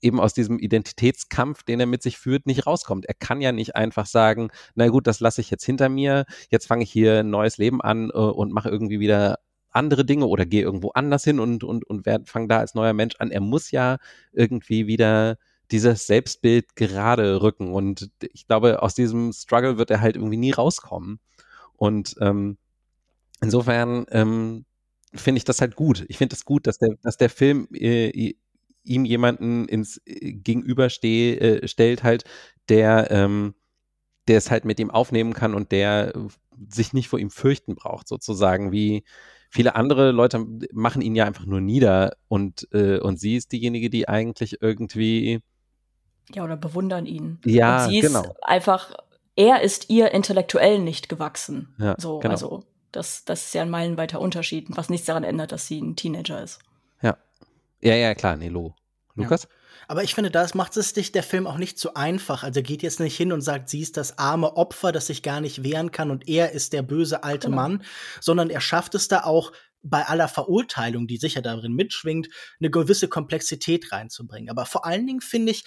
eben 0.00 0.20
aus 0.20 0.32
diesem 0.32 0.58
Identitätskampf, 0.58 1.64
den 1.64 1.80
er 1.80 1.86
mit 1.86 2.02
sich 2.02 2.18
führt, 2.18 2.46
nicht 2.46 2.66
rauskommt. 2.66 3.06
Er 3.06 3.14
kann 3.14 3.40
ja 3.40 3.52
nicht 3.52 3.76
einfach 3.76 4.06
sagen, 4.06 4.50
na 4.76 4.88
gut, 4.88 5.06
das 5.08 5.20
lasse 5.20 5.40
ich 5.40 5.50
jetzt 5.50 5.64
hinter 5.64 5.88
mir, 5.88 6.24
jetzt 6.50 6.66
fange 6.66 6.84
ich 6.84 6.92
hier 6.92 7.20
ein 7.20 7.30
neues 7.30 7.58
Leben 7.58 7.80
an 7.80 8.10
äh, 8.10 8.16
und 8.16 8.52
mache 8.52 8.68
irgendwie 8.68 9.00
wieder 9.00 9.38
andere 9.70 10.04
Dinge 10.04 10.26
oder 10.26 10.46
gehe 10.46 10.62
irgendwo 10.62 10.90
anders 10.90 11.24
hin 11.24 11.40
und, 11.40 11.64
und, 11.64 11.84
und 11.84 12.06
fange 12.26 12.48
da 12.48 12.58
als 12.58 12.74
neuer 12.74 12.94
Mensch 12.94 13.16
an. 13.18 13.30
Er 13.30 13.40
muss 13.40 13.70
ja 13.70 13.98
irgendwie 14.32 14.86
wieder 14.86 15.36
dieses 15.70 16.06
Selbstbild 16.06 16.76
gerade 16.76 17.42
rücken. 17.42 17.72
Und 17.72 18.10
ich 18.32 18.46
glaube, 18.46 18.82
aus 18.82 18.94
diesem 18.94 19.32
Struggle 19.32 19.78
wird 19.78 19.90
er 19.90 20.00
halt 20.00 20.16
irgendwie 20.16 20.36
nie 20.36 20.52
rauskommen. 20.52 21.20
Und 21.76 22.16
ähm, 22.20 22.58
insofern 23.40 24.06
ähm, 24.10 24.64
finde 25.14 25.38
ich 25.38 25.44
das 25.44 25.60
halt 25.60 25.76
gut. 25.76 26.04
Ich 26.08 26.18
finde 26.18 26.34
es 26.34 26.40
das 26.40 26.44
gut, 26.44 26.66
dass 26.66 26.78
der, 26.78 26.96
dass 27.02 27.16
der 27.16 27.30
Film 27.30 27.68
äh, 27.72 28.34
ihm 28.84 29.04
jemanden 29.04 29.66
ins 29.68 30.00
äh, 30.06 30.32
Gegenüber 30.32 30.86
äh, 30.86 31.68
stellt, 31.68 32.02
halt, 32.02 32.24
der, 32.68 33.10
ähm, 33.10 33.54
der 34.26 34.38
es 34.38 34.50
halt 34.50 34.64
mit 34.64 34.80
ihm 34.80 34.90
aufnehmen 34.90 35.34
kann 35.34 35.54
und 35.54 35.72
der 35.72 36.12
sich 36.68 36.92
nicht 36.92 37.08
vor 37.08 37.18
ihm 37.18 37.30
fürchten 37.30 37.76
braucht, 37.76 38.08
sozusagen, 38.08 38.72
wie 38.72 39.04
viele 39.50 39.76
andere 39.76 40.10
Leute 40.10 40.44
machen 40.72 41.02
ihn 41.02 41.14
ja 41.14 41.24
einfach 41.24 41.46
nur 41.46 41.60
nieder 41.60 42.16
und, 42.28 42.68
äh, 42.72 42.98
und 42.98 43.18
sie 43.18 43.36
ist 43.36 43.52
diejenige, 43.52 43.88
die 43.90 44.08
eigentlich 44.08 44.60
irgendwie 44.60 45.40
ja, 46.34 46.44
oder 46.44 46.56
bewundern 46.56 47.06
ihn. 47.06 47.38
Ja, 47.44 47.84
und 47.84 47.90
sie 47.90 48.00
genau. 48.00 48.22
ist 48.22 48.30
einfach, 48.42 48.94
er 49.36 49.62
ist 49.62 49.90
ihr 49.90 50.12
intellektuell 50.12 50.78
nicht 50.78 51.08
gewachsen. 51.08 51.74
Ja, 51.78 51.94
so, 51.98 52.18
genau. 52.18 52.32
also 52.32 52.64
das, 52.92 53.24
das 53.24 53.46
ist 53.46 53.54
ja 53.54 53.62
ein 53.62 53.70
meilenweiter 53.70 54.20
Unterschied, 54.20 54.66
was 54.70 54.90
nichts 54.90 55.06
daran 55.06 55.24
ändert, 55.24 55.52
dass 55.52 55.66
sie 55.66 55.80
ein 55.80 55.96
Teenager 55.96 56.42
ist. 56.42 56.60
Ja. 57.02 57.16
Ja, 57.80 57.94
ja, 57.94 58.14
klar, 58.14 58.36
nee, 58.36 58.48
Lo. 58.48 58.74
Lukas? 59.14 59.44
Ja. 59.44 59.48
Aber 59.90 60.04
ich 60.04 60.14
finde, 60.14 60.30
das 60.30 60.54
macht 60.54 60.76
es 60.76 60.90
sich 60.90 61.12
der 61.12 61.22
Film 61.22 61.46
auch 61.46 61.56
nicht 61.56 61.78
zu 61.78 61.94
einfach. 61.94 62.42
Also 62.42 62.60
er 62.60 62.64
geht 62.64 62.82
jetzt 62.82 63.00
nicht 63.00 63.16
hin 63.16 63.32
und 63.32 63.40
sagt, 63.40 63.70
sie 63.70 63.80
ist 63.80 63.96
das 63.96 64.18
arme 64.18 64.56
Opfer, 64.56 64.92
das 64.92 65.06
sich 65.06 65.22
gar 65.22 65.40
nicht 65.40 65.62
wehren 65.62 65.92
kann 65.92 66.10
und 66.10 66.28
er 66.28 66.52
ist 66.52 66.74
der 66.74 66.82
böse 66.82 67.24
alte 67.24 67.48
genau. 67.48 67.62
Mann, 67.62 67.84
sondern 68.20 68.50
er 68.50 68.60
schafft 68.60 68.94
es 68.94 69.08
da 69.08 69.24
auch 69.24 69.52
bei 69.82 70.04
aller 70.04 70.28
Verurteilung, 70.28 71.06
die 71.06 71.16
sicher 71.16 71.40
darin 71.40 71.72
mitschwingt, 71.72 72.28
eine 72.60 72.70
gewisse 72.70 73.08
Komplexität 73.08 73.90
reinzubringen. 73.90 74.50
Aber 74.50 74.66
vor 74.66 74.84
allen 74.84 75.06
Dingen 75.06 75.20
finde 75.22 75.52
ich, 75.52 75.64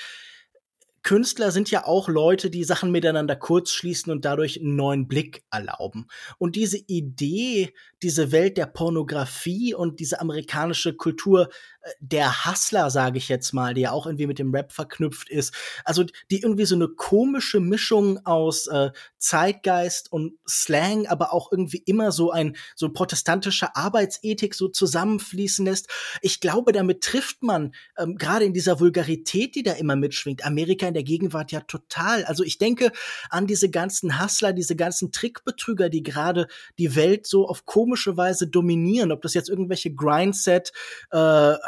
Künstler 1.04 1.52
sind 1.52 1.72
ja 1.72 1.86
auch 1.86 2.10
Leute, 2.10 2.50
die 2.50 2.64
Sachen 2.64 2.92
miteinander 2.92 3.36
kurzschließen 3.36 4.12
und 4.12 4.24
dadurch 4.26 4.60
einen 4.60 4.76
neuen 4.76 5.08
Blick 5.08 5.44
erlauben. 5.52 6.08
Und 6.38 6.56
diese 6.56 6.78
Idee, 6.78 7.74
diese 8.04 8.32
Welt 8.32 8.58
der 8.58 8.68
Pornografie 8.68 9.74
und 9.74 10.00
diese 10.00 10.22
amerikanische 10.22 10.94
Kultur 10.94 11.50
der 12.00 12.46
Hustler, 12.46 12.90
sage 12.90 13.18
ich 13.18 13.30
jetzt 13.30 13.54
mal, 13.54 13.74
die 13.74 13.82
ja 13.82 13.92
auch 13.92 14.06
irgendwie 14.06 14.28
mit 14.28 14.40
dem 14.40 14.54
Rap 14.54 14.72
verknüpft 14.72 15.30
ist, 15.30 15.54
also 15.84 16.04
die 16.30 16.42
irgendwie 16.42 16.66
so 16.66 16.76
eine 16.76 16.88
komische 16.88 17.60
Mischung 17.60 18.24
aus 18.26 18.68
äh, 18.68 18.92
Zeitgeist 19.18 20.12
und 20.12 20.34
Slang, 20.48 21.08
aber 21.08 21.34
auch 21.34 21.52
irgendwie 21.52 21.82
immer 21.86 22.12
so 22.12 22.32
ein 22.32 22.56
so 22.76 22.90
protestantische 22.90 23.76
Arbeitsethik 23.76 24.54
so 24.56 24.68
zusammenfließen 24.68 25.66
lässt. 25.66 25.90
Ich 26.22 26.40
glaube, 26.40 26.72
damit 26.72 27.02
trifft 27.02 27.44
man 27.44 27.74
ähm, 27.98 28.18
gerade 28.18 28.46
in 28.46 28.54
dieser 28.54 28.80
Vulgarität, 28.80 29.56
die 29.56 29.64
da 29.64 29.74
immer 29.74 29.96
mitschwingt, 29.96 30.46
Amerika 30.46 30.88
in 30.88 30.94
der 30.94 31.04
Gegenwart 31.04 31.52
ja 31.52 31.62
total. 31.62 32.26
Also 32.26 32.44
ich 32.44 32.58
denke 32.58 32.92
an 33.30 33.48
diese 33.48 33.70
ganzen 33.70 34.22
Hustler, 34.22 34.54
diese 34.54 34.76
ganzen 34.76 35.12
Trickbetrüger, 35.12 35.90
die 35.90 36.04
gerade 36.04 36.48
die 36.78 36.96
Welt 36.96 37.28
so 37.28 37.48
auf 37.48 37.66
komische 37.66 38.18
Weise 38.18 38.48
dominieren. 38.48 39.12
Ob 39.12 39.22
das 39.22 39.34
jetzt 39.34 39.50
irgendwelche 39.50 39.94
Grindset, 39.94 40.72
äh, 41.12 41.18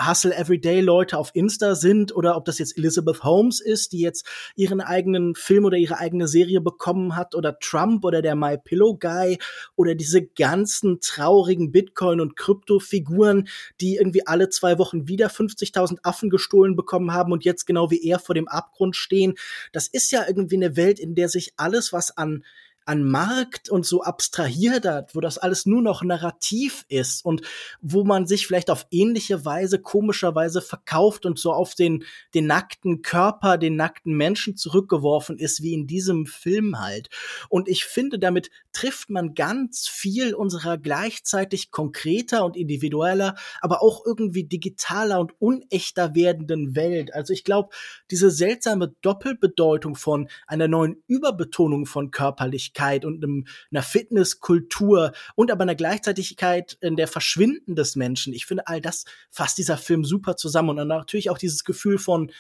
Hustle 0.08 0.36
Everyday 0.36 0.82
Leute 0.82 1.18
auf 1.18 1.32
Insta 1.34 1.76
sind 1.76 2.16
oder 2.16 2.36
ob 2.36 2.46
das 2.46 2.60
jetzt 2.60 2.78
Elizabeth 2.78 3.24
Holmes 3.24 3.60
ist, 3.60 3.92
die 3.92 4.00
jetzt 4.00 4.26
ihren 4.56 4.82
eigenen 4.82 5.36
Film 5.36 5.66
oder 5.66 5.78
ihre 5.78 5.98
eigene 5.98 6.28
Serie 6.28 6.62
bekommen 6.62 7.16
hat 7.16 7.36
oder 7.36 7.58
Trump 7.60 8.06
oder 8.06 8.22
der 8.22 8.36
My 8.36 8.58
Pillow 8.58 8.98
Guy 8.98 9.38
oder 9.76 9.96
diese 9.96 10.26
ganzen 10.26 11.00
traurigen 11.00 11.72
Bitcoin 11.72 12.22
und 12.22 12.36
Krypto-Figuren, 12.36 13.48
die 13.82 13.96
irgendwie 13.96 14.26
alle 14.28 14.50
zwei 14.50 14.78
Wochen 14.78 15.08
wieder 15.08 15.28
50.000 15.28 16.00
Affen 16.04 16.30
gestohlen 16.30 16.76
bekommen 16.76 17.14
haben 17.14 17.32
und 17.32 17.46
jetzt 17.46 17.66
genau 17.66 17.92
wie 17.92 18.04
er 18.04 18.20
vor 18.20 18.36
dem 18.36 18.48
Abgrund 18.48 18.96
stehen. 18.96 19.36
Das 19.72 19.88
ist 19.88 20.12
ja 20.12 20.26
irgendwie 20.28 20.56
eine 20.56 20.76
Welt, 20.76 21.00
in 21.00 21.16
der 21.16 21.30
sich 21.30 21.54
alles, 21.58 21.94
was 21.94 22.16
an 22.18 22.44
an 22.86 23.04
Markt 23.04 23.70
und 23.70 23.86
so 23.86 24.04
abstrahiert 24.04 24.86
hat, 24.86 25.16
wo 25.16 25.22
das 25.22 25.38
alles 25.38 25.66
nur 25.66 25.82
noch 25.82 26.04
narrativ 26.04 26.86
ist 26.90 27.24
und 27.24 27.42
wo 27.82 28.04
man 28.04 28.28
sich 28.28 28.46
vielleicht 28.46 28.70
auf 28.70 28.86
ähnliche 28.92 29.46
Weise, 29.46 29.80
komischerweise 29.80 30.62
verkauft 30.62 31.26
und 31.26 31.40
so 31.40 31.54
auf 31.54 31.76
den, 31.76 32.04
den 32.34 32.48
nackten 32.48 33.02
Körper, 33.02 33.58
den 33.58 33.76
nackten 33.76 34.16
Menschen 34.16 34.58
zurückgeworfen 34.58 35.38
ist, 35.38 35.62
wie 35.62 35.74
in 35.74 35.88
diesem 35.88 36.26
Film 36.26 36.80
halt. 36.80 37.10
Und 37.50 37.70
ich 37.70 37.86
finde, 37.86 38.20
damit 38.20 38.50
trifft 38.74 39.10
man 39.10 39.34
ganz 39.36 39.88
viel 39.88 40.34
unserer 40.34 40.78
gleichzeitig 40.78 41.72
konkreter 41.72 42.44
und 42.44 42.58
individueller, 42.58 43.36
aber 43.62 43.82
auch 43.82 44.06
irgendwie 44.06 44.44
digitaler 44.44 45.20
und 45.20 45.34
unechter 45.40 46.16
werdenden 46.16 46.76
Welt. 46.76 47.14
Also 47.14 47.34
ich 47.34 47.44
glaube, 47.44 47.70
diese 48.12 48.32
seltsame 48.32 48.96
Doppelbedeutung 49.02 49.96
von 49.96 50.28
einer 50.48 50.68
neuen 50.68 51.04
Überbetonung 51.08 51.86
von 51.86 52.12
Körperlichkeit 52.12 52.73
Leichtigkeit 52.74 53.06
und 53.06 53.24
einem, 53.24 53.46
einer 53.72 53.84
Fitnesskultur 53.84 55.12
und 55.36 55.52
aber 55.52 55.64
einer 55.64 55.76
Gleichzeitigkeit 55.76 56.78
in 56.82 56.96
der 56.96 57.08
Verschwinden 57.08 57.76
des 57.76 57.96
Menschen. 57.96 58.34
Ich 58.34 58.46
finde, 58.46 58.68
all 58.68 58.82
das 58.82 59.06
fasst 59.30 59.58
dieser 59.58 59.78
Film 59.78 60.04
super 60.04 60.36
zusammen 60.36 60.70
und 60.70 60.78
dann 60.78 60.88
natürlich 60.88 61.30
auch 61.30 61.38
dieses 61.38 61.64
Gefühl 61.64 61.98
von 61.98 62.32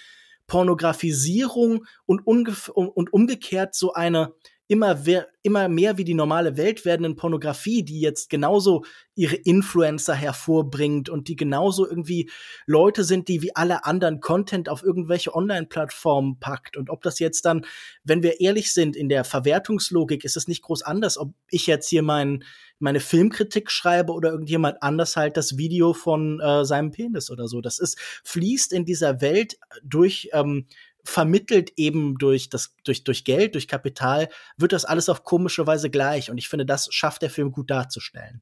Pornografisierung 0.47 1.85
und, 2.05 2.27
und 2.27 3.14
umgekehrt 3.14 3.76
so 3.76 3.93
eine 3.93 4.34
immer, 4.68 5.03
immer 5.41 5.68
mehr 5.68 5.98
wie 5.98 6.06
die 6.06 6.14
normale 6.14 6.57
Welt 6.57 6.85
werdenden 6.85 7.15
Pornografie, 7.15 7.84
die 7.84 7.99
jetzt 7.99 8.30
genauso 8.30 8.84
ihre 9.15 9.35
Influencer 9.35 10.14
hervorbringt 10.14 11.10
und 11.10 11.27
die 11.27 11.35
genauso 11.35 11.88
irgendwie 11.88 12.30
Leute 12.65 13.03
sind, 13.03 13.27
die 13.27 13.41
wie 13.41 13.56
alle 13.56 13.85
anderen 13.85 14.22
Content 14.22 14.69
auf 14.69 14.81
irgendwelche 14.81 15.35
Online-Plattformen 15.35 16.40
packt. 16.40 16.77
Und 16.77 16.90
ob 16.90 17.03
das 17.03 17.19
jetzt 17.19 17.45
dann, 17.45 17.65
wenn 18.03 18.23
wir 18.23 18.40
ehrlich 18.40 18.73
sind, 18.73 18.95
in 18.95 19.10
der 19.10 19.23
Verwertungslogik 19.23 20.23
ist 20.23 20.38
es 20.38 20.48
nicht 20.48 20.64
groß 20.64 20.81
anders, 20.84 21.18
ob 21.18 21.34
ich 21.49 21.68
jetzt 21.68 21.90
hier 21.90 22.02
mein, 22.02 22.44
meine 22.80 23.02
Filmkritik 23.02 23.69
schreibe 23.69 24.14
oder 24.14 24.31
irgendjemand 24.31 24.81
anders 24.81 25.15
halt 25.15 25.38
das 25.38 25.57
Video 25.57 25.94
von 25.94 26.40
äh, 26.40 26.65
seinem 26.65 26.91
Penis 26.91 27.30
oder 27.30 27.48
so. 27.48 27.61
Das 27.61 27.80
ist, 27.80 27.99
fließt 28.23 28.73
in 28.73 28.85
dieser 28.85 29.22
Welt 29.22 29.57
durch 29.84 30.30
ähm, 30.34 30.68
vermittelt 31.03 31.73
eben 31.75 32.17
durch 32.17 32.49
das 32.49 32.75
durch 32.84 33.03
durch 33.03 33.25
Geld, 33.25 33.55
durch 33.55 33.67
Kapital 33.67 34.30
wird 34.57 34.71
das 34.71 34.85
alles 34.85 35.09
auf 35.09 35.23
komische 35.23 35.67
Weise 35.67 35.89
gleich 35.89 36.31
und 36.31 36.38
ich 36.38 36.47
finde, 36.49 36.65
das 36.65 36.88
schafft 36.91 37.21
der 37.21 37.30
Film 37.30 37.51
gut 37.51 37.69
darzustellen. 37.69 38.41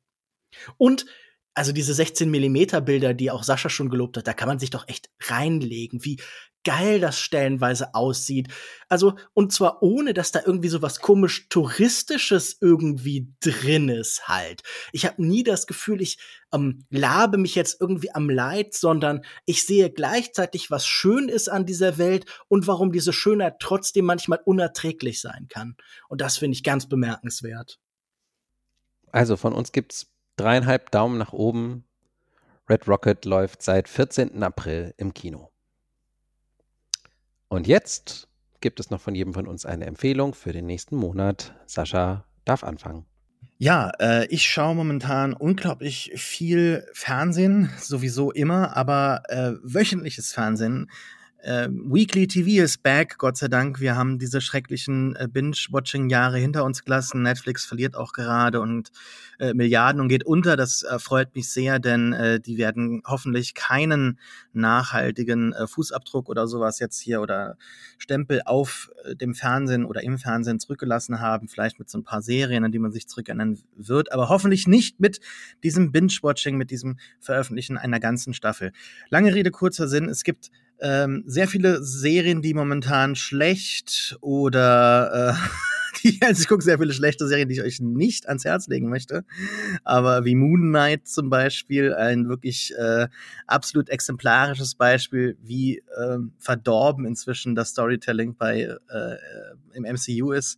Und 0.77 1.05
also 1.53 1.71
diese 1.71 1.93
16 1.93 2.29
Millimeter 2.29 2.81
Bilder, 2.81 3.13
die 3.13 3.31
auch 3.31 3.43
Sascha 3.43 3.69
schon 3.69 3.89
gelobt 3.89 4.17
hat, 4.17 4.27
da 4.27 4.33
kann 4.33 4.47
man 4.47 4.59
sich 4.59 4.69
doch 4.69 4.87
echt 4.87 5.09
reinlegen, 5.21 6.03
wie 6.05 6.19
geil 6.63 6.99
das 6.99 7.19
stellenweise 7.19 7.95
aussieht. 7.95 8.49
Also, 8.87 9.15
und 9.33 9.51
zwar 9.51 9.81
ohne, 9.81 10.13
dass 10.13 10.31
da 10.31 10.41
irgendwie 10.45 10.69
so 10.69 10.81
was 10.81 10.99
komisch 10.99 11.47
Touristisches 11.49 12.57
irgendwie 12.61 13.33
drin 13.39 13.89
ist 13.89 14.27
halt. 14.27 14.61
Ich 14.91 15.05
habe 15.05 15.23
nie 15.25 15.43
das 15.43 15.65
Gefühl, 15.67 16.01
ich 16.01 16.19
ähm, 16.53 16.85
labe 16.89 17.37
mich 17.37 17.55
jetzt 17.55 17.81
irgendwie 17.81 18.13
am 18.13 18.29
Leid, 18.29 18.73
sondern 18.73 19.21
ich 19.45 19.65
sehe 19.65 19.89
gleichzeitig, 19.89 20.69
was 20.69 20.85
schön 20.85 21.29
ist 21.29 21.49
an 21.49 21.65
dieser 21.65 21.97
Welt 21.97 22.25
und 22.47 22.67
warum 22.67 22.91
diese 22.91 23.13
Schönheit 23.13 23.55
trotzdem 23.59 24.05
manchmal 24.05 24.39
unerträglich 24.45 25.19
sein 25.19 25.47
kann. 25.49 25.75
Und 26.09 26.21
das 26.21 26.37
finde 26.37 26.55
ich 26.55 26.63
ganz 26.63 26.87
bemerkenswert. 26.87 27.79
Also 29.11 29.35
von 29.35 29.53
uns 29.53 29.71
gibt's 29.71 30.07
dreieinhalb 30.35 30.91
Daumen 30.91 31.17
nach 31.17 31.33
oben. 31.33 31.85
Red 32.69 32.87
Rocket 32.87 33.25
läuft 33.25 33.61
seit 33.61 33.89
14. 33.89 34.41
April 34.43 34.93
im 34.97 35.13
Kino. 35.13 35.51
Und 37.47 37.67
jetzt 37.67 38.29
gibt 38.61 38.79
es 38.79 38.89
noch 38.89 39.01
von 39.01 39.15
jedem 39.15 39.33
von 39.33 39.47
uns 39.47 39.65
eine 39.65 39.85
Empfehlung 39.85 40.33
für 40.33 40.53
den 40.53 40.65
nächsten 40.65 40.95
Monat. 40.95 41.53
Sascha 41.65 42.25
darf 42.45 42.63
anfangen. 42.63 43.05
Ja, 43.57 43.91
äh, 43.99 44.25
ich 44.27 44.49
schaue 44.49 44.73
momentan 44.73 45.33
unglaublich 45.33 46.11
viel 46.15 46.87
Fernsehen, 46.93 47.69
sowieso 47.79 48.31
immer, 48.31 48.75
aber 48.75 49.23
äh, 49.27 49.51
wöchentliches 49.61 50.33
Fernsehen 50.33 50.89
äh, 51.43 51.67
Weekly 51.71 52.27
TV 52.27 52.63
ist 52.63 52.83
back, 52.83 53.17
Gott 53.17 53.37
sei 53.37 53.47
Dank. 53.47 53.79
Wir 53.79 53.95
haben 53.95 54.19
diese 54.19 54.41
schrecklichen 54.41 55.15
äh, 55.15 55.27
Binge-Watching-Jahre 55.27 56.37
hinter 56.37 56.63
uns 56.63 56.83
gelassen. 56.83 57.23
Netflix 57.23 57.65
verliert 57.65 57.95
auch 57.95 58.13
gerade 58.13 58.61
und 58.61 58.91
äh, 59.39 59.53
Milliarden 59.53 60.01
und 60.01 60.07
geht 60.07 60.23
unter. 60.23 60.55
Das 60.55 60.83
äh, 60.83 60.99
freut 60.99 61.35
mich 61.35 61.49
sehr, 61.49 61.79
denn 61.79 62.13
äh, 62.13 62.39
die 62.39 62.57
werden 62.57 63.01
hoffentlich 63.05 63.55
keinen 63.55 64.19
nachhaltigen 64.53 65.53
äh, 65.53 65.65
Fußabdruck 65.65 66.29
oder 66.29 66.47
sowas 66.47 66.79
jetzt 66.79 66.99
hier 66.99 67.21
oder 67.21 67.57
Stempel 67.97 68.41
auf 68.45 68.91
dem 69.19 69.33
Fernsehen 69.33 69.83
oder 69.83 70.03
im 70.03 70.19
Fernsehen 70.19 70.59
zurückgelassen 70.59 71.19
haben. 71.19 71.47
Vielleicht 71.47 71.79
mit 71.79 71.89
so 71.89 71.97
ein 71.97 72.03
paar 72.03 72.21
Serien, 72.21 72.63
an 72.63 72.71
die 72.71 72.77
man 72.77 72.91
sich 72.91 73.07
zurückerinnern 73.07 73.57
wird, 73.75 74.11
aber 74.11 74.29
hoffentlich 74.29 74.67
nicht 74.67 74.99
mit 74.99 75.19
diesem 75.63 75.91
Binge-Watching, 75.91 76.55
mit 76.55 76.69
diesem 76.69 76.97
Veröffentlichen 77.19 77.77
einer 77.79 77.99
ganzen 77.99 78.35
Staffel. 78.35 78.73
Lange 79.09 79.33
Rede, 79.33 79.49
kurzer 79.49 79.87
Sinn. 79.87 80.07
Es 80.07 80.23
gibt 80.23 80.51
ähm, 80.81 81.23
sehr 81.27 81.47
viele 81.47 81.83
Serien, 81.83 82.41
die 82.41 82.53
momentan 82.53 83.15
schlecht 83.15 84.17
oder 84.21 85.35
äh, 85.35 85.99
die, 86.03 86.19
also 86.21 86.41
ich 86.41 86.47
gucke 86.47 86.63
sehr 86.63 86.79
viele 86.79 86.93
schlechte 86.93 87.27
Serien, 87.27 87.47
die 87.47 87.55
ich 87.55 87.61
euch 87.61 87.79
nicht 87.79 88.27
ans 88.27 88.45
Herz 88.45 88.67
legen 88.67 88.89
möchte. 88.89 89.23
Aber 89.83 90.25
wie 90.25 90.35
Moon 90.35 90.69
Knight 90.69 91.07
zum 91.07 91.29
Beispiel, 91.29 91.93
ein 91.93 92.27
wirklich 92.27 92.73
äh, 92.77 93.07
absolut 93.45 93.89
exemplarisches 93.89 94.75
Beispiel, 94.75 95.37
wie 95.41 95.77
äh, 95.77 96.17
verdorben 96.39 97.05
inzwischen 97.05 97.53
das 97.53 97.69
Storytelling 97.69 98.35
bei 98.35 98.61
äh, 98.89 99.15
im 99.73 99.83
MCU 99.83 100.31
ist. 100.31 100.57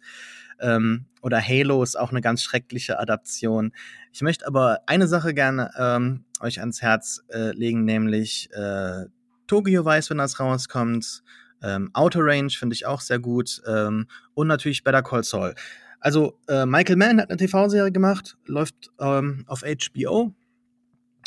Ähm, 0.60 1.06
oder 1.22 1.42
Halo 1.42 1.84
ist 1.84 2.00
auch 2.00 2.12
eine 2.12 2.22
ganz 2.22 2.42
schreckliche 2.44 3.00
Adaption. 3.00 3.74
Ich 4.14 4.22
möchte 4.22 4.48
aber 4.48 4.80
eine 4.86 5.08
Sache 5.08 5.34
gerne 5.34 5.72
ähm, 5.78 6.24
euch 6.40 6.62
ans 6.62 6.82
Herz 6.82 7.24
äh, 7.30 7.52
legen, 7.52 7.84
nämlich 7.84 8.50
äh, 8.54 9.06
Tokyo 9.54 9.86
Vice, 9.86 10.10
wenn 10.10 10.18
das 10.18 10.40
rauskommt. 10.40 11.22
Ähm, 11.62 11.92
Outer 11.94 12.22
Range 12.24 12.50
finde 12.50 12.74
ich 12.74 12.88
auch 12.88 13.02
sehr 13.02 13.20
gut. 13.20 13.62
Ähm, 13.68 14.08
und 14.34 14.48
natürlich 14.48 14.84
Better 14.84 15.04
Call 15.04 15.24
Saul. 15.24 15.54
Also, 16.00 16.40
äh, 16.48 16.66
Michael 16.66 16.96
Mann 16.96 17.22
hat 17.22 17.30
eine 17.30 17.38
TV-Serie 17.38 17.92
gemacht, 17.92 18.36
läuft 18.48 18.90
ähm, 19.00 19.44
auf 19.46 19.62
HBO. 19.62 20.34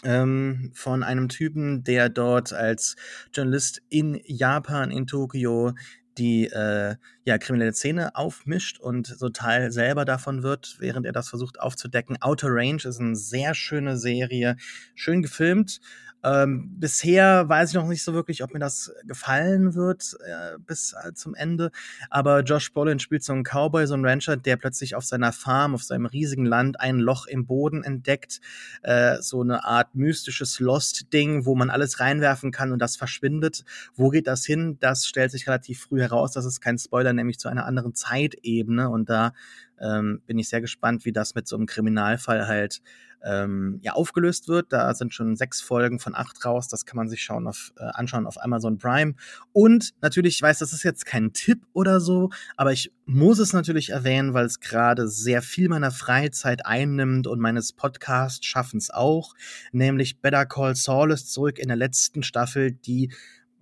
Ähm, 0.03 0.73
von 0.75 1.05
einem 1.05 1.29
Typen, 1.29 1.85
der 1.85 2.09
dort 2.09 2.53
als 2.53 2.97
Journalist 3.33 3.81
in 3.91 4.21
Japan, 4.25 4.91
in 4.91 5.07
Tokio, 5.07 5.75
die 6.19 6.47
äh, 6.47 6.97
ja, 7.25 7.39
kriminelle 7.39 7.75
Szene 7.75 8.17
aufmischt 8.17 8.81
und 8.81 9.07
so 9.07 9.29
Teil 9.29 9.71
selber 9.71 10.05
davon 10.05 10.43
wird, 10.43 10.79
während 10.81 11.07
er 11.07 11.13
das 11.13 11.29
versucht 11.29 11.61
aufzudecken. 11.61 12.17
Outer 12.21 12.49
Range 12.51 12.83
ist 12.83 12.99
eine 12.99 13.15
sehr 13.15 13.55
schöne 13.55 13.97
Serie, 13.97 14.57
schön 14.97 15.23
gefilmt 15.23 15.81
Ähm, 16.27 16.75
bisher 16.81 17.49
weiß 17.49 17.69
ich 17.69 17.75
noch 17.77 17.87
nicht 17.87 18.03
so 18.03 18.13
wirklich, 18.13 18.43
ob 18.43 18.53
mir 18.53 18.59
das 18.59 18.93
gefallen 19.05 19.77
wird 19.77 20.17
äh, 20.27 20.59
bis 20.59 20.93
äh, 20.93 21.13
zum 21.13 21.37
Ende. 21.37 21.71
Aber 22.11 22.41
Josh 22.41 22.73
Brolin 22.73 22.99
spielt 22.99 23.23
so 23.23 23.33
einen 23.33 23.45
Cowboy, 23.45 23.87
so 23.87 23.95
einen 23.95 24.05
Rancher, 24.05 24.37
der 24.37 24.57
plötzlich 24.57 24.97
auf 24.97 25.05
seiner 25.05 25.33
Farm, 25.33 25.75
auf 25.75 25.85
seinem 25.85 26.07
riesigen 26.07 26.45
Land 26.45 26.81
ein 26.81 26.99
Loch 26.99 27.27
im 27.27 27.47
Boden 27.47 27.85
entdeckt. 27.85 28.41
Äh, 28.83 29.19
so 29.21 29.41
eine 29.41 29.65
Art 29.65 29.95
mystisches 29.95 30.59
Lost-Ding, 30.59 31.47
wo 31.47 31.55
man 31.55 31.71
alles 31.71 32.01
reinwerfen 32.01 32.51
kann 32.51 32.73
und 32.73 32.81
das 32.81 32.97
verschwindet. 32.97 33.65
Wo 33.95 34.09
geht 34.09 34.27
das 34.27 34.45
hin? 34.45 34.79
Das 34.81 35.07
stellt 35.07 35.31
sich 35.31 35.47
relativ 35.47 35.83
früh 35.83 36.01
heraus. 36.01 36.33
Das 36.33 36.45
ist 36.45 36.61
kein 36.61 36.77
Spoiler, 36.77 37.13
nämlich 37.13 37.39
zu 37.39 37.49
einer 37.49 37.67
anderen 37.67 37.95
Zeitebene. 37.95 38.91
Und 38.91 39.09
da 39.09 39.33
ähm, 39.81 40.23
bin 40.27 40.39
ich 40.39 40.49
sehr 40.49 40.61
gespannt, 40.61 41.05
wie 41.05 41.13
das 41.13 41.35
mit 41.35 41.47
so 41.47 41.57
einem 41.57 41.67
Kriminalfall 41.67 42.47
halt 42.47 42.81
ähm, 43.25 43.81
ja 43.83 43.93
aufgelöst 43.93 44.49
wird. 44.49 44.73
Da 44.73 44.95
sind 44.95 45.13
schon 45.13 45.37
sechs 45.37 45.61
Folgen 45.61 45.99
von 45.99 46.15
acht 46.15 46.45
raus. 46.45 46.69
Das 46.69 46.87
kann 46.87 46.97
man 46.97 47.09
sich 47.09 47.23
schauen 47.23 47.47
auf, 47.47 47.73
äh, 47.79 47.85
anschauen 47.85 48.27
auf 48.27 48.43
Amazon 48.43 48.79
Prime. 48.79 49.15
Und 49.53 49.93
natürlich, 50.01 50.37
ich 50.37 50.43
weiß, 50.43 50.59
das 50.59 50.73
ist 50.73 50.85
jetzt 50.85 51.07
kein 51.07 51.33
Tipp 51.33 51.67
oder 51.73 52.01
so, 52.01 52.31
aber 52.57 52.73
ich 52.73 52.93
muss 53.05 53.39
es 53.39 53.53
natürlich 53.53 53.91
erwähnen, 53.91 54.35
weil 54.35 54.47
es 54.47 54.61
gerade 54.61 55.09
sehr 55.09 55.43
viel 55.43 55.69
meiner 55.69 55.91
Freizeit 55.91 56.65
einnimmt 56.67 57.27
und 57.27 57.41
meines 57.41 57.73
Podcast-Schaffens 57.73 58.91
auch. 58.91 59.35
Nämlich 59.73 60.21
Better 60.21 60.47
Call 60.47 60.77
Saul 60.77 61.13
ist 61.13 61.33
zurück 61.33 61.59
in 61.59 61.69
der 61.69 61.77
letzten 61.77 62.23
Staffel, 62.23 62.73
die 62.73 63.11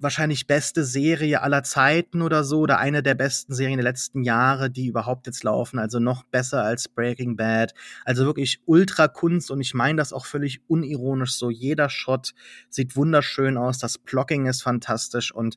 wahrscheinlich 0.04 0.46
beste 0.46 0.84
Serie 0.84 1.42
aller 1.42 1.64
Zeiten 1.64 2.22
oder 2.22 2.44
so, 2.44 2.60
oder 2.60 2.78
eine 2.78 3.02
der 3.02 3.16
besten 3.16 3.52
Serien 3.54 3.78
der 3.78 3.84
letzten 3.84 4.22
Jahre, 4.22 4.70
die 4.70 4.86
überhaupt 4.86 5.26
jetzt 5.26 5.42
laufen, 5.42 5.80
also 5.80 5.98
noch 5.98 6.22
besser 6.22 6.62
als 6.62 6.88
Breaking 6.88 7.34
Bad. 7.34 7.74
Also 8.04 8.24
wirklich 8.24 8.60
ultra 8.66 9.08
Kunst 9.08 9.50
und 9.50 9.60
ich 9.60 9.74
meine 9.74 9.96
das 9.96 10.12
auch 10.12 10.26
völlig 10.26 10.60
unironisch 10.68 11.32
so. 11.32 11.50
Jeder 11.50 11.90
Shot 11.90 12.34
sieht 12.68 12.94
wunderschön 12.94 13.56
aus, 13.56 13.78
das 13.78 13.98
Blocking 13.98 14.46
ist 14.46 14.62
fantastisch 14.62 15.34
und 15.34 15.56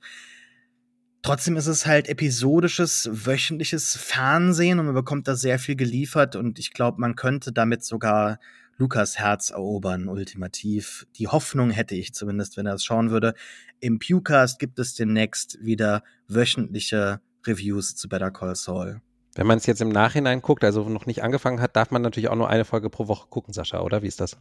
Trotzdem 1.24 1.58
ist 1.58 1.68
es 1.68 1.86
halt 1.86 2.08
episodisches, 2.08 3.10
wöchentliches 3.12 3.98
Fernsehen 3.98 4.80
und 4.80 4.86
man 4.86 4.96
bekommt 4.96 5.28
da 5.28 5.36
sehr 5.36 5.60
viel 5.60 5.76
geliefert 5.76 6.38
und 6.38 6.58
ich 6.58 6.72
glaube, 6.72 7.02
man 7.02 7.16
könnte 7.16 7.52
damit 7.52 7.84
sogar 7.84 8.40
Lukas 8.78 9.18
Herz 9.18 9.50
erobern, 9.50 10.08
ultimativ. 10.08 11.08
Die 11.16 11.28
Hoffnung 11.28 11.72
hätte 11.72 11.96
ich 11.96 12.14
zumindest, 12.14 12.58
wenn 12.58 12.68
er 12.68 12.76
es 12.76 12.84
schauen 12.84 13.10
würde. 13.10 13.34
Im 13.80 13.98
Pewcast 13.98 14.60
gibt 14.60 14.78
es 14.78 14.94
demnächst 14.94 15.58
wieder 15.64 16.04
wöchentliche 16.28 17.20
Reviews 17.46 17.96
zu 17.96 18.08
Better 18.08 18.30
Call 18.30 18.56
Saul. 18.56 19.02
Wenn 19.34 19.48
man 19.48 19.58
es 19.58 19.66
jetzt 19.66 19.82
im 19.82 19.90
Nachhinein 19.90 20.42
guckt, 20.42 20.64
also 20.64 20.88
noch 20.90 21.08
nicht 21.08 21.24
angefangen 21.24 21.60
hat, 21.60 21.76
darf 21.76 21.90
man 21.90 22.04
natürlich 22.04 22.30
auch 22.30 22.36
nur 22.36 22.50
eine 22.50 22.66
Folge 22.66 22.90
pro 22.90 23.08
Woche 23.08 23.28
gucken, 23.30 23.54
Sascha, 23.54 23.82
oder? 23.82 24.04
Wie 24.04 24.08
ist 24.08 24.20
das? 24.20 24.38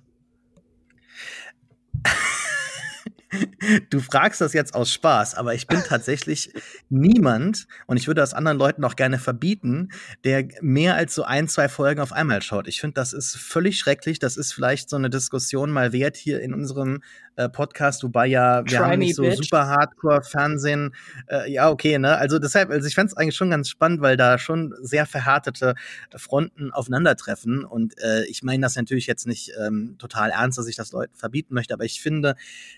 du 3.91 4.01
fragst 4.01 4.41
das 4.41 4.53
jetzt 4.53 4.75
aus 4.75 4.93
Spaß, 4.93 5.35
aber 5.35 5.55
ich 5.55 5.67
bin 5.67 5.83
tatsächlich 5.87 6.53
niemand, 6.89 7.67
und 7.87 7.97
ich 7.97 8.07
würde 8.07 8.21
das 8.21 8.35
anderen 8.35 8.59
Leuten 8.59 8.85
auch 8.85 8.97
gerne 8.97 9.19
verbieten, 9.19 9.91
der 10.25 10.49
mehr 10.61 10.95
als 10.95 11.15
so 11.15 11.25
ein, 11.25 11.49
zwei 11.49 11.69
Folgen 11.69 12.01
auf 12.01 12.13
einmal 12.13 12.43
schaut. 12.43 12.69
Ich 12.69 12.81
finde, 12.81 12.95
das 12.95 13.13
ist 13.13 13.37
völlig 13.37 13.79
schrecklich. 13.79 14.19
Das 14.19 14.37
ist 14.37 14.53
vielleicht 14.53 14.91
so 14.91 14.97
eine 14.97 15.11
Diskussion 15.11 15.71
mal 15.71 15.93
wert 15.93 16.17
hier 16.17 16.41
in 16.41 16.55
unserem 16.55 17.03
äh, 17.37 17.49
Podcast, 17.49 18.03
wobei 18.03 18.27
ja 18.27 18.65
wir 18.65 18.79
Try 18.79 18.91
haben 18.91 18.99
nicht 18.99 19.15
so 19.15 19.23
bitch. 19.23 19.37
super 19.37 19.67
Hardcore-Fernsehen. 19.67 20.95
Äh, 21.29 21.51
ja, 21.53 21.71
okay, 21.71 21.99
ne? 21.99 22.17
Also 22.17 22.39
deshalb, 22.39 22.71
also 22.71 22.87
ich 22.87 22.95
fände 22.95 23.13
es 23.13 23.17
eigentlich 23.17 23.37
schon 23.37 23.51
ganz 23.51 23.69
spannend, 23.69 24.01
weil 24.01 24.17
da 24.17 24.39
schon 24.39 24.75
sehr 24.81 25.07
verhärtete 25.07 25.75
Fronten 26.17 26.73
aufeinandertreffen. 26.73 27.65
Und 27.65 27.99
äh, 28.01 28.25
ich 28.27 28.43
meine 28.43 28.63
das 28.63 28.77
natürlich 28.77 29.07
jetzt 29.07 29.27
nicht 29.27 29.53
ähm, 29.61 29.97
total 29.99 30.31
ernst, 30.31 30.59
dass 30.59 30.67
ich 30.67 30.77
das 30.77 30.93
Leuten 30.93 31.15
verbieten 31.15 31.55
möchte, 31.55 31.75
aber 31.75 31.85
ich 31.85 32.01
finde, 32.01 32.37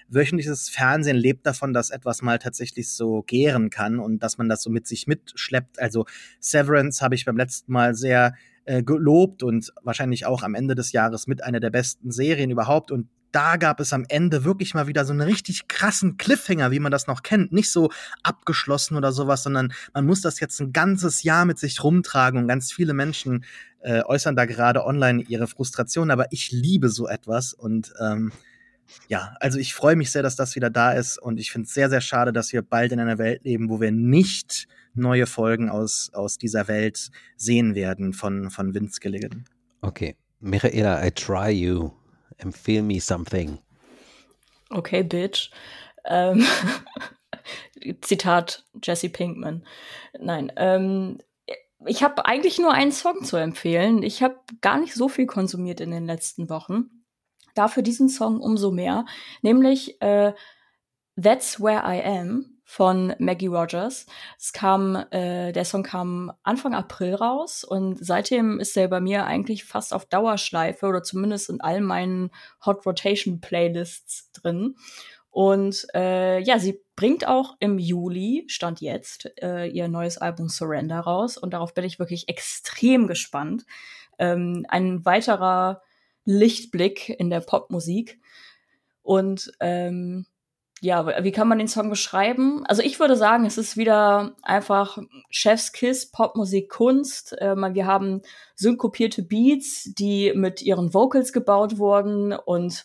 wöchentliches 0.08 0.67
Fernsehen 0.68 1.16
lebt 1.16 1.46
davon, 1.46 1.72
dass 1.72 1.90
etwas 1.90 2.22
mal 2.22 2.38
tatsächlich 2.38 2.92
so 2.92 3.22
gären 3.22 3.70
kann 3.70 3.98
und 3.98 4.22
dass 4.22 4.38
man 4.38 4.48
das 4.48 4.62
so 4.62 4.70
mit 4.70 4.86
sich 4.86 5.06
mitschleppt. 5.06 5.80
Also 5.80 6.06
Severance 6.40 7.02
habe 7.02 7.14
ich 7.14 7.24
beim 7.24 7.36
letzten 7.36 7.72
Mal 7.72 7.94
sehr 7.94 8.34
äh, 8.64 8.82
gelobt 8.82 9.42
und 9.42 9.72
wahrscheinlich 9.82 10.26
auch 10.26 10.42
am 10.42 10.54
Ende 10.54 10.74
des 10.74 10.92
Jahres 10.92 11.26
mit 11.26 11.42
einer 11.42 11.60
der 11.60 11.70
besten 11.70 12.10
Serien 12.10 12.50
überhaupt. 12.50 12.90
Und 12.90 13.08
da 13.32 13.56
gab 13.56 13.80
es 13.80 13.92
am 13.92 14.04
Ende 14.08 14.44
wirklich 14.44 14.74
mal 14.74 14.86
wieder 14.86 15.04
so 15.04 15.12
einen 15.12 15.22
richtig 15.22 15.68
krassen 15.68 16.16
Cliffhanger, 16.16 16.70
wie 16.70 16.78
man 16.78 16.92
das 16.92 17.06
noch 17.06 17.22
kennt. 17.22 17.52
Nicht 17.52 17.70
so 17.70 17.90
abgeschlossen 18.22 18.96
oder 18.96 19.12
sowas, 19.12 19.42
sondern 19.42 19.72
man 19.94 20.06
muss 20.06 20.20
das 20.20 20.40
jetzt 20.40 20.60
ein 20.60 20.72
ganzes 20.72 21.22
Jahr 21.22 21.44
mit 21.44 21.58
sich 21.58 21.82
rumtragen 21.82 22.40
und 22.40 22.48
ganz 22.48 22.72
viele 22.72 22.94
Menschen 22.94 23.44
äh, 23.80 24.02
äußern 24.02 24.36
da 24.36 24.44
gerade 24.44 24.84
online 24.84 25.22
ihre 25.22 25.46
Frustration. 25.46 26.10
Aber 26.10 26.26
ich 26.30 26.52
liebe 26.52 26.88
so 26.88 27.08
etwas 27.08 27.52
und 27.52 27.92
ähm, 28.00 28.32
ja, 29.08 29.34
also 29.40 29.58
ich 29.58 29.74
freue 29.74 29.96
mich 29.96 30.10
sehr, 30.10 30.22
dass 30.22 30.36
das 30.36 30.54
wieder 30.54 30.70
da 30.70 30.92
ist 30.92 31.18
und 31.18 31.38
ich 31.38 31.50
finde 31.50 31.66
es 31.66 31.74
sehr, 31.74 31.90
sehr 31.90 32.00
schade, 32.00 32.32
dass 32.32 32.52
wir 32.52 32.62
bald 32.62 32.92
in 32.92 33.00
einer 33.00 33.18
Welt 33.18 33.44
leben, 33.44 33.68
wo 33.68 33.80
wir 33.80 33.92
nicht 33.92 34.66
neue 34.94 35.26
Folgen 35.26 35.70
aus, 35.70 36.10
aus 36.12 36.38
dieser 36.38 36.68
Welt 36.68 37.10
sehen 37.36 37.74
werden 37.74 38.12
von, 38.12 38.50
von 38.50 38.74
Vince 38.74 39.00
Gilligan. 39.00 39.44
Okay. 39.80 40.16
Michaela, 40.40 41.04
I 41.04 41.10
try 41.10 41.50
you. 41.50 41.90
Empfehl 42.38 42.82
me 42.82 43.00
something. 43.00 43.58
Okay, 44.70 45.02
bitch. 45.02 45.50
Ähm, 46.04 46.44
Zitat 48.02 48.64
Jesse 48.82 49.08
Pinkman. 49.08 49.64
Nein, 50.20 50.52
ähm, 50.56 51.18
ich 51.86 52.02
habe 52.02 52.26
eigentlich 52.26 52.58
nur 52.58 52.72
einen 52.72 52.92
Song 52.92 53.24
zu 53.24 53.36
empfehlen. 53.36 54.02
Ich 54.02 54.22
habe 54.22 54.36
gar 54.60 54.78
nicht 54.78 54.94
so 54.94 55.08
viel 55.08 55.26
konsumiert 55.26 55.80
in 55.80 55.90
den 55.90 56.06
letzten 56.06 56.50
Wochen. 56.50 56.97
Dafür 57.58 57.82
diesen 57.82 58.08
Song 58.08 58.40
umso 58.40 58.70
mehr, 58.70 59.04
nämlich 59.42 60.00
äh, 60.00 60.32
That's 61.20 61.60
Where 61.60 61.82
I 61.84 62.00
Am 62.04 62.58
von 62.62 63.14
Maggie 63.18 63.48
Rogers. 63.48 64.06
Es 64.38 64.52
kam, 64.52 64.94
äh, 65.10 65.50
der 65.52 65.64
Song 65.64 65.82
kam 65.82 66.30
Anfang 66.42 66.74
April 66.74 67.14
raus 67.14 67.64
und 67.64 67.98
seitdem 67.98 68.60
ist 68.60 68.76
er 68.76 68.86
bei 68.86 69.00
mir 69.00 69.24
eigentlich 69.24 69.64
fast 69.64 69.92
auf 69.92 70.04
Dauerschleife 70.04 70.86
oder 70.86 71.02
zumindest 71.02 71.50
in 71.50 71.60
all 71.60 71.80
meinen 71.80 72.30
Hot 72.64 72.86
Rotation 72.86 73.40
Playlists 73.40 74.30
drin. 74.32 74.76
Und 75.30 75.86
äh, 75.94 76.40
ja, 76.40 76.58
sie 76.58 76.80
bringt 76.94 77.26
auch 77.26 77.56
im 77.58 77.78
Juli, 77.78 78.44
stand 78.48 78.80
jetzt, 78.80 79.32
äh, 79.42 79.66
ihr 79.66 79.88
neues 79.88 80.18
Album 80.18 80.48
Surrender 80.48 81.00
raus 81.00 81.38
und 81.38 81.54
darauf 81.54 81.74
bin 81.74 81.84
ich 81.84 81.98
wirklich 81.98 82.28
extrem 82.28 83.08
gespannt. 83.08 83.64
Ähm, 84.18 84.64
ein 84.68 85.04
weiterer 85.04 85.82
Lichtblick 86.28 87.08
in 87.08 87.30
der 87.30 87.40
Popmusik. 87.40 88.20
Und 89.00 89.50
ähm, 89.60 90.26
ja, 90.82 91.24
wie 91.24 91.32
kann 91.32 91.48
man 91.48 91.58
den 91.58 91.68
Song 91.68 91.88
beschreiben? 91.88 92.64
Also 92.66 92.82
ich 92.82 93.00
würde 93.00 93.16
sagen, 93.16 93.46
es 93.46 93.56
ist 93.56 93.78
wieder 93.78 94.36
einfach 94.42 94.98
Chef's 95.30 95.72
Kiss, 95.72 96.10
Popmusik, 96.10 96.68
Kunst. 96.68 97.34
Ähm, 97.40 97.66
wir 97.72 97.86
haben 97.86 98.20
synkopierte 98.56 99.22
Beats, 99.22 99.90
die 99.98 100.32
mit 100.34 100.60
ihren 100.60 100.92
Vocals 100.92 101.32
gebaut 101.32 101.78
wurden 101.78 102.34
und 102.34 102.84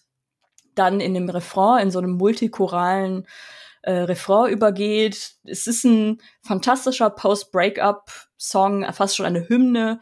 dann 0.74 1.02
in 1.02 1.14
dem 1.14 1.30
Refrain, 1.30 1.84
in 1.84 1.92
so 1.92 2.00
einem 2.00 2.12
multichoralen 2.12 3.28
äh, 3.82 3.92
Refrain 3.92 4.54
übergeht. 4.54 5.34
Es 5.44 5.68
ist 5.68 5.84
ein 5.84 6.22
fantastischer 6.42 7.10
Post-Breakup-Song, 7.10 8.86
fast 8.94 9.18
schon 9.18 9.26
eine 9.26 9.50
Hymne, 9.50 10.00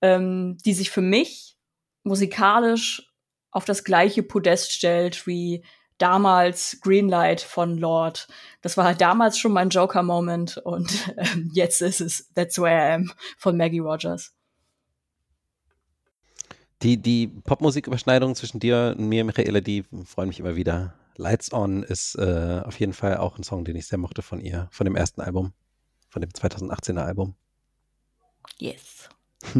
ähm, 0.00 0.56
die 0.64 0.72
sich 0.72 0.90
für 0.90 1.02
mich 1.02 1.55
musikalisch 2.06 3.12
auf 3.50 3.64
das 3.64 3.84
gleiche 3.84 4.22
Podest 4.22 4.72
stellt 4.72 5.26
wie 5.26 5.62
damals 5.98 6.78
Greenlight 6.82 7.40
von 7.40 7.78
Lord. 7.78 8.28
Das 8.62 8.76
war 8.76 8.84
halt 8.84 9.00
damals 9.00 9.38
schon 9.38 9.52
mein 9.52 9.70
Joker-Moment 9.70 10.58
und 10.58 11.14
ähm, 11.16 11.50
jetzt 11.52 11.82
ist 11.82 12.00
es 12.00 12.32
That's 12.34 12.58
Where 12.58 12.74
I 12.76 12.94
Am 12.94 13.12
von 13.38 13.56
Maggie 13.56 13.80
Rogers. 13.80 14.32
Die, 16.82 17.00
die 17.00 17.28
Popmusiküberschneidung 17.28 18.34
zwischen 18.34 18.60
dir 18.60 18.94
und 18.96 19.08
mir, 19.08 19.24
Michaela, 19.24 19.60
die 19.60 19.84
freuen 20.04 20.28
mich 20.28 20.40
immer 20.40 20.56
wieder. 20.56 20.94
Lights 21.16 21.50
On 21.52 21.82
ist 21.82 22.14
äh, 22.16 22.60
auf 22.62 22.78
jeden 22.78 22.92
Fall 22.92 23.16
auch 23.16 23.38
ein 23.38 23.44
Song, 23.44 23.64
den 23.64 23.76
ich 23.76 23.86
sehr 23.86 23.98
mochte 23.98 24.20
von 24.20 24.40
ihr, 24.40 24.68
von 24.70 24.84
dem 24.84 24.94
ersten 24.94 25.22
Album, 25.22 25.54
von 26.10 26.20
dem 26.20 26.30
2018er 26.30 27.00
Album. 27.00 27.34
Yes. 28.58 29.08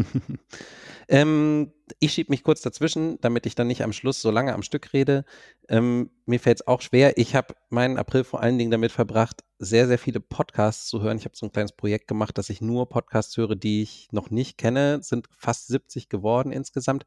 ähm, 1.07 1.71
ich 1.99 2.13
schiebe 2.13 2.31
mich 2.31 2.43
kurz 2.43 2.61
dazwischen, 2.61 3.19
damit 3.21 3.45
ich 3.45 3.55
dann 3.55 3.67
nicht 3.67 3.83
am 3.83 3.93
Schluss 3.93 4.21
so 4.21 4.29
lange 4.29 4.53
am 4.53 4.61
Stück 4.61 4.93
rede. 4.93 5.23
Ähm, 5.69 6.09
mir 6.25 6.39
fällt 6.39 6.59
es 6.61 6.67
auch 6.67 6.81
schwer. 6.81 7.17
Ich 7.17 7.35
habe 7.35 7.55
meinen 7.69 7.97
April 7.97 8.23
vor 8.23 8.41
allen 8.41 8.57
Dingen 8.57 8.71
damit 8.71 8.91
verbracht, 8.91 9.43
sehr, 9.57 9.87
sehr 9.87 9.97
viele 9.97 10.19
Podcasts 10.19 10.87
zu 10.87 11.01
hören. 11.01 11.17
Ich 11.17 11.25
habe 11.25 11.35
so 11.35 11.45
ein 11.45 11.51
kleines 11.51 11.71
Projekt 11.71 12.07
gemacht, 12.07 12.37
dass 12.37 12.49
ich 12.49 12.61
nur 12.61 12.89
Podcasts 12.89 13.37
höre, 13.37 13.55
die 13.55 13.81
ich 13.81 14.09
noch 14.11 14.29
nicht 14.29 14.57
kenne. 14.57 15.01
Sind 15.01 15.27
fast 15.31 15.67
70 15.67 16.09
geworden 16.09 16.51
insgesamt. 16.51 17.05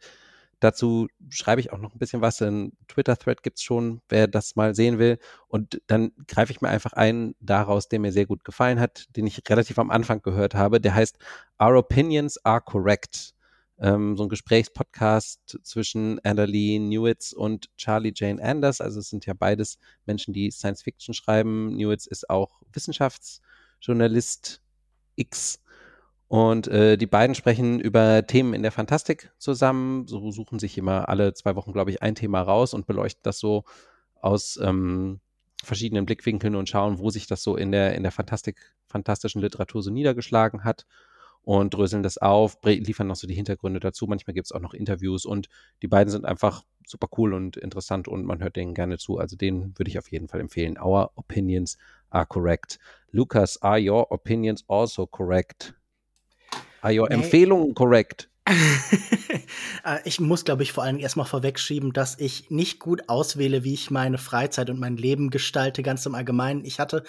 Dazu 0.60 1.08
schreibe 1.30 1.60
ich 1.60 1.72
auch 1.72 1.78
noch 1.78 1.94
ein 1.94 1.98
bisschen 1.98 2.20
was. 2.20 2.40
Ein 2.42 2.72
Twitter-Thread 2.88 3.42
gibt 3.42 3.58
es 3.58 3.62
schon, 3.62 4.02
wer 4.10 4.28
das 4.28 4.56
mal 4.56 4.74
sehen 4.74 4.98
will. 4.98 5.18
Und 5.48 5.80
dann 5.86 6.12
greife 6.28 6.52
ich 6.52 6.60
mir 6.60 6.68
einfach 6.68 6.92
einen 6.92 7.34
daraus, 7.40 7.88
der 7.88 7.98
mir 7.98 8.12
sehr 8.12 8.26
gut 8.26 8.44
gefallen 8.44 8.78
hat, 8.78 9.06
den 9.16 9.26
ich 9.26 9.42
relativ 9.48 9.78
am 9.78 9.90
Anfang 9.90 10.20
gehört 10.22 10.54
habe. 10.54 10.80
Der 10.80 10.94
heißt 10.94 11.18
Our 11.62 11.76
Opinions 11.78 12.44
Are 12.44 12.60
Correct. 12.60 13.34
Ähm, 13.80 14.16
so 14.16 14.24
ein 14.24 14.28
Gesprächspodcast 14.28 15.58
zwischen 15.62 16.20
Annalee 16.24 16.78
Newitz 16.78 17.32
und 17.32 17.74
Charlie 17.76 18.12
Jane 18.14 18.42
Anders. 18.42 18.80
Also 18.80 19.00
es 19.00 19.08
sind 19.08 19.26
ja 19.26 19.34
beides 19.34 19.78
Menschen, 20.06 20.34
die 20.34 20.50
Science 20.50 20.82
Fiction 20.82 21.14
schreiben. 21.14 21.74
Newitz 21.76 22.06
ist 22.06 22.28
auch 22.28 22.60
Wissenschaftsjournalist 22.72 24.60
X. 25.16 25.62
Und 26.28 26.68
äh, 26.68 26.96
die 26.96 27.06
beiden 27.06 27.34
sprechen 27.34 27.80
über 27.80 28.24
Themen 28.26 28.54
in 28.54 28.62
der 28.62 28.70
Fantastik 28.70 29.32
zusammen, 29.38 30.06
so 30.06 30.30
suchen 30.30 30.60
sich 30.60 30.78
immer 30.78 31.08
alle 31.08 31.34
zwei 31.34 31.56
Wochen, 31.56 31.72
glaube 31.72 31.90
ich, 31.90 32.02
ein 32.02 32.14
Thema 32.14 32.40
raus 32.40 32.72
und 32.72 32.86
beleuchten 32.86 33.22
das 33.24 33.40
so 33.40 33.64
aus 34.20 34.56
ähm, 34.62 35.20
verschiedenen 35.64 36.06
Blickwinkeln 36.06 36.54
und 36.54 36.68
schauen, 36.68 37.00
wo 37.00 37.10
sich 37.10 37.26
das 37.26 37.42
so 37.42 37.56
in 37.56 37.72
der, 37.72 37.96
in 37.96 38.04
der 38.04 38.12
Fantastik, 38.12 38.76
fantastischen 38.86 39.40
Literatur 39.40 39.82
so 39.82 39.90
niedergeschlagen 39.90 40.62
hat 40.62 40.86
und 41.42 41.74
dröseln 41.74 42.02
das 42.02 42.18
auf, 42.18 42.58
liefern 42.64 43.06
noch 43.06 43.16
so 43.16 43.26
die 43.26 43.34
Hintergründe 43.34 43.80
dazu. 43.80 44.06
Manchmal 44.06 44.34
gibt 44.34 44.46
es 44.46 44.52
auch 44.52 44.60
noch 44.60 44.74
Interviews 44.74 45.24
und 45.24 45.48
die 45.82 45.88
beiden 45.88 46.10
sind 46.10 46.24
einfach 46.24 46.64
super 46.86 47.08
cool 47.16 47.34
und 47.34 47.56
interessant 47.56 48.08
und 48.08 48.24
man 48.24 48.42
hört 48.42 48.56
denen 48.56 48.74
gerne 48.74 48.98
zu. 48.98 49.18
Also 49.18 49.36
denen 49.36 49.78
würde 49.78 49.90
ich 49.90 49.98
auf 49.98 50.10
jeden 50.10 50.28
Fall 50.28 50.40
empfehlen. 50.40 50.78
Our 50.78 51.10
opinions 51.14 51.78
are 52.10 52.26
correct. 52.26 52.78
Lucas, 53.10 53.60
are 53.62 53.80
your 53.80 54.10
opinions 54.12 54.64
also 54.68 55.06
correct? 55.06 55.74
Are 56.82 56.98
your 56.98 57.08
nee. 57.08 57.14
Empfehlungen 57.14 57.74
correct? 57.74 58.29
Äh, 59.84 60.00
ich 60.04 60.20
muss, 60.20 60.44
glaube 60.44 60.62
ich, 60.62 60.72
vor 60.72 60.84
allem 60.84 60.98
erstmal 60.98 61.26
vorwegschieben, 61.26 61.92
dass 61.92 62.18
ich 62.18 62.50
nicht 62.50 62.78
gut 62.80 63.08
auswähle, 63.08 63.64
wie 63.64 63.72
ich 63.72 63.90
meine 63.90 64.18
Freizeit 64.18 64.68
und 64.68 64.78
mein 64.78 64.96
Leben 64.96 65.30
gestalte, 65.30 65.82
ganz 65.82 66.04
im 66.04 66.14
Allgemeinen. 66.14 66.64
Ich 66.64 66.78
hatte 66.78 67.02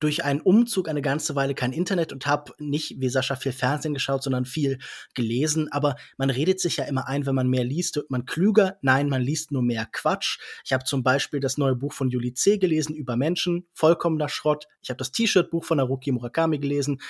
durch 0.00 0.24
einen 0.24 0.40
Umzug 0.40 0.88
eine 0.88 1.02
ganze 1.02 1.34
Weile 1.36 1.54
kein 1.54 1.72
Internet 1.72 2.12
und 2.12 2.26
habe 2.26 2.52
nicht 2.58 3.00
wie 3.00 3.08
Sascha 3.08 3.36
viel 3.36 3.52
Fernsehen 3.52 3.94
geschaut, 3.94 4.22
sondern 4.22 4.44
viel 4.46 4.78
gelesen. 5.14 5.70
Aber 5.70 5.96
man 6.16 6.30
redet 6.30 6.60
sich 6.60 6.78
ja 6.78 6.84
immer 6.84 7.08
ein, 7.08 7.26
wenn 7.26 7.34
man 7.34 7.48
mehr 7.48 7.64
liest, 7.64 7.96
wird 7.96 8.10
man 8.10 8.24
klüger. 8.24 8.78
Nein, 8.80 9.08
man 9.08 9.22
liest 9.22 9.52
nur 9.52 9.62
mehr 9.62 9.86
Quatsch. 9.92 10.38
Ich 10.64 10.72
habe 10.72 10.84
zum 10.84 11.02
Beispiel 11.02 11.40
das 11.40 11.58
neue 11.58 11.76
Buch 11.76 11.92
von 11.92 12.08
Juli 12.08 12.32
C. 12.32 12.58
gelesen 12.58 12.94
über 12.94 13.16
Menschen, 13.16 13.66
vollkommener 13.72 14.28
Schrott. 14.28 14.66
Ich 14.82 14.90
habe 14.90 14.98
das 14.98 15.12
T-Shirt-Buch 15.12 15.64
von 15.64 15.76
Naruki 15.76 16.10
Murakami 16.10 16.58
gelesen, 16.58 17.00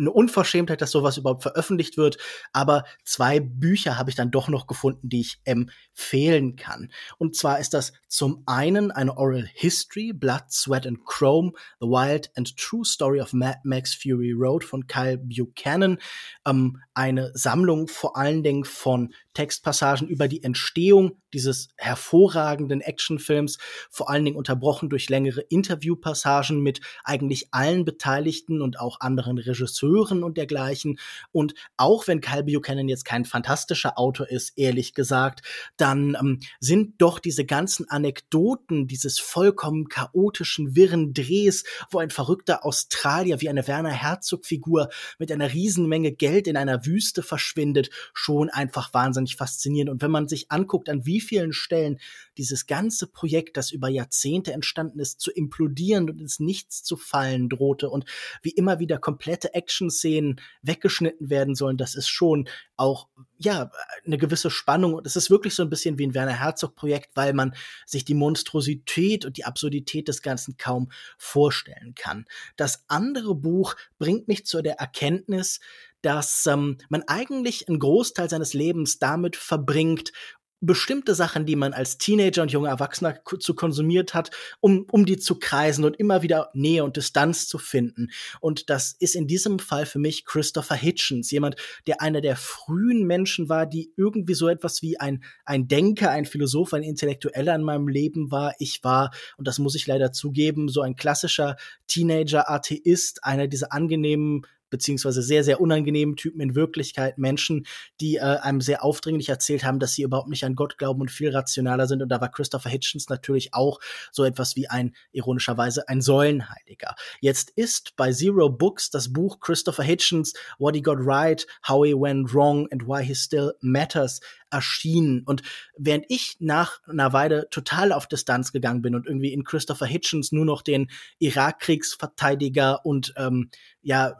eine 0.00 0.10
Unverschämtheit, 0.10 0.80
dass 0.80 0.90
sowas 0.90 1.18
überhaupt 1.18 1.42
veröffentlicht 1.42 1.96
wird. 1.96 2.18
Aber 2.52 2.84
zwei 3.04 3.40
Bücher 3.40 3.98
habe 3.98 4.10
ich 4.10 4.16
dann 4.16 4.30
doch 4.30 4.48
noch 4.48 4.66
gefunden, 4.66 5.08
die 5.08 5.20
ich 5.20 5.40
empfehlen 5.44 6.56
kann. 6.56 6.90
Und 7.18 7.36
zwar 7.36 7.60
ist 7.60 7.74
das 7.74 7.92
zum 8.08 8.42
einen 8.46 8.90
eine 8.90 9.16
Oral 9.16 9.48
History, 9.54 10.12
Blood, 10.12 10.50
Sweat 10.50 10.86
and 10.86 11.04
Chrome, 11.04 11.52
The 11.80 11.86
Wild 11.86 12.30
and 12.36 12.56
True 12.56 12.84
Story 12.84 13.20
of 13.20 13.32
Mad 13.32 13.58
Max 13.64 13.94
Fury 13.94 14.32
Road 14.32 14.64
von 14.64 14.86
Kyle 14.86 15.18
Buchanan. 15.18 15.98
Ähm, 16.46 16.82
eine 16.94 17.30
Sammlung 17.34 17.86
vor 17.86 18.16
allen 18.16 18.42
Dingen 18.42 18.64
von 18.64 19.14
Textpassagen 19.34 20.08
über 20.08 20.26
die 20.26 20.42
Entstehung 20.42 21.19
dieses 21.32 21.68
hervorragenden 21.76 22.80
Actionfilms, 22.80 23.58
vor 23.90 24.10
allen 24.10 24.24
Dingen 24.24 24.36
unterbrochen 24.36 24.88
durch 24.88 25.08
längere 25.08 25.40
Interviewpassagen 25.40 26.60
mit 26.60 26.80
eigentlich 27.04 27.48
allen 27.52 27.84
Beteiligten 27.84 28.62
und 28.62 28.80
auch 28.80 29.00
anderen 29.00 29.38
Regisseuren 29.38 30.22
und 30.22 30.36
dergleichen. 30.36 30.98
Und 31.32 31.54
auch 31.76 32.06
wenn 32.06 32.20
Kyle 32.20 32.44
Buchanan 32.44 32.88
jetzt 32.88 33.04
kein 33.04 33.24
fantastischer 33.24 33.98
Autor 33.98 34.28
ist, 34.28 34.52
ehrlich 34.56 34.94
gesagt, 34.94 35.42
dann 35.76 36.16
ähm, 36.20 36.40
sind 36.58 37.00
doch 37.00 37.18
diese 37.18 37.44
ganzen 37.44 37.88
Anekdoten 37.88 38.86
dieses 38.86 39.18
vollkommen 39.18 39.88
chaotischen, 39.88 40.74
wirren 40.74 41.14
Drehs, 41.14 41.64
wo 41.90 41.98
ein 41.98 42.10
verrückter 42.10 42.64
Australier 42.64 43.40
wie 43.40 43.48
eine 43.48 43.66
Werner 43.66 43.90
Herzog-Figur 43.90 44.88
mit 45.18 45.30
einer 45.32 45.52
Riesenmenge 45.52 46.12
Geld 46.12 46.46
in 46.46 46.56
einer 46.56 46.84
Wüste 46.86 47.22
verschwindet, 47.22 47.90
schon 48.12 48.50
einfach 48.50 48.92
wahnsinnig 48.92 49.36
faszinierend. 49.36 49.90
Und 49.90 50.02
wenn 50.02 50.10
man 50.10 50.28
sich 50.28 50.50
anguckt, 50.50 50.88
an 50.88 51.06
wie 51.06 51.19
vielen 51.20 51.52
Stellen 51.52 51.98
dieses 52.38 52.66
ganze 52.66 53.06
Projekt, 53.06 53.56
das 53.56 53.70
über 53.70 53.88
Jahrzehnte 53.88 54.52
entstanden 54.52 55.00
ist, 55.00 55.20
zu 55.20 55.30
implodieren 55.30 56.08
und 56.08 56.20
ins 56.20 56.40
Nichts 56.40 56.82
zu 56.82 56.96
fallen 56.96 57.48
drohte 57.48 57.90
und 57.90 58.04
wie 58.42 58.50
immer 58.50 58.78
wieder 58.78 58.98
komplette 58.98 59.54
Action-Szenen 59.54 60.40
weggeschnitten 60.62 61.30
werden 61.30 61.54
sollen, 61.54 61.76
das 61.76 61.94
ist 61.94 62.08
schon 62.08 62.48
auch, 62.76 63.08
ja, 63.36 63.70
eine 64.06 64.16
gewisse 64.16 64.50
Spannung. 64.50 64.94
Und 64.94 65.06
es 65.06 65.14
ist 65.14 65.28
wirklich 65.28 65.54
so 65.54 65.62
ein 65.62 65.68
bisschen 65.68 65.98
wie 65.98 66.06
ein 66.06 66.14
Werner 66.14 66.40
Herzog-Projekt, 66.40 67.10
weil 67.14 67.34
man 67.34 67.54
sich 67.84 68.06
die 68.06 68.14
Monstrosität 68.14 69.26
und 69.26 69.36
die 69.36 69.44
Absurdität 69.44 70.08
des 70.08 70.22
Ganzen 70.22 70.56
kaum 70.56 70.90
vorstellen 71.18 71.94
kann. 71.94 72.24
Das 72.56 72.84
andere 72.88 73.34
Buch 73.34 73.76
bringt 73.98 74.28
mich 74.28 74.46
zu 74.46 74.62
der 74.62 74.76
Erkenntnis, 74.76 75.60
dass 76.02 76.46
ähm, 76.46 76.78
man 76.88 77.02
eigentlich 77.06 77.68
einen 77.68 77.78
Großteil 77.78 78.30
seines 78.30 78.54
Lebens 78.54 78.98
damit 78.98 79.36
verbringt, 79.36 80.12
bestimmte 80.60 81.14
Sachen, 81.14 81.46
die 81.46 81.56
man 81.56 81.72
als 81.72 81.98
Teenager 81.98 82.42
und 82.42 82.52
junger 82.52 82.68
Erwachsener 82.68 83.20
zu 83.38 83.54
konsumiert 83.54 84.14
hat, 84.14 84.30
um, 84.60 84.86
um 84.90 85.06
die 85.06 85.16
zu 85.16 85.38
kreisen 85.38 85.84
und 85.84 85.98
immer 85.98 86.22
wieder 86.22 86.50
Nähe 86.52 86.84
und 86.84 86.96
Distanz 86.96 87.48
zu 87.48 87.58
finden. 87.58 88.10
Und 88.40 88.70
das 88.70 88.94
ist 88.98 89.14
in 89.14 89.26
diesem 89.26 89.58
Fall 89.58 89.86
für 89.86 89.98
mich 89.98 90.24
Christopher 90.24 90.74
Hitchens, 90.74 91.30
jemand, 91.30 91.56
der 91.86 92.00
einer 92.02 92.20
der 92.20 92.36
frühen 92.36 93.06
Menschen 93.06 93.48
war, 93.48 93.66
die 93.66 93.92
irgendwie 93.96 94.34
so 94.34 94.48
etwas 94.48 94.82
wie 94.82 95.00
ein, 95.00 95.24
ein 95.44 95.68
Denker, 95.68 96.10
ein 96.10 96.26
Philosoph, 96.26 96.74
ein 96.74 96.82
Intellektueller 96.82 97.54
in 97.54 97.62
meinem 97.62 97.88
Leben 97.88 98.30
war. 98.30 98.54
Ich 98.58 98.84
war, 98.84 99.10
und 99.38 99.48
das 99.48 99.58
muss 99.58 99.74
ich 99.74 99.86
leider 99.86 100.12
zugeben, 100.12 100.68
so 100.68 100.82
ein 100.82 100.96
klassischer 100.96 101.56
Teenager-Atheist, 101.86 103.24
einer 103.24 103.48
dieser 103.48 103.72
angenehmen 103.72 104.42
beziehungsweise 104.70 105.22
sehr, 105.22 105.44
sehr 105.44 105.60
unangenehmen 105.60 106.16
Typen 106.16 106.40
in 106.40 106.54
Wirklichkeit, 106.54 107.18
Menschen, 107.18 107.66
die 108.00 108.16
äh, 108.16 108.20
einem 108.20 108.60
sehr 108.60 108.84
aufdringlich 108.84 109.28
erzählt 109.28 109.64
haben, 109.64 109.78
dass 109.78 109.94
sie 109.94 110.02
überhaupt 110.02 110.28
nicht 110.28 110.44
an 110.44 110.54
Gott 110.54 110.78
glauben 110.78 111.00
und 111.00 111.10
viel 111.10 111.30
rationaler 111.30 111.86
sind. 111.86 112.02
Und 112.02 112.08
da 112.08 112.20
war 112.20 112.30
Christopher 112.30 112.70
Hitchens 112.70 113.08
natürlich 113.08 113.52
auch 113.54 113.80
so 114.12 114.24
etwas 114.24 114.56
wie 114.56 114.68
ein, 114.68 114.94
ironischerweise, 115.12 115.88
ein 115.88 116.00
Säulenheiliger. 116.00 116.94
Jetzt 117.20 117.50
ist 117.50 117.96
bei 117.96 118.12
Zero 118.12 118.48
Books 118.48 118.90
das 118.90 119.12
Buch 119.12 119.40
Christopher 119.40 119.82
Hitchens, 119.82 120.32
What 120.58 120.74
He 120.74 120.82
Got 120.82 120.98
Right, 121.00 121.46
How 121.68 121.84
He 121.84 121.94
Went 121.94 122.34
Wrong 122.34 122.68
and 122.70 122.86
Why 122.86 123.04
He 123.04 123.14
Still 123.14 123.52
Matters 123.60 124.20
erschienen. 124.50 125.22
Und 125.24 125.42
während 125.76 126.04
ich 126.08 126.36
nach 126.40 126.80
einer 126.86 127.12
Weile 127.12 127.48
total 127.50 127.92
auf 127.92 128.06
Distanz 128.06 128.52
gegangen 128.52 128.82
bin 128.82 128.94
und 128.94 129.06
irgendwie 129.06 129.32
in 129.32 129.44
Christopher 129.44 129.86
Hitchens 129.86 130.32
nur 130.32 130.44
noch 130.44 130.62
den 130.62 130.90
Irakkriegsverteidiger 131.18 132.84
und 132.84 133.14
ähm, 133.16 133.50
ja 133.82 134.16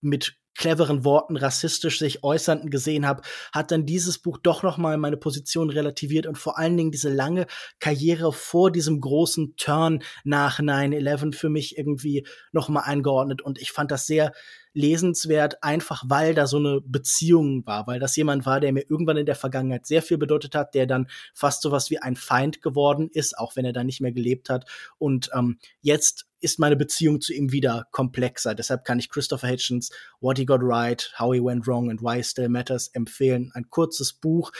mit 0.00 0.36
cleveren 0.56 1.04
Worten 1.04 1.36
rassistisch 1.36 1.98
sich 1.98 2.22
äußernden 2.22 2.70
gesehen 2.70 3.06
habe, 3.06 3.22
hat 3.52 3.70
dann 3.70 3.86
dieses 3.86 4.18
Buch 4.18 4.36
doch 4.42 4.62
noch 4.62 4.76
mal 4.76 4.98
meine 4.98 5.16
Position 5.16 5.70
relativiert 5.70 6.26
und 6.26 6.36
vor 6.36 6.58
allen 6.58 6.76
Dingen 6.76 6.90
diese 6.90 7.08
lange 7.08 7.46
Karriere 7.78 8.32
vor 8.32 8.70
diesem 8.70 9.00
großen 9.00 9.54
Turn 9.56 10.02
nach 10.24 10.60
9/11 10.60 11.32
für 11.34 11.48
mich 11.48 11.78
irgendwie 11.78 12.26
noch 12.52 12.68
mal 12.68 12.80
eingeordnet. 12.80 13.40
Und 13.42 13.58
ich 13.58 13.72
fand 13.72 13.90
das 13.90 14.06
sehr 14.06 14.32
lesenswert, 14.72 15.62
einfach 15.62 16.04
weil 16.06 16.34
da 16.34 16.46
so 16.46 16.58
eine 16.58 16.80
Beziehung 16.80 17.66
war, 17.66 17.86
weil 17.86 17.98
das 17.98 18.16
jemand 18.16 18.46
war, 18.46 18.60
der 18.60 18.72
mir 18.72 18.88
irgendwann 18.88 19.16
in 19.16 19.26
der 19.26 19.34
Vergangenheit 19.34 19.86
sehr 19.86 20.02
viel 20.02 20.18
bedeutet 20.18 20.54
hat, 20.54 20.74
der 20.74 20.86
dann 20.86 21.08
fast 21.34 21.62
sowas 21.62 21.90
wie 21.90 21.98
ein 21.98 22.16
Feind 22.16 22.62
geworden 22.62 23.08
ist, 23.12 23.36
auch 23.36 23.56
wenn 23.56 23.64
er 23.64 23.72
da 23.72 23.84
nicht 23.84 24.00
mehr 24.00 24.12
gelebt 24.12 24.48
hat. 24.48 24.66
Und 24.98 25.30
ähm, 25.34 25.58
jetzt 25.80 26.26
ist 26.40 26.58
meine 26.58 26.76
Beziehung 26.76 27.20
zu 27.20 27.34
ihm 27.34 27.52
wieder 27.52 27.86
komplexer. 27.90 28.54
Deshalb 28.54 28.84
kann 28.84 28.98
ich 28.98 29.10
Christopher 29.10 29.48
Hitchens 29.48 29.90
What 30.20 30.38
He 30.38 30.46
Got 30.46 30.60
Right, 30.62 31.12
How 31.18 31.34
He 31.34 31.42
Went 31.42 31.66
Wrong 31.66 31.90
and 31.90 32.00
Why 32.00 32.22
Still 32.22 32.48
Matters 32.48 32.88
empfehlen. 32.88 33.50
Ein 33.54 33.68
kurzes 33.70 34.12
Buch, 34.12 34.52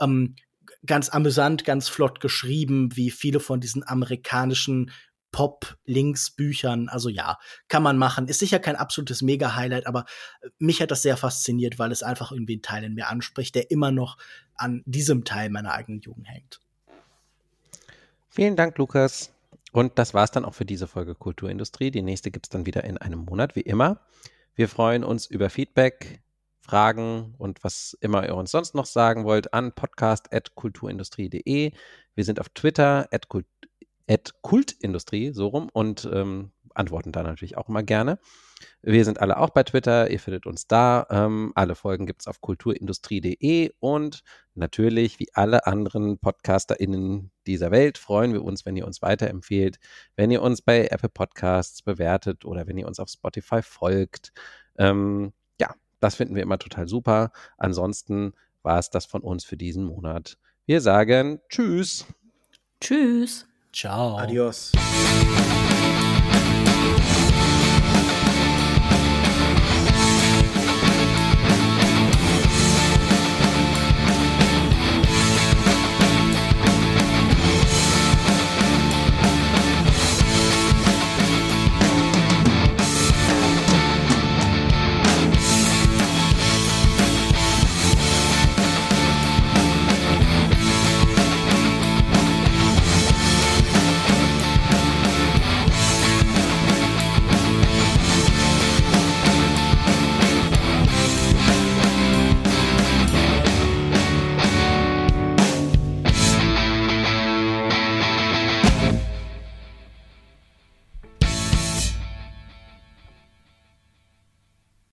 ähm, 0.00 0.36
ganz 0.86 1.08
amüsant, 1.08 1.64
ganz 1.64 1.88
flott 1.88 2.20
geschrieben, 2.20 2.94
wie 2.94 3.10
viele 3.10 3.40
von 3.40 3.60
diesen 3.60 3.86
amerikanischen 3.86 4.90
Pop-Links-Büchern. 5.36 6.88
Also 6.88 7.10
ja, 7.10 7.38
kann 7.68 7.82
man 7.82 7.98
machen. 7.98 8.26
Ist 8.26 8.38
sicher 8.38 8.58
kein 8.58 8.74
absolutes 8.74 9.20
Mega-Highlight, 9.20 9.86
aber 9.86 10.06
äh, 10.40 10.48
mich 10.58 10.80
hat 10.80 10.90
das 10.90 11.02
sehr 11.02 11.18
fasziniert, 11.18 11.78
weil 11.78 11.92
es 11.92 12.02
einfach 12.02 12.32
irgendwie 12.32 12.54
einen 12.54 12.62
Teil 12.62 12.84
in 12.84 12.94
mir 12.94 13.08
anspricht, 13.08 13.54
der 13.54 13.70
immer 13.70 13.90
noch 13.90 14.16
an 14.54 14.82
diesem 14.86 15.24
Teil 15.24 15.50
meiner 15.50 15.72
eigenen 15.72 16.00
Jugend 16.00 16.26
hängt. 16.26 16.62
Vielen 18.30 18.56
Dank, 18.56 18.78
Lukas. 18.78 19.30
Und 19.72 19.98
das 19.98 20.14
war's 20.14 20.30
dann 20.30 20.46
auch 20.46 20.54
für 20.54 20.64
diese 20.64 20.86
Folge 20.86 21.14
Kulturindustrie. 21.14 21.90
Die 21.90 22.00
nächste 22.00 22.30
gibt's 22.30 22.48
dann 22.48 22.64
wieder 22.64 22.84
in 22.84 22.96
einem 22.96 23.26
Monat, 23.26 23.56
wie 23.56 23.60
immer. 23.60 24.00
Wir 24.54 24.70
freuen 24.70 25.04
uns 25.04 25.26
über 25.26 25.50
Feedback, 25.50 26.22
Fragen 26.60 27.34
und 27.36 27.62
was 27.62 27.94
immer 28.00 28.26
ihr 28.26 28.36
uns 28.36 28.52
sonst 28.52 28.74
noch 28.74 28.86
sagen 28.86 29.26
wollt 29.26 29.52
an 29.52 29.72
podcast.kulturindustrie.de. 29.72 31.72
Wir 32.14 32.24
sind 32.24 32.40
auf 32.40 32.48
Twitter, 32.48 33.06
at 33.12 33.28
Kultindustrie, 34.42 35.32
so 35.32 35.48
rum, 35.48 35.68
und 35.72 36.08
ähm, 36.12 36.52
antworten 36.76 37.12
da 37.12 37.22
natürlich 37.22 37.56
auch 37.56 37.68
immer 37.68 37.82
gerne. 37.82 38.18
Wir 38.82 39.04
sind 39.04 39.20
alle 39.20 39.38
auch 39.38 39.50
bei 39.50 39.62
Twitter, 39.62 40.10
ihr 40.10 40.20
findet 40.20 40.46
uns 40.46 40.66
da. 40.66 41.06
Ähm, 41.10 41.52
alle 41.54 41.74
Folgen 41.74 42.06
gibt 42.06 42.22
es 42.22 42.26
auf 42.26 42.40
kulturindustrie.de 42.40 43.72
und 43.80 44.22
natürlich, 44.54 45.18
wie 45.18 45.28
alle 45.34 45.66
anderen 45.66 46.18
PodcasterInnen 46.18 47.30
dieser 47.46 47.70
Welt, 47.70 47.98
freuen 47.98 48.32
wir 48.32 48.44
uns, 48.44 48.64
wenn 48.64 48.76
ihr 48.76 48.86
uns 48.86 49.02
weiterempfehlt, 49.02 49.78
wenn 50.14 50.30
ihr 50.30 50.42
uns 50.42 50.62
bei 50.62 50.86
Apple 50.86 51.08
Podcasts 51.08 51.82
bewertet 51.82 52.44
oder 52.44 52.66
wenn 52.66 52.78
ihr 52.78 52.86
uns 52.86 53.00
auf 53.00 53.08
Spotify 53.08 53.62
folgt. 53.62 54.32
Ähm, 54.78 55.32
ja, 55.60 55.74
das 56.00 56.14
finden 56.14 56.34
wir 56.34 56.42
immer 56.42 56.58
total 56.58 56.88
super. 56.88 57.32
Ansonsten 57.58 58.32
war 58.62 58.78
es 58.78 58.90
das 58.90 59.06
von 59.06 59.22
uns 59.22 59.44
für 59.44 59.56
diesen 59.56 59.84
Monat. 59.84 60.38
Wir 60.66 60.80
sagen 60.80 61.40
Tschüss. 61.48 62.06
Tschüss. 62.80 63.46
Tchau. 63.76 64.16
Adiós. 64.18 64.72